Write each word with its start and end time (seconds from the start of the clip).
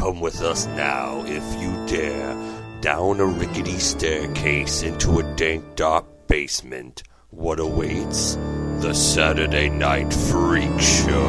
Come 0.00 0.20
with 0.20 0.40
us 0.40 0.66
now, 0.68 1.22
if 1.26 1.44
you 1.60 1.86
dare, 1.86 2.34
down 2.80 3.20
a 3.20 3.26
rickety 3.26 3.78
staircase 3.78 4.82
into 4.82 5.18
a 5.18 5.36
dank, 5.36 5.76
dark 5.76 6.06
basement. 6.26 7.02
What 7.28 7.60
awaits? 7.60 8.36
The 8.78 8.94
Saturday 8.94 9.68
Night 9.68 10.10
Freak 10.10 10.80
Show. 10.80 11.28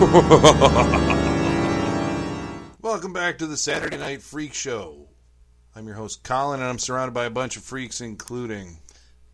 Welcome 2.82 3.12
back 3.12 3.38
to 3.38 3.46
the 3.46 3.56
Saturday 3.56 3.98
Night 3.98 4.20
Freak 4.20 4.52
Show. 4.52 5.06
I'm 5.76 5.86
your 5.86 5.94
host, 5.94 6.24
Colin, 6.24 6.58
and 6.58 6.68
I'm 6.68 6.80
surrounded 6.80 7.14
by 7.14 7.26
a 7.26 7.30
bunch 7.30 7.56
of 7.56 7.62
freaks, 7.62 8.00
including. 8.00 8.78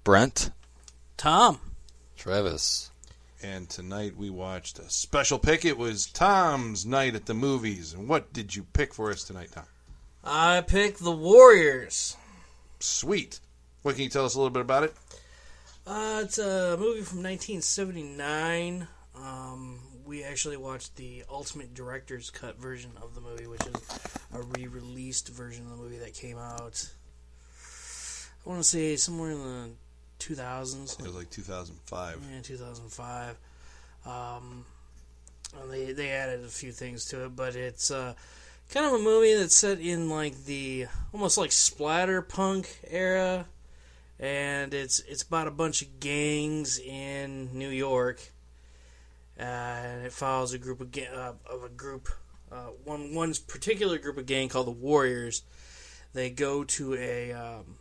Brent. 0.05 0.51
Tom. 1.17 1.59
Travis. 2.17 2.91
And 3.45 3.69
tonight 3.69 4.17
we 4.17 4.31
watched 4.31 4.79
a 4.79 4.89
special 4.89 5.39
pick. 5.39 5.67
It 5.67 5.77
was 5.77 6.07
Tom's 6.07 6.87
night 6.87 7.15
at 7.15 7.27
the 7.27 7.35
movies. 7.35 7.93
And 7.93 8.09
what 8.09 8.33
did 8.33 8.57
you 8.57 8.65
pick 8.73 8.95
for 8.95 9.11
us 9.11 9.23
tonight, 9.23 9.51
Tom? 9.53 9.65
I 10.25 10.63
picked 10.63 11.05
The 11.05 11.13
Warriors. 11.13 12.17
Sweet. 12.81 13.41
What 13.83 13.97
can 13.97 14.05
you 14.05 14.09
tell 14.09 14.25
us 14.25 14.35
a 14.35 14.39
little 14.39 14.49
bit 14.49 14.63
about 14.63 14.85
it? 14.85 14.95
Uh, 15.87 16.23
it's 16.25 16.39
a 16.39 16.79
movie 16.79 17.03
from 17.03 17.23
1979. 17.23 18.89
Um, 19.15 19.79
we 20.07 20.25
actually 20.25 20.57
watched 20.57 20.97
the 20.97 21.25
Ultimate 21.29 21.75
Director's 21.75 22.31
Cut 22.31 22.59
version 22.59 22.93
of 23.03 23.15
the 23.15 23.21
movie, 23.21 23.47
which 23.47 23.67
is 23.67 23.75
a 24.33 24.41
re-released 24.41 25.29
version 25.29 25.67
of 25.67 25.73
the 25.73 25.77
movie 25.77 25.99
that 25.99 26.15
came 26.15 26.39
out. 26.39 26.89
I 28.47 28.49
want 28.49 28.63
to 28.63 28.65
say 28.65 28.97
somewhere 28.97 29.33
in 29.33 29.39
the 29.39 29.71
2000s. 30.19 31.01
It 31.01 31.07
was 31.07 31.15
like 31.15 31.31
2005. 31.31 32.21
Yeah, 32.33 32.41
2005. 32.43 33.37
Um, 34.07 34.65
and 35.61 35.71
they 35.71 35.93
they 35.93 36.11
added 36.11 36.45
a 36.45 36.49
few 36.49 36.73
things 36.73 37.07
to 37.07 37.25
it, 37.25 37.37
but 37.37 37.57
it's 37.57 37.91
uh, 37.91 38.15
kind 38.71 38.87
of 38.87 38.93
a 38.93 38.99
movie 38.99 39.35
that's 39.35 39.55
set 39.55 39.81
in 39.81 40.11
like 40.11 40.45
the 40.45 40.87
almost 41.13 41.39
like 41.39 41.53
splatter 41.53 42.21
punk 42.23 42.81
era, 42.91 43.47
and 44.19 44.75
it's 44.75 45.01
it's 45.01 45.23
about 45.23 45.47
a 45.47 45.53
bunch 45.53 45.83
of 45.83 46.01
gangs 46.01 46.79
in 46.79 47.57
New 47.57 47.69
York, 47.69 48.21
uh, 49.39 49.43
and 49.43 50.07
it 50.07 50.13
follows 50.13 50.53
a 50.53 50.59
group 50.59 50.81
of 50.81 50.91
ga- 50.91 51.09
uh, 51.15 51.33
of 51.51 51.63
a 51.65 51.69
group 51.69 52.09
uh, 52.53 52.71
one 52.85 53.15
one 53.15 53.35
particular 53.49 53.99
group 53.99 54.19
of 54.19 54.27
gang 54.27 54.49
called 54.49 54.67
the 54.67 54.73
Warriors. 54.73 55.43
They 56.13 56.31
go 56.31 56.63
to 56.65 56.95
a 56.95 57.33
um, 57.33 57.77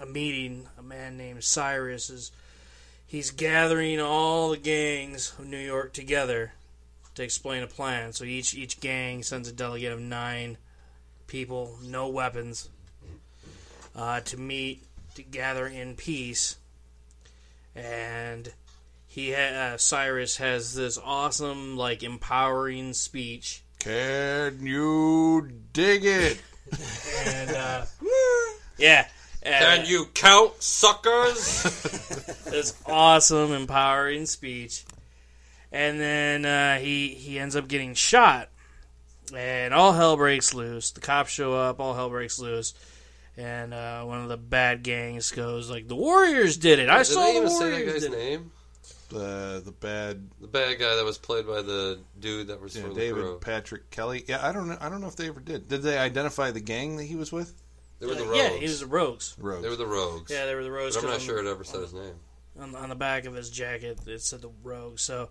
a 0.00 0.06
meeting. 0.06 0.68
A 0.78 0.82
man 0.82 1.16
named 1.16 1.44
Cyrus 1.44 2.10
is 2.10 2.32
he's 3.06 3.30
gathering 3.30 4.00
all 4.00 4.50
the 4.50 4.56
gangs 4.56 5.34
of 5.38 5.46
New 5.46 5.58
York 5.58 5.92
together 5.92 6.52
to 7.14 7.22
explain 7.22 7.62
a 7.62 7.66
plan. 7.66 8.12
So 8.12 8.24
each 8.24 8.54
each 8.54 8.80
gang 8.80 9.22
sends 9.22 9.48
a 9.48 9.52
delegate 9.52 9.92
of 9.92 10.00
nine 10.00 10.58
people, 11.26 11.78
no 11.82 12.08
weapons, 12.08 12.68
uh, 13.94 14.20
to 14.20 14.36
meet 14.36 14.84
to 15.14 15.22
gather 15.22 15.66
in 15.66 15.94
peace. 15.94 16.56
And 17.74 18.52
he 19.06 19.32
ha- 19.32 19.74
uh, 19.74 19.76
Cyrus 19.76 20.36
has 20.38 20.74
this 20.74 20.98
awesome, 21.02 21.76
like 21.76 22.02
empowering 22.02 22.92
speech. 22.92 23.62
Can 23.78 24.64
you 24.64 25.48
dig 25.72 26.04
it? 26.04 26.40
and 27.26 27.50
uh, 27.50 27.84
yeah. 28.78 29.06
Can 29.44 29.86
you 29.86 30.06
count, 30.14 30.62
suckers? 30.62 31.62
this 32.44 32.74
awesome, 32.86 33.52
empowering 33.52 34.26
speech, 34.26 34.84
and 35.70 36.00
then 36.00 36.44
uh, 36.44 36.78
he 36.78 37.08
he 37.08 37.38
ends 37.38 37.54
up 37.54 37.68
getting 37.68 37.94
shot, 37.94 38.48
and 39.34 39.74
all 39.74 39.92
hell 39.92 40.16
breaks 40.16 40.54
loose. 40.54 40.90
The 40.92 41.00
cops 41.00 41.30
show 41.30 41.54
up, 41.54 41.78
all 41.80 41.94
hell 41.94 42.08
breaks 42.08 42.38
loose, 42.38 42.74
and 43.36 43.74
uh, 43.74 44.02
one 44.04 44.22
of 44.22 44.28
the 44.28 44.36
bad 44.36 44.82
gangs 44.82 45.30
goes 45.30 45.70
like, 45.70 45.88
"The 45.88 45.96
Warriors 45.96 46.56
did 46.56 46.78
it! 46.78 46.88
I 46.88 46.98
Did 46.98 47.04
saw 47.06 47.20
they 47.24 47.32
the 47.32 47.38
even 47.38 47.50
say 47.50 47.58
that 47.58 47.70
Warriors 47.70 47.92
guy's 47.92 48.02
did 48.02 48.12
it." 48.12 48.16
name? 48.16 48.52
The 49.10 49.62
the 49.64 49.72
bad 49.72 50.28
The 50.40 50.48
bad 50.48 50.78
guy 50.78 50.96
that 50.96 51.04
was 51.04 51.18
played 51.18 51.46
by 51.46 51.60
the 51.62 52.00
dude 52.18 52.48
that 52.48 52.60
was 52.60 52.74
yeah, 52.74 52.82
from 52.82 52.94
David 52.94 53.24
the 53.24 53.34
Patrick 53.34 53.90
Kelly. 53.90 54.24
Yeah, 54.26 54.44
I 54.46 54.50
don't 54.52 54.68
know. 54.68 54.78
I 54.80 54.88
don't 54.88 55.00
know 55.02 55.06
if 55.08 55.16
they 55.16 55.28
ever 55.28 55.40
did. 55.40 55.68
Did 55.68 55.82
they 55.82 55.98
identify 55.98 56.50
the 56.50 56.60
gang 56.60 56.96
that 56.96 57.04
he 57.04 57.14
was 57.14 57.30
with? 57.30 57.52
They 58.00 58.06
were 58.06 58.14
the 58.14 58.24
Rogues. 58.24 58.36
yeah, 58.38 58.48
he 58.50 58.62
was 58.64 58.80
the 58.80 58.86
Rogues. 58.86 59.34
Rogues. 59.38 59.62
They 59.62 59.68
were 59.68 59.76
the 59.76 59.86
Rogues. 59.86 60.30
Yeah, 60.30 60.46
they 60.46 60.54
were 60.54 60.62
the 60.64 60.70
Rogues. 60.70 60.94
But 60.96 61.04
I'm 61.04 61.10
not 61.10 61.16
'cause 61.18 61.22
sure 61.24 61.38
it 61.38 61.46
ever 61.46 61.64
said 61.64 61.80
his 61.80 61.94
name. 61.94 62.14
on, 62.60 62.74
on 62.74 62.88
the 62.88 62.94
back 62.94 63.24
of 63.24 63.34
his 63.34 63.50
jacket 63.50 63.98
it 64.06 64.20
said 64.22 64.40
the 64.42 64.50
rogues. 64.62 65.02
so 65.02 65.28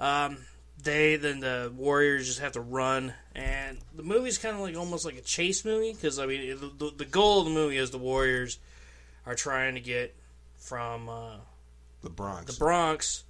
um, 0.00 0.38
they 0.82 1.16
then 1.16 1.40
the 1.40 1.72
warriors 1.76 2.26
just 2.26 2.38
have 2.40 2.52
to 2.52 2.60
run 2.60 3.12
and 3.34 3.78
the 3.94 4.02
movie's 4.02 4.38
kind 4.38 4.54
of 4.56 4.62
like 4.62 4.76
almost 4.76 5.04
like 5.04 5.16
a 5.16 5.20
chase 5.20 5.64
movie 5.66 5.92
because 5.92 6.18
i 6.18 6.24
mean 6.26 6.40
it, 6.40 6.78
the, 6.78 6.90
the 6.96 7.04
goal 7.04 7.40
of 7.40 7.44
the 7.44 7.50
movie 7.50 7.76
is 7.76 7.90
the 7.90 7.98
warriors 7.98 8.58
are 9.26 9.34
trying 9.34 9.74
to 9.74 9.80
get 9.80 10.14
from 10.56 11.08
uh, 11.10 11.36
the 12.02 12.08
Bronx, 12.10 12.52
the 12.54 12.58
bronx 12.58 13.24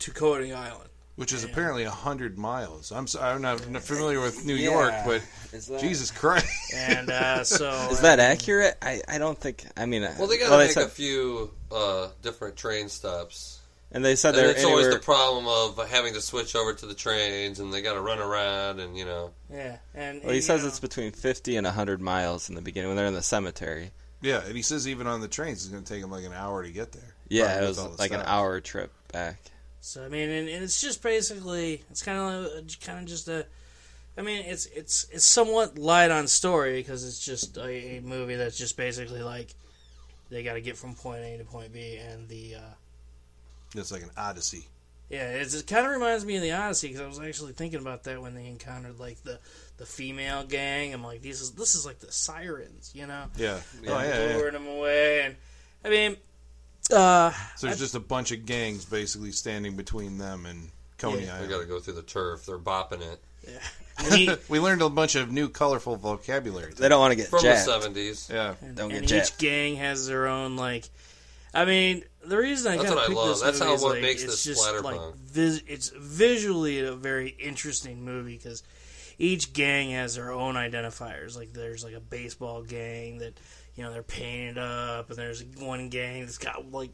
to 0.00 0.10
Coney 0.10 0.52
island 0.52 0.90
which 1.16 1.32
is 1.32 1.44
apparently 1.44 1.84
a 1.84 1.90
hundred 1.90 2.38
miles. 2.38 2.92
I'm 2.92 3.06
so, 3.06 3.20
I'm 3.20 3.42
not 3.42 3.60
familiar 3.60 4.20
with 4.20 4.44
New 4.44 4.54
Yeah. 4.54 4.70
York, 4.70 4.94
but 5.04 5.22
Is 5.52 5.66
that, 5.66 5.80
Jesus 5.80 6.10
Christ, 6.10 6.46
and 6.74 7.10
uh, 7.10 7.42
so 7.44 7.70
is 7.90 8.00
that 8.00 8.20
accurate? 8.20 8.76
I, 8.82 9.02
I 9.08 9.18
don't 9.18 9.38
think. 9.38 9.64
I 9.76 9.86
mean, 9.86 10.02
Well, 10.18 10.26
they 10.28 10.38
got 10.38 10.44
to 10.46 10.50
well, 10.50 10.58
make 10.60 10.70
said, 10.72 10.84
a 10.84 10.88
few 10.88 11.50
uh, 11.72 12.08
different 12.22 12.56
train 12.56 12.88
stops. 12.88 13.60
and 13.92 14.04
they 14.04 14.14
said 14.16 14.34
And 14.34 14.38
they're 14.44 14.50
it's 14.50 14.64
always 14.64 14.84
anywhere. 14.86 14.98
the 14.98 15.04
problem 15.04 15.46
of 15.46 15.88
having 15.88 16.12
to 16.14 16.20
switch 16.20 16.54
over 16.54 16.74
to 16.74 16.86
the 16.86 16.94
trains, 16.94 17.60
and 17.60 17.72
they 17.72 17.80
got 17.82 17.94
to 17.94 18.00
run 18.00 18.18
around, 18.18 18.80
and 18.80 18.96
you 18.96 19.04
know. 19.04 19.30
yeah 19.50 19.76
and 19.94 20.20
well, 20.22 20.30
he 20.30 20.36
you 20.36 20.42
says 20.42 20.62
know, 20.62 20.68
it's 20.68 20.80
between 20.80 21.12
fifty 21.12 21.56
and 21.56 21.66
hundred 21.66 22.00
miles 22.00 22.48
in 22.48 22.54
the 22.56 22.62
beginning 22.62 22.88
when 22.90 22.96
they're 22.96 23.06
in 23.06 23.14
the 23.14 23.22
cemetery. 23.22 23.90
yeah. 24.20 24.42
And 24.44 24.54
he 24.56 24.62
says 24.62 24.86
even 24.86 25.06
on 25.06 25.20
the 25.22 25.28
trains, 25.28 25.62
it's 25.64 25.68
going 25.72 25.82
to 25.84 25.92
take 25.94 26.02
him 26.02 26.10
like 26.10 26.24
an 26.24 26.32
hour 26.34 26.62
to 26.62 26.70
get 26.70 26.92
there. 26.92 27.14
Yeah, 27.28 27.44
Probably 27.46 27.56
it 27.56 27.60
with 27.60 27.68
was 27.70 27.78
all 27.78 27.88
the 27.90 27.96
like 28.02 28.10
an 28.10 28.18
stops. 28.18 28.30
hour 28.30 28.60
trip 28.60 28.92
back. 29.12 29.38
So 29.86 30.04
I 30.04 30.08
mean, 30.08 30.28
and, 30.28 30.48
and 30.48 30.64
it's 30.64 30.80
just 30.80 31.00
basically 31.00 31.84
it's 31.90 32.02
kind 32.02 32.18
of 32.18 32.80
kind 32.80 32.98
of 32.98 33.06
just 33.06 33.28
a. 33.28 33.46
I 34.18 34.22
mean, 34.22 34.44
it's 34.44 34.66
it's 34.66 35.06
it's 35.12 35.24
somewhat 35.24 35.78
light 35.78 36.10
on 36.10 36.26
story 36.26 36.78
because 36.80 37.06
it's 37.06 37.24
just 37.24 37.56
a, 37.56 37.98
a 37.98 38.00
movie 38.00 38.34
that's 38.34 38.58
just 38.58 38.76
basically 38.76 39.22
like 39.22 39.54
they 40.28 40.42
got 40.42 40.54
to 40.54 40.60
get 40.60 40.76
from 40.76 40.96
point 40.96 41.20
A 41.20 41.38
to 41.38 41.44
point 41.44 41.72
B, 41.72 41.98
and 41.98 42.28
the 42.28 42.56
uh, 42.56 42.74
It's 43.76 43.92
like 43.92 44.02
an 44.02 44.10
odyssey. 44.16 44.66
yeah, 45.08 45.30
it's, 45.30 45.54
it 45.54 45.68
kind 45.68 45.86
of 45.86 45.92
reminds 45.92 46.24
me 46.24 46.34
of 46.34 46.42
the 46.42 46.50
Odyssey 46.50 46.88
because 46.88 47.00
I 47.00 47.06
was 47.06 47.20
actually 47.20 47.52
thinking 47.52 47.78
about 47.78 48.02
that 48.04 48.20
when 48.20 48.34
they 48.34 48.46
encountered 48.46 48.98
like 48.98 49.22
the 49.22 49.38
the 49.76 49.86
female 49.86 50.42
gang. 50.42 50.94
I'm 50.94 51.04
like, 51.04 51.22
this 51.22 51.40
is 51.40 51.52
this 51.52 51.76
is 51.76 51.86
like 51.86 52.00
the 52.00 52.10
sirens, 52.10 52.90
you 52.92 53.06
know, 53.06 53.26
Yeah. 53.36 53.60
Oh 53.86 54.00
yeah. 54.00 54.30
yeah. 54.30 54.36
luring 54.36 54.54
them 54.54 54.66
away, 54.66 55.22
and 55.22 55.36
I 55.84 55.90
mean, 55.90 56.16
uh, 56.92 57.32
So 57.56 57.66
there's 57.66 57.78
just 57.78 57.94
a 57.94 58.00
bunch 58.00 58.32
of 58.32 58.46
gangs 58.46 58.84
basically 58.84 59.32
standing 59.32 59.76
between 59.76 60.18
them 60.18 60.46
and 60.46 60.70
Coney 60.98 61.24
Yeah. 61.24 61.40
They 61.40 61.46
got 61.46 61.60
to 61.60 61.66
go 61.66 61.80
through 61.80 61.94
the 61.94 62.02
turf. 62.02 62.46
They're 62.46 62.58
bopping 62.58 63.00
it 63.02 63.20
he, 64.12 64.30
we 64.48 64.60
learned 64.60 64.82
a 64.82 64.90
bunch 64.90 65.14
of 65.14 65.30
new 65.32 65.48
colorful 65.48 65.96
vocabulary. 65.96 66.72
They 66.74 66.88
don't 66.88 67.00
want 67.00 67.12
to 67.12 67.16
get 67.16 67.28
from 67.28 67.42
jacked. 67.42 67.66
the 67.66 67.72
'70s. 67.72 68.32
Yeah. 68.32 68.54
and, 68.60 68.76
Don't 68.76 68.88
get 68.90 68.98
and 69.02 69.12
each 69.12 69.38
gang 69.38 69.76
has 69.76 70.06
their 70.06 70.26
own 70.26 70.56
like. 70.56 70.88
I 71.54 71.64
mean, 71.64 72.04
the 72.24 72.36
reason 72.36 72.72
I 72.72 72.76
That's 72.76 72.88
kind 72.90 72.96
what 72.96 73.04
of 73.04 73.04
I 73.04 73.06
picked 73.06 73.16
love. 73.16 73.28
this 73.28 73.40
That's 73.40 73.60
movie 73.60 73.68
how 73.70 73.74
is, 73.76 73.82
what 73.82 73.92
like, 73.94 74.02
makes 74.02 74.22
it's 74.22 74.32
this 74.32 74.44
just 74.44 74.60
splatter 74.60 74.82
like 74.82 75.14
vis- 75.16 75.62
it's 75.66 75.88
visually 75.88 76.80
a 76.80 76.92
very 76.92 77.28
interesting 77.28 78.04
movie 78.04 78.36
because 78.36 78.62
each 79.18 79.54
gang 79.54 79.90
has 79.92 80.16
their 80.16 80.32
own 80.32 80.54
identifiers. 80.56 81.36
Like 81.36 81.54
there's 81.54 81.82
like 81.82 81.94
a 81.94 82.00
baseball 82.00 82.62
gang 82.62 83.18
that 83.18 83.38
you 83.76 83.84
know 83.84 83.92
they're 83.92 84.02
painted 84.02 84.58
up, 84.58 85.08
and 85.10 85.18
there's 85.18 85.44
one 85.58 85.88
gang 85.88 86.20
that's 86.22 86.38
got 86.38 86.70
like 86.72 86.90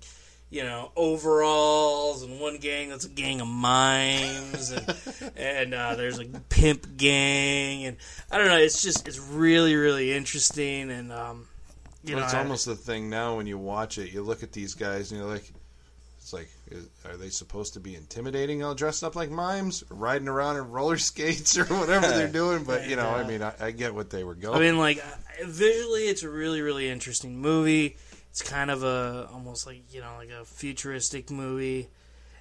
you 0.50 0.62
know 0.64 0.92
overalls, 0.96 2.22
and 2.22 2.40
one 2.40 2.58
gang 2.58 2.88
that's 2.90 3.04
a 3.04 3.08
gang 3.08 3.40
of 3.40 3.48
mimes, 3.48 4.70
and 4.70 5.32
and 5.36 5.74
uh, 5.74 5.94
there's 5.94 6.18
a 6.18 6.24
pimp 6.48 6.96
gang, 6.96 7.84
and 7.86 7.96
I 8.30 8.38
don't 8.38 8.48
know. 8.48 8.58
It's 8.58 8.82
just 8.82 9.06
it's 9.08 9.18
really 9.18 9.74
really 9.76 10.12
interesting, 10.12 10.90
and 10.90 11.12
um, 11.12 11.46
you 12.04 12.14
Well, 12.14 12.20
know 12.20 12.24
it's 12.26 12.34
I- 12.34 12.40
almost 12.40 12.66
the 12.66 12.76
thing 12.76 13.08
now 13.08 13.36
when 13.36 13.46
you 13.46 13.58
watch 13.58 13.98
it. 13.98 14.12
You 14.12 14.22
look 14.22 14.42
at 14.42 14.52
these 14.52 14.74
guys 14.74 15.10
and 15.12 15.20
you're 15.20 15.30
like, 15.30 15.50
it's 16.18 16.32
like, 16.32 16.50
is, 16.72 16.88
are 17.04 17.16
they 17.16 17.28
supposed 17.30 17.74
to 17.74 17.80
be 17.80 17.94
intimidating, 17.94 18.62
all 18.64 18.74
dressed 18.74 19.04
up 19.04 19.14
like 19.16 19.30
mimes, 19.30 19.84
riding 19.90 20.28
around 20.28 20.56
in 20.56 20.70
roller 20.70 20.98
skates 21.10 21.56
or 21.58 21.64
whatever 21.64 22.08
they're 22.08 22.28
doing? 22.32 22.64
But 22.64 22.88
you 22.88 22.96
know, 22.96 23.08
I 23.08 23.26
mean, 23.26 23.42
I, 23.42 23.52
I 23.60 23.70
get 23.70 23.94
what 23.94 24.10
they 24.10 24.24
were 24.24 24.34
going. 24.34 24.56
I 24.56 24.60
mean, 24.60 24.78
like 24.78 24.98
uh, 24.98 25.46
visually, 25.46 26.02
it's 26.08 26.22
a 26.22 26.28
really, 26.30 26.60
really 26.62 26.88
interesting 26.88 27.38
movie. 27.38 27.96
It's 28.30 28.42
kind 28.42 28.70
of 28.70 28.82
a 28.82 29.28
almost 29.32 29.66
like 29.66 29.92
you 29.94 30.00
know, 30.00 30.14
like 30.18 30.30
a 30.30 30.44
futuristic 30.44 31.30
movie, 31.30 31.88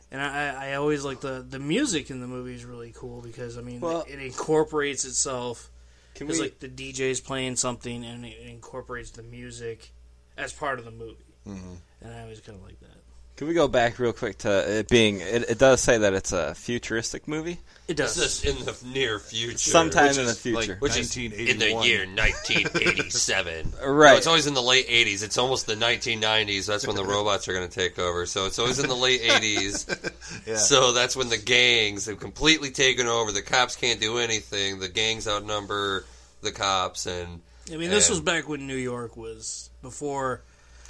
and 0.09 0.21
I, 0.21 0.71
I 0.71 0.73
always 0.75 1.03
like 1.03 1.19
the 1.21 1.45
the 1.47 1.59
music 1.59 2.09
in 2.09 2.21
the 2.21 2.27
movie 2.27 2.55
is 2.55 2.63
really 2.65 2.93
cool 2.95 3.21
because 3.21 3.57
I 3.57 3.61
mean, 3.61 3.81
Well- 3.81 4.05
it, 4.07 4.19
incorporates 4.19 5.03
itself. 5.05 5.69
Can 6.15 6.27
Because 6.27 6.41
like 6.41 6.59
the 6.59 6.67
DJ's 6.67 7.21
playing 7.21 7.55
something 7.55 8.03
and 8.05 8.25
it 8.25 8.37
incorporates 8.45 9.11
the 9.11 9.23
music 9.23 9.91
as 10.37 10.51
part 10.51 10.77
of 10.79 10.83
the 10.85 10.91
movie, 10.91 11.35
Mhm. 11.47 11.77
and 12.01 12.13
I 12.13 12.21
always 12.21 12.41
kind 12.41 12.57
of 12.57 12.65
like 12.65 12.79
that. 12.81 13.00
Can 13.41 13.47
we 13.47 13.55
go 13.55 13.67
back 13.67 13.97
real 13.97 14.13
quick 14.13 14.37
to 14.39 14.77
it 14.77 14.87
being? 14.87 15.19
It, 15.19 15.49
it 15.49 15.57
does 15.57 15.81
say 15.81 15.97
that 15.97 16.13
it's 16.13 16.31
a 16.31 16.53
futuristic 16.53 17.27
movie. 17.27 17.57
It 17.87 17.97
This 17.97 18.13
does. 18.13 18.45
is 18.45 18.55
in 18.59 18.65
the 18.65 18.77
near 18.93 19.17
future. 19.17 19.57
Sometime 19.57 20.09
Which 20.09 20.17
in 20.19 20.25
the 20.27 20.35
future. 20.35 20.73
like, 20.73 20.79
Which 20.83 20.95
is 20.95 21.17
in 21.17 21.31
the 21.57 21.81
year 21.83 22.05
1987. 22.05 23.73
Right. 23.83 24.11
No, 24.11 24.17
it's 24.17 24.27
always 24.27 24.45
in 24.45 24.53
the 24.53 24.61
late 24.61 24.87
80s. 24.87 25.23
It's 25.23 25.39
almost 25.39 25.65
the 25.65 25.73
1990s. 25.73 26.67
That's 26.67 26.85
when 26.85 26.95
the 26.95 27.03
robots 27.03 27.47
are 27.47 27.53
going 27.53 27.67
to 27.67 27.73
take 27.73 27.97
over. 27.97 28.27
So 28.27 28.45
it's 28.45 28.59
always 28.59 28.77
in 28.77 28.87
the 28.87 28.95
late 28.95 29.23
80s. 29.23 30.11
Yeah. 30.45 30.57
So 30.57 30.91
that's 30.91 31.15
when 31.15 31.29
the 31.29 31.39
gangs 31.39 32.05
have 32.05 32.19
completely 32.19 32.69
taken 32.69 33.07
over. 33.07 33.31
The 33.31 33.41
cops 33.41 33.75
can't 33.75 33.99
do 33.99 34.19
anything. 34.19 34.77
The 34.79 34.87
gangs 34.87 35.27
outnumber 35.27 36.05
the 36.41 36.51
cops, 36.51 37.05
and 37.07 37.41
I 37.71 37.77
mean, 37.77 37.89
this 37.89 38.07
and- 38.07 38.13
was 38.17 38.21
back 38.21 38.47
when 38.47 38.67
New 38.67 38.75
York 38.77 39.17
was 39.17 39.71
before 39.81 40.41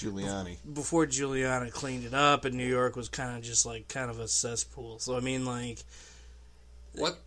Giuliani. 0.01 0.57
before 0.73 1.05
Giuliani 1.05 1.71
cleaned 1.71 2.05
it 2.05 2.13
up, 2.13 2.45
and 2.45 2.55
New 2.55 2.67
York 2.67 2.95
was 2.95 3.09
kind 3.09 3.37
of 3.37 3.43
just 3.43 3.65
like 3.65 3.87
kind 3.87 4.09
of 4.09 4.19
a 4.19 4.27
cesspool. 4.27 4.99
So 4.99 5.15
I 5.15 5.19
mean, 5.19 5.45
like, 5.45 5.79
What? 6.93 7.17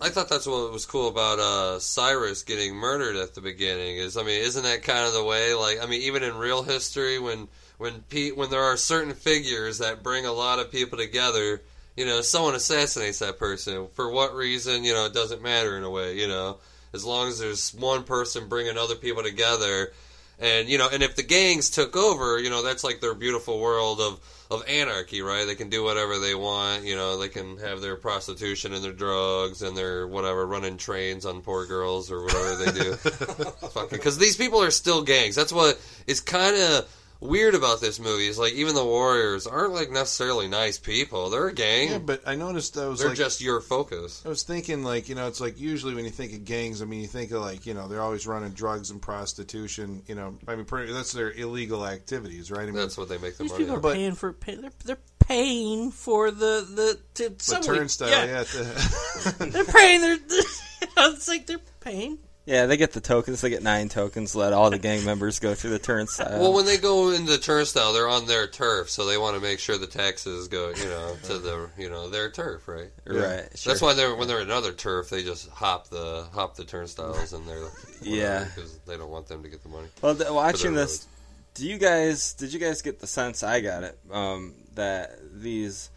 I 0.00 0.08
thought 0.10 0.28
that's 0.28 0.46
what 0.46 0.72
was 0.72 0.84
cool 0.84 1.08
about 1.08 1.38
uh, 1.38 1.78
Cyrus 1.78 2.42
getting 2.42 2.74
murdered 2.74 3.16
at 3.16 3.34
the 3.34 3.40
beginning. 3.40 3.96
Is 3.96 4.16
I 4.16 4.22
mean, 4.22 4.42
isn't 4.42 4.62
that 4.62 4.82
kind 4.82 5.06
of 5.06 5.14
the 5.14 5.24
way? 5.24 5.54
Like, 5.54 5.82
I 5.82 5.86
mean, 5.86 6.02
even 6.02 6.22
in 6.22 6.36
real 6.36 6.62
history, 6.62 7.18
when 7.18 7.48
when 7.78 8.02
pe- 8.08 8.32
when 8.32 8.50
there 8.50 8.62
are 8.62 8.76
certain 8.76 9.14
figures 9.14 9.78
that 9.78 10.02
bring 10.02 10.26
a 10.26 10.32
lot 10.32 10.58
of 10.58 10.70
people 10.70 10.98
together, 10.98 11.62
you 11.96 12.04
know, 12.04 12.20
someone 12.20 12.54
assassinates 12.54 13.20
that 13.20 13.38
person 13.38 13.88
for 13.94 14.10
what 14.10 14.34
reason? 14.34 14.84
You 14.84 14.92
know, 14.92 15.06
it 15.06 15.14
doesn't 15.14 15.42
matter 15.42 15.76
in 15.78 15.84
a 15.84 15.90
way. 15.90 16.18
You 16.18 16.28
know, 16.28 16.58
as 16.92 17.04
long 17.04 17.28
as 17.28 17.38
there's 17.38 17.72
one 17.74 18.04
person 18.04 18.48
bringing 18.48 18.76
other 18.76 18.96
people 18.96 19.22
together, 19.22 19.92
and 20.38 20.68
you 20.68 20.78
know, 20.78 20.88
and 20.92 21.02
if 21.02 21.16
the 21.16 21.22
gangs 21.22 21.70
took 21.70 21.96
over, 21.96 22.38
you 22.38 22.50
know, 22.50 22.62
that's 22.62 22.84
like 22.84 23.00
their 23.00 23.14
beautiful 23.14 23.60
world 23.60 24.00
of 24.00 24.20
of 24.50 24.62
anarchy, 24.68 25.22
right? 25.22 25.46
They 25.46 25.54
can 25.54 25.70
do 25.70 25.82
whatever 25.82 26.18
they 26.18 26.34
want. 26.34 26.84
You 26.84 26.94
know, 26.94 27.18
they 27.18 27.28
can 27.28 27.56
have 27.58 27.80
their 27.80 27.96
prostitution 27.96 28.72
and 28.72 28.84
their 28.84 28.92
drugs 28.92 29.62
and 29.62 29.76
their 29.76 30.06
whatever, 30.06 30.46
running 30.46 30.76
trains 30.76 31.26
on 31.26 31.42
poor 31.42 31.66
girls 31.66 32.10
or 32.10 32.22
whatever 32.22 32.54
they 32.56 32.72
do. 32.72 32.92
Fucking 32.94 33.88
because 33.90 34.18
these 34.18 34.36
people 34.36 34.62
are 34.62 34.70
still 34.70 35.02
gangs. 35.02 35.34
That's 35.34 35.52
what 35.52 35.80
is 36.06 36.20
kind 36.20 36.56
of 36.56 36.88
weird 37.20 37.54
about 37.54 37.80
this 37.80 37.98
movie. 37.98 38.26
Is 38.26 38.38
like 38.38 38.52
even 38.54 38.74
the 38.74 38.84
warriors 38.84 39.46
aren't 39.46 39.72
like 39.72 39.90
necessarily 39.90 40.48
nice 40.48 40.78
people. 40.78 41.30
They're 41.30 41.48
a 41.48 41.52
gang. 41.54 41.90
Yeah, 41.90 41.98
but 41.98 42.22
I 42.26 42.34
noticed 42.34 42.76
I 42.78 42.86
was 42.88 43.00
They're 43.00 43.08
like, 43.08 43.16
just 43.18 43.40
your 43.40 43.60
focus. 43.60 44.22
I 44.24 44.28
was 44.28 44.42
thinking 44.42 44.84
like 44.84 45.08
you 45.08 45.14
know 45.14 45.26
it's 45.28 45.40
like 45.40 45.58
usually 45.60 45.94
when 45.94 46.04
you 46.04 46.10
think 46.10 46.32
of 46.32 46.44
gangs, 46.44 46.82
I 46.82 46.84
mean 46.84 47.00
you 47.00 47.06
think 47.08 47.30
of 47.32 47.40
like 47.42 47.66
you 47.66 47.74
know 47.74 47.88
they're 47.88 48.02
always 48.02 48.26
running 48.26 48.50
drugs 48.50 48.90
and 48.90 49.00
prostitution. 49.02 50.02
You 50.06 50.14
know, 50.14 50.36
I 50.46 50.56
mean 50.56 50.64
pretty, 50.64 50.92
that's 50.92 51.12
their 51.12 51.30
illegal 51.32 51.86
activities, 51.86 52.50
right? 52.50 52.62
I 52.62 52.66
mean, 52.66 52.74
That's 52.74 52.96
what 52.98 53.08
they 53.08 53.18
make 53.18 53.36
their 53.36 53.44
these 53.44 53.52
money. 53.52 53.64
people 53.64 53.76
are. 53.76 53.80
But- 53.80 53.94
paying 53.94 54.14
for 54.14 54.32
pay, 54.32 54.54
they're, 54.56 54.70
they're 54.84 54.98
paying 55.20 55.90
for 55.90 56.30
the 56.30 56.66
the 56.68 56.98
to 57.14 57.28
the 57.30 57.60
turnstile, 57.64 58.08
Yeah, 58.10 58.24
yeah. 58.26 58.42
the- 58.44 59.46
they're 59.50 59.64
paying. 59.64 60.00
They're 60.00 60.18
it's 60.98 61.28
like 61.28 61.46
they're 61.46 61.58
paying. 61.80 62.18
Yeah, 62.46 62.66
they 62.66 62.76
get 62.76 62.92
the 62.92 63.00
tokens. 63.00 63.40
They 63.40 63.50
get 63.50 63.64
nine 63.64 63.88
tokens. 63.88 64.36
Let 64.36 64.52
all 64.52 64.70
the 64.70 64.78
gang 64.78 65.04
members 65.04 65.40
go 65.40 65.54
through 65.56 65.70
the 65.70 65.80
turnstile. 65.80 66.38
Well, 66.40 66.52
when 66.52 66.64
they 66.64 66.78
go 66.78 67.10
into 67.10 67.32
the 67.32 67.38
turnstile, 67.38 67.92
they're 67.92 68.08
on 68.08 68.26
their 68.26 68.46
turf, 68.46 68.88
so 68.88 69.04
they 69.04 69.18
want 69.18 69.34
to 69.34 69.42
make 69.42 69.58
sure 69.58 69.76
the 69.76 69.88
taxes 69.88 70.46
go, 70.46 70.68
you 70.68 70.84
know, 70.84 71.16
to 71.24 71.38
the, 71.38 71.68
you 71.76 71.90
know, 71.90 72.08
their 72.08 72.30
turf, 72.30 72.68
right? 72.68 72.88
right. 73.04 73.48
Sure. 73.56 73.72
That's 73.72 73.82
why 73.82 73.94
they're 73.94 74.14
when 74.14 74.28
they're 74.28 74.40
in 74.40 74.46
another 74.46 74.72
turf, 74.72 75.10
they 75.10 75.24
just 75.24 75.48
hop 75.50 75.88
the 75.88 76.26
hop 76.32 76.54
the 76.54 76.64
turnstiles, 76.64 77.32
and 77.32 77.46
they're 77.48 77.66
Yeah. 78.00 78.44
because 78.54 78.78
they 78.86 78.96
don't 78.96 79.10
want 79.10 79.26
them 79.26 79.42
to 79.42 79.48
get 79.48 79.64
the 79.64 79.68
money. 79.68 79.88
Well, 80.00 80.14
th- 80.14 80.30
watching 80.30 80.74
their 80.74 80.84
this, 80.84 81.08
do 81.54 81.66
you 81.68 81.78
guys 81.78 82.32
did 82.34 82.52
you 82.52 82.60
guys 82.60 82.80
get 82.80 83.00
the 83.00 83.08
sense 83.08 83.42
I 83.42 83.60
got 83.60 83.82
it 83.82 83.98
um, 84.12 84.54
that 84.76 85.18
these 85.34 85.90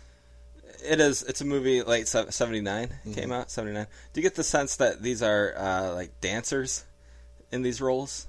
it 0.84 1.00
is 1.00 1.24
it's 1.24 1.42
a 1.42 1.46
movie 1.46 1.82
late 1.84 2.08
seventy 2.08 2.62
Mm-hmm. 2.62 3.14
came 3.14 3.32
out 3.32 3.52
seventy 3.52 3.74
nine. 3.74 3.88
Do 4.14 4.22
you 4.22 4.24
get 4.24 4.36
the 4.36 4.44
sense 4.44 4.76
that 4.78 5.02
these 5.02 5.22
are 5.22 5.54
uh, 5.58 5.94
like 5.94 6.20
dancers 6.22 6.86
in 7.52 7.62
these 7.62 7.82
roles? 7.82 8.28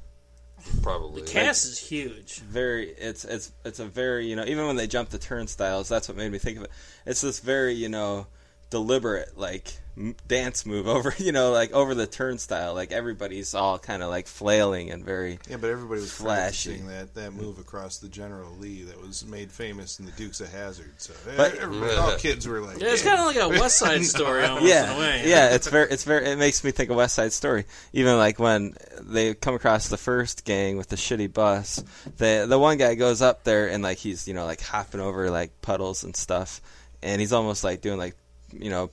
Probably. 0.83 1.23
The 1.23 1.29
cast 1.31 1.65
is 1.65 1.79
huge. 1.79 2.41
Very, 2.41 2.91
it's 2.91 3.25
it's 3.25 3.53
it's 3.65 3.79
a 3.79 3.87
very 3.87 4.27
you 4.29 4.37
know 4.37 4.45
even 4.45 4.67
when 4.67 4.77
they 4.77 4.87
jump 4.87 5.09
the 5.11 5.19
turnstiles, 5.19 5.89
that's 5.89 6.09
what 6.09 6.17
made 6.19 6.31
me 6.31 6.39
think 6.39 6.59
of 6.59 6.65
it. 6.65 6.71
It's 7.07 7.23
this 7.23 7.41
very 7.41 7.73
you 7.75 7.89
know 7.89 8.27
deliberate 8.69 9.37
like 9.39 9.73
m- 9.90 9.90
dance 10.29 10.65
move 10.65 10.87
over 10.97 11.15
you 11.19 11.31
know 11.33 11.51
like 11.53 11.73
over 11.73 11.95
the 11.95 12.07
turnstile 12.07 12.75
like 12.75 12.91
everybody's 12.93 13.55
all 13.55 13.79
kind 13.79 14.03
of 14.03 14.09
like 14.09 14.27
flailing 14.27 14.91
and 14.91 15.05
very 15.05 15.39
yeah, 15.49 15.57
but 15.57 15.69
everybody 15.71 16.01
was 16.01 16.13
Flashy. 16.13 16.71
practicing 16.71 16.87
that 16.89 17.15
that 17.15 17.33
move 17.33 17.59
across 17.59 17.99
the 17.99 18.09
General 18.09 18.53
Lee 18.59 18.83
that 18.85 19.01
was 19.01 19.27
made 19.27 19.51
famous 19.53 19.99
in 19.99 20.07
the 20.07 20.13
Dukes 20.13 20.41
of 20.41 20.51
Hazzard. 20.53 20.93
So 20.99 21.13
eh, 21.29 21.35
But- 21.37 21.55
everybody, 21.57 21.95
all 21.97 22.17
kids 22.17 22.47
were 22.49 22.61
like, 22.61 22.79
Yeah, 22.81 22.93
it's 22.93 23.03
kind 23.03 23.19
of 23.21 23.27
like 23.27 23.37
a 23.37 23.49
West 23.61 23.79
Side 23.79 24.05
Story 24.05 24.45
almost 24.45 24.65
in 24.65 24.71
a 24.71 24.75
yeah, 24.75 24.99
way. 24.99 25.23
yeah. 25.29 25.55
It's 25.55 25.69
very, 25.69 25.91
it's 25.91 26.05
very. 26.05 26.27
It 26.27 26.37
makes 26.39 26.63
me 26.65 26.71
think 26.71 26.91
of 26.91 26.97
West 26.97 27.15
Side 27.15 27.33
Story. 27.33 27.65
Even 27.93 28.17
like 28.17 28.39
when 28.39 28.75
they 29.01 29.35
come 29.35 29.55
across 29.55 29.89
the 29.89 29.97
first 29.97 30.45
gang 30.45 30.77
with 30.77 30.89
the 30.89 30.97
shitty 30.97 31.33
bus, 31.33 31.83
the 32.17 32.47
the 32.49 32.59
one 32.59 32.79
guy 32.79 32.95
goes 32.95 33.21
up 33.23 33.45
there 33.45 33.69
and 33.69 33.83
like 33.83 33.99
he's 33.99 34.27
you 34.29 34.35
know 34.35 34.45
like 34.47 34.61
hopping 34.63 35.01
over 35.01 35.31
like 35.31 35.61
puddles 35.63 36.05
and 36.05 36.15
stuff, 36.17 36.61
and 37.03 37.21
he's 37.21 37.33
almost 37.33 37.65
like 37.65 37.81
doing 37.81 37.99
like 37.99 38.15
you 38.53 38.71
know 38.71 38.91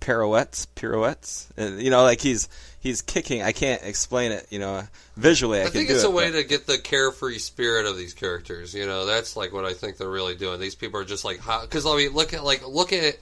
pirouettes, 0.00 0.66
pirouettes. 0.66 1.48
And, 1.56 1.80
you 1.80 1.90
know, 1.90 2.02
like 2.02 2.20
he's 2.20 2.48
he's 2.80 3.02
kicking. 3.02 3.42
I 3.42 3.52
can't 3.52 3.82
explain 3.82 4.32
it. 4.32 4.46
You 4.50 4.58
know, 4.58 4.82
visually 5.16 5.60
I, 5.60 5.64
I 5.64 5.68
think 5.68 5.90
it's 5.90 6.04
it, 6.04 6.06
a 6.06 6.10
way 6.10 6.30
but- 6.30 6.38
to 6.38 6.44
get 6.44 6.66
the 6.66 6.78
carefree 6.78 7.38
spirit 7.38 7.86
of 7.86 7.96
these 7.96 8.14
characters. 8.14 8.74
You 8.74 8.86
know, 8.86 9.06
that's 9.06 9.36
like 9.36 9.52
what 9.52 9.64
I 9.64 9.74
think 9.74 9.96
they're 9.96 10.08
really 10.08 10.36
doing. 10.36 10.60
These 10.60 10.74
people 10.74 11.00
are 11.00 11.04
just 11.04 11.24
like 11.24 11.38
because 11.62 11.86
I 11.86 11.96
mean, 11.96 12.12
look 12.12 12.32
at 12.34 12.44
like 12.44 12.66
look 12.66 12.92
at 12.92 13.18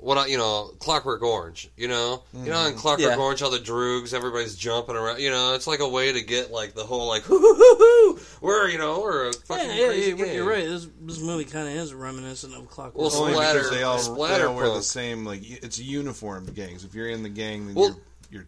what 0.00 0.18
I, 0.18 0.26
you 0.26 0.38
know, 0.38 0.72
Clockwork 0.78 1.22
Orange. 1.22 1.68
You 1.76 1.88
know, 1.88 2.22
you 2.34 2.50
know, 2.50 2.66
in 2.66 2.74
Clockwork 2.74 3.08
Yeah. 3.10 3.16
Orange, 3.16 3.40
how 3.40 3.50
the 3.50 3.58
droogs, 3.58 4.12
everybody's 4.14 4.56
jumping 4.56 4.96
around. 4.96 5.20
You 5.20 5.30
know, 5.30 5.54
it's 5.54 5.66
like 5.66 5.80
a 5.80 5.88
way 5.88 6.12
to 6.12 6.20
get 6.22 6.50
like 6.50 6.74
the 6.74 6.84
whole 6.84 7.06
like 7.08 7.22
hoo 7.22 7.38
hoo 7.38 7.54
hoo 7.54 7.76
hoo. 7.78 8.20
We're 8.40 8.68
you 8.68 8.78
know 8.78 9.00
we're 9.00 9.28
a 9.28 9.32
fucking 9.32 9.68
Yeah, 9.68 9.74
yeah, 9.74 9.86
crazy 9.88 10.10
yeah, 10.10 10.16
gang. 10.16 10.34
you're 10.34 10.48
right. 10.48 10.64
This, 10.64 10.86
this 11.02 11.20
movie 11.20 11.44
kind 11.44 11.68
of 11.68 11.74
is 11.74 11.92
reminiscent 11.94 12.54
of 12.54 12.68
Clockwork. 12.68 12.96
Well, 13.12 13.14
Only 13.22 13.34
Splatter- 13.34 13.58
because 13.58 13.70
they 13.70 13.82
all, 13.82 13.98
they 14.26 14.42
all 14.42 14.54
wear 14.54 14.68
the 14.68 14.82
same 14.82 15.24
like 15.24 15.40
it's 15.42 15.78
uniformed 15.78 16.54
gangs. 16.54 16.84
If 16.84 16.94
you're 16.94 17.08
in 17.08 17.22
the 17.22 17.28
gang, 17.28 17.66
then 17.66 17.74
Well- 17.74 17.88
you're 18.30 18.42
you're 18.42 18.46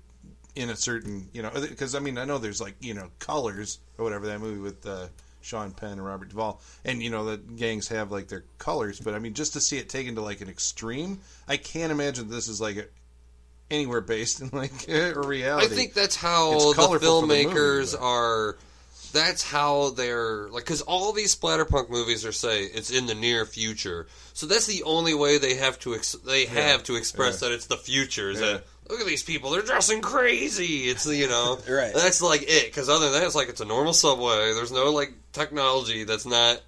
in 0.65 0.71
a 0.71 0.77
certain 0.77 1.29
you 1.33 1.43
know 1.43 1.51
because 1.51 1.95
I 1.95 1.99
mean 1.99 2.19
I 2.19 2.25
know 2.25 2.39
there's 2.39 2.61
like 2.61 2.75
you 2.81 2.95
know 2.95 3.09
colors 3.19 3.79
or 3.99 4.05
whatever 4.05 4.27
that 4.27 4.41
movie 4.41 4.61
with 4.61 4.85
uh, 4.87 5.07
Sean 5.43 5.73
Penn 5.73 5.93
and 5.93 6.05
Robert 6.05 6.31
Duvall 6.31 6.61
and 6.85 7.03
you 7.03 7.11
know 7.11 7.25
the 7.25 7.37
gangs 7.37 7.89
have 7.89 8.11
like 8.11 8.29
their 8.29 8.45
colors, 8.59 8.99
but 9.01 9.15
I 9.15 9.19
mean 9.19 9.35
just 9.35 9.53
to 9.55 9.61
see 9.61 9.79
it 9.79 9.89
taken 9.89 10.15
to 10.15 10.21
like 10.23 10.41
an 10.41 10.49
extreme, 10.49 11.21
I 11.49 11.57
can't 11.57 11.93
imagine 11.93 12.29
this 12.31 12.49
is 12.49 12.61
like 12.61 12.77
a, 12.77 12.85
anywhere 13.71 14.01
based 14.01 14.41
in 14.41 14.51
like 14.53 14.73
reality. 14.89 15.67
I 15.67 15.69
think 15.69 15.95
that's 15.95 16.17
how 16.17 16.73
the 16.73 16.83
for 16.83 16.99
the 16.99 17.07
movie, 17.23 17.45
filmmakers 17.47 18.01
are. 18.01 18.57
That's 19.13 19.43
how 19.43 19.91
they're 19.91 20.49
like 20.49 20.65
because 20.65 20.81
all 20.81 21.13
these 21.13 21.37
splatterpunk 21.37 21.91
movies 21.91 22.25
are 22.25 22.33
say 22.33 22.63
it's 22.63 22.91
in 22.91 23.05
the 23.07 23.15
near 23.15 23.45
future. 23.45 24.07
So 24.33 24.47
that's 24.47 24.67
the 24.67 24.85
only 24.85 25.13
way 25.13 25.37
they 25.37 25.57
have 25.57 25.79
to 25.81 25.95
ex- 25.95 26.13
they 26.25 26.47
have 26.47 26.83
to 26.85 26.95
express 26.97 27.43
Yeah. 27.43 27.49
that 27.49 27.55
it's 27.55 27.67
the 27.67 27.77
future. 27.77 28.31
Is 28.31 28.41
Yeah. 28.41 28.53
that 28.53 28.65
look 28.89 29.01
at 29.01 29.07
these 29.07 29.23
people 29.23 29.51
they're 29.51 29.63
dressing 29.63 30.01
crazy. 30.01 30.89
It's 30.89 31.07
you 31.07 31.29
know 31.29 31.59
Right. 31.69 31.93
That's 31.95 32.21
like 32.23 32.43
it 32.43 32.67
because 32.67 32.89
other 32.89 33.11
than 33.11 33.21
that 33.21 33.27
it's 33.27 33.35
like 33.35 33.49
it's 33.49 33.61
a 33.61 33.67
normal 33.67 33.93
subway. 33.93 34.53
There's 34.55 34.73
no 34.73 34.91
like 34.91 35.13
technology 35.33 36.05
that's 36.05 36.27
not 36.27 36.61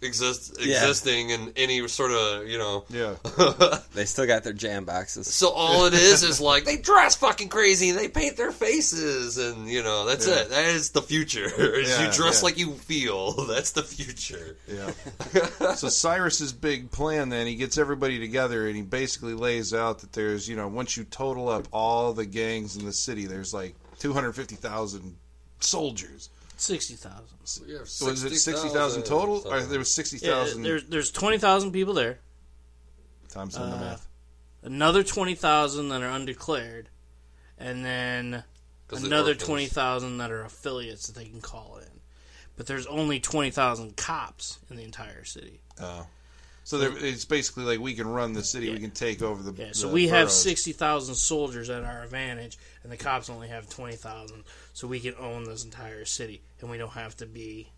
exist 0.00 0.56
Yeah. 0.60 0.76
existing 0.84 1.30
in 1.30 1.52
any 1.56 1.86
sort 1.88 2.12
of 2.12 2.46
you 2.46 2.58
know. 2.58 2.84
yeah. 2.88 3.14
They 3.94 4.04
still 4.04 4.26
got 4.26 4.44
their 4.44 4.52
jam 4.52 4.84
boxes. 4.84 5.26
So 5.34 5.48
all 5.50 5.86
it 5.86 5.94
is 5.94 6.22
is 6.22 6.40
like 6.40 6.64
they 6.66 6.76
dress 6.76 7.16
fucking 7.16 7.48
crazy 7.48 7.88
and 7.90 7.98
they 7.98 8.06
paint 8.08 8.36
their 8.36 8.52
faces 8.52 9.38
and 9.38 9.68
you 9.68 9.82
know 9.82 10.06
that's 10.06 10.26
Yeah. 10.28 10.34
it. 10.42 10.50
That 10.50 10.66
is 10.66 10.90
the 10.90 11.02
future. 11.02 11.44
Is 11.78 11.88
Yeah, 11.88 12.06
you 12.06 12.12
dress 12.12 12.40
yeah. 12.40 12.44
like 12.44 12.58
you 12.58 12.74
feel. 12.74 13.32
That's 13.46 13.72
the 13.72 13.82
future. 13.82 14.56
Yeah. 14.68 15.74
so 15.74 15.88
Cyrus's 15.88 16.52
big 16.52 16.90
plan 16.92 17.28
then 17.30 17.46
he 17.46 17.56
gets 17.56 17.76
everybody 17.78 18.18
together 18.20 18.66
and 18.68 18.76
he 18.76 18.82
basically 18.82 19.34
lays 19.34 19.74
out 19.74 19.98
that 20.00 20.12
there's 20.12 20.48
you 20.48 20.54
know 20.56 20.68
once 20.68 20.96
you 20.96 21.04
total 21.04 21.48
up 21.48 21.66
all 21.72 22.12
the 22.12 22.26
gangs 22.26 22.76
in 22.76 22.84
the 22.84 22.92
city 22.92 23.26
there's 23.26 23.52
like 23.52 23.74
250,000 23.98 25.16
soldiers. 25.60 26.30
Sixty 26.60 26.94
thousand. 26.94 27.38
Was 27.40 28.24
it 28.24 28.36
60,000 28.38 29.04
total 29.04 29.42
or 29.46 29.60
there 29.62 29.78
was 29.78 29.88
Yeah, 29.96 30.02
60,000 30.02 30.62
there's 30.62 30.84
there's 30.84 31.10
twenty 31.10 31.38
thousand 31.38 31.72
people 31.72 31.94
there. 31.94 32.18
times 33.28 33.56
on 33.56 33.70
the 33.70 33.76
uh, 33.76 33.80
math. 33.80 34.08
Another 34.62 35.02
twenty 35.02 35.34
thousand 35.34 35.88
that 35.90 36.02
are 36.02 36.10
undeclared, 36.10 36.88
and 37.58 37.84
then 37.84 38.44
another 38.92 39.34
twenty 39.34 39.66
thousand 39.66 40.18
that 40.18 40.30
are 40.30 40.42
affiliates 40.42 41.06
that 41.06 41.14
they 41.18 41.26
can 41.26 41.40
call 41.40 41.78
in. 41.80 42.00
But 42.56 42.66
there's 42.66 42.86
only 42.86 43.20
twenty 43.20 43.50
thousand 43.50 43.96
cops 43.96 44.58
in 44.68 44.76
the 44.76 44.82
entire 44.82 45.24
city. 45.24 45.60
Oh. 45.80 46.06
So 46.68 46.76
it's 46.82 47.24
basically 47.24 47.64
like 47.64 47.80
we 47.80 47.94
can 47.94 48.06
run 48.06 48.34
the 48.34 48.44
city, 48.44 48.68
we 48.68 48.78
can 48.78 48.90
take 48.90 49.22
over 49.22 49.42
the 49.42 49.58
Yeah, 49.58 49.70
so 49.72 49.88
the 49.88 49.94
we 49.94 50.08
have 50.08 50.30
sixty 50.30 50.72
thousand 50.72 51.14
soldiers 51.14 51.70
at 51.70 51.82
our 51.82 52.02
advantage, 52.02 52.58
and 52.82 52.92
the 52.92 52.98
cops 52.98 53.30
only 53.30 53.48
have 53.48 53.70
twenty 53.70 53.96
thousand. 53.96 54.44
So 54.74 54.86
we 54.86 55.00
can 55.00 55.14
own 55.18 55.44
this 55.44 55.64
entire 55.64 56.04
city, 56.04 56.42
and 56.60 56.70
we 56.70 56.76
don't 56.76 56.90
have 56.90 57.16
to 57.16 57.26
be, 57.26 57.70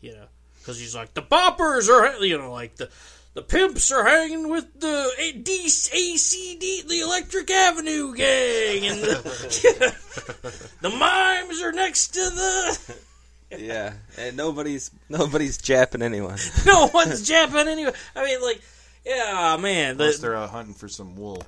you 0.00 0.12
know, 0.12 0.26
because 0.60 0.78
he's 0.78 0.94
like 0.94 1.14
the 1.14 1.22
boppers 1.22 1.88
are 1.88 2.24
you 2.24 2.38
know 2.38 2.52
like 2.52 2.76
the 2.76 2.90
the 3.34 3.42
pimps 3.42 3.90
are 3.90 4.04
hanging 4.04 4.50
with 4.50 4.78
the 4.78 5.10
ACD, 5.18 6.86
the 6.86 7.00
Electric 7.00 7.50
Avenue 7.50 8.14
gang, 8.14 8.86
and 8.86 9.00
the, 9.00 10.70
the 10.80 10.90
mimes 10.90 11.60
are 11.60 11.72
next 11.72 12.14
to 12.14 12.20
the. 12.20 12.96
Yeah, 13.50 13.92
and 14.18 14.36
nobody's 14.36 14.90
nobody's 15.08 15.58
japping 15.58 16.02
anyone. 16.02 16.38
No 16.66 16.90
one's 16.92 17.26
japping 17.26 17.68
anyone. 17.68 17.94
I 18.14 18.24
mean, 18.24 18.42
like, 18.42 18.60
yeah, 19.04 19.56
man. 19.60 19.92
Unless 19.92 20.16
The, 20.16 20.22
they're 20.22 20.36
out 20.36 20.50
hunting 20.50 20.74
for 20.74 20.88
some 20.88 21.14
wool. 21.16 21.42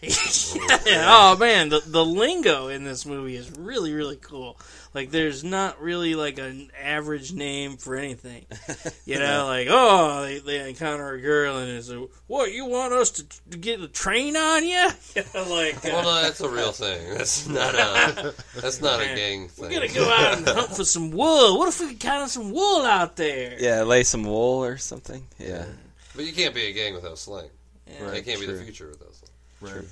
Yeah, 0.00 0.10
oh 1.08 1.36
man, 1.38 1.68
the 1.70 1.80
the 1.84 2.04
lingo 2.04 2.68
in 2.68 2.84
this 2.84 3.04
movie 3.04 3.36
is 3.36 3.50
really 3.58 3.92
really 3.92 4.16
cool. 4.16 4.58
Like, 4.94 5.10
there's 5.10 5.44
not 5.44 5.80
really 5.82 6.14
like 6.14 6.38
an 6.38 6.70
average 6.82 7.32
name 7.32 7.76
for 7.76 7.94
anything. 7.94 8.46
You 9.04 9.18
know, 9.18 9.46
like 9.46 9.68
oh, 9.70 10.22
they, 10.22 10.38
they 10.38 10.68
encounter 10.68 11.10
a 11.12 11.20
girl 11.20 11.58
and 11.58 11.70
it's 11.70 11.90
like, 11.90 12.08
what 12.26 12.52
you 12.52 12.64
want 12.64 12.94
us 12.94 13.10
to, 13.12 13.26
to 13.50 13.58
get 13.58 13.80
a 13.80 13.88
train 13.88 14.36
on 14.36 14.64
you? 14.66 14.88
You 15.14 15.22
like, 15.34 15.76
uh, 15.84 15.90
Well, 15.92 16.02
no, 16.04 16.22
that's 16.22 16.40
a 16.40 16.48
real 16.48 16.72
thing. 16.72 17.14
That's 17.14 17.46
not 17.46 17.74
a 17.74 18.34
that's 18.60 18.80
not 18.80 19.00
a 19.00 19.06
gang 19.14 19.48
thing. 19.48 19.64
we're 19.70 19.80
thing. 19.86 19.94
gonna 19.94 20.06
go 20.06 20.10
out 20.10 20.38
and 20.38 20.48
hunt 20.48 20.70
for 20.76 20.84
some 20.84 21.10
wool. 21.10 21.58
What 21.58 21.68
if 21.68 21.80
we 21.80 21.88
could 21.88 22.00
count 22.00 22.22
on 22.22 22.28
some 22.28 22.50
wool 22.52 22.82
out 22.84 23.16
there? 23.16 23.56
Yeah, 23.60 23.82
lay 23.82 24.04
some 24.04 24.24
wool 24.24 24.64
or 24.64 24.78
something. 24.78 25.26
Yeah, 25.38 25.66
But 26.16 26.24
you 26.24 26.32
can't 26.32 26.54
be 26.54 26.66
a 26.66 26.72
gang 26.72 26.94
without 26.94 27.18
slang. 27.18 27.50
Yeah. 27.86 28.10
it 28.12 28.24
can't 28.24 28.40
be 28.40 28.46
the 28.46 28.62
future 28.62 28.88
without 28.88 29.14
slang. 29.14 29.27
Right. 29.60 29.84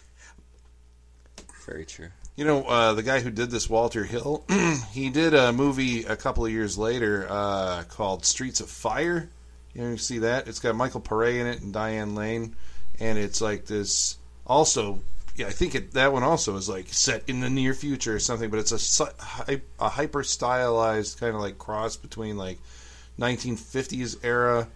very 1.66 1.84
true. 1.84 2.08
You 2.36 2.44
know, 2.44 2.64
uh, 2.64 2.92
the 2.92 3.02
guy 3.02 3.20
who 3.20 3.30
did 3.30 3.50
this, 3.50 3.68
Walter 3.68 4.04
Hill, 4.04 4.44
he 4.92 5.08
did 5.08 5.32
a 5.32 5.52
movie 5.52 6.04
a 6.04 6.16
couple 6.16 6.44
of 6.44 6.52
years 6.52 6.76
later 6.76 7.26
uh, 7.30 7.84
called 7.88 8.26
Streets 8.26 8.60
of 8.60 8.68
Fire. 8.68 9.28
You 9.74 9.82
know, 9.82 9.90
you 9.90 9.96
see 9.96 10.18
that? 10.18 10.46
It's 10.46 10.58
got 10.58 10.74
Michael 10.74 11.00
Pare 11.00 11.24
in 11.24 11.46
it 11.46 11.62
and 11.62 11.72
Diane 11.72 12.14
Lane, 12.14 12.54
and 13.00 13.18
it's 13.18 13.40
like 13.40 13.66
this. 13.66 14.18
Also, 14.46 15.00
yeah, 15.34 15.46
I 15.46 15.50
think 15.50 15.74
it, 15.74 15.92
that 15.92 16.12
one 16.12 16.22
also 16.22 16.56
is 16.56 16.68
like 16.68 16.88
set 16.88 17.22
in 17.26 17.40
the 17.40 17.50
near 17.50 17.74
future 17.74 18.14
or 18.14 18.18
something. 18.18 18.50
But 18.50 18.60
it's 18.60 19.00
a 19.00 19.60
a 19.78 19.88
hyper 19.88 20.22
stylized 20.22 21.18
kind 21.18 21.34
of 21.34 21.40
like 21.40 21.58
cross 21.58 21.96
between 21.96 22.36
like 22.36 22.58
1950s 23.18 24.24
era 24.24 24.68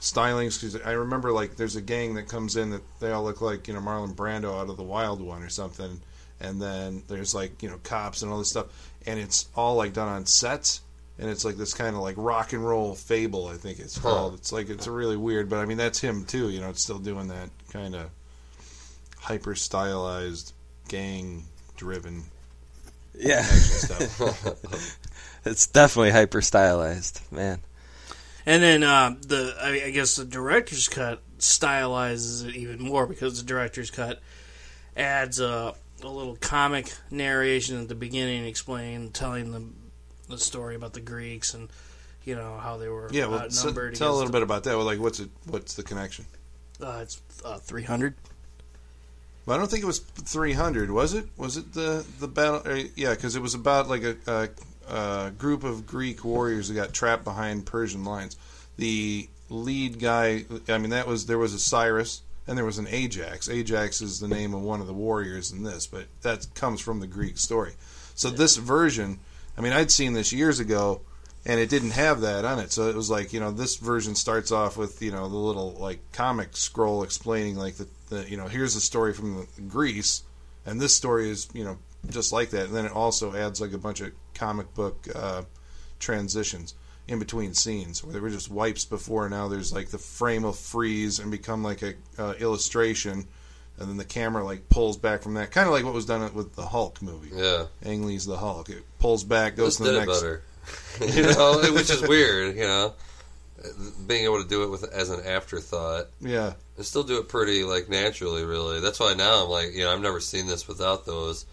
stylings 0.00 0.60
because 0.60 0.80
I 0.82 0.92
remember 0.92 1.32
like 1.32 1.56
there's 1.56 1.76
a 1.76 1.80
gang 1.80 2.14
that 2.14 2.28
comes 2.28 2.56
in 2.56 2.70
that 2.70 2.82
they 3.00 3.12
all 3.12 3.24
look 3.24 3.40
like 3.40 3.68
you 3.68 3.74
know 3.74 3.80
Marlon 3.80 4.14
Brando 4.14 4.58
out 4.60 4.68
of 4.70 4.76
the 4.76 4.82
Wild 4.82 5.20
One 5.20 5.42
or 5.42 5.48
something, 5.48 6.00
and 6.40 6.60
then 6.60 7.02
there's 7.08 7.34
like 7.34 7.62
you 7.62 7.68
know 7.70 7.78
cops 7.82 8.22
and 8.22 8.30
all 8.30 8.38
this 8.38 8.50
stuff, 8.50 8.66
and 9.06 9.18
it's 9.18 9.48
all 9.56 9.76
like 9.76 9.92
done 9.92 10.08
on 10.08 10.26
sets, 10.26 10.80
and 11.18 11.30
it's 11.30 11.44
like 11.44 11.56
this 11.56 11.74
kind 11.74 11.96
of 11.96 12.02
like 12.02 12.14
rock 12.18 12.52
and 12.52 12.66
roll 12.66 12.94
fable 12.94 13.48
I 13.48 13.54
think 13.54 13.78
it's 13.78 13.96
Huh. 13.98 14.08
called. 14.10 14.34
It's 14.34 14.52
like 14.52 14.68
it's 14.70 14.86
really 14.86 15.16
weird, 15.16 15.48
but 15.48 15.58
I 15.58 15.64
mean 15.64 15.78
that's 15.78 16.00
him 16.00 16.24
too. 16.24 16.50
You 16.50 16.60
know, 16.60 16.70
it's 16.70 16.82
still 16.82 16.98
doing 16.98 17.28
that 17.28 17.48
kind 17.72 17.94
of 17.94 18.10
hyper 19.18 19.54
stylized 19.54 20.52
gang 20.88 21.44
driven 21.76 22.22
Yeah, 23.18 23.42
stuff. 23.42 24.20
it's 25.44 25.66
definitely 25.66 26.10
hyper 26.10 26.42
stylized, 26.42 27.20
man. 27.32 27.60
And 28.46 28.62
then 28.62 28.82
uh, 28.84 29.16
the 29.20 29.54
I, 29.60 29.86
I 29.86 29.90
guess 29.90 30.14
the 30.14 30.24
director's 30.24 30.88
cut 30.88 31.20
stylizes 31.38 32.48
it 32.48 32.56
even 32.56 32.80
more 32.80 33.06
because 33.06 33.40
the 33.40 33.46
director's 33.46 33.90
cut 33.90 34.20
adds 34.96 35.40
a, 35.40 35.74
a 36.02 36.08
little 36.08 36.36
comic 36.36 36.92
narration 37.10 37.80
at 37.80 37.88
the 37.88 37.94
beginning, 37.94 38.46
explaining, 38.46 39.10
telling 39.10 39.52
the 39.52 39.64
the 40.28 40.38
story 40.38 40.74
about 40.74 40.92
the 40.92 41.00
Greeks 41.00 41.54
and 41.54 41.68
you 42.24 42.34
know 42.34 42.58
how 42.58 42.76
they 42.76 42.88
were 42.88 43.08
yeah, 43.12 43.26
well, 43.26 43.48
so, 43.50 43.72
tell 43.90 44.14
a 44.14 44.16
little 44.16 44.32
bit 44.32 44.42
about 44.42 44.64
that. 44.64 44.76
Well, 44.76 44.86
like 44.86 45.00
what's 45.00 45.20
it? 45.20 45.30
What's 45.46 45.74
the 45.74 45.82
connection? 45.82 46.26
Uh, 46.80 47.00
it's 47.02 47.20
uh, 47.44 47.58
three 47.58 47.84
hundred. 47.84 48.14
Well, 49.46 49.56
I 49.56 49.60
don't 49.60 49.70
think 49.70 49.84
it 49.84 49.86
was 49.86 50.00
300, 50.00 50.90
was 50.90 51.14
it? 51.14 51.26
Was 51.36 51.56
it 51.56 51.72
the 51.72 52.04
the 52.18 52.26
battle? 52.26 52.62
Uh, 52.64 52.82
yeah, 52.96 53.10
because 53.10 53.36
it 53.36 53.42
was 53.42 53.54
about 53.54 53.88
like 53.88 54.02
a, 54.02 54.16
a, 54.26 54.48
a 54.88 55.32
group 55.36 55.64
of 55.64 55.86
Greek 55.86 56.24
warriors 56.24 56.68
that 56.68 56.74
got 56.74 56.92
trapped 56.92 57.24
behind 57.24 57.66
Persian 57.66 58.04
lines. 58.04 58.36
The 58.76 59.28
lead 59.48 59.98
guy, 59.98 60.44
I 60.68 60.78
mean, 60.78 60.90
that 60.90 61.06
was 61.06 61.26
there 61.26 61.38
was 61.38 61.54
a 61.54 61.58
Cyrus 61.58 62.22
and 62.46 62.56
there 62.56 62.64
was 62.64 62.78
an 62.78 62.86
Ajax. 62.88 63.48
Ajax 63.48 64.00
is 64.00 64.20
the 64.20 64.28
name 64.28 64.54
of 64.54 64.62
one 64.62 64.80
of 64.80 64.86
the 64.86 64.92
warriors 64.92 65.50
in 65.50 65.62
this, 65.62 65.86
but 65.86 66.06
that 66.22 66.46
comes 66.54 66.80
from 66.80 67.00
the 67.00 67.06
Greek 67.06 67.38
story. 67.38 67.72
So 68.14 68.30
this 68.30 68.56
version, 68.56 69.18
I 69.58 69.60
mean, 69.60 69.72
I'd 69.72 69.90
seen 69.90 70.12
this 70.12 70.32
years 70.32 70.60
ago, 70.60 71.00
and 71.44 71.60
it 71.60 71.68
didn't 71.68 71.90
have 71.90 72.20
that 72.22 72.44
on 72.44 72.58
it. 72.58 72.72
So 72.72 72.88
it 72.88 72.96
was 72.96 73.10
like, 73.10 73.32
you 73.32 73.40
know, 73.40 73.50
this 73.50 73.76
version 73.76 74.14
starts 74.14 74.50
off 74.50 74.76
with, 74.76 75.00
you 75.02 75.10
know, 75.10 75.28
the 75.28 75.36
little 75.36 75.72
like 75.72 76.00
comic 76.12 76.56
scroll 76.56 77.02
explaining 77.02 77.56
like 77.56 77.76
the, 77.76 77.88
the 78.08 78.28
you 78.28 78.36
know, 78.36 78.46
here's 78.46 78.74
the 78.74 78.80
story 78.80 79.12
from 79.12 79.46
the 79.54 79.62
Greece, 79.62 80.22
and 80.64 80.80
this 80.80 80.94
story 80.94 81.30
is, 81.30 81.48
you 81.52 81.64
know, 81.64 81.78
just 82.10 82.32
like 82.32 82.50
that. 82.50 82.66
And 82.66 82.74
then 82.74 82.86
it 82.86 82.92
also 82.92 83.34
adds 83.34 83.60
like 83.60 83.72
a 83.72 83.78
bunch 83.78 84.00
of 84.00 84.12
comic 84.36 84.72
book 84.74 85.06
uh, 85.14 85.42
transitions 85.98 86.74
in 87.08 87.18
between 87.18 87.54
scenes 87.54 88.02
where 88.02 88.12
there 88.12 88.22
were 88.22 88.30
just 88.30 88.50
wipes 88.50 88.84
before. 88.84 89.28
Now 89.28 89.48
there's 89.48 89.72
like 89.72 89.88
the 89.88 89.98
frame 89.98 90.42
will 90.42 90.52
freeze 90.52 91.18
and 91.18 91.30
become 91.30 91.62
like 91.62 91.82
a 91.82 91.94
uh, 92.18 92.34
illustration. 92.38 93.26
And 93.78 93.90
then 93.90 93.96
the 93.98 94.04
camera 94.04 94.42
like 94.42 94.68
pulls 94.70 94.96
back 94.96 95.22
from 95.22 95.34
that, 95.34 95.50
kind 95.50 95.66
of 95.66 95.74
like 95.74 95.84
what 95.84 95.92
was 95.92 96.06
done 96.06 96.32
with 96.34 96.54
the 96.54 96.64
Hulk 96.64 97.02
movie. 97.02 97.30
Yeah, 97.34 97.66
Ang 97.84 98.06
Lee's 98.06 98.24
the 98.24 98.38
Hulk. 98.38 98.70
It 98.70 98.82
pulls 98.98 99.22
back, 99.22 99.56
goes 99.56 99.76
to 99.76 99.84
the 99.84 99.92
next. 99.92 100.20
better. 100.20 100.42
you 101.00 101.22
know, 101.22 101.60
which 101.74 101.90
is 101.90 102.00
weird. 102.00 102.56
You 102.56 102.62
know, 102.62 102.94
being 104.06 104.24
able 104.24 104.42
to 104.42 104.48
do 104.48 104.62
it 104.62 104.70
with 104.70 104.84
as 104.92 105.10
an 105.10 105.24
afterthought 105.26 106.06
Yeah, 106.20 106.54
and 106.76 106.86
still 106.86 107.02
do 107.02 107.18
it 107.18 107.28
pretty 107.28 107.64
like 107.64 107.88
naturally. 107.88 108.44
Really, 108.44 108.80
that's 108.80 108.98
why 108.98 109.14
now 109.14 109.44
I'm 109.44 109.50
like, 109.50 109.74
you 109.74 109.84
know, 109.84 109.92
I've 109.92 110.00
never 110.00 110.20
seen 110.20 110.46
this 110.46 110.66
without 110.66 111.04
those, 111.04 111.44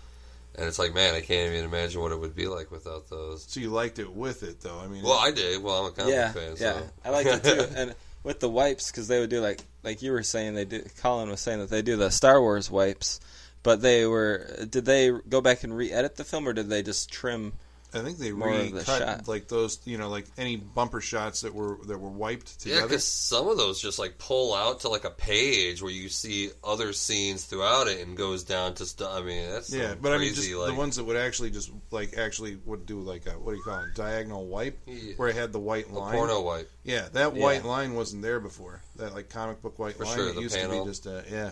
and 0.55 0.67
it's 0.67 0.79
like, 0.79 0.93
man, 0.93 1.15
I 1.15 1.21
can't 1.21 1.51
even 1.53 1.65
imagine 1.65 2.01
what 2.01 2.11
it 2.11 2.19
would 2.19 2.35
be 2.35 2.47
like 2.47 2.71
without 2.71 3.09
those. 3.09 3.45
so 3.47 3.59
you 3.59 3.69
liked 3.69 3.99
it 3.99 4.11
with 4.11 4.43
it, 4.43 4.61
though. 4.61 4.79
I 4.79 4.87
mean, 4.87 5.03
Well, 5.03 5.17
I 5.19 5.31
did. 5.31 5.61
Well, 5.63 5.85
I'm 5.85 5.91
a 5.91 5.95
comic 5.95 6.13
yeah, 6.13 6.31
fan. 6.31 6.55
yeah, 6.59 6.73
So. 6.73 6.89
I 7.05 7.09
like 7.09 7.25
it 7.25 7.43
too. 7.43 7.65
And 7.75 7.95
with 8.23 8.39
the 8.39 8.49
wipes, 8.49 8.89
because 8.91 9.07
they 9.07 9.19
would 9.19 9.29
do 9.29 9.41
like 9.41 9.61
like 9.83 10.01
you 10.01 10.11
were 10.11 10.23
saying, 10.23 10.53
they 10.55 10.65
do. 10.65 10.83
Colin 11.01 11.29
was 11.29 11.41
saying 11.41 11.59
that 11.59 11.69
they 11.69 11.81
do 11.81 11.97
the 11.97 12.09
Star 12.09 12.39
Wars 12.39 12.71
wipes, 12.71 13.19
but 13.63 13.81
they 13.81 14.05
were. 14.05 14.47
Did 14.69 14.85
they 14.85 15.11
go 15.27 15.41
back 15.41 15.63
and 15.63 15.75
re-edit 15.75 16.15
the 16.15 16.23
film, 16.23 16.47
or 16.47 16.53
did 16.53 16.69
they 16.69 16.83
just 16.83 17.11
trim? 17.11 17.53
I 17.93 17.99
think 17.99 18.17
they 18.17 18.31
more 18.31 18.49
of 18.49 18.57
the 18.57 18.63
recut 18.79 18.85
shot. 18.85 19.27
like 19.27 19.47
those, 19.47 19.79
you 19.85 19.97
know, 19.97 20.09
like 20.09 20.25
any 20.37 20.55
bumper 20.55 21.01
shots 21.01 21.41
that 21.41 21.53
were 21.53 21.77
that 21.87 21.97
were 21.99 22.09
wiped 22.09 22.57
Yeah, 22.65 22.73
together. 22.75 22.87
because 22.87 23.03
some 23.05 23.47
of 23.47 23.57
those 23.57 23.81
just 23.81 23.99
like 23.99 24.17
pull 24.17 24.53
out 24.53 24.81
to 24.81 24.89
like 24.89 25.03
a 25.05 25.09
page 25.11 25.81
where 25.81 25.91
you 25.91 26.09
see 26.09 26.49
other 26.63 26.93
scenes 26.93 27.45
throughout 27.45 27.87
it 27.87 28.05
and 28.05 28.17
goes 28.17 28.43
down 28.43 28.73
to 28.75 28.85
stuff. 28.85 29.11
I 29.13 29.21
mean, 29.21 29.49
that's 29.49 29.73
yeah, 29.73 29.89
some 29.91 29.99
but 30.01 30.11
I 30.11 30.17
mean, 30.17 30.33
crazy, 30.33 30.49
just 30.49 30.55
like, 30.59 30.67
the 30.71 30.75
ones 30.77 30.95
that 30.95 31.03
would 31.03 31.17
actually 31.17 31.51
just 31.51 31.71
like 31.91 32.17
actually 32.17 32.57
would 32.65 32.85
do 32.85 32.99
like 32.99 33.27
a 33.27 33.31
what 33.31 33.51
do 33.51 33.57
you 33.57 33.63
call 33.63 33.79
it, 33.83 33.95
diagonal 33.95 34.45
wipe, 34.47 34.79
Yeah. 34.87 35.13
where 35.17 35.29
it 35.29 35.35
had 35.35 35.51
the 35.53 35.59
white 35.59 35.87
the 35.91 35.99
line. 35.99 36.13
porno 36.15 36.41
wipe. 36.41 36.69
Yeah, 36.83 37.07
that 37.13 37.35
Yeah. 37.35 37.43
white 37.43 37.63
line 37.65 37.93
wasn't 37.93 38.21
there 38.23 38.39
before. 38.39 38.81
That 38.95 39.13
like 39.13 39.29
comic 39.29 39.61
book 39.61 39.77
white 39.79 39.95
For 39.97 40.05
line. 40.05 40.15
sure, 40.15 40.29
it 40.29 40.35
the 40.35 40.41
used 40.41 40.55
panel. 40.55 40.79
to 40.79 40.83
be 40.85 40.89
just 40.89 41.05
a 41.05 41.23
yeah. 41.31 41.51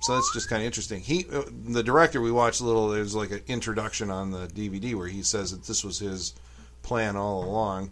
So 0.00 0.14
that's 0.14 0.32
just 0.32 0.48
kind 0.48 0.62
of 0.62 0.66
interesting. 0.66 1.00
He, 1.00 1.26
uh, 1.32 1.42
the 1.64 1.82
director, 1.82 2.20
we 2.20 2.30
watched 2.30 2.60
a 2.60 2.64
little. 2.64 2.88
There's 2.88 3.14
like 3.14 3.30
an 3.30 3.40
introduction 3.48 4.10
on 4.10 4.30
the 4.30 4.46
DVD 4.46 4.94
where 4.94 5.08
he 5.08 5.22
says 5.22 5.50
that 5.52 5.64
this 5.64 5.82
was 5.82 5.98
his 5.98 6.34
plan 6.82 7.16
all 7.16 7.42
along. 7.44 7.90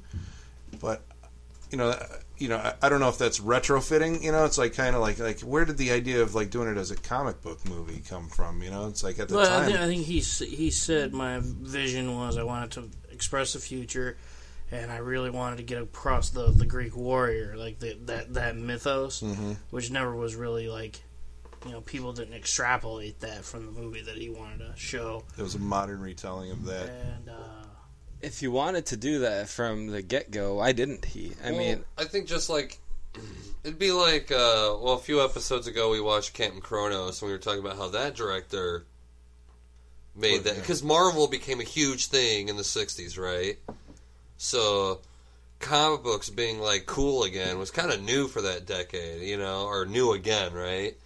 But 0.81 1.03
you 1.71 1.79
know, 1.79 1.97
you 2.39 2.49
know, 2.49 2.59
I, 2.59 2.75
I 2.83 2.89
don't 2.89 3.01
know 3.01 3.09
if 3.09 3.17
that's 3.19 3.41
retrofitting. 3.41 4.23
You 4.23 4.33
know, 4.33 4.45
it's 4.45 4.59
like 4.59 4.75
kind 4.75 4.95
of 4.95 5.01
like 5.01 5.19
like 5.19 5.41
where 5.41 5.65
did 5.65 5.79
the 5.79 5.91
idea 5.93 6.21
of 6.23 6.35
like 6.35 6.51
doing 6.51 6.69
it 6.69 6.77
as 6.77 6.91
a 6.91 6.97
comic 6.97 7.41
book 7.43 7.59
movie 7.69 8.03
come 8.09 8.29
from? 8.29 8.63
You 8.63 8.71
know, 8.71 8.87
it's 8.89 9.03
like 9.03 9.19
at 9.19 9.29
the 9.29 9.37
Well, 9.37 9.47
I 9.47 9.61
time. 9.61 9.67
think, 9.67 9.79
I 9.81 9.87
think 9.87 10.05
he 10.05 10.21
he 10.21 10.71
said 10.71 11.15
my 11.15 11.41
vision 11.43 12.15
was 12.15 12.37
I 12.37 12.43
wanted 12.43 12.71
to 12.73 12.91
express 13.13 13.55
the 13.55 13.61
future, 13.61 14.17
and 14.71 14.93
I 14.93 14.99
really 14.99 15.31
wanted 15.31 15.57
to 15.57 15.63
get 15.63 15.81
across 15.83 16.31
the 16.31 16.51
the 16.53 16.67
Greek 16.67 16.95
warrior, 16.97 17.55
like 17.57 17.79
the, 17.79 17.97
that 18.05 18.35
that 18.35 18.57
mythos, 18.57 19.23
Mhm. 19.23 19.57
which 19.71 19.91
never 19.91 20.15
was 20.15 20.35
really 20.37 20.69
like, 20.69 21.03
you 21.65 21.73
know, 21.73 21.81
people 21.81 22.13
didn't 22.13 22.35
extrapolate 22.35 23.21
that 23.21 23.45
from 23.45 23.67
the 23.67 23.73
movie 23.73 24.03
that 24.03 24.17
he 24.17 24.29
wanted 24.31 24.59
to 24.59 24.73
show, 24.77 25.25
It 25.39 25.43
was 25.43 25.55
a 25.55 25.59
modern 25.59 26.01
retelling 26.01 26.51
of 26.51 26.65
that. 26.67 26.89
and 26.91 27.29
uh, 27.29 27.65
If 28.21 28.43
you 28.43 28.51
wanted 28.51 28.87
to 28.87 28.97
do 28.97 29.21
that 29.21 29.49
from 29.49 29.89
the 29.89 30.03
get 30.03 30.31
go, 30.31 30.57
why 30.57 30.73
didn't 30.73 31.05
he? 31.07 31.33
I 31.45 31.51
Well, 31.51 31.59
mean, 31.59 31.85
I 31.99 32.05
think 32.05 32.27
just 32.27 32.49
like 32.51 32.79
it'd 33.63 33.79
be 33.79 33.93
like 33.93 34.31
uh, 34.31 34.77
well, 34.81 34.95
a 34.95 34.99
few 34.99 35.23
episodes 35.25 35.67
ago 35.67 35.91
we 35.91 36.01
watched 36.01 36.35
Captain 36.35 36.61
Kronos 36.61 37.23
and 37.23 37.29
we 37.29 37.33
were 37.33 37.39
talking 37.39 37.61
about 37.61 37.77
how 37.77 37.89
that 37.91 38.15
director 38.15 38.85
made 40.17 40.39
What, 40.39 40.45
that 40.45 40.57
because 40.57 40.83
Marvel 40.83 41.29
became 41.29 41.61
a 41.61 41.65
huge 41.65 42.07
thing 42.07 42.49
in 42.49 42.57
the 42.57 42.63
'60s, 42.63 43.19
right? 43.19 43.59
So 44.37 45.01
comic 45.61 46.03
books 46.03 46.29
being 46.29 46.59
like 46.61 46.87
cool 46.87 47.23
again 47.25 47.59
was 47.59 47.71
kind 47.71 47.91
of 47.91 48.03
new 48.03 48.29
for 48.29 48.43
that 48.43 48.67
decade, 48.67 49.23
you 49.23 49.39
know, 49.39 49.65
or 49.67 49.87
new 49.87 50.13
again, 50.13 50.53
right? 50.53 50.97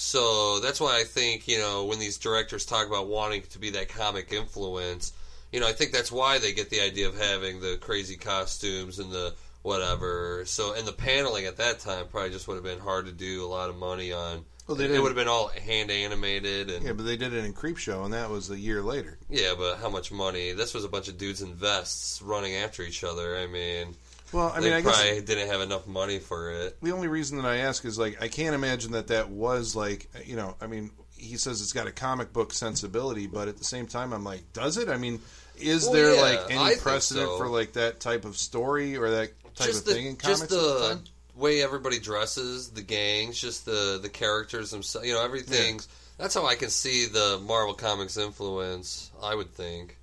So 0.00 0.60
that's 0.60 0.80
why 0.80 1.00
I 1.00 1.02
think 1.02 1.48
you 1.48 1.58
know 1.58 1.84
when 1.86 1.98
these 1.98 2.18
directors 2.18 2.64
talk 2.64 2.86
about 2.86 3.08
wanting 3.08 3.42
to 3.50 3.58
be 3.58 3.70
that 3.70 3.88
comic 3.88 4.32
influence, 4.32 5.12
you 5.50 5.58
know, 5.58 5.66
I 5.66 5.72
think 5.72 5.90
that's 5.90 6.12
why 6.12 6.38
they 6.38 6.52
get 6.52 6.70
the 6.70 6.80
idea 6.80 7.08
of 7.08 7.18
having 7.18 7.60
the 7.60 7.78
crazy 7.80 8.16
costumes 8.16 9.00
and 9.00 9.10
the 9.10 9.34
whatever. 9.62 10.44
So 10.46 10.72
and 10.74 10.86
the 10.86 10.92
paneling 10.92 11.46
at 11.46 11.56
that 11.56 11.80
time 11.80 12.06
probably 12.06 12.30
just 12.30 12.46
would 12.46 12.54
have 12.54 12.62
been 12.62 12.78
hard 12.78 13.06
to 13.06 13.12
do. 13.12 13.44
A 13.44 13.48
lot 13.50 13.70
of 13.70 13.76
money 13.76 14.12
on. 14.12 14.44
Well, 14.68 14.76
they 14.76 14.84
it 14.84 15.00
would 15.00 15.08
have 15.08 15.16
been 15.16 15.26
all 15.26 15.48
hand 15.48 15.90
animated 15.90 16.70
and 16.70 16.86
Yeah, 16.86 16.92
but 16.92 17.04
they 17.04 17.16
did 17.16 17.32
it 17.32 17.44
in 17.44 17.52
Creepshow, 17.52 18.04
and 18.04 18.14
that 18.14 18.30
was 18.30 18.50
a 18.50 18.58
year 18.58 18.82
later. 18.82 19.18
yeah, 19.28 19.54
but 19.58 19.78
how 19.78 19.88
much 19.88 20.12
money? 20.12 20.52
This 20.52 20.74
was 20.74 20.84
a 20.84 20.88
bunch 20.88 21.08
of 21.08 21.18
dudes 21.18 21.42
in 21.42 21.54
vests 21.54 22.22
running 22.22 22.54
after 22.54 22.84
each 22.84 23.02
other. 23.02 23.36
I 23.36 23.48
mean, 23.48 23.96
Well, 24.32 24.52
I 24.54 24.60
they 24.60 24.66
mean, 24.66 24.74
I 24.74 24.80
guess 24.82 25.00
probably 25.02 25.20
didn't 25.22 25.48
have 25.48 25.60
enough 25.60 25.86
money 25.86 26.18
for 26.18 26.50
it. 26.52 26.80
the 26.82 26.92
only 26.92 27.08
reason 27.08 27.38
that 27.38 27.46
I 27.46 27.58
ask 27.58 27.84
is 27.84 27.98
like 27.98 28.20
I 28.22 28.28
can't 28.28 28.54
imagine 28.54 28.92
that 28.92 29.08
that 29.08 29.30
was 29.30 29.74
like 29.74 30.08
you 30.26 30.36
know 30.36 30.54
I 30.60 30.66
mean 30.66 30.90
he 31.16 31.36
says 31.36 31.60
it's 31.60 31.72
got 31.72 31.86
a 31.86 31.92
comic 31.92 32.32
book 32.32 32.52
sensibility, 32.52 33.26
but 33.26 33.48
at 33.48 33.56
the 33.56 33.64
same 33.64 33.86
time 33.86 34.12
I'm 34.12 34.22
like, 34.24 34.52
does 34.52 34.76
it? 34.76 34.88
I 34.88 34.96
mean, 34.98 35.20
is 35.58 35.84
Well, 35.84 35.92
there 35.94 36.14
yeah, 36.14 36.20
like 36.20 36.40
any 36.50 36.68
think 36.70 36.80
precedent 36.82 37.26
so. 37.28 37.38
for 37.38 37.48
like 37.48 37.72
that 37.72 38.00
type 38.00 38.24
of 38.24 38.36
story 38.36 38.96
or 38.96 39.10
that 39.10 39.30
type 39.56 39.66
just 39.68 39.80
of 39.80 39.84
the 39.86 39.94
thing 39.94 40.06
in 40.06 40.16
comics? 40.16 40.40
just 40.40 40.50
the 40.50 40.56
the 40.56 41.00
way 41.34 41.62
everybody 41.62 41.98
dresses, 41.98 42.70
the 42.70 42.82
gangs, 42.82 43.40
just 43.40 43.64
the 43.64 43.98
the 44.00 44.08
characters 44.08 44.70
themselves. 44.70 45.06
You 45.08 45.14
know, 45.14 45.24
everything's. 45.24 45.88
That's 46.18 46.34
how 46.34 46.46
I 46.46 46.56
can 46.56 46.68
see 46.70 47.06
the 47.06 47.40
Marvel 47.46 47.74
Comics 47.74 48.16
influence. 48.16 49.10
I 49.22 49.34
would 49.34 49.52
think. 49.54 49.96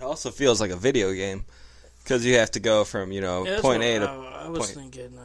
It 0.00 0.02
also 0.02 0.30
feels 0.30 0.60
like 0.60 0.70
a 0.70 0.76
video 0.76 1.12
game 1.12 1.44
because 2.02 2.24
you 2.24 2.34
have 2.36 2.50
to 2.52 2.60
go 2.60 2.84
from 2.84 3.12
you 3.12 3.20
know 3.20 3.44
Yeah, 3.44 3.60
point 3.60 3.82
A 3.82 3.98
to 4.00 4.06
I, 4.08 4.44
I 4.46 4.48
was 4.48 4.60
point. 4.60 4.70
thinking. 4.92 5.18
Uh, 5.18 5.22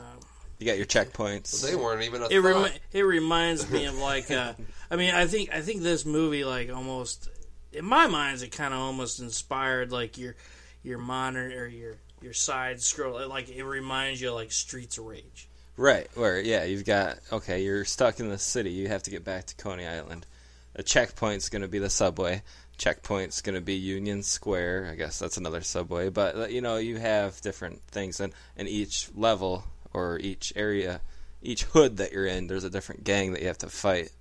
you 0.60 0.65
got 0.65 0.77
your 0.77 0.88
checkpoints. 0.88 1.62
They 1.63 1.75
weren't 1.75 2.01
even 2.03 2.24
a 2.24 2.27
it 2.29 2.39
remi- 2.39 2.77
it 2.91 3.03
reminds 3.03 3.69
me 3.69 3.86
of 3.86 3.96
like 4.00 4.31
uh, 4.31 4.53
I 4.89 4.96
mean 4.96 5.13
I 5.13 5.27
think 5.27 5.53
I 5.53 5.62
think 5.62 5.81
this 5.84 6.05
movie 6.05 6.43
like 6.43 6.72
almost 6.74 7.29
in 7.74 7.86
my 7.86 8.07
mind 8.07 8.41
it 8.41 8.51
kind 8.51 8.74
of 8.74 8.79
almost 8.79 9.19
inspired 9.19 9.91
like 9.91 10.17
your 10.17 10.36
your 10.84 10.98
modern 10.98 11.53
or 11.53 11.67
your 11.67 11.98
your 12.22 12.34
side 12.34 12.81
scroll 12.81 13.27
like 13.27 13.50
it 13.50 13.63
reminds 13.63 14.19
you 14.19 14.29
of 14.29 14.36
like 14.36 14.51
Streets 14.51 14.98
of 14.98 15.05
Rage. 15.05 15.48
Right, 15.75 16.07
where 16.15 16.39
yeah, 16.41 16.63
you've 16.63 16.86
got 16.86 17.19
okay, 17.31 17.62
you're 17.63 17.86
stuck 17.86 18.19
in 18.19 18.29
the 18.29 18.39
city. 18.39 18.72
You 18.72 18.88
have 18.88 19.03
to 19.03 19.12
get 19.12 19.24
back 19.24 19.46
to 19.46 19.55
Coney 19.57 19.86
Island. 19.86 20.25
A 20.74 20.81
checkpoint's 20.81 21.50
going 21.50 21.62
to 21.62 21.67
be 21.67 21.77
the 21.79 21.89
subway. 21.89 22.41
Checkpoint's 22.77 23.41
going 23.41 23.55
to 23.55 23.62
be 23.62 23.74
Union 23.75 24.24
Square. 24.24 24.89
I 24.91 24.96
guess 24.96 25.17
that's 25.19 25.38
another 25.38 25.62
subway. 25.62 26.10
But 26.10 26.36
uh, 26.36 26.48
you 26.48 26.62
know, 26.62 26.77
you 26.77 26.98
have 26.98 27.39
different 27.41 27.81
things, 27.89 28.19
and 28.19 28.34
in 28.55 28.67
each 28.67 29.10
level 29.15 29.63
or 29.93 30.19
each 30.19 30.53
area, 30.55 31.01
each 31.41 31.63
hood 31.63 31.98
that 31.98 32.12
you're 32.12 32.25
in, 32.27 32.48
there's 32.48 32.63
a 32.63 32.69
different 32.69 33.03
gang 33.03 33.34
that 33.34 33.41
you 33.41 33.48
have 33.48 33.57
to 33.60 33.69
fight, 33.69 34.12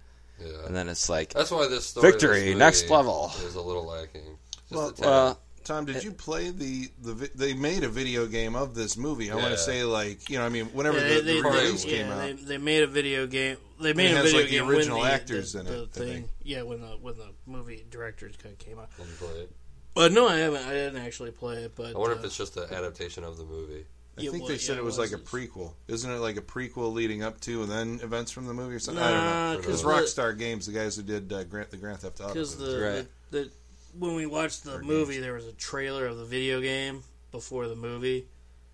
Yeah. 0.40 0.66
and 0.66 0.74
then 0.74 0.88
it's 0.88 1.08
like 1.08 1.32
That's 1.34 1.50
why 1.50 1.66
this 1.68 1.86
story, 1.86 2.12
Victory, 2.12 2.40
this 2.50 2.56
next 2.56 2.90
level. 2.90 3.30
is 3.44 3.54
a 3.56 3.60
little 3.62 3.84
lacking. 3.86 4.38
Just 4.70 4.72
Well, 4.72 4.88
a 4.88 4.94
well, 5.00 5.40
Tom, 5.66 5.84
did 5.84 6.02
you 6.04 6.12
play 6.12 6.50
the 6.50 6.88
the? 7.02 7.12
vi- 7.14 7.30
They 7.34 7.52
made 7.54 7.82
a 7.84 7.88
video 7.88 8.26
game 8.26 8.54
of 8.56 8.74
this 8.74 8.96
movie. 8.96 9.30
I 9.30 9.34
want 9.34 9.48
to 9.48 9.58
say 9.58 9.82
like 9.84 10.30
you 10.30 10.38
know 10.38 10.46
I 10.46 10.48
mean 10.48 10.66
whenever 10.66 10.98
Yeah, 10.98 11.14
the, 11.16 11.20
they, 11.22 11.40
the 11.42 11.48
release 11.48 11.84
they, 11.84 11.90
came 11.90 12.06
yeah, 12.06 12.14
out. 12.14 12.20
they, 12.22 12.32
they 12.34 12.58
made 12.58 12.82
a 12.82 12.86
video 12.86 13.26
game. 13.26 13.56
They 13.80 13.92
made 13.92 14.12
it 14.12 14.14
a 14.14 14.16
has, 14.16 14.24
video 14.26 14.40
like, 14.40 14.50
the 14.50 14.56
game 14.58 14.68
original 14.68 14.98
when 15.00 15.08
the, 15.08 15.14
actors 15.14 15.52
the, 15.52 15.60
in 15.60 15.66
the 15.66 15.82
it, 15.82 15.88
I 15.94 15.98
thing. 15.98 16.28
Yeah, 16.44 16.62
when 16.62 16.80
the 16.80 16.86
when 17.02 17.16
the 17.16 17.28
movie 17.46 17.84
directors 17.90 18.36
kind 18.36 18.52
of 18.52 18.58
came 18.58 18.78
out. 18.78 18.88
Let 18.98 19.08
me 19.08 19.14
play 19.18 19.40
it. 19.40 19.52
But 19.94 20.12
no, 20.12 20.28
I 20.28 20.36
haven't. 20.36 20.64
I 20.64 20.72
didn't 20.72 21.02
actually 21.02 21.32
play 21.32 21.56
it. 21.64 21.72
But 21.74 21.94
I 21.96 21.98
wonder 21.98 22.14
uh, 22.16 22.18
if 22.20 22.24
it's 22.24 22.36
just 22.36 22.56
an 22.56 22.72
adaptation 22.72 23.24
of 23.24 23.36
the 23.36 23.44
movie. 23.44 23.86
I 24.18 24.22
Yeah, 24.22 24.30
think 24.30 24.44
well, 24.44 24.52
they 24.52 24.58
said 24.58 24.74
yeah, 24.74 24.78
it 24.80 24.84
was 24.84 24.96
it 24.98 25.00
like 25.02 25.12
a 25.12 25.18
prequel. 25.18 25.72
Isn't 25.88 26.10
it 26.10 26.18
like 26.20 26.36
a 26.38 26.40
prequel 26.42 26.92
leading 26.94 27.22
up 27.22 27.38
to 27.42 27.62
and 27.62 27.70
then 27.70 28.00
events 28.02 28.30
from 28.30 28.46
the 28.46 28.54
movie 28.54 28.74
or 28.74 28.78
something? 28.78 29.02
Nah, 29.02 29.08
I 29.08 29.52
don't 29.54 29.60
know. 29.62 29.66
'cause 29.66 29.74
It's 29.74 29.82
the- 29.82 29.88
Rockstar 30.22 30.38
Games, 30.38 30.66
the 30.66 30.72
guys 30.72 30.96
who 30.96 31.02
did 31.02 31.30
uh, 31.32 31.44
Grant 31.44 31.70
the 31.70 31.76
Grand 31.76 31.98
Theft 31.98 32.20
Auto. 32.20 32.32
because 32.32 32.56
the, 32.56 32.78
Right. 32.80 33.08
the, 33.30 33.40
the 33.42 33.50
when 33.98 34.14
we 34.14 34.26
watched 34.26 34.64
the 34.64 34.76
Or 34.76 34.82
movie, 34.82 35.14
games. 35.14 35.24
there 35.24 35.34
was 35.34 35.46
a 35.46 35.52
trailer 35.52 36.06
of 36.06 36.16
the 36.18 36.24
video 36.24 36.60
game 36.60 37.02
before 37.32 37.68
the 37.68 37.76
movie, 37.76 38.26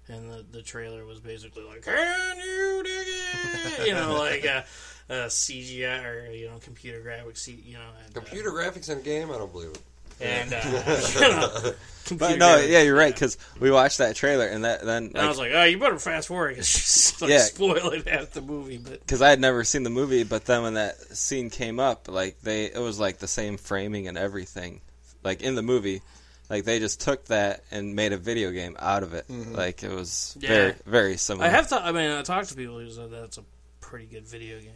and 0.09 0.31
the, 0.31 0.45
the 0.51 0.63
trailer 0.63 1.05
was 1.05 1.21
basically 1.21 1.65
like, 1.65 1.83
"Can 1.83 2.37
you 2.39 2.83
dig 2.85 3.07
it?" 3.07 3.87
you 3.87 3.95
know, 3.95 4.15
like 4.19 4.45
a, 4.45 4.65
a 5.09 5.15
CGI 5.27 6.05
or 6.05 6.31
you 6.33 6.47
know 6.49 6.59
computer 6.59 7.01
graphics, 7.01 7.47
you 7.49 7.75
know, 7.75 7.81
and, 8.07 8.17
uh, 8.17 8.21
Computer 8.21 8.51
graphics 8.51 8.91
in 8.91 8.99
a 8.99 9.03
game? 9.03 9.31
I 9.31 9.39
don't 9.39 9.53
believe 9.53 9.71
it. 9.71 9.81
and 10.21 10.53
uh, 10.53 10.61
you 11.15 11.21
know, 11.21 11.73
but 12.19 12.39
no, 12.39 12.47
graphics. 12.59 12.69
yeah, 12.69 12.83
you're 12.83 12.97
right 12.97 13.13
because 13.15 13.39
we 13.59 13.71
watched 13.71 13.99
that 13.99 14.15
trailer 14.15 14.47
and 14.47 14.65
that 14.65 14.85
then 14.85 15.07
And 15.15 15.19
I 15.19 15.29
was 15.29 15.39
like, 15.39 15.53
"Oh, 15.55 15.65
you 15.65 15.79
better 15.79 15.99
fast 15.99 16.29
forward 16.29 16.51
because 16.51 16.69
she's 16.69 17.21
like 17.23 17.31
Yeah. 17.31 17.39
spoiling 17.39 18.03
half 18.05 18.31
the 18.31 18.43
movie." 18.43 18.77
But 18.79 19.01
because 19.07 19.23
I 19.23 19.31
had 19.31 19.41
never 19.41 19.65
seen 19.65 19.83
the 19.85 19.91
movie, 19.91 20.23
but 20.25 20.45
then 20.45 20.63
when 20.63 20.75
that 20.75 21.01
scene 21.17 21.49
came 21.51 21.81
up, 21.81 22.09
like 22.09 22.41
they, 22.43 22.67
it 22.67 22.79
was 22.79 23.01
like 23.01 23.19
the 23.19 23.29
same 23.29 23.57
framing 23.57 24.07
and 24.09 24.19
everything, 24.19 24.81
like 25.23 25.43
in 25.43 25.55
the 25.55 25.63
movie, 25.63 26.03
like 26.51 26.65
they 26.65 26.79
just 26.79 27.01
took 27.01 27.25
that 27.27 27.63
and 27.71 27.95
made 27.97 28.13
a 28.13 28.17
video 28.19 28.51
game 28.51 28.77
out 28.79 29.03
of 29.03 29.15
it. 29.15 29.27
Mm-hmm. 29.29 29.55
Like 29.55 29.83
it 29.83 29.91
was 29.91 30.37
Yeah. 30.41 30.49
very, 30.49 30.75
very 30.87 31.17
similar. 31.17 31.47
I 31.47 31.51
have 31.51 31.69
to. 31.69 31.77
I 31.83 31.93
mean, 31.93 32.11
I 32.11 32.23
talked 32.23 32.49
to 32.51 32.55
people 32.55 32.79
who 32.79 32.91
said 32.91 33.11
that's 33.11 33.39
a 33.39 33.45
pretty 33.81 34.07
good 34.07 34.27
video 34.27 34.59
game. 34.61 34.71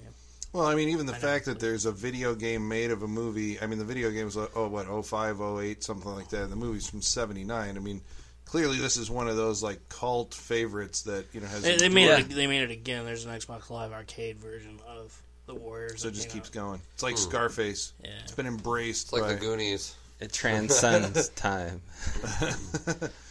Well, 0.52 0.64
I 0.66 0.74
mean, 0.74 0.88
even 0.90 1.04
the 1.04 1.12
I 1.12 1.16
know. 1.16 1.20
fact 1.20 1.44
that 1.46 1.58
there's 1.60 1.84
a 1.84 1.92
video 1.92 2.34
game 2.34 2.66
made 2.66 2.90
of 2.90 3.02
a 3.02 3.08
movie. 3.08 3.60
I 3.60 3.66
mean, 3.66 3.78
the 3.78 3.84
video 3.84 4.10
game's 4.10 4.36
like, 4.36 4.50
oh, 4.56 4.68
what, 4.68 4.86
05, 5.04 5.40
08, 5.40 5.82
something 5.84 6.14
like 6.14 6.28
that. 6.30 6.44
And 6.44 6.52
the 6.52 6.56
movie's 6.56 6.88
from 6.88 7.02
79. 7.02 7.76
I 7.76 7.78
mean, 7.78 8.00
clearly 8.46 8.78
this 8.78 8.96
is 8.96 9.10
one 9.10 9.28
of 9.28 9.36
those, 9.36 9.62
like, 9.62 9.86
cult 9.90 10.32
favorites 10.32 11.02
that, 11.02 11.26
you 11.34 11.40
know, 11.42 11.46
has. 11.48 11.62
They, 11.62 11.76
they 11.76 11.88
made 11.90 12.08
it. 12.08 12.30
They 12.30 12.46
made 12.46 12.62
it 12.62 12.70
again. 12.70 13.04
There's 13.04 13.26
an 13.26 13.32
Xbox 13.38 13.68
Live 13.68 13.92
Arcade 13.92 14.38
version 14.38 14.78
of 14.88 15.20
the 15.46 15.54
Warriors. 15.54 16.00
So 16.02 16.08
it 16.08 16.14
just 16.14 16.30
keeps 16.30 16.48
out. 16.50 16.54
going. 16.54 16.80
It's 16.94 17.02
like 17.02 17.18
Scarface. 17.18 17.92
Yeah. 18.02 18.10
It's 18.22 18.32
been 18.32 18.46
embraced 18.46 19.06
It's 19.08 19.12
like 19.12 19.22
by. 19.22 19.34
the 19.34 19.40
Goonies. 19.40 19.94
It 20.20 20.32
transcends 20.32 21.28
time. 21.36 21.82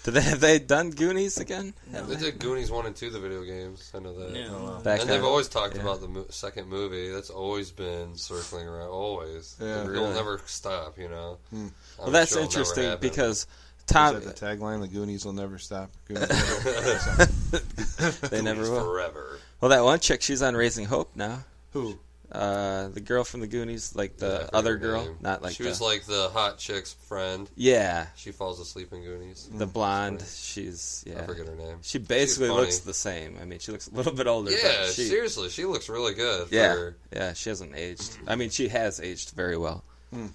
Did 0.04 0.14
they 0.14 0.22
have 0.22 0.40
they 0.40 0.60
done 0.60 0.92
Goonies 0.92 1.38
again? 1.38 1.74
Have 1.92 2.08
They 2.08 2.16
they? 2.16 2.22
did 2.32 2.40
Goonies 2.40 2.70
1 2.70 2.86
and 2.86 2.96
2, 2.96 3.10
the 3.10 3.20
video 3.20 3.44
games. 3.44 3.92
I 3.96 4.00
know 4.00 4.14
that. 4.20 4.36
Yeah. 4.36 4.48
Oh, 4.52 4.64
wow. 4.64 4.80
Back 4.82 5.02
and 5.02 5.10
they've 5.10 5.20
on- 5.22 5.26
always 5.30 5.48
talked 5.48 5.76
yeah. 5.76 5.82
about 5.82 6.02
the 6.02 6.08
mo- 6.08 6.26
second 6.30 6.68
movie. 6.68 7.10
That's 7.12 7.30
always 7.32 7.72
been 7.72 8.16
circling 8.16 8.68
around. 8.68 8.90
Always. 8.90 9.56
Yeah, 9.60 9.82
It'll 9.82 9.88
really. 9.92 10.14
never 10.14 10.42
stop, 10.46 10.98
you 11.00 11.10
know? 11.10 11.38
Hmm. 11.50 11.68
Well, 11.98 12.12
that's 12.12 12.36
interesting 12.36 12.98
because 13.00 13.40
Is 13.40 13.48
Tom, 13.88 14.14
that 14.16 14.24
the 14.24 14.34
tagline? 14.34 14.82
The 14.82 14.88
Goonies 14.88 15.26
will 15.26 15.34
never 15.34 15.58
stop. 15.58 15.90
Goonies 16.08 16.30
will 16.30 16.72
never 16.72 17.00
stop. 17.00 18.30
they 18.30 18.42
never 18.44 18.62
will. 18.70 18.84
Forever. 18.84 19.40
Well, 19.62 19.70
that 19.70 19.84
one 19.84 20.00
chick, 20.00 20.22
she's 20.22 20.42
on 20.44 20.56
Raising 20.56 20.86
Hope 20.86 21.16
now. 21.16 21.46
Who? 21.74 21.98
Uh, 22.32 22.88
the 22.90 23.00
girl 23.02 23.24
from 23.24 23.40
the 23.42 23.48
Goonies, 23.48 23.96
like 23.96 24.18
the 24.18 24.32
forget 24.38 24.50
other 24.54 24.78
girl, 24.78 25.06
name. 25.06 25.18
not 25.22 25.42
like 25.42 25.54
She 25.56 25.64
the, 25.64 25.70
was 25.70 25.80
like 25.82 26.06
the 26.06 26.30
hot 26.34 26.58
chick's 26.58 26.94
friend. 26.94 27.50
yeah, 27.56 28.08
She 28.16 28.32
falls 28.32 28.60
asleep 28.60 28.92
in 28.94 29.04
Goonies. 29.04 29.50
the 29.54 29.66
blonde. 29.68 30.24
She's 30.36 31.04
I 31.08 31.12
yeah. 31.12 31.26
forget 31.26 31.48
her 31.48 31.56
name. 31.56 31.78
She 31.82 31.98
basically 32.00 32.50
looks 32.50 32.80
the 32.80 32.94
same. 32.94 33.38
I 33.42 33.46
mean, 33.46 33.60
she 33.60 33.72
looks 33.72 33.88
a 33.88 33.94
little 33.94 34.14
bit 34.14 34.28
older. 34.28 34.52
Yeah, 34.52 34.58
but 34.86 34.94
she, 34.94 35.04
seriously, 35.04 35.50
she 35.50 35.66
looks 35.66 35.88
really 35.88 36.14
good. 36.14 36.48
Yeah, 36.52 36.74
For, 36.74 36.96
yeah, 37.14 37.34
she 37.34 37.50
hasn't 37.50 37.76
aged. 37.76 38.18
I 38.28 38.36
mean, 38.36 38.50
she 38.50 38.68
has 38.70 39.00
aged 39.00 39.32
very 39.32 39.58
well. 39.58 39.84
Hmm. 40.12 40.28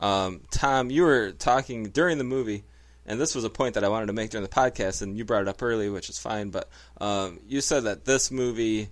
Um, 0.00 0.40
Tom, 0.50 0.90
you 0.90 1.02
were 1.02 1.32
talking 1.32 1.84
during 1.90 2.18
the 2.18 2.24
movie, 2.24 2.64
and 3.06 3.20
this 3.20 3.34
was 3.34 3.44
a 3.44 3.50
point 3.50 3.74
that 3.74 3.84
I 3.84 3.88
wanted 3.88 4.06
to 4.06 4.12
make 4.12 4.30
during 4.30 4.42
the 4.46 4.48
podcast, 4.54 5.02
and 5.02 5.16
you 5.16 5.24
brought 5.24 5.42
it 5.42 5.48
up 5.48 5.62
early, 5.62 5.90
which 5.90 6.08
is 6.08 6.18
fine. 6.18 6.50
But 6.50 6.68
um, 7.00 7.40
you 7.46 7.60
said 7.60 7.84
that 7.84 8.04
this 8.04 8.30
movie, 8.30 8.88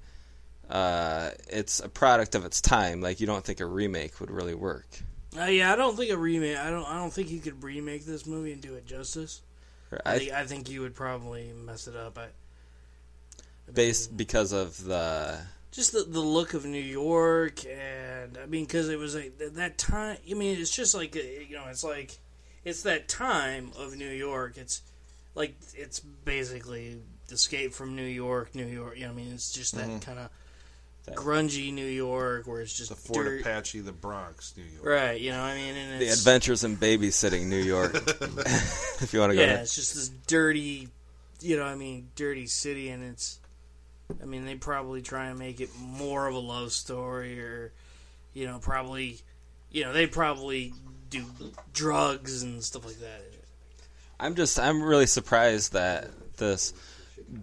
uh, 0.68 1.30
it's 1.48 1.80
a 1.80 1.88
product 1.88 2.34
of 2.34 2.44
its 2.44 2.60
time. 2.60 3.00
Like 3.00 3.20
you 3.20 3.26
don't 3.26 3.44
think 3.44 3.60
a 3.60 3.66
remake 3.66 4.20
would 4.20 4.30
really 4.30 4.54
work. 4.54 4.86
Uh, 5.38 5.44
yeah, 5.44 5.72
I 5.72 5.76
don't 5.76 5.96
think 5.96 6.10
a 6.10 6.16
remake. 6.16 6.56
I 6.56 6.70
don't. 6.70 6.86
I 6.86 6.96
don't 6.96 7.12
think 7.12 7.30
you 7.30 7.40
could 7.40 7.62
remake 7.62 8.04
this 8.04 8.26
movie 8.26 8.52
and 8.52 8.60
do 8.60 8.74
it 8.74 8.86
justice. 8.86 9.42
I, 9.92 10.14
I, 10.14 10.18
think, 10.18 10.32
I 10.32 10.44
think 10.44 10.70
you 10.70 10.82
would 10.82 10.94
probably 10.94 11.52
mess 11.52 11.88
it 11.88 11.96
up. 11.96 12.18
I, 12.18 12.26
based 13.72 14.16
because 14.16 14.52
of 14.52 14.82
the 14.84 15.38
just 15.70 15.92
the, 15.92 16.04
the 16.04 16.20
look 16.20 16.54
of 16.54 16.64
New 16.64 16.80
York, 16.80 17.64
and 17.66 18.38
I 18.42 18.46
mean, 18.46 18.64
because 18.64 18.88
it 18.88 18.98
was 18.98 19.16
a, 19.16 19.28
that 19.52 19.78
time. 19.78 20.18
I 20.28 20.34
mean, 20.34 20.58
it's 20.58 20.74
just 20.74 20.94
like 20.94 21.16
uh, 21.16 21.20
you 21.20 21.56
know, 21.56 21.64
it's 21.68 21.84
like 21.84 22.18
it's 22.64 22.82
that 22.82 23.08
time 23.08 23.72
of 23.78 23.96
New 23.96 24.10
York. 24.10 24.56
It's 24.56 24.82
like 25.34 25.54
it's 25.74 26.00
basically 26.00 27.00
Escape 27.30 27.74
from 27.74 27.94
New 27.94 28.02
York, 28.02 28.54
New 28.54 28.66
York. 28.66 28.96
You 28.96 29.02
know, 29.02 29.08
what 29.08 29.20
I 29.20 29.24
mean, 29.24 29.32
it's 29.34 29.52
just 29.52 29.76
that 29.76 30.00
kind 30.00 30.18
of 30.18 30.30
That- 31.08 31.16
grungy 31.16 31.72
New 31.72 31.86
York 31.86 32.46
where 32.46 32.60
it's 32.60 32.76
just 32.76 32.90
The 32.90 32.96
Fort 32.96 33.26
dirt. 33.26 33.40
Apache, 33.40 33.80
the 33.80 33.92
Bronx, 33.92 34.54
New 34.56 34.64
York. 34.64 34.86
Right, 34.86 35.20
you 35.20 35.30
know, 35.30 35.40
I 35.40 35.54
mean, 35.54 35.76
and 35.76 36.00
the 36.00 36.08
Adventures 36.08 36.64
in 36.64 36.76
Babysitting 36.76 37.46
New 37.46 37.56
York. 37.56 37.94
if 39.00 39.10
you 39.12 39.20
want 39.20 39.30
to 39.32 39.36
go 39.36 39.42
yeah, 39.42 39.54
there. 39.54 39.62
it's 39.62 39.74
just 39.74 39.94
this 39.94 40.08
dirty, 40.26 40.88
you 41.40 41.56
know, 41.56 41.64
I 41.64 41.74
mean, 41.74 42.08
dirty 42.14 42.46
city, 42.46 42.90
and 42.90 43.02
it's, 43.04 43.38
I 44.22 44.24
mean, 44.24 44.44
they 44.44 44.54
probably 44.54 45.02
try 45.02 45.26
and 45.26 45.38
make 45.38 45.60
it 45.60 45.70
more 45.78 46.26
of 46.26 46.34
a 46.34 46.38
love 46.38 46.72
story, 46.72 47.40
or, 47.40 47.72
you 48.34 48.46
know, 48.46 48.58
probably, 48.58 49.18
you 49.70 49.84
know, 49.84 49.92
they 49.92 50.06
probably 50.06 50.72
do 51.10 51.24
drugs 51.72 52.42
and 52.42 52.62
stuff 52.62 52.84
like 52.84 53.00
that. 53.00 53.22
I'm 54.20 54.34
just 54.34 54.58
I'm 54.58 54.82
really 54.82 55.06
surprised 55.06 55.72
that 55.72 56.10
this 56.36 56.72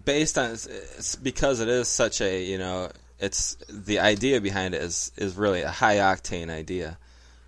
based 0.04 0.36
on 0.36 0.52
it's 0.52 1.16
because 1.16 1.60
it 1.60 1.68
is 1.68 1.88
such 1.88 2.20
a 2.20 2.42
you 2.42 2.58
know 2.58 2.90
it's 3.18 3.56
the 3.68 3.98
idea 3.98 4.40
behind 4.40 4.74
it 4.74 4.82
is 4.82 5.12
is 5.16 5.36
really 5.36 5.62
a 5.62 5.70
high 5.70 5.96
octane 5.96 6.50
idea. 6.50 6.98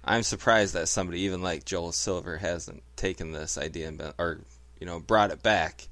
I'm 0.05 0.23
surprised 0.23 0.75
that 0.75 0.89
somebody 0.89 1.21
even 1.21 1.43
like 1.43 1.65
Joel 1.65 1.93
Silver 1.93 2.39
hasn't 2.39 2.83
taken 2.97 3.33
this 3.33 3.59
idea 3.59 3.89
and 3.89 3.99
been, 3.99 4.13
or 4.19 4.39
you 4.81 4.87
know 4.87 5.01
brought 5.01 5.31
it 5.31 5.43
back 5.43 5.89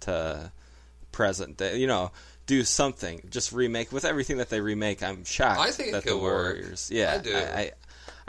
to 0.00 0.50
present 1.12 1.58
day. 1.58 1.78
You 1.78 1.86
know, 1.86 2.10
do 2.46 2.64
something. 2.64 3.20
Just 3.30 3.52
remake 3.52 3.92
with 3.92 4.04
everything 4.04 4.38
that 4.38 4.48
they 4.48 4.60
remake. 4.60 5.02
I'm 5.02 5.24
shocked 5.24 5.60
I 5.60 5.70
think 5.70 5.90
it 5.90 5.92
that 5.92 6.04
the 6.04 6.10
could 6.12 6.22
work. 6.22 6.58
Yeah, 6.88 7.14
I 7.14 7.18
do. 7.18 7.36
I, 7.36 7.40
I 7.40 7.72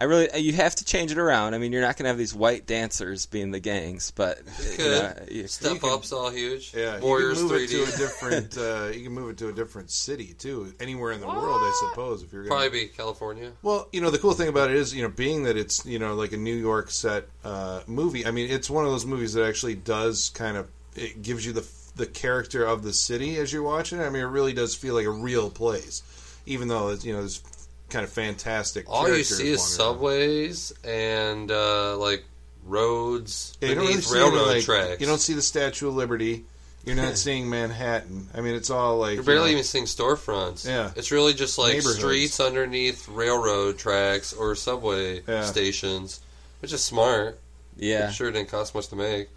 really, 0.05 0.29
you 0.39 0.53
have 0.53 0.75
to 0.75 0.85
change 0.85 1.11
it 1.11 1.17
around. 1.17 1.53
I 1.53 1.57
mean, 1.57 1.71
you're 1.71 1.81
not 1.81 1.97
going 1.97 2.05
to 2.05 2.09
have 2.09 2.17
these 2.17 2.33
white 2.33 2.65
dancers 2.65 3.25
being 3.25 3.51
the 3.51 3.59
gangs, 3.59 4.11
but 4.11 4.39
you 4.69 4.77
Could. 4.77 4.85
know, 4.91 5.13
you- 5.29 5.47
Step 5.47 5.83
up's 5.83 6.11
all 6.11 6.29
huge. 6.29 6.73
Yeah, 6.75 6.99
Warriors 6.99 7.41
you 7.41 7.47
can 7.47 7.57
move 7.57 7.69
3D. 7.69 7.73
it 7.73 7.85
to 7.89 7.93
a 7.93 7.97
different. 7.97 8.57
Uh, 8.69 8.91
you 8.93 9.03
can 9.03 9.11
move 9.13 9.29
it 9.31 9.37
to 9.37 9.49
a 9.49 9.53
different 9.53 9.89
city 9.91 10.33
too, 10.37 10.73
anywhere 10.79 11.11
in 11.11 11.19
the 11.21 11.27
world, 11.27 11.59
I 11.61 11.87
suppose. 11.89 12.23
If 12.23 12.31
you're 12.33 12.43
gonna 12.43 12.55
Probably 12.61 12.85
be 12.85 12.87
California. 12.87 13.51
Well, 13.61 13.87
you 13.91 14.01
know, 14.01 14.09
the 14.09 14.17
cool 14.19 14.33
thing 14.33 14.47
about 14.49 14.69
it 14.69 14.75
is, 14.75 14.93
you 14.95 15.01
know, 15.03 15.09
being 15.09 15.43
that 15.43 15.57
it's, 15.57 15.85
you 15.85 15.99
know, 15.99 16.13
like 16.15 16.31
a 16.33 16.37
New 16.37 16.55
York 16.55 16.91
set 16.91 17.25
uh, 17.43 17.81
movie. 17.87 18.25
I 18.25 18.31
mean, 18.31 18.49
it's 18.49 18.69
one 18.69 18.85
of 18.85 18.91
those 18.91 19.05
movies 19.05 19.33
that 19.33 19.45
actually 19.45 19.75
does 19.75 20.29
kind 20.29 20.55
of 20.57 20.69
it 20.95 21.21
gives 21.21 21.45
you 21.45 21.53
the 21.53 21.65
the 21.95 22.05
character 22.05 22.63
of 22.65 22.83
the 22.83 22.93
city 22.93 23.37
as 23.37 23.51
you're 23.51 23.63
watching. 23.63 23.99
it. 23.99 24.03
I 24.03 24.09
mean, 24.09 24.21
it 24.21 24.27
really 24.27 24.53
does 24.53 24.73
feel 24.75 24.93
like 24.95 25.05
a 25.05 25.11
real 25.11 25.49
place, 25.49 26.01
even 26.45 26.67
though 26.69 26.89
it's, 26.89 27.03
you 27.03 27.11
know, 27.13 27.19
there's 27.19 27.41
kind 27.89 28.03
of 28.05 28.11
fantastic. 28.11 28.85
All 28.89 29.07
you 29.07 29.23
see 29.23 29.49
is 29.49 29.59
wandering 29.59 29.59
around. 29.59 30.55
subways 30.55 30.73
and 30.83 31.51
uh, 31.51 31.97
like 31.97 32.23
roads 32.65 33.57
Yeah, 33.61 33.69
you 33.69 33.75
don't 33.75 33.83
really 33.83 33.93
beneath 33.95 34.07
see 34.07 34.19
any, 34.19 34.29
railroad 34.29 34.47
like, 34.47 34.63
tracks. 34.63 35.01
You 35.01 35.07
don't 35.07 35.19
see 35.19 35.33
the 35.33 35.41
Statue 35.41 35.87
of 35.87 35.95
Liberty. 35.95 36.45
You're 36.85 36.95
not 36.95 37.17
seeing 37.25 37.49
Manhattan. 37.49 38.27
I 38.33 38.41
mean, 38.41 38.55
it's 38.55 38.69
all 38.69 38.97
like 38.97 39.15
You're 39.15 39.23
you 39.23 39.27
barely 39.27 39.45
know, 39.47 39.51
even 39.53 39.63
seeing 39.63 39.85
storefronts. 39.85 40.67
Yeah. 40.67 40.91
It's 40.95 41.11
really 41.11 41.33
just 41.33 41.57
like 41.57 41.81
streets 41.81 42.39
underneath 42.39 43.07
railroad 43.09 43.77
tracks 43.77 44.33
or 44.33 44.55
subway 44.55 45.21
Yeah. 45.27 45.43
stations, 45.43 46.19
which 46.61 46.71
is 46.73 46.83
smart. 46.83 47.39
yeah, 47.77 48.07
I'm 48.07 48.13
sure 48.13 48.29
it 48.29 48.33
didn't 48.33 48.49
cost 48.49 48.73
much 48.75 48.87
to 48.89 48.95
make. 48.95 49.29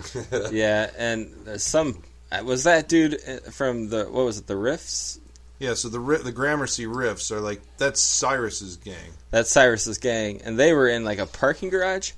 yeah, 0.50 0.90
and 0.96 1.30
uh, 1.46 1.58
some 1.58 2.02
uh, 2.32 2.42
was 2.44 2.64
that 2.64 2.88
dude 2.88 3.14
uh, 3.28 3.50
from 3.50 3.88
the 3.90 4.04
what 4.04 4.24
was 4.24 4.38
it, 4.38 4.46
the 4.46 4.54
Riffs? 4.54 5.18
Yeah, 5.60 5.74
so 5.74 5.88
the 5.88 5.98
the 6.24 6.32
Gramercy 6.32 6.86
riffs 6.86 7.30
are 7.30 7.40
like 7.40 7.60
that's 7.76 8.00
Cyrus's 8.00 8.76
gang. 8.78 9.12
That's 9.30 9.50
Cyrus's 9.50 9.98
gang, 9.98 10.40
and 10.42 10.58
they 10.58 10.72
were 10.72 10.88
in 10.88 11.04
like 11.04 11.18
a 11.18 11.26
parking 11.26 11.68
garage. 11.68 12.12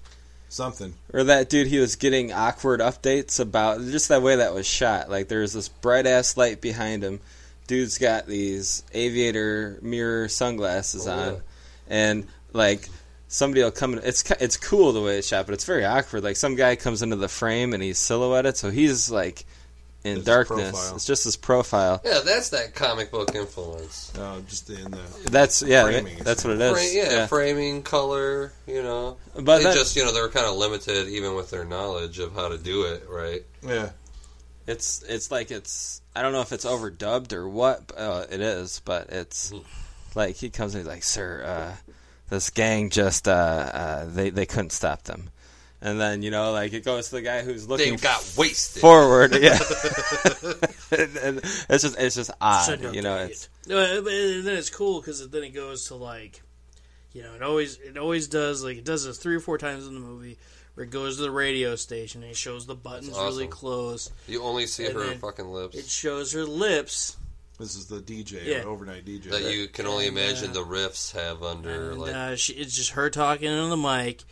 Something. 0.48 0.94
Or 1.12 1.24
that 1.24 1.50
dude, 1.50 1.66
he 1.66 1.78
was 1.78 1.96
getting 1.96 2.32
awkward 2.32 2.80
updates 2.80 3.40
about 3.40 3.80
just 3.80 4.08
that 4.10 4.22
way 4.22 4.36
that 4.36 4.54
was 4.54 4.66
shot. 4.66 5.10
Like 5.10 5.28
there 5.28 5.40
was 5.40 5.52
this 5.54 5.68
bright 5.68 6.06
ass 6.06 6.36
light 6.36 6.60
behind 6.60 7.02
him. 7.02 7.20
Dude's 7.66 7.98
got 7.98 8.26
these 8.26 8.82
aviator 8.92 9.78
mirror 9.82 10.28
sunglasses 10.28 11.08
Oh, 11.08 11.12
on, 11.12 11.32
yeah. 11.34 11.38
and 11.88 12.26
like 12.52 12.88
somebody 13.28 13.62
will 13.62 13.70
come 13.70 13.94
in. 13.94 14.00
It's 14.04 14.30
it's 14.32 14.56
cool 14.56 14.92
the 14.92 15.00
way 15.02 15.18
it's 15.18 15.26
shot, 15.28 15.46
but 15.46 15.54
it's 15.54 15.64
very 15.64 15.84
awkward. 15.84 16.22
Like 16.22 16.36
some 16.36 16.54
guy 16.54 16.76
comes 16.76 17.02
into 17.02 17.16
the 17.16 17.28
frame 17.28 17.72
and 17.72 17.82
he's 17.82 17.98
silhouetted, 17.98 18.56
so 18.56 18.70
he's 18.70 19.10
like 19.10 19.44
in 20.04 20.16
It's 20.18 20.26
darkness. 20.26 20.92
It's 20.94 21.04
just 21.06 21.24
his 21.24 21.36
profile. 21.36 22.00
Yeah, 22.04 22.20
that's 22.24 22.50
that 22.50 22.74
comic 22.74 23.10
book 23.10 23.34
influence. 23.34 24.12
Uh, 24.18 24.40
just 24.48 24.68
in 24.70 24.90
the 24.90 25.00
That's 25.30 25.62
yeah, 25.62 25.84
Framing, 25.84 26.18
that's 26.24 26.44
what 26.44 26.54
it 26.54 26.60
is. 26.60 26.72
Fra- 26.72 27.02
yeah, 27.04 27.10
yeah. 27.18 27.26
framing, 27.26 27.82
color, 27.82 28.52
you 28.66 28.82
know. 28.82 29.16
But 29.34 29.58
they 29.58 29.64
that- 29.64 29.74
just, 29.74 29.94
you 29.96 30.04
know, 30.04 30.12
they 30.12 30.20
were 30.20 30.28
kind 30.28 30.46
of 30.46 30.56
limited 30.56 31.08
even 31.08 31.34
with 31.34 31.50
their 31.50 31.64
knowledge 31.64 32.18
of 32.18 32.34
how 32.34 32.48
to 32.48 32.58
do 32.58 32.84
it, 32.84 33.04
right? 33.08 33.42
yeah. 33.66 33.90
It's 34.66 35.02
it's 35.02 35.30
like 35.32 35.50
it's 35.50 36.00
I 36.14 36.22
don't 36.22 36.32
know 36.32 36.40
if 36.40 36.52
it's 36.52 36.64
overdubbed 36.64 37.32
or 37.32 37.48
what. 37.48 37.90
Uh, 37.96 38.24
it 38.30 38.40
is, 38.40 38.80
but 38.84 39.10
it's 39.10 39.50
Hmm. 39.50 39.58
like 40.14 40.36
he 40.36 40.50
comes 40.50 40.74
in 40.76 40.82
he's 40.82 40.86
like, 40.88 41.02
"Sir, 41.02 41.42
uh, 41.44 41.92
this 42.30 42.48
gang 42.50 42.88
just 42.90 43.26
uh, 43.26 43.32
uh, 43.32 44.04
they 44.06 44.30
they 44.30 44.46
couldn't 44.46 44.70
stop 44.70 45.02
them," 45.02 45.30
and 45.82 46.00
then 46.00 46.22
you 46.22 46.30
know 46.30 46.52
like 46.52 46.72
it 46.72 46.84
goes 46.84 47.08
to 47.10 47.16
the 47.16 47.22
guy 47.22 47.42
who's 47.42 47.66
They 47.66 47.72
looking 47.76 47.96
got 47.96 48.34
wasted. 48.38 48.80
forward, 48.80 49.34
yeah. 49.34 49.58
and, 50.92 51.16
and 51.18 51.38
it's 51.38 51.82
just 51.82 51.98
it's 51.98 52.14
just 52.16 52.30
odd, 52.40 52.64
Shouldn't 52.66 52.94
you 52.94 53.02
know. 53.02 53.16
It's 53.18 53.44
it. 53.44 53.68
No, 53.68 54.02
but 54.02 54.10
then 54.10 54.56
it's 54.56 54.70
cool 54.70 55.00
because 55.00 55.28
then 55.28 55.42
it 55.44 55.50
goes 55.50 55.86
to 55.88 55.94
like, 55.96 56.42
you 57.12 57.22
know, 57.22 57.34
it 57.34 57.42
always 57.42 57.76
it 57.78 57.98
always 57.98 58.28
does 58.28 58.64
like 58.64 58.78
it 58.78 58.84
does 58.84 59.04
this 59.04 59.18
three 59.18 59.34
or 59.36 59.40
four 59.40 59.58
times 59.58 59.86
in 59.86 59.94
the 59.94 60.00
movie 60.00 60.38
where 60.74 60.84
it 60.84 60.90
goes 60.90 61.16
to 61.16 61.22
the 61.22 61.30
radio 61.30 61.76
station 61.76 62.22
and 62.22 62.30
it 62.30 62.36
shows 62.36 62.64
the 62.66 62.74
buttons 62.74 63.08
That's 63.08 63.18
really 63.18 63.46
close. 63.46 64.10
You 64.26 64.42
only 64.42 64.66
see 64.66 64.84
her 64.84 65.14
fucking 65.16 65.46
lips. 65.46 65.76
It 65.76 65.84
shows 65.86 66.32
her 66.32 66.46
lips, 66.46 67.16
This 67.58 67.74
is 67.76 67.86
the 67.88 68.00
DJ, 68.00 68.44
Yeah. 68.46 68.62
overnight 68.64 69.04
DJ. 69.04 69.24
that 69.24 69.42
right? 69.44 69.54
you 69.54 69.68
can 69.68 69.84
only 69.86 70.06
And, 70.08 70.16
imagine 70.16 70.50
uh, 70.50 70.54
the 70.54 70.64
riffs 70.64 71.12
have 71.12 71.42
under, 71.42 71.90
and 71.90 72.00
like, 72.00 72.14
uh, 72.14 72.36
she, 72.36 72.54
it's 72.54 72.74
just 72.74 72.92
her 72.92 73.10
talking 73.10 73.50
on 73.50 73.68
the 73.68 73.76
mic, 73.76 74.22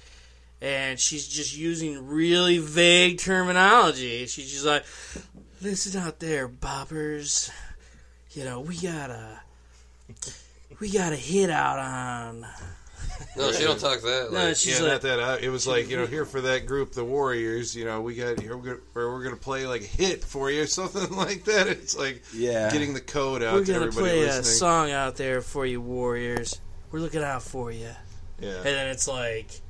and 0.61 0.99
she's 0.99 1.27
just 1.27 1.57
using 1.57 2.07
really 2.07 2.59
vague 2.59 3.19
terminology. 3.19 4.27
She's 4.27 4.51
just 4.51 4.65
like, 4.65 4.85
"Listen 5.61 6.01
out 6.01 6.21
there, 6.21 6.49
boppers, 6.49 7.51
you 8.33 8.45
know 8.45 8.61
we 8.61 8.77
gotta." 8.77 9.41
We 10.81 10.91
got 10.91 11.13
a 11.13 11.17
hit 11.17 11.51
out 11.51 11.79
on 11.79 12.47
no, 13.37 13.53
she 13.53 13.65
don't 13.65 13.79
talk 13.79 14.01
that. 14.03 14.29
No, 14.33 14.55
she's 14.55 14.79
yeah, 14.79 14.85
like, 14.85 15.03
not 15.05 15.17
that. 15.17 15.45
It 15.45 15.51
was 15.51 15.67
like 15.67 15.89
you 15.89 15.97
know, 15.97 16.07
here 16.07 16.25
for 16.25 16.41
that 16.41 16.67
group, 16.67 16.93
the 16.93 17.05
Warriors. 17.05 17.77
You 17.77 17.85
know, 17.85 18.01
we 18.01 18.15
got 18.15 18.41
here. 18.41 18.57
We're 18.57 18.63
gonna, 18.63 18.81
we're 18.95 19.23
gonna 19.23 19.37
play 19.37 19.67
like 19.67 19.83
a 19.83 19.87
hit 19.87 20.25
for 20.25 20.51
you, 20.51 20.63
or 20.63 20.67
something 20.67 21.15
like 21.17 21.45
that. 21.45 21.69
It's 21.69 21.97
like 21.97 22.23
yeah. 22.35 22.71
getting 22.71 22.95
the 22.95 23.01
code 23.01 23.43
out 23.43 23.55
we're 23.55 23.65
to 23.65 23.73
gonna 23.73 23.87
everybody 23.87 24.11
play 24.11 24.25
a 24.25 24.43
song 24.43 24.91
out 24.91 25.17
there 25.17 25.43
for 25.43 25.67
you, 25.67 25.81
Warriors. 25.81 26.61
We're 26.91 27.01
looking 27.01 27.23
out 27.23 27.43
for 27.43 27.71
you. 27.71 27.91
Yeah, 28.41 28.57
And 28.57 28.65
then 28.65 28.89
it's 28.89 29.07
like, 29.07 29.61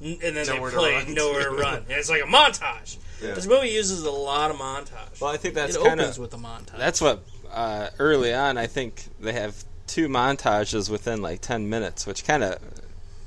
and 0.00 0.18
then 0.20 0.46
Nowhere 0.46 0.70
they 0.70 0.76
play 0.76 0.94
run. 0.94 1.14
Nowhere 1.14 1.44
to 1.44 1.50
Run. 1.50 1.76
And 1.88 1.92
it's 1.92 2.10
like 2.10 2.22
a 2.22 2.26
montage. 2.26 2.96
Yeah. 3.22 3.34
This 3.34 3.46
movie 3.46 3.68
uses 3.68 4.02
a 4.02 4.10
lot 4.10 4.50
of 4.50 4.56
montage. 4.56 5.20
well, 5.20 5.30
I 5.30 5.36
think 5.36 5.54
that's 5.54 5.76
it 5.76 5.82
kind 5.82 6.00
opens 6.00 6.18
with 6.18 6.32
a 6.32 6.38
montage. 6.38 6.78
that's 6.78 7.00
what 7.00 7.22
uh, 7.52 7.88
early 7.98 8.32
on. 8.32 8.56
I 8.56 8.66
think 8.66 9.04
they 9.20 9.32
have 9.32 9.62
two 9.86 10.08
montages 10.08 10.88
within 10.88 11.20
like 11.20 11.40
ten 11.40 11.68
minutes, 11.68 12.06
which 12.06 12.24
kind 12.24 12.42
of 12.42 12.58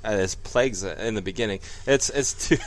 uh, 0.04 0.12
is 0.12 0.36
plagues 0.36 0.84
it 0.84 0.98
in 0.98 1.14
the 1.14 1.22
beginning. 1.22 1.60
It's 1.86 2.10
it's 2.10 2.50
too, 2.50 2.58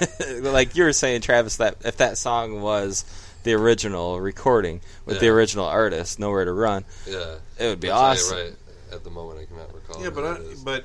like 0.40 0.76
you 0.76 0.84
were 0.84 0.92
saying, 0.92 1.22
Travis. 1.22 1.56
That 1.56 1.78
if 1.84 1.96
that 1.96 2.16
song 2.16 2.60
was 2.60 3.04
the 3.42 3.54
original 3.54 4.20
recording 4.20 4.80
with 5.04 5.18
the 5.18 5.28
original 5.28 5.66
artist, 5.66 6.20
"Nowhere 6.20 6.44
to 6.44 6.52
Run," 6.52 6.84
yeah. 7.06 7.36
it 7.58 7.66
would 7.66 7.80
be 7.80 7.90
I'll 7.90 8.12
awesome. 8.12 8.38
Right 8.38 8.52
at 8.92 9.04
the 9.04 9.10
moment, 9.10 9.40
I 9.40 9.44
cannot 9.46 9.74
recall. 9.74 10.02
yeah, 10.02 10.10
but 10.10 10.24
I, 10.24 10.38
but 10.64 10.84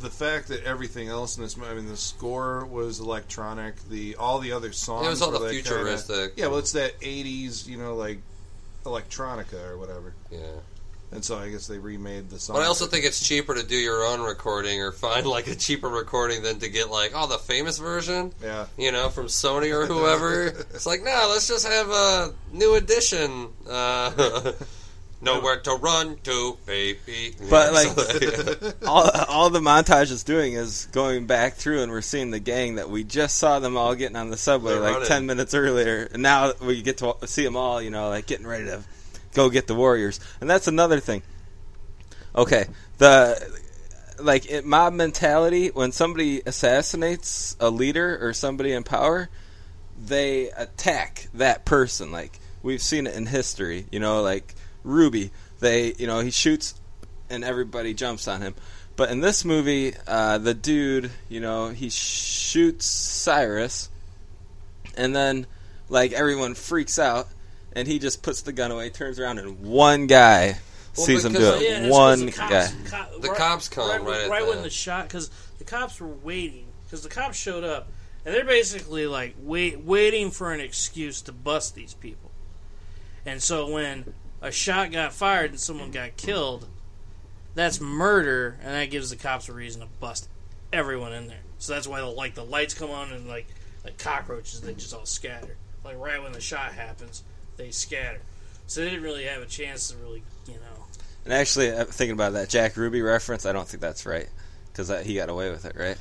the 0.00 0.10
fact 0.10 0.48
that 0.48 0.64
everything 0.64 1.08
else 1.08 1.36
in 1.36 1.42
this, 1.42 1.56
I 1.58 1.74
mean, 1.74 1.88
the 1.88 1.96
score 1.96 2.64
was 2.64 3.00
electronic. 3.00 3.76
The 3.88 4.16
all 4.16 4.38
the 4.38 4.52
other 4.52 4.72
songs 4.72 5.06
it 5.06 5.10
was 5.10 5.22
all 5.22 5.32
were 5.32 5.38
the 5.38 5.50
kinda- 5.50 5.62
futuristic. 5.62 6.32
yeah, 6.36 6.46
well, 6.48 6.58
it's 6.58 6.72
that 6.72 6.98
'80s, 7.00 7.66
you 7.66 7.76
know, 7.78 7.94
like 7.94 8.18
electronica 8.84 9.68
or 9.70 9.78
whatever. 9.78 10.14
yeah. 10.30 10.38
And 11.14 11.22
so 11.22 11.36
I 11.36 11.50
guess 11.50 11.66
they 11.66 11.76
remade 11.78 12.30
the 12.30 12.38
song. 12.40 12.56
But 12.56 12.62
I 12.62 12.66
also 12.68 12.86
think 12.86 13.04
it's 13.04 13.20
cheaper 13.26 13.54
to 13.54 13.62
do 13.62 13.76
your 13.76 14.02
own 14.02 14.22
recording 14.22 14.80
or 14.80 14.92
find 14.92 15.26
like 15.26 15.46
a 15.46 15.54
cheaper 15.54 15.90
recording 15.90 16.42
than 16.42 16.58
to 16.60 16.70
get 16.70 16.88
like 16.90 17.12
oh 17.14 17.26
the 17.26 17.36
famous 17.36 17.76
version, 17.76 18.32
yeah, 18.42 18.64
you 18.78 18.92
know, 18.92 19.10
from 19.10 19.26
Sony 19.26 19.70
or 19.78 19.84
whoever. 19.84 20.44
it's 20.46 20.86
like 20.86 21.02
no, 21.02 21.28
let's 21.30 21.46
just 21.48 21.66
have 21.68 21.90
a 21.90 22.32
new 22.52 22.76
edition. 22.76 23.48
Uh, 23.68 24.52
nowhere 25.22 25.60
to 25.60 25.70
run 25.72 26.16
to, 26.24 26.58
baby. 26.66 27.34
But, 27.48 27.72
like- 27.72 28.74
all, 28.86 29.08
all 29.28 29.50
the 29.50 29.60
montage 29.60 30.10
is 30.10 30.24
doing 30.24 30.54
is 30.54 30.86
going 30.92 31.26
back 31.26 31.54
through, 31.54 31.82
and 31.82 31.90
we're 31.90 32.02
seeing 32.02 32.30
the 32.30 32.40
gang 32.40 32.74
that 32.74 32.90
we 32.90 33.04
just 33.04 33.36
saw 33.36 33.58
them 33.60 33.76
all 33.76 33.94
getting 33.94 34.16
on 34.16 34.30
the 34.30 34.36
subway 34.36 34.72
They're 34.72 34.80
like 34.80 34.92
running. 34.94 35.08
ten 35.08 35.26
minutes 35.26 35.54
earlier, 35.54 36.08
and 36.12 36.22
now 36.22 36.52
we 36.60 36.82
get 36.82 36.98
to 36.98 37.14
see 37.24 37.44
them 37.44 37.56
all, 37.56 37.80
you 37.80 37.90
know, 37.90 38.08
like 38.10 38.26
getting 38.26 38.46
ready 38.46 38.66
to 38.66 38.82
go 39.34 39.48
get 39.48 39.66
the 39.66 39.74
Warriors, 39.74 40.20
and 40.40 40.50
that's 40.50 40.68
another 40.68 41.00
thing. 41.00 41.22
Okay, 42.34 42.66
the 42.98 43.60
like 44.20 44.50
it, 44.50 44.64
mob 44.64 44.92
mentality 44.92 45.68
when 45.68 45.92
somebody 45.92 46.42
assassinates 46.46 47.56
a 47.60 47.70
leader 47.70 48.18
or 48.20 48.32
somebody 48.32 48.72
in 48.72 48.82
power, 48.84 49.28
they 49.98 50.50
attack 50.50 51.28
that 51.34 51.64
person. 51.64 52.10
Like 52.10 52.38
we've 52.62 52.82
seen 52.82 53.06
it 53.06 53.14
in 53.14 53.26
history, 53.26 53.86
you 53.90 54.00
know, 54.00 54.22
like 54.22 54.54
Ruby. 54.84 55.30
They, 55.60 55.94
you 55.98 56.06
know, 56.06 56.20
he 56.20 56.30
shoots 56.30 56.74
and 57.30 57.44
everybody 57.44 57.94
jumps 57.94 58.28
on 58.28 58.42
him. 58.42 58.54
But 58.96 59.10
in 59.10 59.20
this 59.20 59.44
movie, 59.44 59.94
uh, 60.06 60.38
the 60.38 60.52
dude, 60.54 61.10
you 61.28 61.40
know, 61.40 61.68
he 61.70 61.88
shoots 61.88 62.84
Cyrus, 62.86 63.88
and 64.96 65.16
then 65.16 65.46
like 65.88 66.12
everyone 66.12 66.54
freaks 66.54 66.98
out, 66.98 67.28
and 67.74 67.88
he 67.88 67.98
just 67.98 68.22
puts 68.22 68.42
the 68.42 68.52
gun 68.52 68.70
away, 68.70 68.90
turns 68.90 69.18
around, 69.18 69.38
and 69.38 69.60
one 69.60 70.06
guy 70.06 70.58
Well, 70.96 71.06
sees 71.06 71.24
him 71.24 71.32
do 71.32 71.38
it. 71.54 71.62
Yeah, 71.62 71.76
and 71.76 71.86
it's 71.86 71.92
'cause 71.96 71.98
one 72.18 72.26
the 72.26 72.32
cops, 72.32 72.50
guy. 72.50 72.72
co- 73.08 73.18
The 73.18 73.28
cops 73.30 73.68
come 73.70 73.88
right, 73.88 74.00
right 74.04 74.28
right 74.28 74.46
when 74.46 74.58
the- 74.58 74.64
the 74.64 74.70
shot 74.70 75.08
because 75.08 75.30
the 75.58 75.64
cops 75.64 75.98
were 76.00 76.08
waiting 76.08 76.66
because 76.84 77.02
the 77.02 77.08
cops 77.08 77.38
showed 77.38 77.64
up 77.64 77.88
and 78.26 78.34
they're 78.34 78.44
basically 78.44 79.06
like 79.06 79.34
wait 79.38 79.80
waiting 79.80 80.30
for 80.30 80.52
an 80.52 80.60
excuse 80.60 81.22
to 81.22 81.32
bust 81.32 81.74
these 81.74 81.94
people. 81.94 82.30
And 83.24 83.42
so 83.42 83.68
when 83.70 84.12
a 84.42 84.50
shot 84.52 84.92
got 84.92 85.12
fired 85.14 85.50
and 85.52 85.60
someone 85.60 85.90
got 85.90 86.16
killed, 86.18 86.68
that's 87.54 87.80
murder, 87.80 88.58
and 88.62 88.74
that 88.74 88.90
gives 88.90 89.08
the 89.10 89.16
cops 89.16 89.48
a 89.48 89.52
reason 89.52 89.80
to 89.80 89.88
bust 90.00 90.28
everyone 90.72 91.12
in 91.12 91.28
there. 91.28 91.40
So 91.58 91.72
that's 91.74 91.86
why 91.86 92.00
the, 92.00 92.06
like 92.06 92.34
the 92.34 92.44
lights 92.44 92.74
come 92.74 92.90
on 92.90 93.12
and 93.12 93.28
like 93.28 93.46
like 93.84 93.98
cockroaches 93.98 94.60
they 94.60 94.74
just 94.74 94.92
all 94.94 95.06
scatter. 95.06 95.56
Like 95.84 95.98
right 95.98 96.22
when 96.22 96.32
the 96.32 96.40
shot 96.40 96.72
happens, 96.72 97.22
they 97.56 97.70
scatter. 97.70 98.20
So 98.66 98.80
they 98.80 98.90
didn't 98.90 99.02
really 99.04 99.24
have 99.24 99.42
a 99.42 99.46
chance 99.46 99.90
to 99.90 99.96
really, 99.96 100.22
you 100.46 100.54
know. 100.54 100.84
And 101.24 101.32
actually, 101.32 101.70
uh, 101.70 101.84
thinking 101.84 102.14
about 102.14 102.32
that 102.34 102.48
Jack 102.48 102.76
Ruby 102.76 103.00
reference, 103.02 103.46
I 103.46 103.52
don't 103.52 103.66
think 103.68 103.80
that's 103.80 104.06
right 104.06 104.28
because 104.72 104.88
he 105.04 105.14
got 105.14 105.28
away 105.28 105.50
with 105.50 105.64
it, 105.64 105.76
right? 105.76 105.96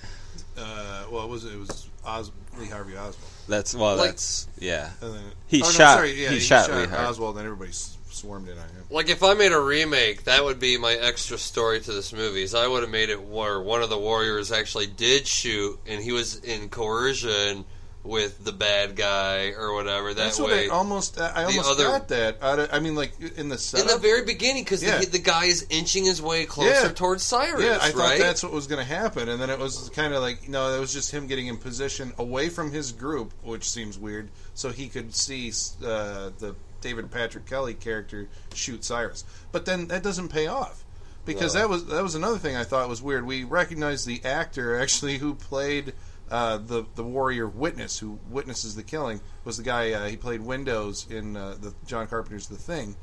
Uh, 0.58 1.04
well, 1.12 1.24
it 1.26 1.30
was 1.30 1.46
it 1.46 1.58
was 1.60 1.88
Os- 2.06 2.32
Lee 2.58 2.68
Harvey 2.68 2.94
Oswald. 2.96 3.16
That's 3.48 3.76
well, 3.76 3.98
Like- 3.98 4.12
that's 4.12 4.48
yeah. 4.60 4.90
Then, 5.00 5.20
He 5.48 5.62
oh, 5.62 5.66
no, 5.66 5.72
shot- 5.72 5.96
sorry, 5.98 6.14
yeah, 6.14 6.30
he 6.30 6.36
he, 6.36 6.42
shot 6.42 6.68
shot, 6.68 6.78
Lee 6.78 6.86
Harvey. 6.88 7.04
Oswald, 7.06 7.38
and 7.38 7.46
everybody 7.46 7.70
s- 7.72 7.98
swarmed 8.14 8.48
in 8.50 8.58
on 8.58 8.68
him. 8.70 8.84
Like 8.90 9.10
if 9.10 9.24
I 9.24 9.34
made 9.34 9.52
a 9.52 9.60
remake, 9.60 10.24
that 10.26 10.44
would 10.44 10.60
be 10.60 10.78
my 10.78 10.94
extra 10.94 11.38
story 11.38 11.80
to 11.82 11.92
this 11.92 12.14
movie. 12.14 12.44
Is 12.44 12.54
I 12.56 12.68
would 12.68 12.82
have 12.84 12.92
made 12.92 13.10
it 13.10 13.22
where 13.22 13.60
one 13.62 13.82
of 13.82 13.90
the 13.90 13.98
warriors 13.98 14.52
actually 14.52 14.88
did 14.88 15.28
shoot, 15.28 15.80
and 15.88 16.02
he 16.04 16.12
was 16.12 16.38
in 16.38 16.70
coercion 16.70 17.66
with 18.04 18.44
the 18.44 18.52
bad 18.52 18.96
guy 18.96 19.52
or 19.52 19.76
whatever. 19.76 20.12
That 20.12 20.24
That's 20.24 20.40
way, 20.40 20.68
what 20.68 20.74
I 20.74 20.76
almost 20.76 21.22
I 21.22 21.44
almost 21.44 21.70
other- 21.70 21.84
got 21.84 22.08
that. 22.08 22.38
Out 22.42 22.58
of, 22.58 22.70
I 22.74 22.80
mean, 22.80 22.96
like 22.96 23.14
in 23.20 23.48
the 23.50 23.76
in 23.80 23.86
the 23.88 24.00
very 24.02 24.26
beginning, 24.26 24.64
because 24.64 24.82
Yeah. 24.82 24.98
the, 25.02 25.06
the 25.06 25.20
guy 25.20 25.46
is 25.46 25.68
inching 25.70 26.06
his 26.06 26.20
way 26.20 26.46
closer 26.46 26.88
Yeah. 26.88 26.94
towards 26.94 27.22
Cyrus. 27.22 27.64
yeah, 27.64 27.78
I 27.80 27.92
thought 27.92 28.18
that's 28.18 28.42
what 28.42 28.52
was 28.54 28.66
going 28.66 28.80
to 28.84 28.92
happen, 28.92 29.30
and 29.30 29.40
then 29.40 29.52
it 29.52 29.60
was 29.60 29.92
kind 29.94 30.16
of 30.16 30.22
like 30.24 30.50
no, 30.50 30.76
it 30.76 30.80
was 30.80 30.92
just 30.92 31.12
him 31.12 31.28
getting 31.28 31.46
in 31.46 31.58
position 31.58 32.12
away 32.18 32.50
from 32.50 32.72
his 32.72 32.92
group, 32.92 33.34
which 33.44 33.70
seems 33.70 34.00
weird, 34.00 34.30
so 34.56 34.70
he 34.72 34.88
could 34.90 35.14
see 35.16 35.50
uh, 35.86 36.32
the 36.40 36.56
David 36.82 37.10
Patrick 37.12 37.46
Kelly 37.46 37.74
character 37.74 38.28
shoot 38.54 38.84
Cyrus. 38.84 39.24
But 39.52 39.66
then 39.66 39.88
that 39.88 40.04
doesn't 40.04 40.30
pay 40.30 40.48
off 40.48 40.84
because 41.26 41.54
No. 41.54 41.62
that 41.62 41.70
was 41.70 41.86
that 41.86 42.04
was 42.04 42.16
another 42.16 42.38
thing 42.38 42.56
I 42.56 42.64
thought 42.64 42.90
was 42.90 43.02
weird. 43.02 43.26
We 43.26 43.44
recognized 43.44 44.06
the 44.08 44.24
actor 44.26 44.80
actually 44.80 45.18
who 45.20 45.36
played. 45.36 45.94
Uh, 46.30 46.56
the 46.56 46.86
the 46.96 47.04
warrior 47.04 47.46
witness 47.46 48.00
who 48.00 48.18
witnesses 48.30 48.74
the 48.76 48.84
killing 48.84 49.20
was 49.44 49.58
the 49.58 49.64
guy 49.64 49.92
uh, 49.92 50.08
he 50.08 50.16
played 50.16 50.40
Windows 50.40 51.06
in 51.10 51.36
uh, 51.36 51.58
the 51.60 51.74
John 51.86 52.08
Carpenter's 52.08 52.48
The 52.48 52.56
Thing. 52.56 52.96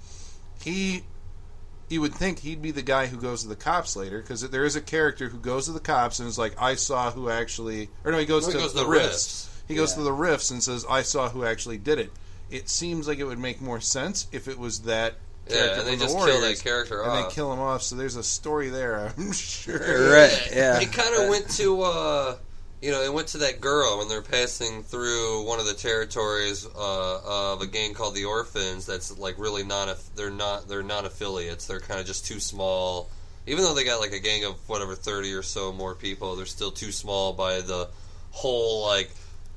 He 0.62 1.04
you 1.90 2.00
would 2.00 2.14
think 2.14 2.38
he'd 2.38 2.62
be 2.62 2.70
the 2.70 2.80
guy 2.82 3.06
who 3.06 3.18
goes 3.18 3.42
to 3.42 3.48
the 3.48 3.54
cops 3.56 3.96
later 3.96 4.20
because 4.22 4.48
there 4.48 4.64
is 4.64 4.76
a 4.76 4.80
character 4.80 5.28
who 5.28 5.36
goes 5.38 5.66
to 5.66 5.72
the 5.72 5.80
cops 5.80 6.20
and 6.20 6.26
is 6.28 6.38
like, 6.38 6.54
"I 6.58 6.74
saw 6.74 7.10
who 7.10 7.28
actually," 7.28 7.90
or 8.02 8.12
no, 8.12 8.18
he 8.18 8.24
goes 8.24 8.44
No, 8.46 8.52
he 8.52 8.52
to 8.54 8.60
goes 8.60 8.72
the 8.72 8.84
to 8.84 8.88
riffs. 8.88 9.10
riffs. 9.10 9.48
He 9.68 9.74
goes 9.74 9.92
to 9.92 10.00
the 10.00 10.10
riffs 10.10 10.50
and 10.50 10.62
says, 10.62 10.86
"I 10.88 11.02
saw 11.02 11.28
who 11.28 11.44
actually 11.44 11.76
did 11.76 11.98
it." 11.98 12.10
It 12.50 12.68
seems 12.68 13.06
like 13.06 13.18
it 13.18 13.24
would 13.24 13.38
make 13.38 13.60
more 13.60 13.80
sense 13.80 14.26
if 14.32 14.48
it 14.48 14.58
was 14.58 14.80
that. 14.82 15.14
Yeah, 15.48 15.54
character 15.56 15.78
and 15.80 15.88
they 15.88 15.94
the 15.96 16.04
just 16.04 16.16
kill 16.18 16.40
that 16.42 16.60
character 16.62 17.02
and 17.02 17.10
off. 17.10 17.28
they 17.28 17.34
kill 17.34 17.52
him 17.52 17.58
off. 17.58 17.82
So 17.82 17.96
there's 17.96 18.16
a 18.16 18.22
story 18.22 18.68
there, 18.68 19.12
I'm 19.18 19.32
sure. 19.32 19.78
Right, 19.78 20.50
yeah. 20.54 20.78
It 20.80 20.92
kind 20.92 21.14
of 21.14 21.30
went 21.30 21.48
to, 21.52 21.82
uh, 21.82 22.36
you 22.82 22.90
know, 22.90 23.02
it 23.02 23.12
went 23.12 23.28
to 23.28 23.38
that 23.38 23.60
girl 23.60 23.98
when 23.98 24.08
they're 24.08 24.20
passing 24.22 24.82
through 24.82 25.46
one 25.46 25.58
of 25.58 25.66
the 25.66 25.74
territories 25.74 26.66
uh, 26.66 27.52
of 27.54 27.62
a 27.62 27.66
gang 27.66 27.94
called 27.94 28.14
the 28.14 28.26
Orphans. 28.26 28.84
That's 28.86 29.18
like 29.18 29.38
really 29.38 29.64
non. 29.64 29.94
They're 30.16 30.30
not. 30.30 30.68
They're 30.68 30.82
non 30.82 31.06
affiliates. 31.06 31.66
They're 31.66 31.80
kind 31.80 31.98
of 31.98 32.06
just 32.06 32.26
too 32.26 32.40
small. 32.40 33.10
Even 33.46 33.64
though 33.64 33.74
they 33.74 33.84
got 33.84 34.00
like 34.00 34.12
a 34.12 34.20
gang 34.20 34.44
of 34.44 34.56
whatever 34.68 34.94
thirty 34.94 35.32
or 35.32 35.42
so 35.42 35.72
more 35.72 35.94
people, 35.94 36.36
they're 36.36 36.46
still 36.46 36.70
too 36.70 36.92
small 36.92 37.32
by 37.32 37.62
the 37.62 37.88
whole 38.30 38.86
like 38.86 39.10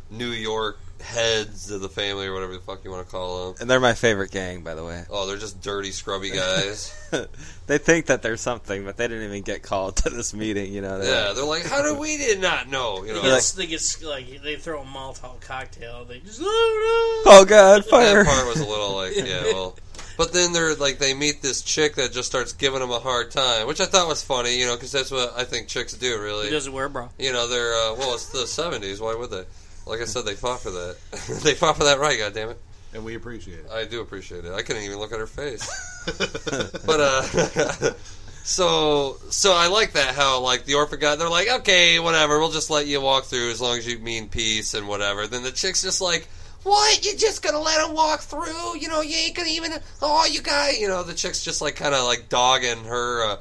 New 0.09 0.31
York 0.31 0.79
heads 1.01 1.71
of 1.71 1.81
the 1.81 1.89
family 1.89 2.27
or 2.27 2.33
whatever 2.33 2.53
the 2.53 2.59
fuck 2.59 2.83
you 2.83 2.91
want 2.91 3.05
to 3.05 3.11
call 3.11 3.51
them. 3.51 3.61
And 3.61 3.69
they're 3.69 3.79
my 3.79 3.93
favorite 3.93 4.31
gang, 4.31 4.63
by 4.63 4.75
the 4.75 4.83
way. 4.83 5.03
Oh, 5.09 5.27
they're 5.27 5.37
just 5.37 5.61
dirty, 5.61 5.91
scrubby 5.91 6.31
guys. 6.31 6.95
they 7.67 7.77
think 7.77 8.07
that 8.07 8.21
there's 8.21 8.41
something, 8.41 8.85
but 8.85 8.97
they 8.97 9.07
didn't 9.07 9.23
even 9.25 9.41
get 9.41 9.63
called 9.63 9.97
to 9.97 10.09
this 10.09 10.33
meeting. 10.33 10.71
You 10.73 10.81
know. 10.81 10.99
They're 10.99 11.13
yeah, 11.13 11.27
like, 11.27 11.35
they're 11.35 11.45
like, 11.45 11.65
how 11.65 11.81
did 11.81 11.99
we 11.99 12.17
did 12.17 12.41
not 12.41 12.69
know? 12.69 13.03
You 13.03 13.13
know, 13.13 13.21
They 13.21 13.31
Like- 13.31 13.41
get, 13.41 13.53
they 13.57 13.65
get 13.67 14.03
like 14.03 14.41
they 14.43 14.55
throw 14.55 14.81
a 14.81 14.85
Molotov 14.85 15.41
cocktail. 15.41 16.05
They 16.05 16.19
just 16.19 16.39
oh 16.41 17.23
oh 17.25 17.45
God, 17.45 17.85
fire! 17.85 18.23
That 18.23 18.33
part 18.33 18.47
was 18.47 18.59
a 18.59 18.65
little 18.67 18.95
like, 18.95 19.15
yeah, 19.15 19.43
well. 19.53 19.75
But 20.17 20.33
then 20.33 20.53
they're 20.53 20.75
like, 20.75 20.99
they 20.99 21.13
meet 21.13 21.41
this 21.41 21.61
chick 21.61 21.95
that 21.95 22.11
just 22.11 22.27
starts 22.27 22.53
giving 22.53 22.79
them 22.79 22.91
a 22.91 22.99
hard 22.99 23.31
time, 23.31 23.65
which 23.65 23.79
I 23.79 23.85
thought 23.85 24.07
was 24.07 24.21
funny, 24.21 24.59
you 24.59 24.65
know, 24.65 24.75
because 24.75 24.91
that's 24.91 25.09
what 25.09 25.33
I 25.35 25.45
think 25.45 25.67
chicks 25.67 25.93
do, 25.93 26.21
really. 26.21 26.45
He 26.45 26.51
doesn't 26.51 26.71
wear 26.73 26.85
a 26.85 26.89
bra. 26.89 27.09
You 27.17 27.31
know, 27.33 27.47
they're 27.47 27.73
uh, 27.73 27.95
well, 27.95 28.13
it's 28.13 28.27
the 28.27 28.39
'70s. 28.39 28.99
Why 28.99 29.15
would 29.15 29.31
they? 29.31 29.45
Like 29.91 30.01
I 30.01 30.05
said, 30.05 30.25
they 30.25 30.33
fought 30.33 30.61
for 30.61 30.71
that. 30.71 30.95
they 31.43 31.53
fought 31.53 31.77
for 31.77 31.83
that 31.83 31.99
right. 31.99 32.17
God 32.17 32.33
damn 32.33 32.49
it! 32.49 32.57
and 32.93 33.05
we 33.05 33.15
appreciate 33.15 33.59
it. 33.59 33.71
I 33.71 33.85
do 33.85 34.01
appreciate 34.01 34.45
it. 34.45 34.51
I 34.51 34.61
couldn't 34.61 34.83
even 34.83 34.99
look 34.99 35.13
at 35.13 35.19
her 35.19 35.27
face. 35.27 35.65
but 36.85 36.99
uh, 36.99 37.21
so 38.43 39.17
so 39.29 39.53
I 39.53 39.67
like 39.67 39.93
that 39.93 40.15
how 40.15 40.41
like 40.41 40.65
the 40.65 40.75
orphan 40.75 40.99
guy. 40.99 41.15
They're 41.15 41.29
like, 41.29 41.49
okay, 41.49 41.99
whatever. 41.99 42.39
We'll 42.39 42.51
just 42.51 42.69
let 42.69 42.87
you 42.87 43.01
walk 43.01 43.25
through 43.25 43.51
as 43.51 43.61
long 43.61 43.77
as 43.77 43.87
you 43.87 43.99
mean 43.99 44.29
peace 44.29 44.73
and 44.73 44.87
whatever. 44.87 45.27
Then 45.27 45.43
the 45.43 45.51
chick's 45.51 45.81
just 45.81 46.01
like. 46.01 46.27
What? 46.63 47.03
You 47.03 47.17
just 47.17 47.41
gonna 47.41 47.59
let 47.59 47.83
him 47.83 47.95
walk 47.95 48.19
through? 48.19 48.77
You 48.77 48.87
know, 48.87 49.01
you 49.01 49.15
ain't 49.15 49.35
gonna 49.35 49.49
even. 49.49 49.71
Oh, 49.99 50.27
you 50.29 50.43
guys. 50.43 50.79
You 50.79 50.89
know, 50.89 51.01
the 51.01 51.15
chick's 51.15 51.43
just 51.43 51.59
like 51.59 51.75
kind 51.75 51.95
of 51.95 52.03
like 52.03 52.29
dogging 52.29 52.83
her, 52.83 53.25
uh, 53.25 53.37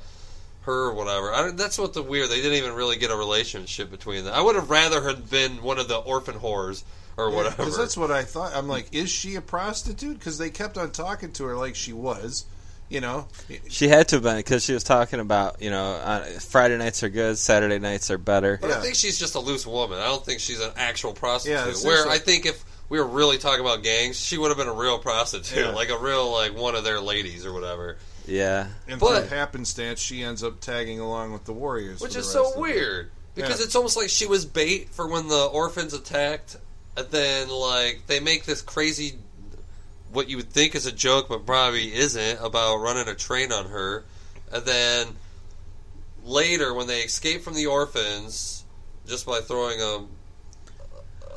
her 0.63 0.89
or 0.89 0.95
whatever. 0.95 1.33
I, 1.33 1.43
don't- 1.43 1.57
that's 1.57 1.79
what 1.79 1.95
the 1.95 2.03
weird. 2.03 2.29
They 2.31 2.37
didn't 2.43 2.59
even 2.59 2.75
really 2.75 2.97
get 2.97 3.11
a 3.11 3.17
relationship 3.17 3.91
between 3.91 4.25
them. 4.25 4.35
I 4.35 4.41
would 4.43 4.57
have 4.57 4.71
rather 4.71 5.03
had 5.03 5.31
been 5.31 5.63
one 5.63 5.79
of 5.79 5.89
the 5.89 5.97
orphan 5.99 6.37
whores 6.37 6.83
or 7.17 7.31
whatever. 7.31 7.57
Because 7.57 7.77
that's 7.77 7.97
what 7.97 8.11
I 8.11 8.23
thought. 8.25 8.53
I'm 8.55 8.69
like, 8.69 8.89
is 8.93 9.11
she 9.11 9.35
a 9.37 9.41
prostitute? 9.41 10.19
Because 10.19 10.39
they 10.39 10.51
kept 10.51 10.77
on 10.79 10.91
talking 10.91 11.33
to 11.33 11.45
her 11.45 11.57
like 11.57 11.75
she 11.77 11.93
was. 11.93 12.45
You 12.89 13.01
know, 13.01 13.29
She 13.69 13.87
had 13.87 14.09
to 14.09 14.17
have 14.17 14.25
been 14.25 14.37
because 14.39 14.65
she 14.65 14.73
was 14.73 14.83
talking 14.83 15.21
about 15.21 15.63
you 15.63 15.71
know 15.71 15.93
uh, 16.03 16.25
Friday 16.41 16.77
nights 16.77 17.05
are 17.05 17.09
good, 17.09 17.39
Saturday 17.39 17.79
nights 17.79 18.11
are 18.11 18.19
better. 18.19 18.59
But 18.61 18.73
I 18.73 18.81
think 18.81 18.97
she's 18.97 19.17
just 19.17 19.37
a 19.37 19.39
loose 19.39 19.65
woman. 19.65 20.01
I 20.01 20.07
don't 20.07 20.25
think 20.27 20.41
she's 20.41 20.61
an 20.61 20.73
actual 20.77 21.13
prostitute. 21.13 21.57
Yeah, 21.57 21.65
Where 21.67 21.73
essentially. 21.95 22.15
I 22.15 22.19
think 22.19 22.47
if 22.47 22.65
we 22.89 22.99
were 22.99 23.07
really 23.07 23.39
talking 23.39 23.61
about 23.61 23.85
gangs, 23.85 24.19
she 24.19 24.37
would 24.39 24.49
have 24.49 24.57
been 24.59 24.67
a 24.67 24.73
real 24.75 24.99
prostitute, 24.99 25.67
Yeah. 25.67 25.71
like 25.71 25.91
a 25.91 25.99
real 25.99 26.33
like 26.33 26.57
one 26.59 26.75
of 26.75 26.83
their 26.83 27.01
ladies 27.01 27.47
or 27.47 27.53
whatever. 27.53 27.97
Yeah, 28.31 28.69
and 28.89 29.01
But- 29.01 29.29
through 29.29 29.37
happenstance, 29.37 29.99
she 30.01 30.23
ends 30.23 30.43
up 30.45 30.61
tagging 30.61 31.01
along 31.01 31.33
with 31.33 31.45
the 31.45 31.53
Warriors, 31.53 32.01
Which 32.01 32.13
for 32.15 32.19
is 32.21 32.27
the 32.27 32.33
so 32.33 32.43
rest 32.45 32.53
of 32.55 32.59
it. 32.59 32.61
weird 32.63 33.11
because 33.35 33.59
Yeah. 33.59 33.65
it's 33.67 33.75
almost 33.75 33.97
like 33.97 34.09
she 34.09 34.27
was 34.27 34.45
bait 34.45 34.89
for 34.93 35.07
when 35.07 35.29
the 35.29 35.45
orphans 35.47 35.93
attacked, 35.95 36.57
and 36.97 37.11
then 37.11 37.49
like 37.49 38.07
they 38.07 38.21
make 38.21 38.45
this 38.45 38.63
crazy, 38.63 39.19
what 40.13 40.29
you 40.29 40.37
would 40.37 40.53
think 40.53 40.75
is 40.75 40.87
a 40.87 40.93
joke 40.93 41.29
but 41.29 41.45
probably 41.47 41.95
isn't 41.95 42.39
about 42.41 42.77
running 42.77 43.09
a 43.09 43.15
train 43.15 43.51
on 43.53 43.67
her, 43.69 44.05
and 44.53 44.65
then 44.65 45.17
later 46.25 46.73
when 46.75 46.87
they 46.87 47.01
escape 47.01 47.43
from 47.43 47.55
the 47.55 47.67
orphans 47.67 48.65
just 49.07 49.27
by 49.27 49.41
throwing 49.41 49.81
a. 49.81 50.05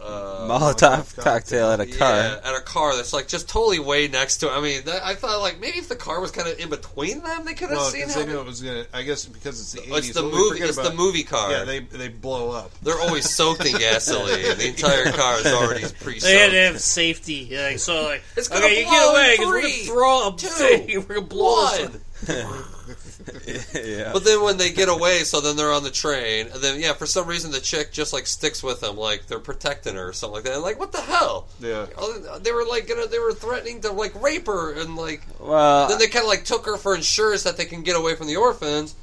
Uh, 0.03 0.47
Molotov 0.49 1.15
Molotov 1.15 1.23
cocktail 1.23 1.71
at 1.71 1.79
a 1.79 1.85
car. 1.85 2.09
Yeah, 2.15 2.39
at 2.43 2.55
a 2.55 2.61
car 2.61 2.95
that's 2.95 3.13
like 3.13 3.27
just 3.29 3.47
totally 3.47 3.79
way 3.79 4.07
next 4.09 4.37
to. 4.37 4.47
It. 4.47 4.51
I 4.51 4.59
mean, 4.61 4.83
that, 4.85 5.03
I 5.03 5.15
thought 5.15 5.39
like 5.41 5.59
maybe 5.61 5.77
if 5.77 5.87
the 5.87 5.95
car 5.95 6.19
was 6.19 6.31
kind 6.31 6.47
of 6.47 6.59
in 6.59 6.69
between 6.69 7.21
them, 7.21 7.45
they 7.45 7.53
could 7.53 7.69
have 7.69 7.77
Well, 7.77 7.89
seen 7.89 8.07
they 8.09 8.25
knew 8.25 8.39
it 8.39 8.45
was 8.45 8.61
gonna. 8.61 8.85
I 8.93 9.03
guess 9.03 9.25
because 9.25 9.59
it's 9.61 9.71
the 9.71 9.79
Oh, 9.91 9.95
it's 9.95 10.07
eighties. 10.07 10.15
the 10.15 10.23
movie. 10.23 10.59
It's 10.59 10.75
the 10.77 10.93
movie 10.93 11.23
car. 11.23 11.51
Yeah, 11.51 11.63
they 11.63 11.79
they 11.79 12.09
blow 12.09 12.51
up. 12.51 12.71
They're 12.83 12.99
always 12.99 13.29
soaked 13.33 13.65
in 13.65 13.77
gasoline. 13.77 14.57
The 14.57 14.67
entire 14.67 15.11
car 15.11 15.39
is 15.39 15.45
already 15.47 15.85
pre-soaked. 16.01 16.23
They 16.23 16.37
had 16.37 16.51
to 16.51 16.57
have 16.57 16.81
safety. 16.81 17.55
Like, 17.57 17.79
so 17.79 18.03
like, 18.03 18.23
It's 18.35 18.47
gonna 18.49 18.65
okay, 18.65 18.79
you 18.79 18.85
get 18.85 19.09
away 19.09 19.33
because 19.37 19.47
we're 19.47 19.61
gonna 19.61 19.73
throw 19.85 20.27
a 20.27 20.37
two, 20.37 20.47
thing. 20.47 20.99
We're 21.07 21.15
gonna 21.15 21.21
blow 21.27 21.69
this 21.77 22.43
One. 22.43 22.63
Yeah. 23.73 24.11
But 24.13 24.23
then 24.23 24.41
when 24.43 24.57
they 24.57 24.71
get 24.71 24.89
away, 24.89 25.19
so 25.19 25.41
then 25.41 25.55
they're 25.55 25.71
on 25.71 25.83
the 25.83 25.91
train, 25.91 26.47
and 26.53 26.61
then 26.61 26.79
yeah, 26.79 26.93
for 26.93 27.05
some 27.05 27.27
reason 27.27 27.51
the 27.51 27.59
chick 27.59 27.91
just 27.91 28.13
like 28.13 28.27
sticks 28.27 28.61
with 28.63 28.81
them, 28.81 28.97
like 28.97 29.27
they're 29.27 29.39
protecting 29.39 29.95
her 29.95 30.09
or 30.09 30.13
something 30.13 30.35
like 30.35 30.43
that. 30.45 30.53
And 30.53 30.61
like, 30.63 30.79
what 30.79 30.91
the 30.91 31.01
hell? 31.01 31.47
Yeah. 31.59 31.87
Oh, 31.97 32.39
They 32.39 32.51
were 32.51 32.65
like 32.65 32.87
gonna, 32.87 33.07
they 33.07 33.19
were 33.19 33.33
threatening 33.33 33.81
to 33.81 33.91
like 33.91 34.19
rape 34.21 34.47
her, 34.47 34.73
and 34.73 34.95
like 34.95 35.21
Well, 35.39 35.87
then 35.89 35.99
they 35.99 36.07
kind 36.07 36.23
of 36.23 36.29
like 36.29 36.45
took 36.45 36.65
her 36.65 36.77
for 36.77 36.95
insurance 36.95 37.43
that 37.43 37.57
they 37.57 37.65
can 37.65 37.83
get 37.83 37.95
away 37.95 38.15
from 38.15 38.27
the 38.27 38.35
orphans. 38.37 38.95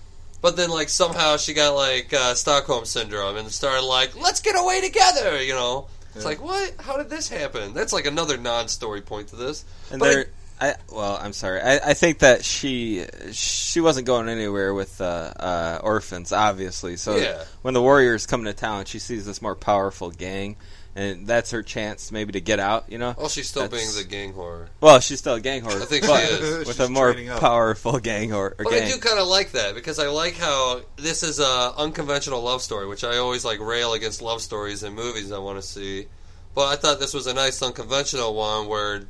But 0.43 0.57
then, 0.57 0.71
like 0.71 0.89
somehow 0.89 1.37
she 1.37 1.53
got 1.53 1.75
like 1.75 2.15
uh, 2.15 2.35
Stockholm 2.35 2.87
syndrome 2.87 3.37
and 3.37 3.51
started 3.53 3.85
like, 3.85 4.17
"Let's 4.17 4.41
get 4.41 4.59
away 4.59 4.81
together," 4.81 5.43
you 5.43 5.53
know. 5.53 5.89
It's 6.15 6.25
Yeah. 6.25 6.29
like, 6.31 6.43
what? 6.43 6.73
How 6.81 6.97
did 6.97 7.11
this 7.11 7.29
happen? 7.29 7.75
That's 7.75 7.93
like 7.93 8.07
another 8.07 8.39
non-story 8.39 9.03
point 9.03 9.29
to 9.29 9.37
this. 9.37 9.65
and 9.91 10.01
but 10.01 10.07
they're. 10.09 10.27
I, 10.61 10.75
well, 10.93 11.19
I'm 11.21 11.33
sorry. 11.33 11.61
I, 11.63 11.77
I 11.91 11.95
think 11.95 12.19
that 12.19 12.45
she 12.45 13.07
she 13.33 13.81
wasn't 13.81 14.07
going 14.07 14.29
anywhere 14.29 14.75
with 14.75 15.01
uh, 15.01 15.05
uh, 15.05 15.81
orphans, 15.83 16.33
obviously. 16.33 16.97
So 16.97 17.17
Yeah. 17.17 17.45
when 17.63 17.73
the 17.75 17.81
warriors 17.83 18.27
come 18.27 18.45
to 18.45 18.53
town, 18.53 18.85
she 18.85 18.99
sees 18.99 19.25
this 19.25 19.41
more 19.41 19.55
powerful 19.57 20.11
gang, 20.11 20.57
and 20.95 21.27
that's 21.27 21.53
her 21.53 21.63
chance 21.63 22.13
maybe 22.13 22.33
to 22.33 22.41
get 22.43 22.61
out. 22.61 22.85
You 22.91 22.99
know. 22.99 23.15
Oh, 23.17 23.29
she's 23.29 23.49
still 23.49 23.63
That's- 23.63 23.95
being 23.95 24.05
the 24.05 24.09
gang 24.11 24.35
whore. 24.35 24.67
Well, 24.83 25.01
she's 25.01 25.19
still 25.21 25.35
a 25.35 25.41
gang 25.41 25.63
whore. 25.63 25.81
I 25.81 25.87
think 25.87 26.05
she 26.05 26.13
is. 26.13 26.59
with 26.67 26.77
She's 26.77 26.81
a 26.81 26.91
more 26.91 27.15
powerful 27.39 27.99
gang 27.99 28.29
whore. 28.29 28.51
Or 28.53 28.65
But 28.65 28.71
gang. 28.71 28.83
I 28.83 28.91
do 28.91 28.99
kind 28.99 29.19
of 29.19 29.29
like 29.29 29.53
that 29.53 29.75
because 29.75 29.99
I 29.99 30.09
like 30.09 30.37
how 30.37 30.83
this 30.97 31.23
is 31.23 31.41
a 31.41 31.73
unconventional 31.79 32.43
love 32.43 32.61
story, 32.61 32.87
which 32.87 33.03
I 33.03 33.17
always 33.17 33.47
like 33.47 33.61
rail 33.61 33.95
against 33.95 34.21
love 34.21 34.43
stories 34.43 34.83
in 34.83 34.95
movies 34.95 35.33
I 35.33 35.39
want 35.39 35.59
to 35.59 35.67
see. 35.67 36.07
But 36.55 36.67
I 36.67 36.77
thought 36.77 36.99
this 37.01 37.15
was 37.15 37.27
a 37.29 37.33
nice 37.33 37.63
unconventional 37.63 38.35
one 38.35 38.67
where, 38.67 39.03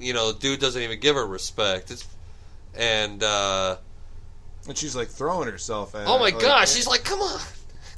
you 0.00 0.12
know, 0.12 0.32
dude 0.32 0.60
doesn't 0.60 0.80
even 0.82 1.00
give 1.00 1.16
her 1.16 1.26
respect. 1.26 1.90
It's 1.90 2.06
and 2.74 3.22
uh, 3.22 3.76
And 4.68 4.76
she's 4.76 4.94
like 4.96 5.08
throwing 5.08 5.48
herself 5.50 5.94
at. 5.94 6.02
Him. 6.02 6.08
Oh 6.08 6.18
my 6.18 6.24
like, 6.26 6.38
gosh, 6.40 6.72
she's 6.72 6.86
like, 6.86 7.04
come 7.04 7.20
on, 7.20 7.40